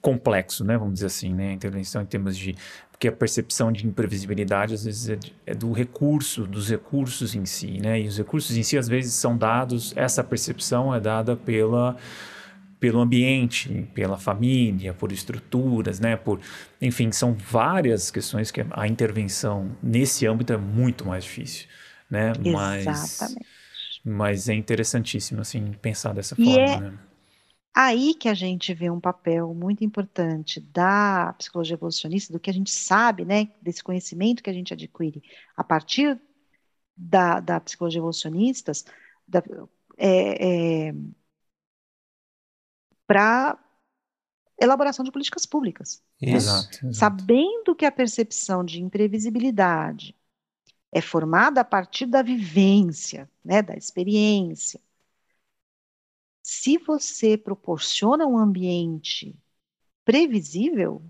complexo, 0.00 0.64
né? 0.64 0.76
Vamos 0.76 0.94
dizer 0.94 1.06
assim, 1.06 1.32
né? 1.32 1.50
A 1.50 1.52
intervenção 1.52 2.02
em 2.02 2.06
termos 2.06 2.36
de 2.36 2.56
porque 2.90 3.08
a 3.08 3.12
percepção 3.12 3.72
de 3.72 3.86
imprevisibilidade 3.86 4.74
às 4.74 4.84
vezes 4.84 5.08
é, 5.08 5.16
de, 5.16 5.34
é, 5.46 5.54
do 5.54 5.72
recurso, 5.72 6.46
dos 6.46 6.68
recursos 6.68 7.34
em 7.34 7.46
si, 7.46 7.80
né? 7.80 7.98
E 7.98 8.06
os 8.06 8.18
recursos 8.18 8.54
em 8.56 8.62
si 8.62 8.76
às 8.76 8.88
vezes 8.88 9.14
são 9.14 9.38
dados, 9.38 9.94
essa 9.96 10.22
percepção 10.22 10.94
é 10.94 11.00
dada 11.00 11.34
pela 11.34 11.96
pelo 12.80 12.98
ambiente, 12.98 13.86
pela 13.94 14.16
família, 14.16 14.94
por 14.94 15.12
estruturas, 15.12 16.00
né? 16.00 16.16
Por, 16.16 16.40
enfim, 16.80 17.12
são 17.12 17.34
várias 17.34 18.10
questões 18.10 18.50
que 18.50 18.64
a 18.70 18.88
intervenção 18.88 19.76
nesse 19.82 20.26
âmbito 20.26 20.52
é 20.54 20.56
muito 20.56 21.04
mais 21.04 21.24
difícil, 21.24 21.68
né? 22.10 22.32
Exatamente. 22.42 22.84
Mas, 22.86 23.36
mas 24.02 24.48
é 24.48 24.54
interessantíssimo 24.54 25.42
assim 25.42 25.72
pensar 25.80 26.14
dessa 26.14 26.34
e 26.38 26.44
forma, 26.44 26.60
é... 26.60 26.80
né? 26.80 26.98
Aí 27.72 28.14
que 28.14 28.28
a 28.28 28.34
gente 28.34 28.74
vê 28.74 28.90
um 28.90 28.98
papel 28.98 29.54
muito 29.54 29.84
importante 29.84 30.58
da 30.58 31.32
psicologia 31.38 31.76
evolucionista, 31.76 32.32
do 32.32 32.40
que 32.40 32.50
a 32.50 32.52
gente 32.52 32.70
sabe, 32.70 33.24
né, 33.24 33.48
desse 33.62 33.82
conhecimento 33.82 34.42
que 34.42 34.50
a 34.50 34.52
gente 34.52 34.74
adquire 34.74 35.22
a 35.56 35.62
partir 35.62 36.20
da, 36.96 37.38
da 37.38 37.60
psicologia 37.60 38.00
evolucionistas, 38.00 38.84
da, 39.26 39.40
é, 39.96 40.88
é, 40.88 40.94
para 43.10 43.58
elaboração 44.56 45.04
de 45.04 45.10
políticas 45.10 45.44
públicas. 45.44 46.00
Exato, 46.22 46.86
exato. 46.86 46.94
Sabendo 46.94 47.74
que 47.74 47.84
a 47.84 47.90
percepção 47.90 48.64
de 48.64 48.80
imprevisibilidade 48.80 50.14
é 50.92 51.00
formada 51.00 51.60
a 51.60 51.64
partir 51.64 52.06
da 52.06 52.22
vivência, 52.22 53.28
né, 53.44 53.62
da 53.62 53.74
experiência. 53.74 54.80
Se 56.40 56.78
você 56.78 57.36
proporciona 57.36 58.28
um 58.28 58.38
ambiente 58.38 59.36
previsível, 60.04 61.02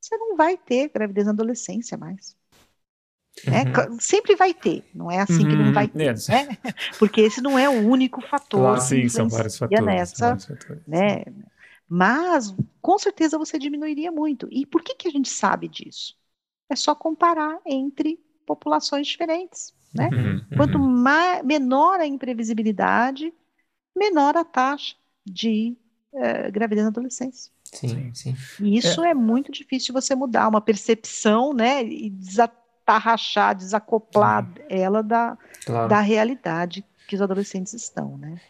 você 0.00 0.16
não 0.16 0.36
vai 0.36 0.56
ter 0.56 0.88
gravidez 0.88 1.26
na 1.26 1.32
adolescência 1.32 1.98
mais. 1.98 2.36
Né? 3.44 3.64
Uhum. 3.64 3.98
Sempre 4.00 4.34
vai 4.34 4.54
ter, 4.54 4.84
não 4.94 5.10
é 5.10 5.20
assim 5.20 5.42
uhum. 5.44 5.50
que 5.50 5.56
não 5.56 5.72
vai 5.72 5.88
ter, 5.88 6.14
né? 6.28 6.58
porque 6.98 7.20
esse 7.20 7.42
não 7.42 7.58
é 7.58 7.68
o 7.68 7.86
único 7.86 8.20
fator. 8.22 8.60
Claro, 8.60 8.80
sim, 8.80 9.08
são 9.08 9.28
vários 9.28 9.58
fatores. 9.58 9.84
Nessa, 9.84 10.26
vários 10.26 10.46
fatores 10.46 10.82
né? 10.86 11.22
Mas, 11.88 12.54
com 12.80 12.98
certeza, 12.98 13.38
você 13.38 13.58
diminuiria 13.58 14.10
muito. 14.10 14.48
E 14.50 14.66
por 14.66 14.82
que, 14.82 14.94
que 14.94 15.08
a 15.08 15.10
gente 15.10 15.28
sabe 15.28 15.68
disso? 15.68 16.16
É 16.68 16.74
só 16.74 16.94
comparar 16.94 17.60
entre 17.64 18.18
populações 18.44 19.06
diferentes. 19.06 19.72
Né? 19.94 20.08
Uhum, 20.12 20.32
uhum. 20.32 20.56
Quanto 20.56 20.78
mais, 20.78 21.44
menor 21.44 22.00
a 22.00 22.06
imprevisibilidade, 22.06 23.32
menor 23.96 24.36
a 24.36 24.44
taxa 24.44 24.96
de 25.24 25.76
uh, 26.12 26.50
gravidez 26.50 26.84
na 26.84 26.90
adolescência. 26.90 27.52
Sim, 27.72 28.12
sim. 28.14 28.34
E 28.60 28.78
isso 28.78 29.04
é. 29.04 29.10
é 29.10 29.14
muito 29.14 29.52
difícil 29.52 29.92
você 29.92 30.14
mudar, 30.14 30.48
uma 30.48 30.60
percepção, 30.60 31.52
né? 31.52 31.84
E 31.84 32.10
desatar 32.10 32.65
rachar, 32.98 33.54
desacoplar 33.54 34.44
uhum. 34.44 34.52
ela 34.68 35.02
da, 35.02 35.38
claro. 35.64 35.88
da 35.88 36.00
realidade 36.00 36.84
que 37.06 37.14
os 37.14 37.22
adolescentes 37.22 37.74
estão, 37.74 38.16
né? 38.16 38.40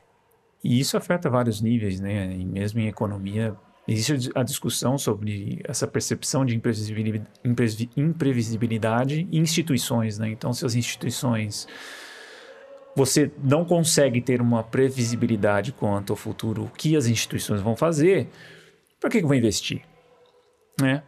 E 0.62 0.78
isso 0.80 0.96
afeta 0.96 1.28
vários 1.30 1.60
níveis, 1.60 2.00
né? 2.00 2.32
E 2.32 2.44
mesmo 2.44 2.80
em 2.80 2.88
economia, 2.88 3.54
existe 3.86 4.30
a 4.34 4.42
discussão 4.42 4.98
sobre 4.98 5.60
essa 5.64 5.86
percepção 5.86 6.44
de 6.44 6.54
imprevisibilidade 6.54 9.28
em 9.30 9.38
instituições, 9.38 10.18
né? 10.18 10.28
Então, 10.28 10.52
se 10.52 10.66
as 10.66 10.74
instituições 10.74 11.68
você 12.96 13.30
não 13.44 13.62
consegue 13.62 14.22
ter 14.22 14.40
uma 14.40 14.62
previsibilidade 14.62 15.70
quanto 15.70 16.14
ao 16.14 16.16
futuro, 16.16 16.64
o 16.64 16.70
que 16.70 16.96
as 16.96 17.06
instituições 17.06 17.60
vão 17.60 17.76
fazer, 17.76 18.26
para 18.98 19.10
que, 19.10 19.20
que 19.20 19.26
vou 19.26 19.36
investir? 19.36 19.82
Né? 20.80 21.02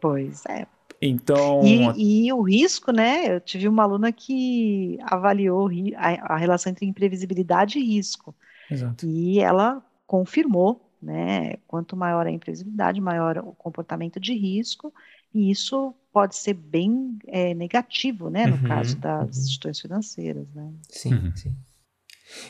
Pois 0.00 0.42
é. 0.46 0.66
Então. 1.06 1.62
E, 1.62 2.26
e, 2.26 2.32
o 2.32 2.40
risco, 2.40 2.90
né? 2.90 3.36
Eu 3.36 3.40
tive 3.40 3.68
uma 3.68 3.82
aluna 3.82 4.10
que 4.10 4.98
avaliou 5.02 5.68
a, 5.96 6.34
a 6.34 6.36
relação 6.36 6.70
entre 6.70 6.86
imprevisibilidade 6.86 7.78
e 7.78 7.84
risco. 7.84 8.34
Exato. 8.70 9.06
E 9.06 9.38
ela 9.38 9.84
confirmou, 10.06 10.80
né? 11.02 11.56
Quanto 11.68 11.94
maior 11.94 12.26
a 12.26 12.30
imprevisibilidade, 12.30 13.02
maior 13.02 13.36
o 13.38 13.52
comportamento 13.52 14.18
de 14.18 14.32
risco, 14.34 14.94
e 15.34 15.50
isso 15.50 15.94
pode 16.10 16.36
ser 16.36 16.54
bem 16.54 17.18
é, 17.26 17.52
negativo, 17.52 18.30
né? 18.30 18.46
No 18.46 18.56
uhum, 18.56 18.62
caso 18.62 18.96
das 18.96 19.36
uhum. 19.36 19.42
instituições 19.42 19.80
financeiras, 19.80 20.46
né? 20.54 20.72
Sim, 20.88 21.14
uhum. 21.14 21.36
sim. 21.36 21.54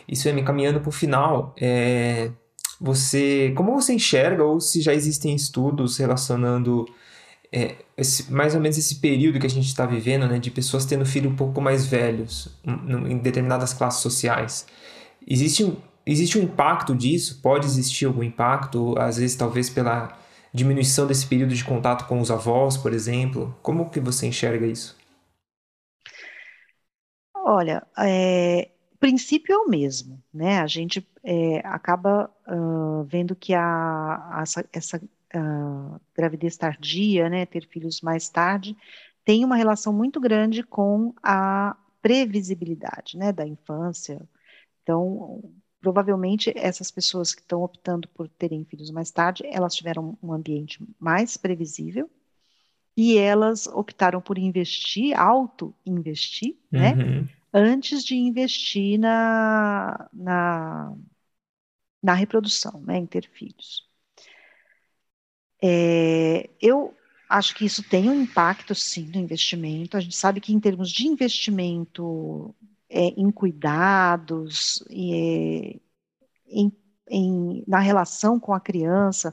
Isso 0.06 0.28
é 0.28 0.32
me 0.32 0.44
caminhando 0.44 0.80
para 0.80 0.88
o 0.88 0.92
final. 0.92 1.56
É, 1.60 2.30
você, 2.80 3.52
como 3.56 3.72
você 3.72 3.94
enxerga 3.94 4.44
ou 4.44 4.60
se 4.60 4.80
já 4.80 4.94
existem 4.94 5.34
estudos 5.34 5.96
relacionando 5.96 6.86
é, 7.54 7.76
esse, 7.96 8.32
mais 8.32 8.56
ou 8.56 8.60
menos 8.60 8.76
esse 8.76 8.96
período 8.96 9.38
que 9.38 9.46
a 9.46 9.50
gente 9.50 9.68
está 9.68 9.86
vivendo, 9.86 10.26
né, 10.26 10.40
de 10.40 10.50
pessoas 10.50 10.84
tendo 10.84 11.06
filhos 11.06 11.32
um 11.32 11.36
pouco 11.36 11.60
mais 11.60 11.86
velhos 11.86 12.48
um, 12.66 13.06
em 13.06 13.18
determinadas 13.18 13.72
classes 13.72 14.00
sociais. 14.02 14.66
Existe 15.24 15.62
um, 15.62 15.76
existe 16.04 16.36
um 16.36 16.42
impacto 16.42 16.96
disso? 16.96 17.40
Pode 17.40 17.66
existir 17.66 18.06
algum 18.06 18.24
impacto? 18.24 18.98
Às 18.98 19.18
vezes, 19.18 19.36
talvez 19.36 19.70
pela 19.70 20.18
diminuição 20.52 21.06
desse 21.06 21.26
período 21.26 21.54
de 21.54 21.64
contato 21.64 22.08
com 22.08 22.20
os 22.20 22.28
avós, 22.30 22.76
por 22.76 22.92
exemplo? 22.92 23.56
Como 23.62 23.88
que 23.88 24.00
você 24.00 24.26
enxerga 24.26 24.66
isso? 24.66 24.96
Olha, 27.36 27.86
é, 27.98 28.68
o 28.94 28.98
princípio 28.98 29.54
é 29.54 29.58
o 29.58 29.68
mesmo, 29.68 30.20
né? 30.32 30.58
A 30.58 30.66
gente 30.66 31.06
é, 31.22 31.58
acaba 31.64 32.28
uh, 32.48 33.04
vendo 33.04 33.36
que 33.36 33.54
a, 33.54 34.40
essa, 34.42 34.64
essa 34.72 35.00
uh, 35.36 36.00
gravidez 36.14 36.56
tardia, 36.56 37.28
né, 37.28 37.46
ter 37.46 37.66
filhos 37.66 38.00
mais 38.00 38.28
tarde, 38.28 38.76
tem 39.24 39.44
uma 39.44 39.56
relação 39.56 39.92
muito 39.92 40.20
grande 40.20 40.62
com 40.62 41.14
a 41.22 41.76
previsibilidade, 42.02 43.16
né, 43.16 43.32
da 43.32 43.46
infância. 43.46 44.20
Então, 44.82 45.42
provavelmente 45.80 46.52
essas 46.56 46.90
pessoas 46.90 47.34
que 47.34 47.40
estão 47.40 47.62
optando 47.62 48.08
por 48.08 48.28
terem 48.28 48.64
filhos 48.64 48.90
mais 48.90 49.10
tarde, 49.10 49.44
elas 49.46 49.74
tiveram 49.74 50.16
um 50.22 50.32
ambiente 50.32 50.78
mais 50.98 51.36
previsível 51.36 52.10
e 52.96 53.18
elas 53.18 53.66
optaram 53.66 54.20
por 54.20 54.38
investir, 54.38 55.18
auto-investir, 55.18 56.56
né, 56.70 56.92
uhum. 56.92 57.22
né, 57.22 57.28
antes 57.52 58.04
de 58.04 58.16
investir 58.16 58.98
na, 58.98 60.08
na, 60.12 60.94
na 62.02 62.14
reprodução, 62.14 62.80
né, 62.82 62.98
em 62.98 63.06
ter 63.06 63.28
filhos. 63.28 63.88
É, 65.66 66.50
eu 66.60 66.94
acho 67.26 67.54
que 67.54 67.64
isso 67.64 67.82
tem 67.82 68.10
um 68.10 68.20
impacto, 68.20 68.74
sim, 68.74 69.10
no 69.14 69.18
investimento. 69.18 69.96
A 69.96 70.00
gente 70.00 70.14
sabe 70.14 70.38
que, 70.38 70.52
em 70.52 70.60
termos 70.60 70.90
de 70.90 71.06
investimento 71.06 72.54
é, 72.90 73.06
em 73.16 73.30
cuidados, 73.30 74.84
e, 74.90 75.80
em, 76.46 76.70
em, 77.08 77.64
na 77.66 77.78
relação 77.78 78.38
com 78.38 78.52
a 78.52 78.60
criança, 78.60 79.32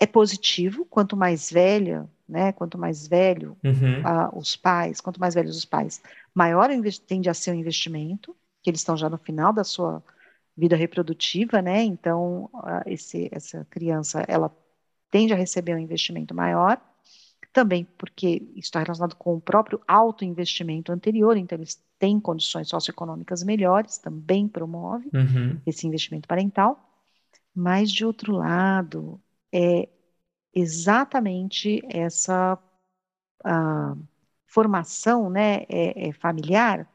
é 0.00 0.06
positivo. 0.06 0.86
Quanto 0.86 1.14
mais 1.14 1.50
velha, 1.50 2.08
né, 2.26 2.50
quanto 2.52 2.78
mais 2.78 3.06
velho 3.06 3.58
uhum. 3.62 4.38
os 4.38 4.56
pais, 4.56 4.98
quanto 4.98 5.20
mais 5.20 5.34
velhos 5.34 5.58
os 5.58 5.66
pais, 5.66 6.00
maior 6.34 6.70
tende 7.06 7.28
a 7.28 7.34
ser 7.34 7.50
o 7.50 7.54
investimento, 7.54 8.34
que 8.62 8.70
eles 8.70 8.80
estão 8.80 8.96
já 8.96 9.10
no 9.10 9.18
final 9.18 9.52
da 9.52 9.62
sua 9.62 10.02
vida 10.56 10.74
reprodutiva, 10.74 11.60
né? 11.60 11.82
Então, 11.82 12.48
esse, 12.86 13.28
essa 13.30 13.66
criança, 13.70 14.24
ela 14.26 14.50
tende 15.12 15.32
a 15.32 15.36
receber 15.36 15.76
um 15.76 15.78
investimento 15.78 16.34
maior, 16.34 16.80
também 17.52 17.86
porque 17.98 18.42
isso 18.56 18.68
está 18.68 18.80
relacionado 18.80 19.14
com 19.14 19.36
o 19.36 19.40
próprio 19.40 19.78
autoinvestimento 19.86 20.90
anterior, 20.90 21.36
então 21.36 21.58
eles 21.58 21.78
têm 21.98 22.18
condições 22.18 22.68
socioeconômicas 22.68 23.44
melhores, 23.44 23.98
também 23.98 24.48
promove 24.48 25.10
uhum. 25.12 25.60
esse 25.66 25.86
investimento 25.86 26.26
parental, 26.26 26.82
mas 27.54 27.92
de 27.92 28.06
outro 28.06 28.32
lado, 28.32 29.20
é 29.52 29.86
exatamente 30.54 31.82
essa 31.90 32.58
formação 34.46 35.28
né, 35.28 35.64
é, 35.68 36.08
é 36.08 36.12
familiar 36.12 36.88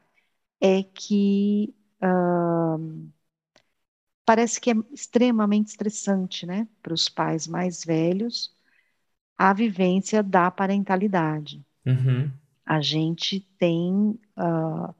é 0.60 0.82
que 0.82 1.72
uh, 2.02 3.08
parece 4.28 4.60
que 4.60 4.70
é 4.70 4.74
extremamente 4.92 5.68
estressante, 5.68 6.44
né, 6.44 6.68
para 6.82 6.92
os 6.92 7.08
pais 7.08 7.46
mais 7.46 7.82
velhos, 7.82 8.54
a 9.38 9.54
vivência 9.54 10.22
da 10.22 10.50
parentalidade. 10.50 11.64
Uhum. 11.86 12.30
A 12.66 12.78
gente 12.82 13.40
tem, 13.58 14.20
uh, 14.36 14.94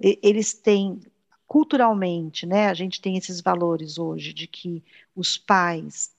eles 0.00 0.54
têm 0.54 0.98
culturalmente, 1.46 2.46
né, 2.46 2.66
a 2.66 2.74
gente 2.74 3.00
tem 3.00 3.16
esses 3.16 3.40
valores 3.40 3.96
hoje 3.96 4.32
de 4.32 4.48
que 4.48 4.82
os 5.14 5.38
pais 5.38 6.12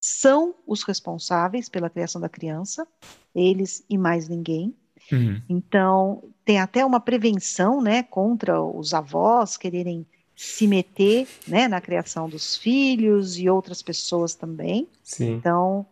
são 0.00 0.54
os 0.66 0.84
responsáveis 0.84 1.68
pela 1.68 1.90
criação 1.90 2.22
da 2.22 2.28
criança, 2.30 2.88
eles 3.34 3.84
e 3.86 3.98
mais 3.98 4.30
ninguém. 4.30 4.74
Uhum. 5.12 5.42
Então, 5.46 6.32
tem 6.42 6.58
até 6.58 6.86
uma 6.86 7.00
prevenção, 7.00 7.82
né, 7.82 8.02
contra 8.02 8.62
os 8.62 8.94
avós 8.94 9.58
quererem 9.58 10.06
se 10.42 10.66
meter 10.66 11.28
né, 11.46 11.68
na 11.68 11.80
criação 11.80 12.28
dos 12.28 12.56
filhos 12.56 13.38
e 13.38 13.48
outras 13.48 13.80
pessoas 13.80 14.34
também. 14.34 14.88
Sim. 15.00 15.34
Então, 15.34 15.86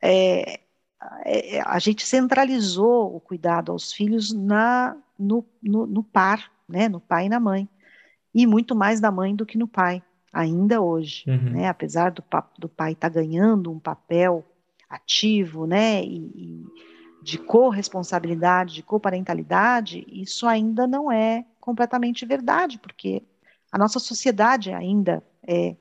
é, 0.00 0.60
é, 1.26 1.60
a 1.60 1.78
gente 1.78 2.06
centralizou 2.06 3.14
o 3.14 3.20
cuidado 3.20 3.70
aos 3.70 3.92
filhos 3.92 4.32
na, 4.32 4.96
no, 5.18 5.44
no, 5.62 5.86
no 5.86 6.02
par, 6.02 6.50
né, 6.66 6.88
no 6.88 7.00
pai 7.00 7.26
e 7.26 7.28
na 7.28 7.38
mãe, 7.38 7.68
e 8.34 8.46
muito 8.46 8.74
mais 8.74 8.98
da 8.98 9.10
mãe 9.10 9.36
do 9.36 9.44
que 9.44 9.58
no 9.58 9.68
pai, 9.68 10.02
ainda 10.32 10.80
hoje. 10.80 11.24
Uhum. 11.28 11.50
Né, 11.50 11.68
apesar 11.68 12.12
do, 12.12 12.24
do 12.58 12.68
pai 12.68 12.92
estar 12.92 13.10
tá 13.10 13.14
ganhando 13.14 13.70
um 13.70 13.78
papel 13.78 14.42
ativo 14.88 15.66
né, 15.66 16.02
e, 16.02 16.16
e 16.34 16.64
de 17.22 17.36
corresponsabilidade, 17.36 18.72
de 18.72 18.82
coparentalidade, 18.82 20.06
isso 20.10 20.46
ainda 20.46 20.86
não 20.86 21.12
é 21.12 21.44
completamente 21.60 22.24
verdade, 22.24 22.78
porque 22.78 23.22
a 23.70 23.78
nossa 23.78 23.98
sociedade 23.98 24.72
ainda 24.72 25.22
é, 25.46 25.76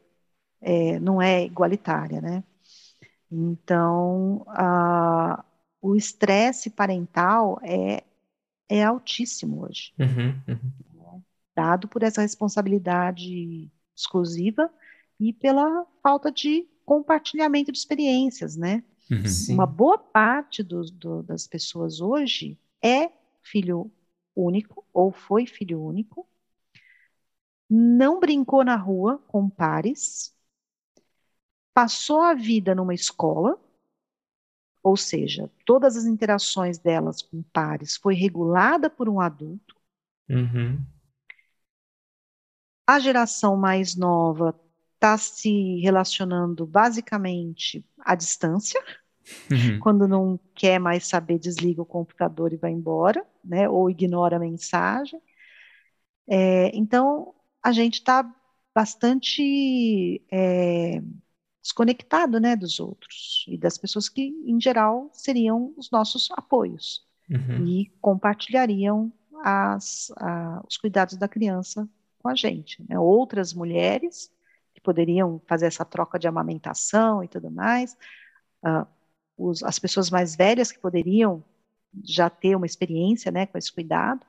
é 0.62 1.00
não 1.00 1.22
é 1.22 1.44
igualitária, 1.44 2.22
né? 2.22 2.44
Então, 3.32 4.44
a, 4.48 5.44
o 5.82 5.96
estresse 5.96 6.70
parental 6.70 7.60
é, 7.64 8.04
é 8.68 8.84
altíssimo 8.84 9.64
hoje, 9.66 9.94
uhum, 10.00 10.36
uhum. 10.48 10.72
Né? 10.94 11.22
dado 11.56 11.88
por 11.88 12.04
essa 12.04 12.22
responsabilidade 12.22 13.72
exclusiva 13.96 14.72
e 15.20 15.34
pela 15.34 15.86
falta 16.02 16.32
de 16.32 16.68
compartilhamento 16.86 17.72
de 17.72 17.78
experiências, 17.78 18.56
né? 18.56 18.84
Uhum, 19.12 19.56
Uma 19.56 19.66
boa 19.66 19.98
parte 19.98 20.64
do, 20.64 20.82
do, 20.82 21.24
das 21.24 21.48
pessoas 21.48 22.00
hoje 22.00 22.60
é 22.82 23.12
filho 23.42 23.92
único 24.36 24.86
ou 24.94 25.12
foi 25.12 25.46
filho 25.46 25.84
único 25.84 26.29
não 27.70 28.20
brincou 28.20 28.64
na 28.64 28.76
rua 28.76 29.20
com 29.28 29.50
pares, 29.50 30.36
passou 31.74 32.22
a 32.22 32.34
vida 32.34 32.74
numa 32.74 32.94
escola, 32.94 33.60
ou 34.82 34.98
seja, 34.98 35.52
todas 35.66 35.96
as 35.96 36.06
interações 36.06 36.80
delas 36.80 37.22
com 37.22 37.44
pares 37.44 37.96
foi 37.98 38.16
regulada 38.16 38.90
por 38.90 39.08
um 39.08 39.20
adulto. 39.20 39.76
Uhum. 40.28 40.84
A 42.88 42.98
geração 42.98 43.56
mais 43.56 43.96
nova 43.96 44.60
está 44.96 45.18
se 45.18 45.80
relacionando 45.80 46.66
basicamente 46.66 47.86
à 48.00 48.16
distância. 48.16 48.84
Uhum. 49.52 49.80
Quando 49.80 50.08
não 50.08 50.40
quer 50.56 50.80
mais 50.80 51.08
saber, 51.08 51.38
desliga 51.38 51.82
o 51.82 51.86
computador 51.86 52.52
e 52.52 52.58
vai 52.58 52.72
embora, 52.72 53.26
né? 53.44 53.70
Ou 53.70 53.90
ignora 53.90 54.38
a 54.38 54.40
mensagem. 54.40 55.22
É, 56.28 56.76
então, 56.76 57.34
a 57.62 57.72
gente 57.72 57.96
está 57.96 58.30
bastante 58.74 60.22
é, 60.32 61.02
desconectado 61.62 62.40
né, 62.40 62.56
dos 62.56 62.80
outros 62.80 63.46
e 63.48 63.58
das 63.58 63.78
pessoas 63.78 64.08
que, 64.08 64.34
em 64.46 64.60
geral, 64.60 65.10
seriam 65.14 65.74
os 65.78 65.92
nossos 65.92 66.30
apoios 66.32 67.06
uhum. 67.30 67.66
e 67.66 67.92
compartilhariam 68.02 69.12
as, 69.44 70.12
a, 70.18 70.64
os 70.68 70.78
cuidados 70.78 71.18
da 71.18 71.28
criança 71.28 71.88
com 72.20 72.30
a 72.30 72.36
gente. 72.36 72.84
Né? 72.88 72.98
Outras 73.00 73.54
mulheres 73.54 74.32
que 74.74 74.82
poderiam 74.82 75.42
fazer 75.48 75.66
essa 75.66 75.86
troca 75.86 76.20
de 76.20 76.28
amamentação 76.28 77.24
e 77.24 77.28
tudo 77.28 77.50
mais, 77.50 77.98
uh, 78.64 78.88
os, 79.38 79.64
as 79.64 79.80
pessoas 79.80 80.10
mais 80.10 80.36
velhas 80.36 80.72
que 80.72 80.80
poderiam 80.80 81.44
já 82.04 82.30
ter 82.30 82.56
uma 82.56 82.66
experiência 82.66 83.32
né, 83.32 83.46
com 83.46 83.58
esse 83.58 83.72
cuidado, 83.72 84.26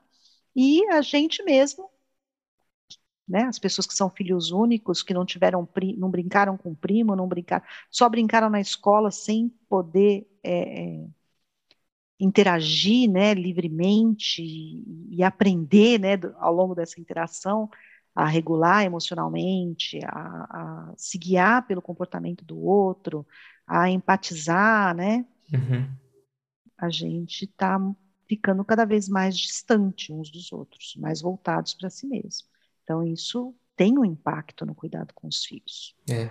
e 0.55 0.83
a 0.89 1.01
gente 1.01 1.43
mesmo 1.43 1.90
né? 3.31 3.43
As 3.43 3.57
pessoas 3.57 3.87
que 3.87 3.93
são 3.93 4.09
filhos 4.09 4.51
únicos, 4.51 5.01
que 5.01 5.13
não 5.13 5.25
tiveram, 5.25 5.67
não 5.97 6.09
brincaram 6.09 6.57
com 6.57 6.75
primo, 6.75 7.15
não 7.15 7.27
brincaram, 7.27 7.63
só 7.89 8.07
brincaram 8.09 8.49
na 8.49 8.59
escola 8.61 9.09
sem 9.09 9.49
poder 9.69 10.27
é, 10.43 10.83
é, 10.83 11.05
interagir, 12.19 13.09
né, 13.09 13.33
livremente 13.33 14.43
e, 14.43 15.15
e 15.17 15.23
aprender, 15.23 15.99
né, 15.99 16.17
do, 16.17 16.35
ao 16.37 16.53
longo 16.53 16.75
dessa 16.75 16.99
interação 16.99 17.69
a 18.13 18.25
regular 18.25 18.83
emocionalmente, 18.83 19.99
a, 20.05 20.89
a, 20.89 20.93
se 20.97 21.17
guiar 21.17 21.65
pelo 21.65 21.81
comportamento 21.81 22.43
do 22.43 22.59
outro, 22.59 23.25
a 23.65 23.89
empatizar, 23.89 24.93
né? 24.93 25.25
Uhum. 25.51 25.89
A 26.77 26.89
gente 26.89 27.45
está 27.45 27.79
ficando 28.27 28.63
cada 28.65 28.85
vez 28.85 29.07
mais 29.07 29.37
distante 29.37 30.11
uns 30.11 30.29
dos 30.29 30.51
outros, 30.51 30.95
mais 30.97 31.21
voltados 31.21 31.73
para 31.73 31.89
si 31.89 32.05
mesmo. 32.05 32.47
Então, 32.91 33.05
isso 33.05 33.55
tem 33.73 33.97
um 33.97 34.03
impacto 34.03 34.65
no 34.65 34.75
cuidado 34.75 35.13
com 35.15 35.25
os 35.25 35.45
filhos. 35.45 35.95
É, 36.09 36.29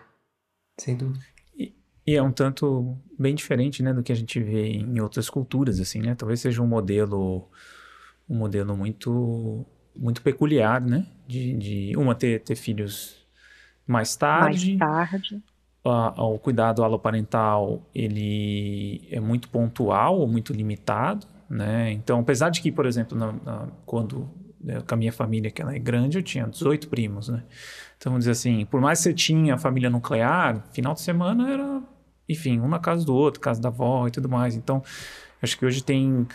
sem 0.78 0.95
dúvida. 0.95 1.24
E, 1.59 1.74
e 2.07 2.15
é 2.15 2.23
um 2.23 2.31
tanto 2.31 2.99
bem 3.19 3.35
diferente, 3.35 3.82
né, 3.82 3.95
do 3.95 4.03
que 4.03 4.12
a 4.12 4.15
gente 4.15 4.39
vê 4.39 4.73
em 4.73 5.01
outras 5.01 5.31
culturas, 5.31 5.81
assim, 5.81 6.01
né? 6.01 6.15
Talvez 6.15 6.41
seja 6.41 6.61
um 6.61 6.66
modelo, 6.66 7.49
um 8.28 8.37
modelo 8.37 8.77
muito, 8.77 9.65
muito 9.97 10.20
peculiar, 10.20 10.82
né? 10.82 11.07
De, 11.27 11.57
de 11.57 11.97
uma 11.97 12.15
ter, 12.15 12.43
ter 12.43 12.57
filhos 12.57 13.27
mais 13.87 14.15
tarde. 14.15 14.77
Mais 14.77 15.11
tarde. 15.11 15.43
o 15.82 16.39
cuidado 16.39 16.85
aloparental 16.85 17.89
ele 17.95 19.09
é 19.11 19.19
muito 19.19 19.49
pontual 19.49 20.19
ou 20.19 20.28
muito 20.28 20.53
limitado, 20.53 21.27
né? 21.49 21.91
Então, 21.91 22.20
apesar 22.20 22.51
de 22.51 22.61
que, 22.61 22.70
por 22.70 22.85
exemplo, 22.85 23.16
na, 23.16 23.32
na, 23.32 23.69
quando 23.87 24.28
né, 24.61 24.82
com 24.87 24.95
a 24.95 24.97
minha 24.97 25.12
família, 25.12 25.51
que 25.51 25.62
ela 25.62 25.74
é 25.74 25.78
grande, 25.78 26.19
eu 26.19 26.23
tinha 26.23 26.47
18 26.47 26.89
primos, 26.89 27.28
né? 27.28 27.43
Então, 27.97 28.12
vamos 28.12 28.24
dizer 28.24 28.32
assim, 28.32 28.65
por 28.66 28.81
mais 28.81 28.99
que 28.99 29.05
você 29.05 29.15
tinha 29.15 29.59
família 29.59 29.91
nuclear, 29.91 30.65
final 30.73 30.95
de 30.95 31.01
semana 31.01 31.51
era, 31.51 31.82
enfim, 32.28 32.61
um 32.61 32.69
na 32.69 32.78
casa 32.78 33.05
do 33.05 33.15
outro, 33.15 33.41
casa 33.41 33.61
da 33.61 33.69
avó 33.69 34.07
e 34.07 34.11
tudo 34.11 34.28
mais. 34.28 34.55
Então, 34.57 34.82
acho 35.43 35.59
que 35.59 35.66
hoje 35.66 35.82
tem 35.82 36.27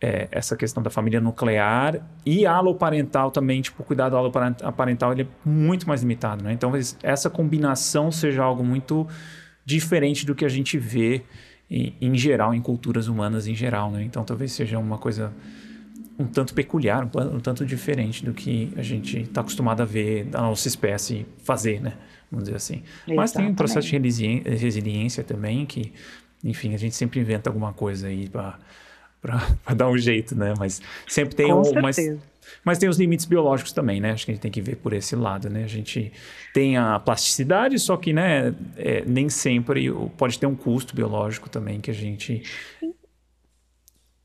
é, 0.00 0.28
essa 0.30 0.56
questão 0.56 0.82
da 0.82 0.90
família 0.90 1.20
nuclear 1.20 2.00
e 2.26 2.44
aloparental 2.44 3.30
também, 3.30 3.62
tipo, 3.62 3.82
o 3.82 3.86
cuidado 3.86 4.16
aloparental 4.16 5.12
ele 5.12 5.22
é 5.22 5.26
muito 5.44 5.86
mais 5.86 6.02
limitado, 6.02 6.42
né? 6.42 6.52
Então, 6.52 6.72
essa 7.02 7.30
combinação 7.30 8.10
seja 8.10 8.42
algo 8.42 8.64
muito 8.64 9.06
diferente 9.64 10.26
do 10.26 10.34
que 10.34 10.44
a 10.44 10.48
gente 10.48 10.76
vê 10.76 11.22
em, 11.70 11.94
em 12.00 12.14
geral, 12.16 12.52
em 12.52 12.60
culturas 12.60 13.08
humanas 13.08 13.46
em 13.46 13.54
geral, 13.54 13.90
né? 13.90 14.02
Então, 14.02 14.24
talvez 14.24 14.52
seja 14.52 14.78
uma 14.78 14.98
coisa 14.98 15.32
um 16.18 16.26
tanto 16.26 16.54
peculiar, 16.54 17.04
um, 17.04 17.36
um 17.36 17.40
tanto 17.40 17.64
diferente 17.64 18.24
do 18.24 18.32
que 18.32 18.72
a 18.76 18.82
gente 18.82 19.20
está 19.20 19.40
acostumado 19.40 19.82
a 19.82 19.84
ver 19.84 20.28
a 20.32 20.42
nossa 20.42 20.68
espécie 20.68 21.26
fazer, 21.42 21.80
né? 21.80 21.94
Vamos 22.30 22.44
dizer 22.44 22.56
assim. 22.56 22.82
Exatamente. 22.84 23.16
Mas 23.16 23.32
tem 23.32 23.46
um 23.46 23.54
processo 23.54 23.88
de 23.88 23.98
resiliência 24.44 25.22
também 25.22 25.66
que, 25.66 25.92
enfim, 26.42 26.74
a 26.74 26.78
gente 26.78 26.94
sempre 26.94 27.20
inventa 27.20 27.50
alguma 27.50 27.72
coisa 27.72 28.08
aí 28.08 28.28
para 28.28 28.58
para 29.22 29.40
dar 29.74 29.88
um 29.88 29.96
jeito, 29.96 30.34
né? 30.34 30.52
Mas 30.58 30.82
sempre 31.06 31.34
tem 31.34 31.48
Com 31.48 31.62
um. 31.62 31.80
Mas, 31.80 31.96
mas 32.64 32.78
tem 32.78 32.88
os 32.88 32.98
limites 32.98 33.24
biológicos 33.24 33.72
também, 33.72 34.00
né? 34.00 34.10
Acho 34.10 34.24
que 34.24 34.32
a 34.32 34.34
gente 34.34 34.42
tem 34.42 34.50
que 34.50 34.60
ver 34.60 34.76
por 34.76 34.92
esse 34.92 35.14
lado, 35.14 35.48
né? 35.48 35.62
A 35.62 35.68
gente 35.68 36.12
tem 36.52 36.76
a 36.76 36.98
plasticidade, 36.98 37.78
só 37.78 37.96
que, 37.96 38.12
né, 38.12 38.52
é, 38.76 39.04
nem 39.06 39.28
sempre 39.28 39.90
pode 40.18 40.38
ter 40.38 40.46
um 40.46 40.56
custo 40.56 40.94
biológico 40.94 41.48
também 41.48 41.80
que 41.80 41.90
a 41.90 41.94
gente. 41.94 42.42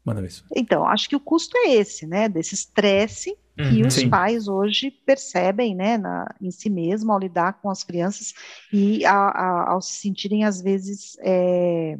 Manda 0.07 0.21
ver. 0.21 0.31
Então, 0.55 0.85
acho 0.85 1.09
que 1.09 1.15
o 1.17 1.19
custo 1.19 1.57
é 1.57 1.73
esse, 1.73 2.07
né? 2.07 2.29
Desse 2.29 2.55
estresse 2.55 3.38
uhum, 3.59 3.69
que 3.69 3.85
os 3.85 3.93
sim. 3.93 4.09
pais 4.09 4.47
hoje 4.47 4.89
percebem, 4.89 5.75
né, 5.75 5.97
na, 5.97 6.34
em 6.41 6.49
si 6.49 6.69
mesmo 6.69 7.11
ao 7.11 7.19
lidar 7.19 7.59
com 7.61 7.69
as 7.69 7.84
crianças 7.84 8.34
e 8.71 9.05
a, 9.05 9.13
a, 9.13 9.71
ao 9.71 9.81
se 9.81 9.93
sentirem 9.93 10.45
às 10.45 10.61
vezes 10.61 11.17
é, 11.19 11.99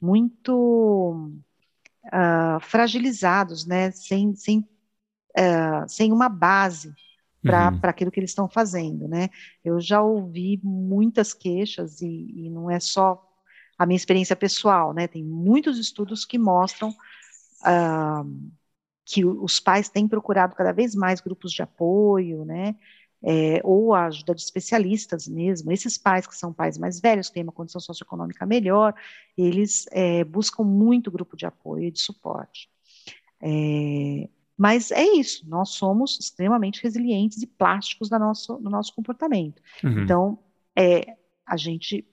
muito 0.00 1.30
uh, 2.06 2.60
fragilizados, 2.60 3.66
né, 3.66 3.90
sem, 3.90 4.34
sem, 4.34 4.60
uh, 4.60 5.86
sem 5.86 6.10
uma 6.10 6.30
base 6.30 6.94
para 7.42 7.70
uhum. 7.70 7.80
aquilo 7.82 8.10
que 8.10 8.20
eles 8.20 8.30
estão 8.30 8.48
fazendo, 8.48 9.08
né? 9.08 9.28
Eu 9.64 9.80
já 9.80 10.00
ouvi 10.00 10.60
muitas 10.62 11.34
queixas 11.34 12.00
e, 12.00 12.06
e, 12.06 12.48
não 12.48 12.70
é 12.70 12.78
só 12.78 13.20
a 13.76 13.84
minha 13.84 13.96
experiência 13.96 14.36
pessoal, 14.36 14.94
né? 14.94 15.08
Tem 15.08 15.24
muitos 15.24 15.76
estudos 15.76 16.24
que 16.24 16.38
mostram 16.38 16.94
uh, 17.62 18.50
que 19.04 19.24
os 19.24 19.58
pais 19.58 19.88
têm 19.88 20.06
procurado 20.06 20.54
cada 20.54 20.72
vez 20.72 20.94
mais 20.94 21.20
grupos 21.20 21.52
de 21.52 21.62
apoio, 21.62 22.44
né? 22.44 22.76
é, 23.22 23.60
ou 23.62 23.94
a 23.94 24.06
ajuda 24.06 24.34
de 24.34 24.42
especialistas 24.42 25.28
mesmo. 25.28 25.70
Esses 25.70 25.96
pais 25.96 26.26
que 26.26 26.36
são 26.36 26.52
pais 26.52 26.76
mais 26.76 27.00
velhos, 27.00 27.28
que 27.28 27.34
têm 27.34 27.44
uma 27.44 27.52
condição 27.52 27.80
socioeconômica 27.80 28.44
melhor, 28.44 28.94
eles 29.36 29.86
é, 29.92 30.24
buscam 30.24 30.64
muito 30.64 31.10
grupo 31.10 31.36
de 31.36 31.46
apoio 31.46 31.84
e 31.84 31.90
de 31.90 32.00
suporte. 32.00 32.68
É, 33.40 34.28
mas 34.56 34.90
é 34.90 35.04
isso, 35.04 35.48
nós 35.48 35.70
somos 35.70 36.18
extremamente 36.20 36.82
resilientes 36.82 37.42
e 37.42 37.46
plásticos 37.46 38.10
no 38.10 38.18
nosso, 38.18 38.58
no 38.58 38.70
nosso 38.70 38.94
comportamento. 38.94 39.62
Uhum. 39.82 40.02
Então, 40.02 40.38
é, 40.76 41.16
a 41.46 41.56
gente 41.56 42.06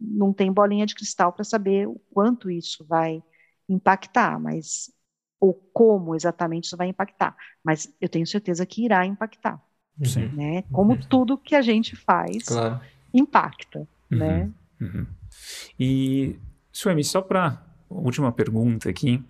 não 0.00 0.32
tem 0.32 0.52
bolinha 0.52 0.86
de 0.86 0.94
cristal 0.94 1.32
para 1.32 1.44
saber 1.44 1.88
o 1.88 1.98
quanto 2.10 2.50
isso 2.50 2.84
vai 2.84 3.22
impactar, 3.68 4.38
mas 4.40 4.90
ou 5.40 5.54
como 5.72 6.14
exatamente 6.14 6.64
isso 6.64 6.76
vai 6.76 6.88
impactar. 6.88 7.36
Mas 7.62 7.92
eu 8.00 8.08
tenho 8.08 8.26
certeza 8.26 8.66
que 8.66 8.84
irá 8.84 9.06
impactar. 9.06 9.62
Sim. 10.04 10.28
Né? 10.28 10.62
Como 10.72 10.92
uhum. 10.92 11.00
tudo 11.08 11.38
que 11.38 11.54
a 11.54 11.62
gente 11.62 11.96
faz 11.96 12.44
claro. 12.44 12.80
impacta. 13.12 13.80
Uhum. 14.10 14.18
Né? 14.18 14.50
Uhum. 14.80 15.06
E, 15.78 16.36
Suemi, 16.72 17.04
só 17.04 17.20
para 17.20 17.62
última 17.88 18.30
pergunta 18.32 18.88
aqui. 18.88 19.22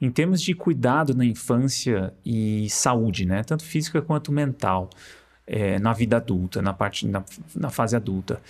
Em 0.00 0.10
termos 0.10 0.40
de 0.42 0.54
cuidado 0.54 1.14
na 1.14 1.24
infância 1.24 2.14
e 2.24 2.68
saúde, 2.70 3.26
né? 3.26 3.42
tanto 3.42 3.64
física 3.64 4.02
quanto 4.02 4.30
mental, 4.30 4.90
é, 5.46 5.78
na 5.78 5.92
vida 5.92 6.16
adulta, 6.16 6.60
na, 6.60 6.72
parte, 6.72 7.06
na, 7.06 7.24
na 7.54 7.70
fase 7.70 7.96
adulta, 7.96 8.40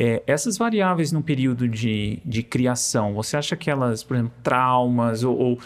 é, 0.00 0.22
essas 0.26 0.56
variáveis 0.56 1.12
no 1.12 1.22
período 1.22 1.68
de, 1.68 2.20
de 2.24 2.42
criação, 2.42 3.12
você 3.12 3.36
acha 3.36 3.54
que 3.54 3.70
elas, 3.70 4.02
por 4.02 4.16
exemplo, 4.16 4.32
traumas 4.42 5.22
ou, 5.22 5.38
ou, 5.38 5.58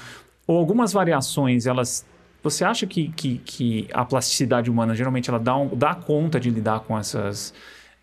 ou 0.44 0.58
algumas 0.58 0.92
variações, 0.92 1.66
elas 1.66 2.04
você 2.42 2.64
acha 2.64 2.84
que, 2.84 3.10
que, 3.12 3.38
que 3.38 3.88
a 3.92 4.04
plasticidade 4.04 4.68
humana 4.68 4.94
geralmente 4.94 5.30
ela 5.30 5.38
dá, 5.38 5.56
um, 5.56 5.68
dá 5.68 5.94
conta 5.94 6.40
de 6.40 6.50
lidar 6.50 6.80
com 6.80 6.98
essas 6.98 7.54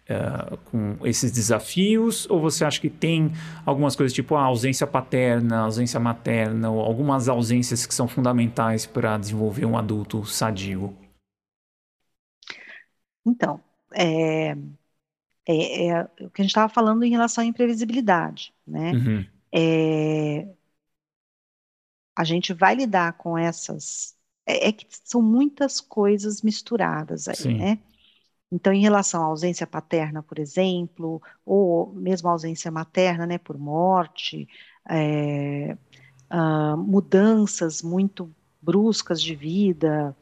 uh, 0.10 0.58
com 0.66 0.98
esses 1.06 1.34
desafios? 1.34 2.26
Ou 2.30 2.40
você 2.40 2.64
acha 2.64 2.80
que 2.80 2.90
tem 2.90 3.34
algumas 3.66 3.94
coisas 3.94 4.14
tipo 4.14 4.36
a 4.36 4.44
ausência 4.44 4.88
paterna, 4.88 5.60
ausência 5.60 6.00
materna, 6.00 6.72
ou 6.72 6.80
algumas 6.80 7.28
ausências 7.28 7.86
que 7.86 7.94
são 7.94 8.08
fundamentais 8.08 8.86
para 8.86 9.18
desenvolver 9.18 9.66
um 9.66 9.78
adulto 9.78 10.26
sadio? 10.26 10.96
Então, 13.26 13.62
é, 13.94 14.56
é, 15.48 15.88
é 15.88 16.04
o 16.22 16.30
que 16.30 16.42
a 16.42 16.44
gente 16.44 16.52
estava 16.52 16.72
falando 16.72 17.04
em 17.04 17.12
relação 17.12 17.44
à 17.44 17.48
imprevisibilidade, 17.48 18.54
né? 18.66 18.92
Uhum. 18.92 19.26
É, 19.54 20.48
a 22.16 22.24
gente 22.24 22.54
vai 22.54 22.76
lidar 22.76 23.14
com 23.14 23.38
essas 23.38 24.16
é, 24.46 24.70
é 24.70 24.72
que 24.72 24.86
são 25.04 25.22
muitas 25.22 25.80
coisas 25.80 26.42
misturadas 26.42 27.28
aí, 27.28 27.36
Sim. 27.36 27.58
né? 27.58 27.80
Então, 28.52 28.74
em 28.74 28.82
relação 28.82 29.24
à 29.24 29.26
ausência 29.28 29.66
paterna, 29.66 30.22
por 30.22 30.38
exemplo, 30.38 31.22
ou 31.46 31.94
mesmo 31.94 32.28
à 32.28 32.32
ausência 32.34 32.70
materna, 32.70 33.26
né, 33.26 33.38
por 33.38 33.58
morte, 33.58 34.48
é, 34.90 35.78
uh, 36.30 36.76
mudanças 36.76 37.82
muito 37.82 38.30
bruscas 38.62 39.22
de 39.22 39.36
vida, 39.36 40.16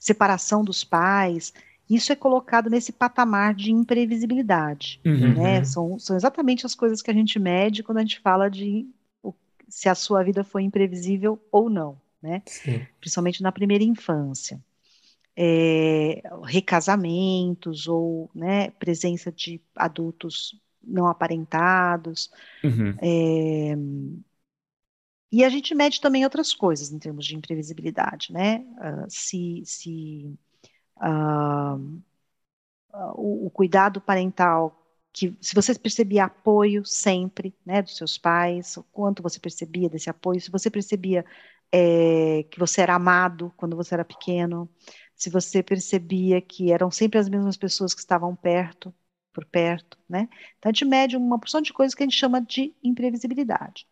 separação 0.00 0.64
dos 0.64 0.82
pais, 0.82 1.52
isso 1.88 2.12
é 2.12 2.16
colocado 2.16 2.68
nesse 2.68 2.92
patamar 2.92 3.54
de 3.54 3.70
imprevisibilidade, 3.70 5.00
uhum. 5.04 5.34
né? 5.34 5.64
São, 5.64 5.98
são 5.98 6.16
exatamente 6.16 6.66
as 6.66 6.74
coisas 6.74 7.00
que 7.00 7.10
a 7.10 7.14
gente 7.14 7.38
mede 7.38 7.82
quando 7.82 7.98
a 7.98 8.02
gente 8.02 8.20
fala 8.20 8.48
de 8.48 8.88
o, 9.22 9.32
se 9.68 9.88
a 9.88 9.94
sua 9.94 10.22
vida 10.22 10.42
foi 10.42 10.62
imprevisível 10.62 11.40
ou 11.50 11.70
não 11.70 11.96
né? 12.26 12.42
Sim. 12.46 12.86
Principalmente 13.00 13.42
na 13.42 13.52
primeira 13.52 13.84
infância. 13.84 14.62
É, 15.38 16.22
recasamentos 16.44 17.86
ou 17.86 18.30
né, 18.34 18.70
presença 18.70 19.30
de 19.30 19.60
adultos 19.74 20.58
não 20.82 21.06
aparentados. 21.06 22.30
Uhum. 22.64 22.94
É, 23.00 23.76
e 25.30 25.44
a 25.44 25.48
gente 25.48 25.74
mede 25.74 26.00
também 26.00 26.24
outras 26.24 26.54
coisas 26.54 26.90
em 26.90 26.98
termos 26.98 27.26
de 27.26 27.36
imprevisibilidade, 27.36 28.32
né? 28.32 28.64
Uh, 28.78 29.06
se, 29.08 29.62
se 29.66 30.34
uh, 30.98 31.76
uh, 32.92 33.12
o, 33.14 33.46
o, 33.46 33.50
cuidado 33.50 34.00
parental, 34.00 34.82
que 35.12 35.36
se 35.40 35.54
você 35.54 35.74
percebia 35.78 36.24
apoio 36.24 36.84
sempre, 36.84 37.54
né, 37.64 37.82
dos 37.82 37.96
seus 37.96 38.18
pais, 38.18 38.76
o 38.76 38.82
quanto 38.84 39.22
você 39.22 39.40
percebia 39.40 39.88
desse 39.88 40.10
apoio, 40.10 40.40
se 40.40 40.50
você 40.50 40.70
percebia 40.70 41.24
é, 41.72 42.44
que 42.50 42.58
você 42.58 42.80
era 42.82 42.94
amado 42.94 43.52
quando 43.56 43.76
você 43.76 43.94
era 43.94 44.04
pequeno, 44.04 44.68
se 45.14 45.30
você 45.30 45.62
percebia 45.62 46.40
que 46.40 46.72
eram 46.72 46.90
sempre 46.90 47.18
as 47.18 47.28
mesmas 47.28 47.56
pessoas 47.56 47.94
que 47.94 48.00
estavam 48.00 48.34
perto, 48.36 48.94
por 49.32 49.44
perto, 49.46 49.98
né? 50.08 50.28
Então 50.58 50.70
a 50.70 50.72
gente 50.72 50.84
mede 50.84 51.16
uma 51.16 51.38
porção 51.38 51.60
de 51.60 51.72
coisas 51.72 51.94
que 51.94 52.02
a 52.02 52.06
gente 52.06 52.16
chama 52.18 52.40
de 52.40 52.74
imprevisibilidade. 52.82 53.86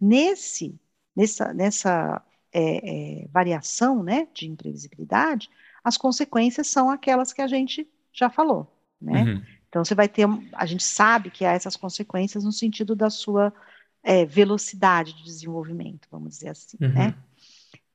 Nesse, 0.00 0.78
nessa, 1.14 1.52
nessa 1.52 2.24
é, 2.52 3.24
é, 3.24 3.28
variação, 3.28 4.02
né, 4.02 4.28
de 4.32 4.48
imprevisibilidade, 4.48 5.50
as 5.86 5.96
consequências 5.96 6.66
são 6.66 6.90
aquelas 6.90 7.32
que 7.32 7.40
a 7.40 7.46
gente 7.46 7.88
já 8.12 8.28
falou, 8.28 8.66
né? 9.00 9.22
Uhum. 9.22 9.42
Então 9.68 9.84
você 9.84 9.94
vai 9.94 10.08
ter, 10.08 10.26
a 10.52 10.66
gente 10.66 10.82
sabe 10.82 11.30
que 11.30 11.44
há 11.44 11.52
essas 11.52 11.76
consequências 11.76 12.42
no 12.42 12.50
sentido 12.50 12.96
da 12.96 13.08
sua 13.08 13.54
é, 14.02 14.26
velocidade 14.26 15.12
de 15.12 15.22
desenvolvimento, 15.22 16.08
vamos 16.10 16.30
dizer 16.30 16.48
assim, 16.48 16.76
uhum. 16.80 16.92
né? 16.92 17.14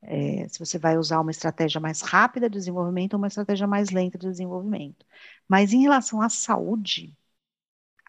É, 0.00 0.48
se 0.48 0.58
você 0.58 0.78
vai 0.78 0.96
usar 0.96 1.20
uma 1.20 1.30
estratégia 1.30 1.78
mais 1.82 2.00
rápida 2.00 2.48
de 2.48 2.56
desenvolvimento 2.56 3.12
ou 3.12 3.18
uma 3.18 3.28
estratégia 3.28 3.66
mais 3.66 3.90
lenta 3.90 4.16
de 4.16 4.26
desenvolvimento. 4.26 5.04
Mas 5.46 5.74
em 5.74 5.82
relação 5.82 6.22
à 6.22 6.30
saúde, 6.30 7.14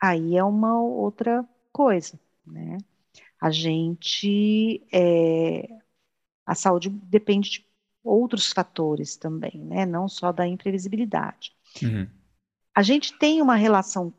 aí 0.02 0.38
é 0.38 0.44
uma 0.46 0.82
outra 0.82 1.46
coisa, 1.74 2.18
né? 2.48 2.78
A 3.38 3.52
gente, 3.52 4.82
é, 4.94 5.68
a 6.46 6.56
saúde 6.56 6.90
depende 6.90 7.50
de 7.50 7.73
outros 8.04 8.52
fatores 8.52 9.16
também, 9.16 9.58
né? 9.58 9.86
Não 9.86 10.08
só 10.08 10.32
da 10.32 10.48
imprevisibilidade. 10.48 11.56
Uhum. 11.82 12.08
A 12.76 12.82
gente 12.82 13.18
tem 13.18 13.42
uma 13.42 13.56
relação 13.56 14.14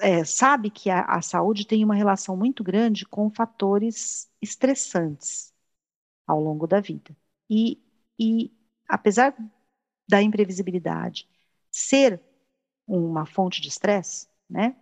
é, 0.00 0.24
sabe 0.24 0.70
que 0.70 0.90
a, 0.90 1.02
a 1.02 1.22
saúde 1.22 1.66
tem 1.66 1.84
uma 1.84 1.94
relação 1.94 2.36
muito 2.36 2.62
grande 2.62 3.06
com 3.06 3.30
fatores 3.30 4.30
estressantes 4.40 5.52
ao 6.26 6.40
longo 6.40 6.66
da 6.66 6.80
vida. 6.80 7.16
E, 7.48 7.82
e 8.18 8.52
apesar 8.88 9.34
da 10.08 10.20
imprevisibilidade 10.22 11.28
ser 11.70 12.20
uma 12.86 13.24
fonte 13.24 13.62
de 13.62 13.68
estresse, 13.68 14.28
né? 14.48 14.76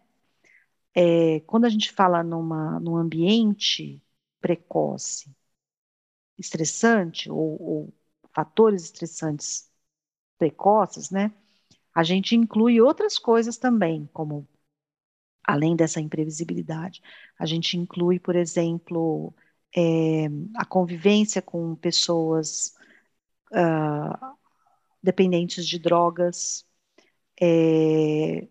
É, 0.93 1.39
quando 1.41 1.67
a 1.67 1.69
gente 1.69 1.93
fala 1.93 2.25
numa, 2.25 2.81
num 2.81 2.97
ambiente 2.97 4.03
precoce, 4.41 5.33
estressante, 6.41 7.31
ou, 7.31 7.63
ou 7.63 7.95
fatores 8.35 8.85
estressantes 8.85 9.69
precoces, 10.39 11.11
né? 11.11 11.33
A 11.95 12.03
gente 12.03 12.35
inclui 12.35 12.81
outras 12.81 13.19
coisas 13.19 13.59
também, 13.59 14.09
como 14.13 14.49
além 15.45 15.75
dessa 15.75 16.01
imprevisibilidade, 16.01 17.03
a 17.39 17.45
gente 17.45 17.77
inclui, 17.77 18.19
por 18.19 18.37
exemplo, 18.37 19.35
é, 19.77 20.27
a 20.57 20.65
convivência 20.65 21.43
com 21.43 21.75
pessoas 21.75 22.75
uh, 23.53 24.37
dependentes 25.03 25.67
de 25.67 25.79
drogas, 25.79 26.65
é, 27.41 28.47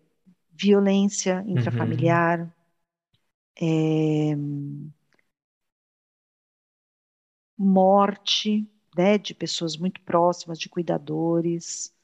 violência 0.52 1.42
intrafamiliar, 1.46 2.40
uhum. 2.40 2.50
Morte 7.62 8.66
né, 8.96 9.18
de 9.18 9.34
pessoas 9.34 9.76
muito 9.76 10.00
próximas, 10.00 10.58
de 10.58 10.68
cuidadores, 10.68 11.94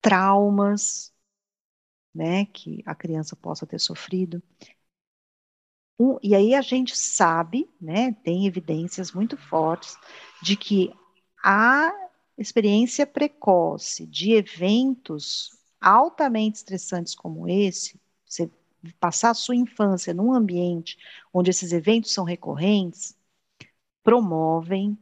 traumas, 0.00 1.12
né, 2.14 2.46
que 2.46 2.82
a 2.86 2.94
criança 2.94 3.36
possa 3.36 3.66
ter 3.66 3.78
sofrido. 3.78 4.42
Um, 5.98 6.18
e 6.22 6.34
aí 6.34 6.54
a 6.54 6.62
gente 6.62 6.96
sabe, 6.96 7.68
né, 7.80 8.12
tem 8.24 8.46
evidências 8.46 9.12
muito 9.12 9.36
fortes 9.36 9.96
de 10.42 10.56
que 10.56 10.92
a 11.42 11.92
experiência 12.38 13.06
precoce 13.06 14.06
de 14.06 14.32
eventos 14.32 15.50
altamente 15.80 16.56
estressantes 16.56 17.14
como 17.14 17.46
esse, 17.46 18.00
você 18.26 18.50
passar 18.98 19.30
a 19.30 19.34
sua 19.34 19.54
infância 19.54 20.14
num 20.14 20.32
ambiente 20.32 20.98
onde 21.32 21.50
esses 21.50 21.72
eventos 21.72 22.12
são 22.12 22.24
recorrentes, 22.24 23.14
promovem 24.04 24.96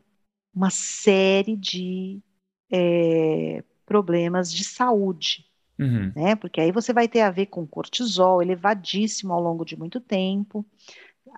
uma 0.55 0.71
série 0.71 1.57
de 1.57 2.23
é, 2.71 3.63
problemas 3.85 4.51
de 4.51 4.65
saúde, 4.65 5.45
uhum. 5.79 6.13
né? 6.15 6.37
Porque 6.37 6.61
aí 6.61 6.73
você 6.73 6.93
vai 6.93 7.09
ter 7.09 7.21
a 7.21 7.31
ver 7.31 7.47
com 7.47 7.67
cortisol 7.67 8.41
elevadíssimo 8.41 9.33
ao 9.33 9.43
longo 9.43 9.65
de 9.65 9.77
muito 9.77 10.01
tempo. 10.01 10.65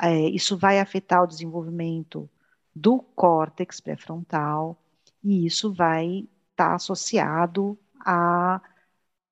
É, 0.00 0.28
isso 0.28 0.56
vai 0.56 0.78
afetar 0.78 1.22
o 1.22 1.26
desenvolvimento 1.26 2.28
do 2.74 2.98
córtex 2.98 3.80
pré-frontal 3.80 4.78
e 5.22 5.46
isso 5.46 5.72
vai 5.72 6.28
estar 6.50 6.70
tá 6.70 6.74
associado 6.74 7.78
a 8.00 8.60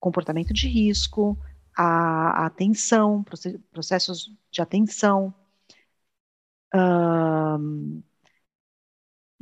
comportamento 0.00 0.52
de 0.52 0.66
risco, 0.66 1.38
a, 1.76 2.42
a 2.42 2.46
atenção, 2.46 3.24
processos 3.70 4.34
de 4.50 4.60
atenção. 4.60 5.32
Um, 6.74 8.02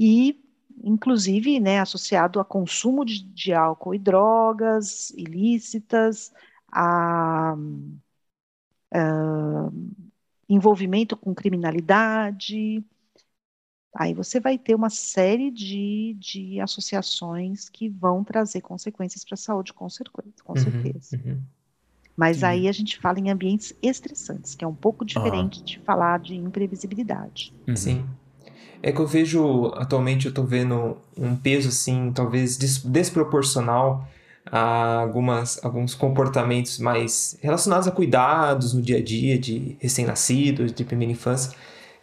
e, 0.02 0.42
inclusive, 0.82 1.60
né, 1.60 1.78
associado 1.78 2.40
a 2.40 2.44
consumo 2.44 3.04
de, 3.04 3.22
de 3.22 3.52
álcool 3.52 3.94
e 3.94 3.98
drogas 3.98 5.10
ilícitas, 5.10 6.32
a, 6.72 7.54
a 8.94 9.70
envolvimento 10.48 11.16
com 11.18 11.34
criminalidade. 11.34 12.82
Aí 13.94 14.14
você 14.14 14.40
vai 14.40 14.56
ter 14.56 14.74
uma 14.74 14.88
série 14.88 15.50
de, 15.50 16.16
de 16.18 16.60
associações 16.60 17.68
que 17.68 17.88
vão 17.90 18.24
trazer 18.24 18.62
consequências 18.62 19.22
para 19.22 19.34
a 19.34 19.36
saúde, 19.36 19.74
com, 19.74 19.86
com 19.86 20.52
uhum, 20.54 20.56
certeza. 20.56 21.16
Uhum, 21.16 21.32
uhum. 21.32 21.42
Mas 22.16 22.42
aí 22.42 22.68
a 22.68 22.72
gente 22.72 22.98
fala 22.98 23.18
em 23.18 23.30
ambientes 23.30 23.74
estressantes, 23.82 24.54
que 24.54 24.64
é 24.64 24.68
um 24.68 24.74
pouco 24.74 25.04
diferente 25.04 25.62
de 25.62 25.78
falar 25.80 26.18
de 26.20 26.34
imprevisibilidade. 26.36 27.52
Sim. 27.74 28.04
É 28.82 28.90
que 28.92 29.00
eu 29.00 29.06
vejo, 29.06 29.72
atualmente 29.76 30.26
eu 30.26 30.32
tô 30.32 30.42
vendo 30.42 30.96
um 31.16 31.36
peso 31.36 31.68
assim, 31.68 32.12
talvez 32.14 32.56
desproporcional 32.56 34.08
a 34.50 35.00
algumas, 35.00 35.62
alguns 35.62 35.94
comportamentos 35.94 36.78
mais 36.78 37.36
relacionados 37.42 37.86
a 37.86 37.90
cuidados 37.90 38.72
no 38.72 38.80
dia 38.80 38.98
a 38.98 39.02
dia 39.02 39.38
de 39.38 39.76
recém-nascidos, 39.80 40.72
de 40.72 40.84
primeira 40.84 41.12
infância, 41.12 41.52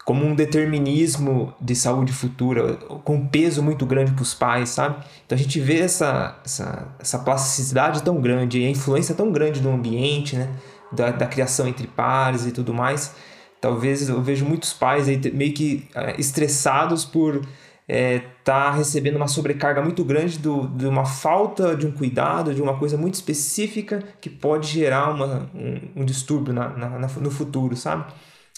como 0.06 0.26
um 0.26 0.34
determinismo 0.34 1.54
de 1.60 1.76
saúde 1.76 2.14
futura, 2.14 2.76
com 3.04 3.16
um 3.16 3.28
peso 3.28 3.62
muito 3.62 3.86
grande 3.86 4.14
para 4.14 4.22
os 4.22 4.34
pais, 4.34 4.70
sabe? 4.70 5.04
Então 5.26 5.36
a 5.36 5.40
gente 5.40 5.60
vê 5.60 5.80
essa, 5.80 6.40
essa, 6.46 6.88
essa 6.98 7.20
plasticidade 7.20 8.02
tão 8.04 8.22
grande, 8.22 8.64
a 8.64 8.70
influência 8.70 9.14
tão 9.14 9.32
grande 9.32 9.60
do 9.60 9.70
ambiente, 9.70 10.38
né? 10.38 10.50
Da, 10.94 11.12
da 11.12 11.26
criação 11.26 11.68
entre 11.68 11.88
pares 11.88 12.46
e 12.46 12.54
tudo 12.54 12.74
mais, 12.74 13.14
Talvez 13.60 14.08
eu 14.08 14.22
vejo 14.22 14.46
muitos 14.46 14.74
pais 14.74 15.08
aí 15.08 15.20
meio 15.34 15.54
que 15.54 15.88
é, 15.96 16.20
estressados 16.20 17.04
por 17.04 17.36
estar 17.36 17.50
é, 17.88 18.20
tá 18.44 18.72
recebendo 18.72 19.16
uma 19.16 19.28
sobrecarga 19.28 19.82
muito 19.82 20.04
grande 20.04 20.38
do, 20.38 20.68
de 20.68 20.86
uma 20.86 21.06
falta 21.06 21.76
de 21.76 21.88
um 21.88 21.92
cuidado, 21.92 22.54
de 22.54 22.62
uma 22.62 22.78
coisa 22.78 22.98
muito 22.98 23.16
específica 23.16 24.04
que 24.20 24.30
pode 24.30 24.68
gerar 24.68 25.10
uma, 25.10 25.50
um, 25.56 26.02
um 26.02 26.06
distúrbio 26.06 26.54
na, 26.54 26.70
na, 26.70 26.90
na, 27.00 27.08
no 27.08 27.32
futuro, 27.32 27.76
sabe? 27.76 28.06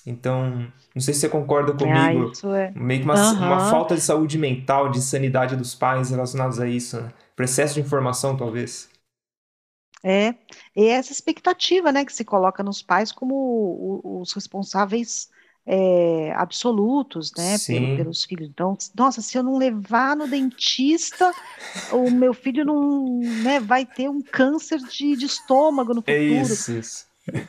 Então, 0.06 0.66
não 0.96 1.02
sei 1.02 1.14
se 1.14 1.22
você 1.22 1.30
concorda 1.30 1.74
comigo. 1.74 2.32
Ah, 2.44 2.58
é. 2.58 2.72
Meio 2.76 3.02
que 3.02 3.06
uma, 3.06 3.16
uhum. 3.16 3.38
uma, 3.38 3.70
falta 3.70 3.96
de 3.96 4.02
saúde 4.02 4.38
mental, 4.38 4.90
de 4.90 5.02
sanidade 5.02 5.56
dos 5.56 5.76
pais 5.76 6.10
relacionados 6.10 6.60
a 6.60 6.68
isso, 6.68 7.00
né? 7.00 7.10
Processo 7.36 7.76
de 7.76 7.82
informação, 7.82 8.36
talvez. 8.36 8.89
É, 10.04 10.34
e 10.76 10.88
essa 10.88 11.12
expectativa, 11.12 11.92
né, 11.92 12.06
que 12.06 12.14
se 12.14 12.24
coloca 12.24 12.64
nos 12.64 12.82
pais 12.82 13.12
como 13.12 14.02
os 14.22 14.32
responsáveis 14.34 15.30
é, 15.66 16.34
absolutos, 16.36 17.32
né, 17.38 17.58
pelo, 17.68 17.98
pelos 17.98 18.24
filhos. 18.24 18.50
Então, 18.50 18.78
nossa, 18.96 19.22
se 19.22 19.38
eu 19.38 19.44
não 19.44 19.58
levar 19.58 20.16
no 20.16 20.28
dentista, 20.28 21.32
o 21.92 22.10
meu 22.10 22.34
filho 22.34 22.66
não, 22.66 23.20
né, 23.44 23.60
vai 23.60 23.86
ter 23.86 24.10
um 24.10 24.22
câncer 24.22 24.80
de, 24.80 25.16
de 25.16 25.26
estômago 25.26 25.94
no 25.94 26.00
é 26.08 26.14
futuro. 26.14 26.18
É 26.18 26.42
isso, 26.42 26.72
isso. 26.72 27.06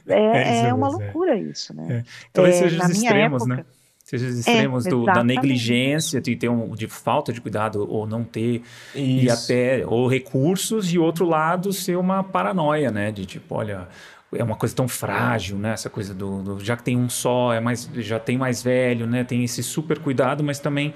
É, 0.06 0.18
é, 0.66 0.68
é 0.68 0.74
uma 0.74 0.88
loucura 0.88 1.38
isso, 1.38 1.74
né? 1.74 1.98
É. 1.98 2.04
Talvez 2.32 2.56
é, 2.56 2.58
seja 2.58 2.84
os 2.84 2.90
extremos, 2.90 3.46
né? 3.46 3.54
época, 3.54 3.70
né? 3.70 3.79
Seja 4.10 4.26
os 4.26 4.38
extremos 4.40 4.86
é, 4.86 4.90
do, 4.90 5.04
da 5.04 5.22
negligência, 5.22 6.20
de 6.20 6.34
ter 6.34 6.48
um, 6.48 6.74
de 6.74 6.88
falta 6.88 7.32
de 7.32 7.40
cuidado 7.40 7.88
ou 7.88 8.08
não 8.08 8.24
ter, 8.24 8.62
Isso. 8.92 8.96
e 8.96 9.30
até, 9.30 9.86
ou 9.86 10.08
recursos, 10.08 10.92
e 10.92 10.98
outro 10.98 11.24
lado 11.24 11.72
ser 11.72 11.96
uma 11.96 12.24
paranoia, 12.24 12.90
né? 12.90 13.12
De 13.12 13.24
tipo, 13.24 13.54
olha, 13.54 13.86
é 14.34 14.42
uma 14.42 14.56
coisa 14.56 14.74
tão 14.74 14.88
frágil, 14.88 15.56
né? 15.56 15.74
Essa 15.74 15.88
coisa 15.88 16.12
do, 16.12 16.42
do 16.42 16.64
já 16.64 16.76
que 16.76 16.82
tem 16.82 16.96
um 16.96 17.08
só, 17.08 17.52
é 17.52 17.60
mais, 17.60 17.88
já 17.98 18.18
tem 18.18 18.36
mais 18.36 18.60
velho, 18.64 19.06
né? 19.06 19.22
Tem 19.22 19.44
esse 19.44 19.62
super 19.62 20.00
cuidado, 20.00 20.42
mas 20.42 20.58
também 20.58 20.92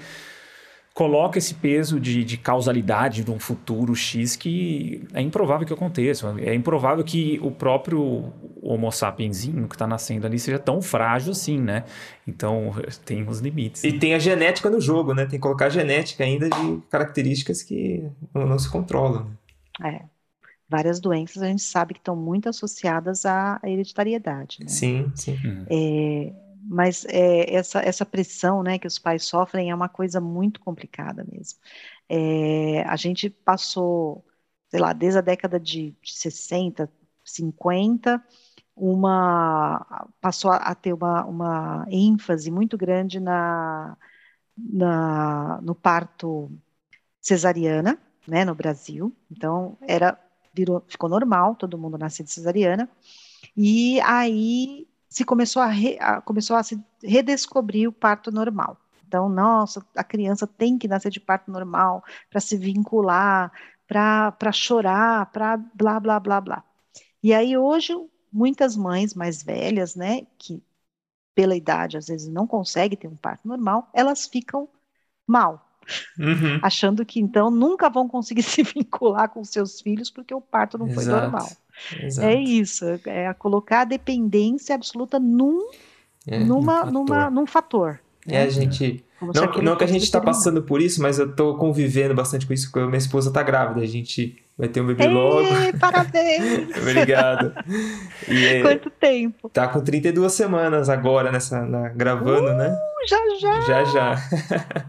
coloca 0.95 1.37
esse 1.37 1.53
peso 1.53 1.99
de, 1.99 2.23
de, 2.23 2.37
causalidade 2.37 3.25
de 3.25 3.29
um 3.29 3.37
futuro 3.37 3.93
X 3.93 4.37
que 4.37 5.05
é 5.13 5.21
improvável 5.21 5.67
que 5.67 5.73
aconteça. 5.73 6.33
É 6.39 6.55
improvável 6.55 7.03
que 7.03 7.37
o 7.43 7.51
próprio 7.51 8.31
Homo 8.61 8.89
sapiensinho 8.91 9.67
que 9.67 9.75
está 9.75 9.85
nascendo 9.85 10.25
ali 10.25 10.39
seja 10.39 10.57
tão 10.57 10.81
frágil 10.81 11.33
assim, 11.33 11.59
né? 11.59 11.83
Então 12.25 12.73
tem 13.03 13.27
os 13.27 13.39
limites. 13.41 13.83
E 13.83 13.99
tem 13.99 14.13
a 14.13 14.19
genética 14.19 14.69
no 14.69 14.79
jogo, 14.79 15.13
né? 15.13 15.23
Tem 15.23 15.37
que 15.37 15.39
colocar 15.39 15.65
a 15.65 15.69
genética 15.69 16.23
ainda 16.23 16.49
de 16.49 16.81
características 16.89 17.61
que 17.61 18.09
não, 18.33 18.47
não 18.47 18.57
se 18.57 18.71
controlam. 18.71 19.29
É. 19.83 20.03
Várias 20.67 21.01
doenças 21.01 21.43
a 21.43 21.47
gente 21.47 21.61
sabe 21.61 21.93
que 21.93 21.99
estão 21.99 22.15
muito 22.15 22.47
associadas 22.47 23.25
à 23.25 23.59
hereditariedade. 23.65 24.59
Né? 24.61 24.67
Sim, 24.67 25.11
sim. 25.13 25.37
Uhum. 25.43 25.65
É, 25.69 26.33
mas 26.67 27.05
é, 27.05 27.53
essa, 27.53 27.79
essa 27.79 28.05
pressão 28.05 28.63
né, 28.63 28.79
que 28.79 28.87
os 28.87 28.99
pais 28.99 29.25
sofrem 29.25 29.69
é 29.71 29.75
uma 29.75 29.89
coisa 29.89 30.19
muito 30.19 30.59
complicada 30.59 31.23
mesmo. 31.23 31.59
É, 32.09 32.83
a 32.83 32.95
gente 32.95 33.29
passou, 33.29 34.25
sei 34.69 34.79
lá, 34.79 34.93
desde 34.93 35.19
a 35.19 35.21
década 35.21 35.59
de, 35.59 35.91
de 36.01 36.13
60, 36.17 36.91
50, 37.23 38.23
uma, 38.75 40.07
passou 40.21 40.51
a, 40.51 40.75
ter 40.75 40.93
uma, 40.93 41.25
uma 41.25 41.85
ênfase 41.89 42.51
muito 42.51 42.77
grande 42.77 43.19
na, 43.19 43.97
na, 44.57 45.61
no 45.61 45.75
parto 45.75 46.51
cesariana, 47.21 47.99
né, 48.27 48.45
no 48.45 48.55
Brasil. 48.55 49.15
Então, 49.31 49.77
era, 49.81 50.19
virou, 50.53 50.83
ficou 50.87 51.09
normal, 51.09 51.55
todo 51.55 51.77
mundo 51.77 51.97
nascer 51.97 52.23
de 52.23 52.31
cesariana. 52.31 52.89
E 53.55 53.99
aí 54.01 54.87
se 55.15 55.23
começou 55.25 55.61
a, 55.61 55.67
re, 55.67 55.97
a, 55.99 56.21
começou 56.21 56.55
a 56.57 56.63
se 56.63 56.77
redescobrir 57.03 57.87
o 57.87 57.93
parto 57.93 58.31
normal. 58.31 58.77
Então, 59.07 59.29
nossa, 59.29 59.85
a 59.95 60.03
criança 60.03 60.45
tem 60.47 60.77
que 60.77 60.87
nascer 60.87 61.09
de 61.11 61.19
parto 61.19 61.49
normal 61.51 62.03
para 62.29 62.41
se 62.41 62.57
vincular, 62.57 63.51
para 63.87 64.51
chorar, 64.51 65.31
para 65.31 65.57
blá, 65.57 65.99
blá, 65.99 66.19
blá, 66.19 66.41
blá. 66.41 66.63
E 67.23 67.33
aí 67.33 67.57
hoje 67.57 67.93
muitas 68.31 68.75
mães 68.77 69.13
mais 69.13 69.43
velhas, 69.43 69.95
né, 69.95 70.27
que 70.37 70.63
pela 71.35 71.55
idade 71.55 71.97
às 71.97 72.07
vezes 72.07 72.29
não 72.29 72.47
conseguem 72.47 72.97
ter 72.97 73.07
um 73.07 73.15
parto 73.17 73.47
normal, 73.47 73.89
elas 73.93 74.27
ficam 74.27 74.69
mal, 75.27 75.65
Uhum. 76.19 76.61
achando 76.61 77.05
que 77.05 77.19
então 77.19 77.49
nunca 77.51 77.89
vão 77.89 78.07
conseguir 78.07 78.43
se 78.43 78.63
vincular 78.63 79.29
com 79.29 79.43
seus 79.43 79.81
filhos 79.81 80.09
porque 80.11 80.33
o 80.33 80.41
parto 80.41 80.77
não 80.77 80.89
foi 80.89 81.05
Exato. 81.05 81.05
normal. 81.05 81.57
Exato. 82.01 82.27
É 82.27 82.35
isso, 82.35 82.85
é 83.05 83.27
a 83.27 83.33
colocar 83.33 83.81
a 83.81 83.85
dependência 83.85 84.73
absoluta 84.75 85.19
num, 85.19 85.69
É, 86.27 86.39
numa, 86.39 86.77
fator. 86.79 86.91
numa, 86.91 87.29
num 87.29 87.45
fator. 87.45 87.99
É, 88.27 88.41
a 88.43 88.49
gente. 88.49 89.03
Como 89.19 89.31
Não, 89.33 89.43
aquilo 89.45 89.63
não 89.63 89.75
que 89.77 89.83
a 89.83 89.87
gente 89.87 90.09
tá 90.11 90.19
determinado. 90.19 90.25
passando 90.37 90.61
por 90.63 90.81
isso, 90.81 91.01
mas 91.01 91.19
eu 91.19 91.33
tô 91.35 91.55
convivendo 91.57 92.13
bastante 92.13 92.45
com 92.45 92.53
isso, 92.53 92.69
porque 92.71 92.85
minha 92.85 92.97
esposa 92.97 93.31
tá 93.31 93.41
grávida. 93.43 93.81
A 93.81 93.85
gente 93.87 94.35
vai 94.57 94.67
ter 94.67 94.81
um 94.81 94.87
bebê 94.87 95.07
logo. 95.07 95.41
Ei, 95.41 95.71
parabéns! 95.79 96.69
Obrigado. 96.75 97.53
E 98.27 98.45
é, 98.45 98.61
Quanto 98.61 98.89
tempo? 98.89 99.47
tá 99.49 99.67
com 99.67 99.79
32 99.79 100.33
semanas 100.33 100.89
agora 100.89 101.31
nessa 101.31 101.61
na- 101.65 101.89
gravando, 101.89 102.53
né? 102.55 102.69
Uh, 102.69 103.07
Já, 103.07 103.19
já. 103.39 103.61
Já 103.61 103.83
já. 103.85 104.15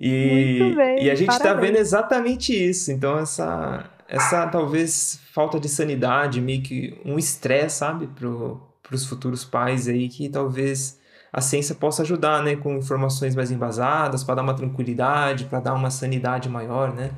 e, 0.00 0.58
Muito 0.60 0.76
bem, 0.76 1.04
e 1.04 1.10
a 1.10 1.14
gente 1.14 1.28
tá 1.28 1.38
parabéns. 1.38 1.66
vendo 1.68 1.78
exatamente 1.78 2.52
isso. 2.68 2.90
Então, 2.90 3.18
essa, 3.18 3.84
essa 4.08 4.46
talvez 4.48 5.20
falta 5.32 5.58
de 5.58 5.68
sanidade, 5.68 6.40
meio 6.40 6.62
que 6.62 7.00
um 7.04 7.18
estresse, 7.18 7.78
sabe, 7.78 8.06
pro, 8.08 8.60
pros 8.82 9.06
futuros 9.06 9.44
pais 9.44 9.88
aí, 9.88 10.08
que 10.08 10.28
talvez 10.28 10.98
a 11.32 11.40
ciência 11.40 11.74
possa 11.74 12.02
ajudar, 12.02 12.42
né, 12.42 12.56
com 12.56 12.76
informações 12.76 13.34
mais 13.34 13.50
embasadas, 13.50 14.22
para 14.22 14.36
dar 14.36 14.42
uma 14.42 14.54
tranquilidade, 14.54 15.46
para 15.46 15.60
dar 15.60 15.74
uma 15.74 15.90
sanidade 15.90 16.48
maior, 16.48 16.94
né? 16.94 17.10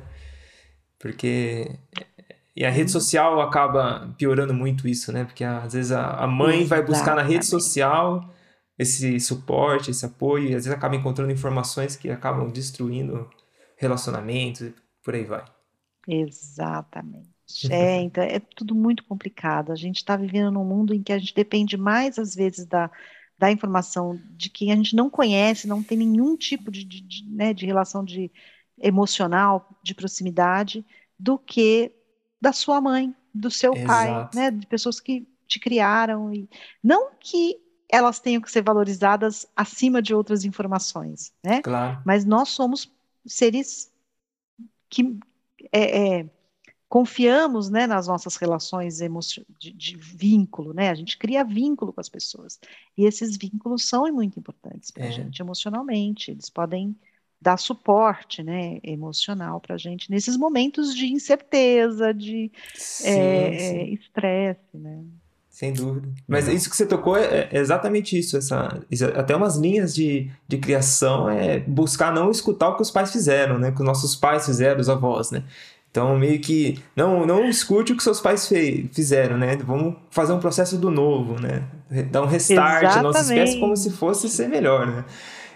Porque 0.99 1.77
e 2.55 2.65
a 2.65 2.71
rede 2.71 2.89
social 2.89 3.39
acaba 3.39 4.11
piorando 4.17 4.51
muito 4.51 4.87
isso, 4.87 5.11
né? 5.11 5.23
Porque 5.23 5.43
às 5.43 5.73
vezes 5.73 5.91
a, 5.91 6.23
a 6.23 6.25
mãe 6.27 6.65
vai 6.65 6.81
buscar 6.83 7.15
na 7.15 7.21
rede 7.21 7.45
social 7.45 8.33
esse 8.79 9.19
suporte, 9.19 9.91
esse 9.91 10.03
apoio, 10.03 10.45
e 10.45 10.55
às 10.55 10.65
vezes 10.65 10.71
acaba 10.71 10.95
encontrando 10.95 11.31
informações 11.31 11.95
que 11.95 12.09
acabam 12.09 12.49
destruindo 12.49 13.29
relacionamentos 13.77 14.61
e 14.61 14.75
por 15.03 15.13
aí 15.13 15.23
vai. 15.23 15.45
Exatamente. 16.07 17.27
É, 17.69 18.01
então 18.01 18.23
é 18.23 18.39
tudo 18.39 18.73
muito 18.73 19.03
complicado. 19.03 19.71
A 19.71 19.75
gente 19.75 19.97
está 19.97 20.15
vivendo 20.15 20.51
num 20.51 20.65
mundo 20.65 20.93
em 20.93 21.03
que 21.03 21.13
a 21.13 21.17
gente 21.17 21.33
depende 21.33 21.77
mais, 21.77 22.17
às 22.17 22.35
vezes, 22.35 22.65
da, 22.65 22.89
da 23.37 23.51
informação 23.51 24.19
de 24.31 24.49
quem 24.49 24.71
a 24.71 24.75
gente 24.75 24.95
não 24.95 25.09
conhece, 25.09 25.67
não 25.67 25.83
tem 25.83 25.97
nenhum 25.97 26.35
tipo 26.35 26.71
de, 26.71 26.83
de, 26.83 27.01
de, 27.01 27.29
né, 27.29 27.53
de 27.53 27.65
relação 27.65 28.03
de 28.03 28.31
emocional, 28.79 29.77
de 29.83 29.93
proximidade, 29.93 30.85
do 31.17 31.37
que 31.37 31.91
da 32.39 32.51
sua 32.51 32.79
mãe, 32.79 33.15
do 33.33 33.49
seu 33.49 33.73
pai, 33.73 34.09
Exato. 34.09 34.37
né, 34.37 34.51
de 34.51 34.65
pessoas 34.67 34.99
que 34.99 35.27
te 35.47 35.59
criaram. 35.59 36.33
E, 36.33 36.49
não 36.83 37.11
que 37.19 37.57
elas 37.89 38.19
tenham 38.19 38.41
que 38.41 38.51
ser 38.51 38.61
valorizadas 38.61 39.47
acima 39.55 40.01
de 40.01 40.13
outras 40.13 40.43
informações, 40.43 41.33
né? 41.43 41.61
Claro. 41.61 42.01
Mas 42.05 42.25
nós 42.25 42.49
somos 42.49 42.91
seres 43.25 43.91
que 44.89 45.17
é, 45.71 46.19
é, 46.21 46.29
confiamos 46.89 47.69
né, 47.69 47.87
nas 47.87 48.07
nossas 48.07 48.35
relações 48.37 48.99
de, 49.59 49.71
de 49.73 49.97
vínculo, 49.97 50.73
né? 50.73 50.89
A 50.89 50.95
gente 50.95 51.17
cria 51.17 51.43
vínculo 51.43 51.93
com 51.93 52.01
as 52.01 52.09
pessoas. 52.09 52.59
E 52.97 53.05
esses 53.05 53.37
vínculos 53.37 53.87
são 53.87 54.11
muito 54.13 54.39
importantes 54.39 54.91
para 54.91 55.05
a 55.05 55.07
É. 55.07 55.11
gente 55.11 55.41
emocionalmente. 55.41 56.31
Eles 56.31 56.49
podem 56.49 56.95
dar 57.41 57.57
suporte 57.57 58.41
né, 58.43 58.79
emocional 58.83 59.61
para 59.61 59.75
a 59.75 59.77
gente 59.77 60.09
nesses 60.09 60.37
momentos 60.37 60.95
de 60.95 61.07
incerteza, 61.07 62.13
de 62.13 62.51
Sim, 62.73 63.07
é, 63.07 63.53
sim. 63.57 63.81
é, 63.81 63.89
estresse, 63.89 64.77
né? 64.77 65.05
Sem 65.57 65.73
dúvida. 65.73 66.07
Mas 66.27 66.47
isso 66.47 66.69
que 66.69 66.77
você 66.77 66.85
tocou 66.85 67.17
é, 67.17 67.49
é 67.51 67.57
exatamente 67.57 68.15
isso. 68.15 68.37
Essa, 68.37 68.79
até 69.15 69.35
umas 69.35 69.55
linhas 69.57 69.95
de, 69.95 70.29
de 70.47 70.57
criação 70.59 71.27
é 71.27 71.57
buscar 71.61 72.13
não 72.13 72.29
escutar 72.29 72.69
o 72.69 72.75
que 72.75 72.83
os 72.83 72.91
pais 72.91 73.11
fizeram, 73.11 73.57
né? 73.57 73.71
Que 73.71 73.79
os 73.79 73.85
nossos 73.85 74.15
pais 74.15 74.45
fizeram, 74.45 74.79
os 74.79 74.87
avós, 74.87 75.31
né? 75.31 75.41
Então, 75.89 76.15
meio 76.15 76.39
que 76.39 76.79
não, 76.95 77.25
não 77.25 77.49
escute 77.49 77.91
o 77.93 77.97
que 77.97 78.03
seus 78.03 78.21
pais 78.21 78.47
fe- 78.47 78.87
fizeram, 78.93 79.35
né? 79.35 79.57
Vamos 79.57 79.95
fazer 80.11 80.31
um 80.33 80.39
processo 80.39 80.77
do 80.77 80.91
novo, 80.91 81.41
né? 81.41 81.63
Dar 82.11 82.21
um 82.21 82.27
restart 82.27 82.83
à 82.99 83.01
nossa 83.01 83.19
espécie 83.33 83.59
como 83.59 83.75
se 83.75 83.89
fosse 83.89 84.29
ser 84.29 84.47
melhor, 84.47 84.85
né? 84.85 85.05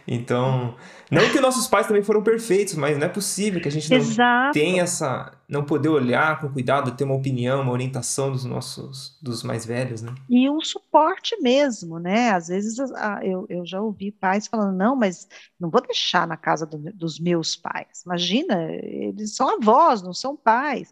Então, 0.08 0.76
não 1.10 1.30
que 1.32 1.40
nossos 1.40 1.68
pais 1.68 1.88
também 1.88 2.04
foram 2.04 2.24
perfeitos, 2.24 2.76
mas 2.76 2.98
não 2.98 3.06
é 3.06 3.10
possível 3.10 3.62
que 3.62 3.68
a 3.68 3.72
gente 3.72 3.90
não 3.90 3.98
Exato. 3.98 4.54
tem 4.54 4.80
essa 4.80 5.32
não 5.48 5.64
poder 5.66 5.90
olhar 5.90 6.40
com 6.40 6.50
cuidado, 6.50 6.96
ter 6.96 7.04
uma 7.04 7.16
opinião, 7.16 7.62
uma 7.62 7.72
orientação 7.72 8.32
dos 8.32 8.46
nossos 8.46 9.18
dos 9.22 9.44
mais 9.44 9.66
velhos, 9.66 10.02
né? 10.02 10.14
E 10.30 10.50
um 10.50 10.62
suporte 10.62 11.36
mesmo, 11.42 12.00
né? 12.00 12.32
Às 12.32 12.48
vezes 12.48 12.80
a- 12.80 13.20
eu, 13.24 13.46
eu 13.50 13.66
já 13.66 13.82
ouvi 13.82 14.12
pais 14.12 14.48
falando, 14.48 14.76
não, 14.78 14.96
mas 14.96 15.28
não 15.60 15.70
vou 15.70 15.82
deixar 15.82 16.26
na 16.28 16.38
casa 16.38 16.66
do- 16.66 16.92
dos 16.94 17.20
meus 17.20 17.56
pais. 17.56 18.04
Imagina, 18.06 18.56
eles 18.72 19.36
são 19.36 19.50
avós, 19.50 20.02
não 20.02 20.14
são 20.14 20.36
pais. 20.36 20.92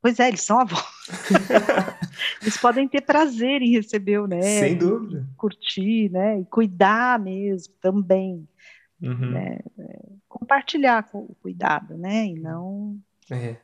Pois 0.00 0.18
é, 0.20 0.28
eles 0.28 0.42
são 0.42 0.60
avós. 0.60 0.84
Eles 2.42 2.56
podem 2.56 2.86
ter 2.88 3.00
prazer 3.02 3.62
em 3.62 3.72
receber 3.72 4.18
o 4.18 4.26
neto, 4.26 4.42
Sem 4.44 4.76
dúvida. 4.76 5.26
curtir, 5.36 6.10
né? 6.10 6.40
E 6.40 6.44
cuidar 6.44 7.18
mesmo 7.18 7.72
também. 7.80 8.48
Uhum. 9.00 9.30
Né? 9.32 9.58
Compartilhar 10.28 11.04
com 11.10 11.18
o 11.20 11.34
cuidado, 11.40 11.96
né? 11.96 12.26
E 12.26 12.34
não 12.34 12.98
É. 13.30 13.56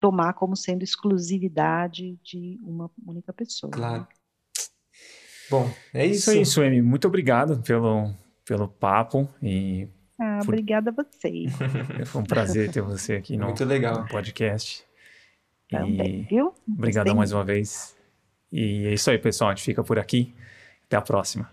tomar 0.00 0.32
como 0.34 0.56
sendo 0.56 0.82
exclusividade 0.82 2.16
de 2.22 2.58
uma 2.62 2.90
única 3.06 3.32
pessoa. 3.32 3.70
né? 3.70 3.76
Claro. 3.76 4.08
Bom, 5.50 5.70
é 5.94 6.04
Isso 6.06 6.30
isso. 6.30 6.30
aí, 6.30 6.44
Suemi. 6.46 6.82
Muito 6.82 7.08
obrigado 7.08 7.62
pelo, 7.62 8.12
pelo 8.44 8.68
papo 8.68 9.28
e 9.42 9.88
Ah, 10.20 10.38
Por- 10.44 10.48
obrigada 10.54 10.90
a 10.90 10.92
vocês 10.92 11.52
foi 12.06 12.20
um 12.22 12.24
prazer 12.24 12.70
ter 12.72 12.80
você 12.80 13.14
aqui 13.14 13.36
no, 13.36 13.46
Muito 13.46 13.64
legal. 13.64 14.00
no 14.02 14.08
podcast. 14.08 14.84
também, 15.70 16.20
E 16.20 16.22
viu? 16.24 16.52
obrigadão 16.66 17.14
Gostei 17.14 17.14
mais 17.14 17.32
uma 17.32 17.44
vez. 17.44 17.96
E 18.50 18.86
é 18.86 18.94
isso 18.94 19.10
aí, 19.10 19.18
pessoal. 19.18 19.50
A 19.50 19.54
gente 19.54 19.64
fica 19.64 19.84
por 19.84 19.98
aqui. 19.98 20.34
Até 20.86 20.96
a 20.96 21.02
próxima. 21.02 21.48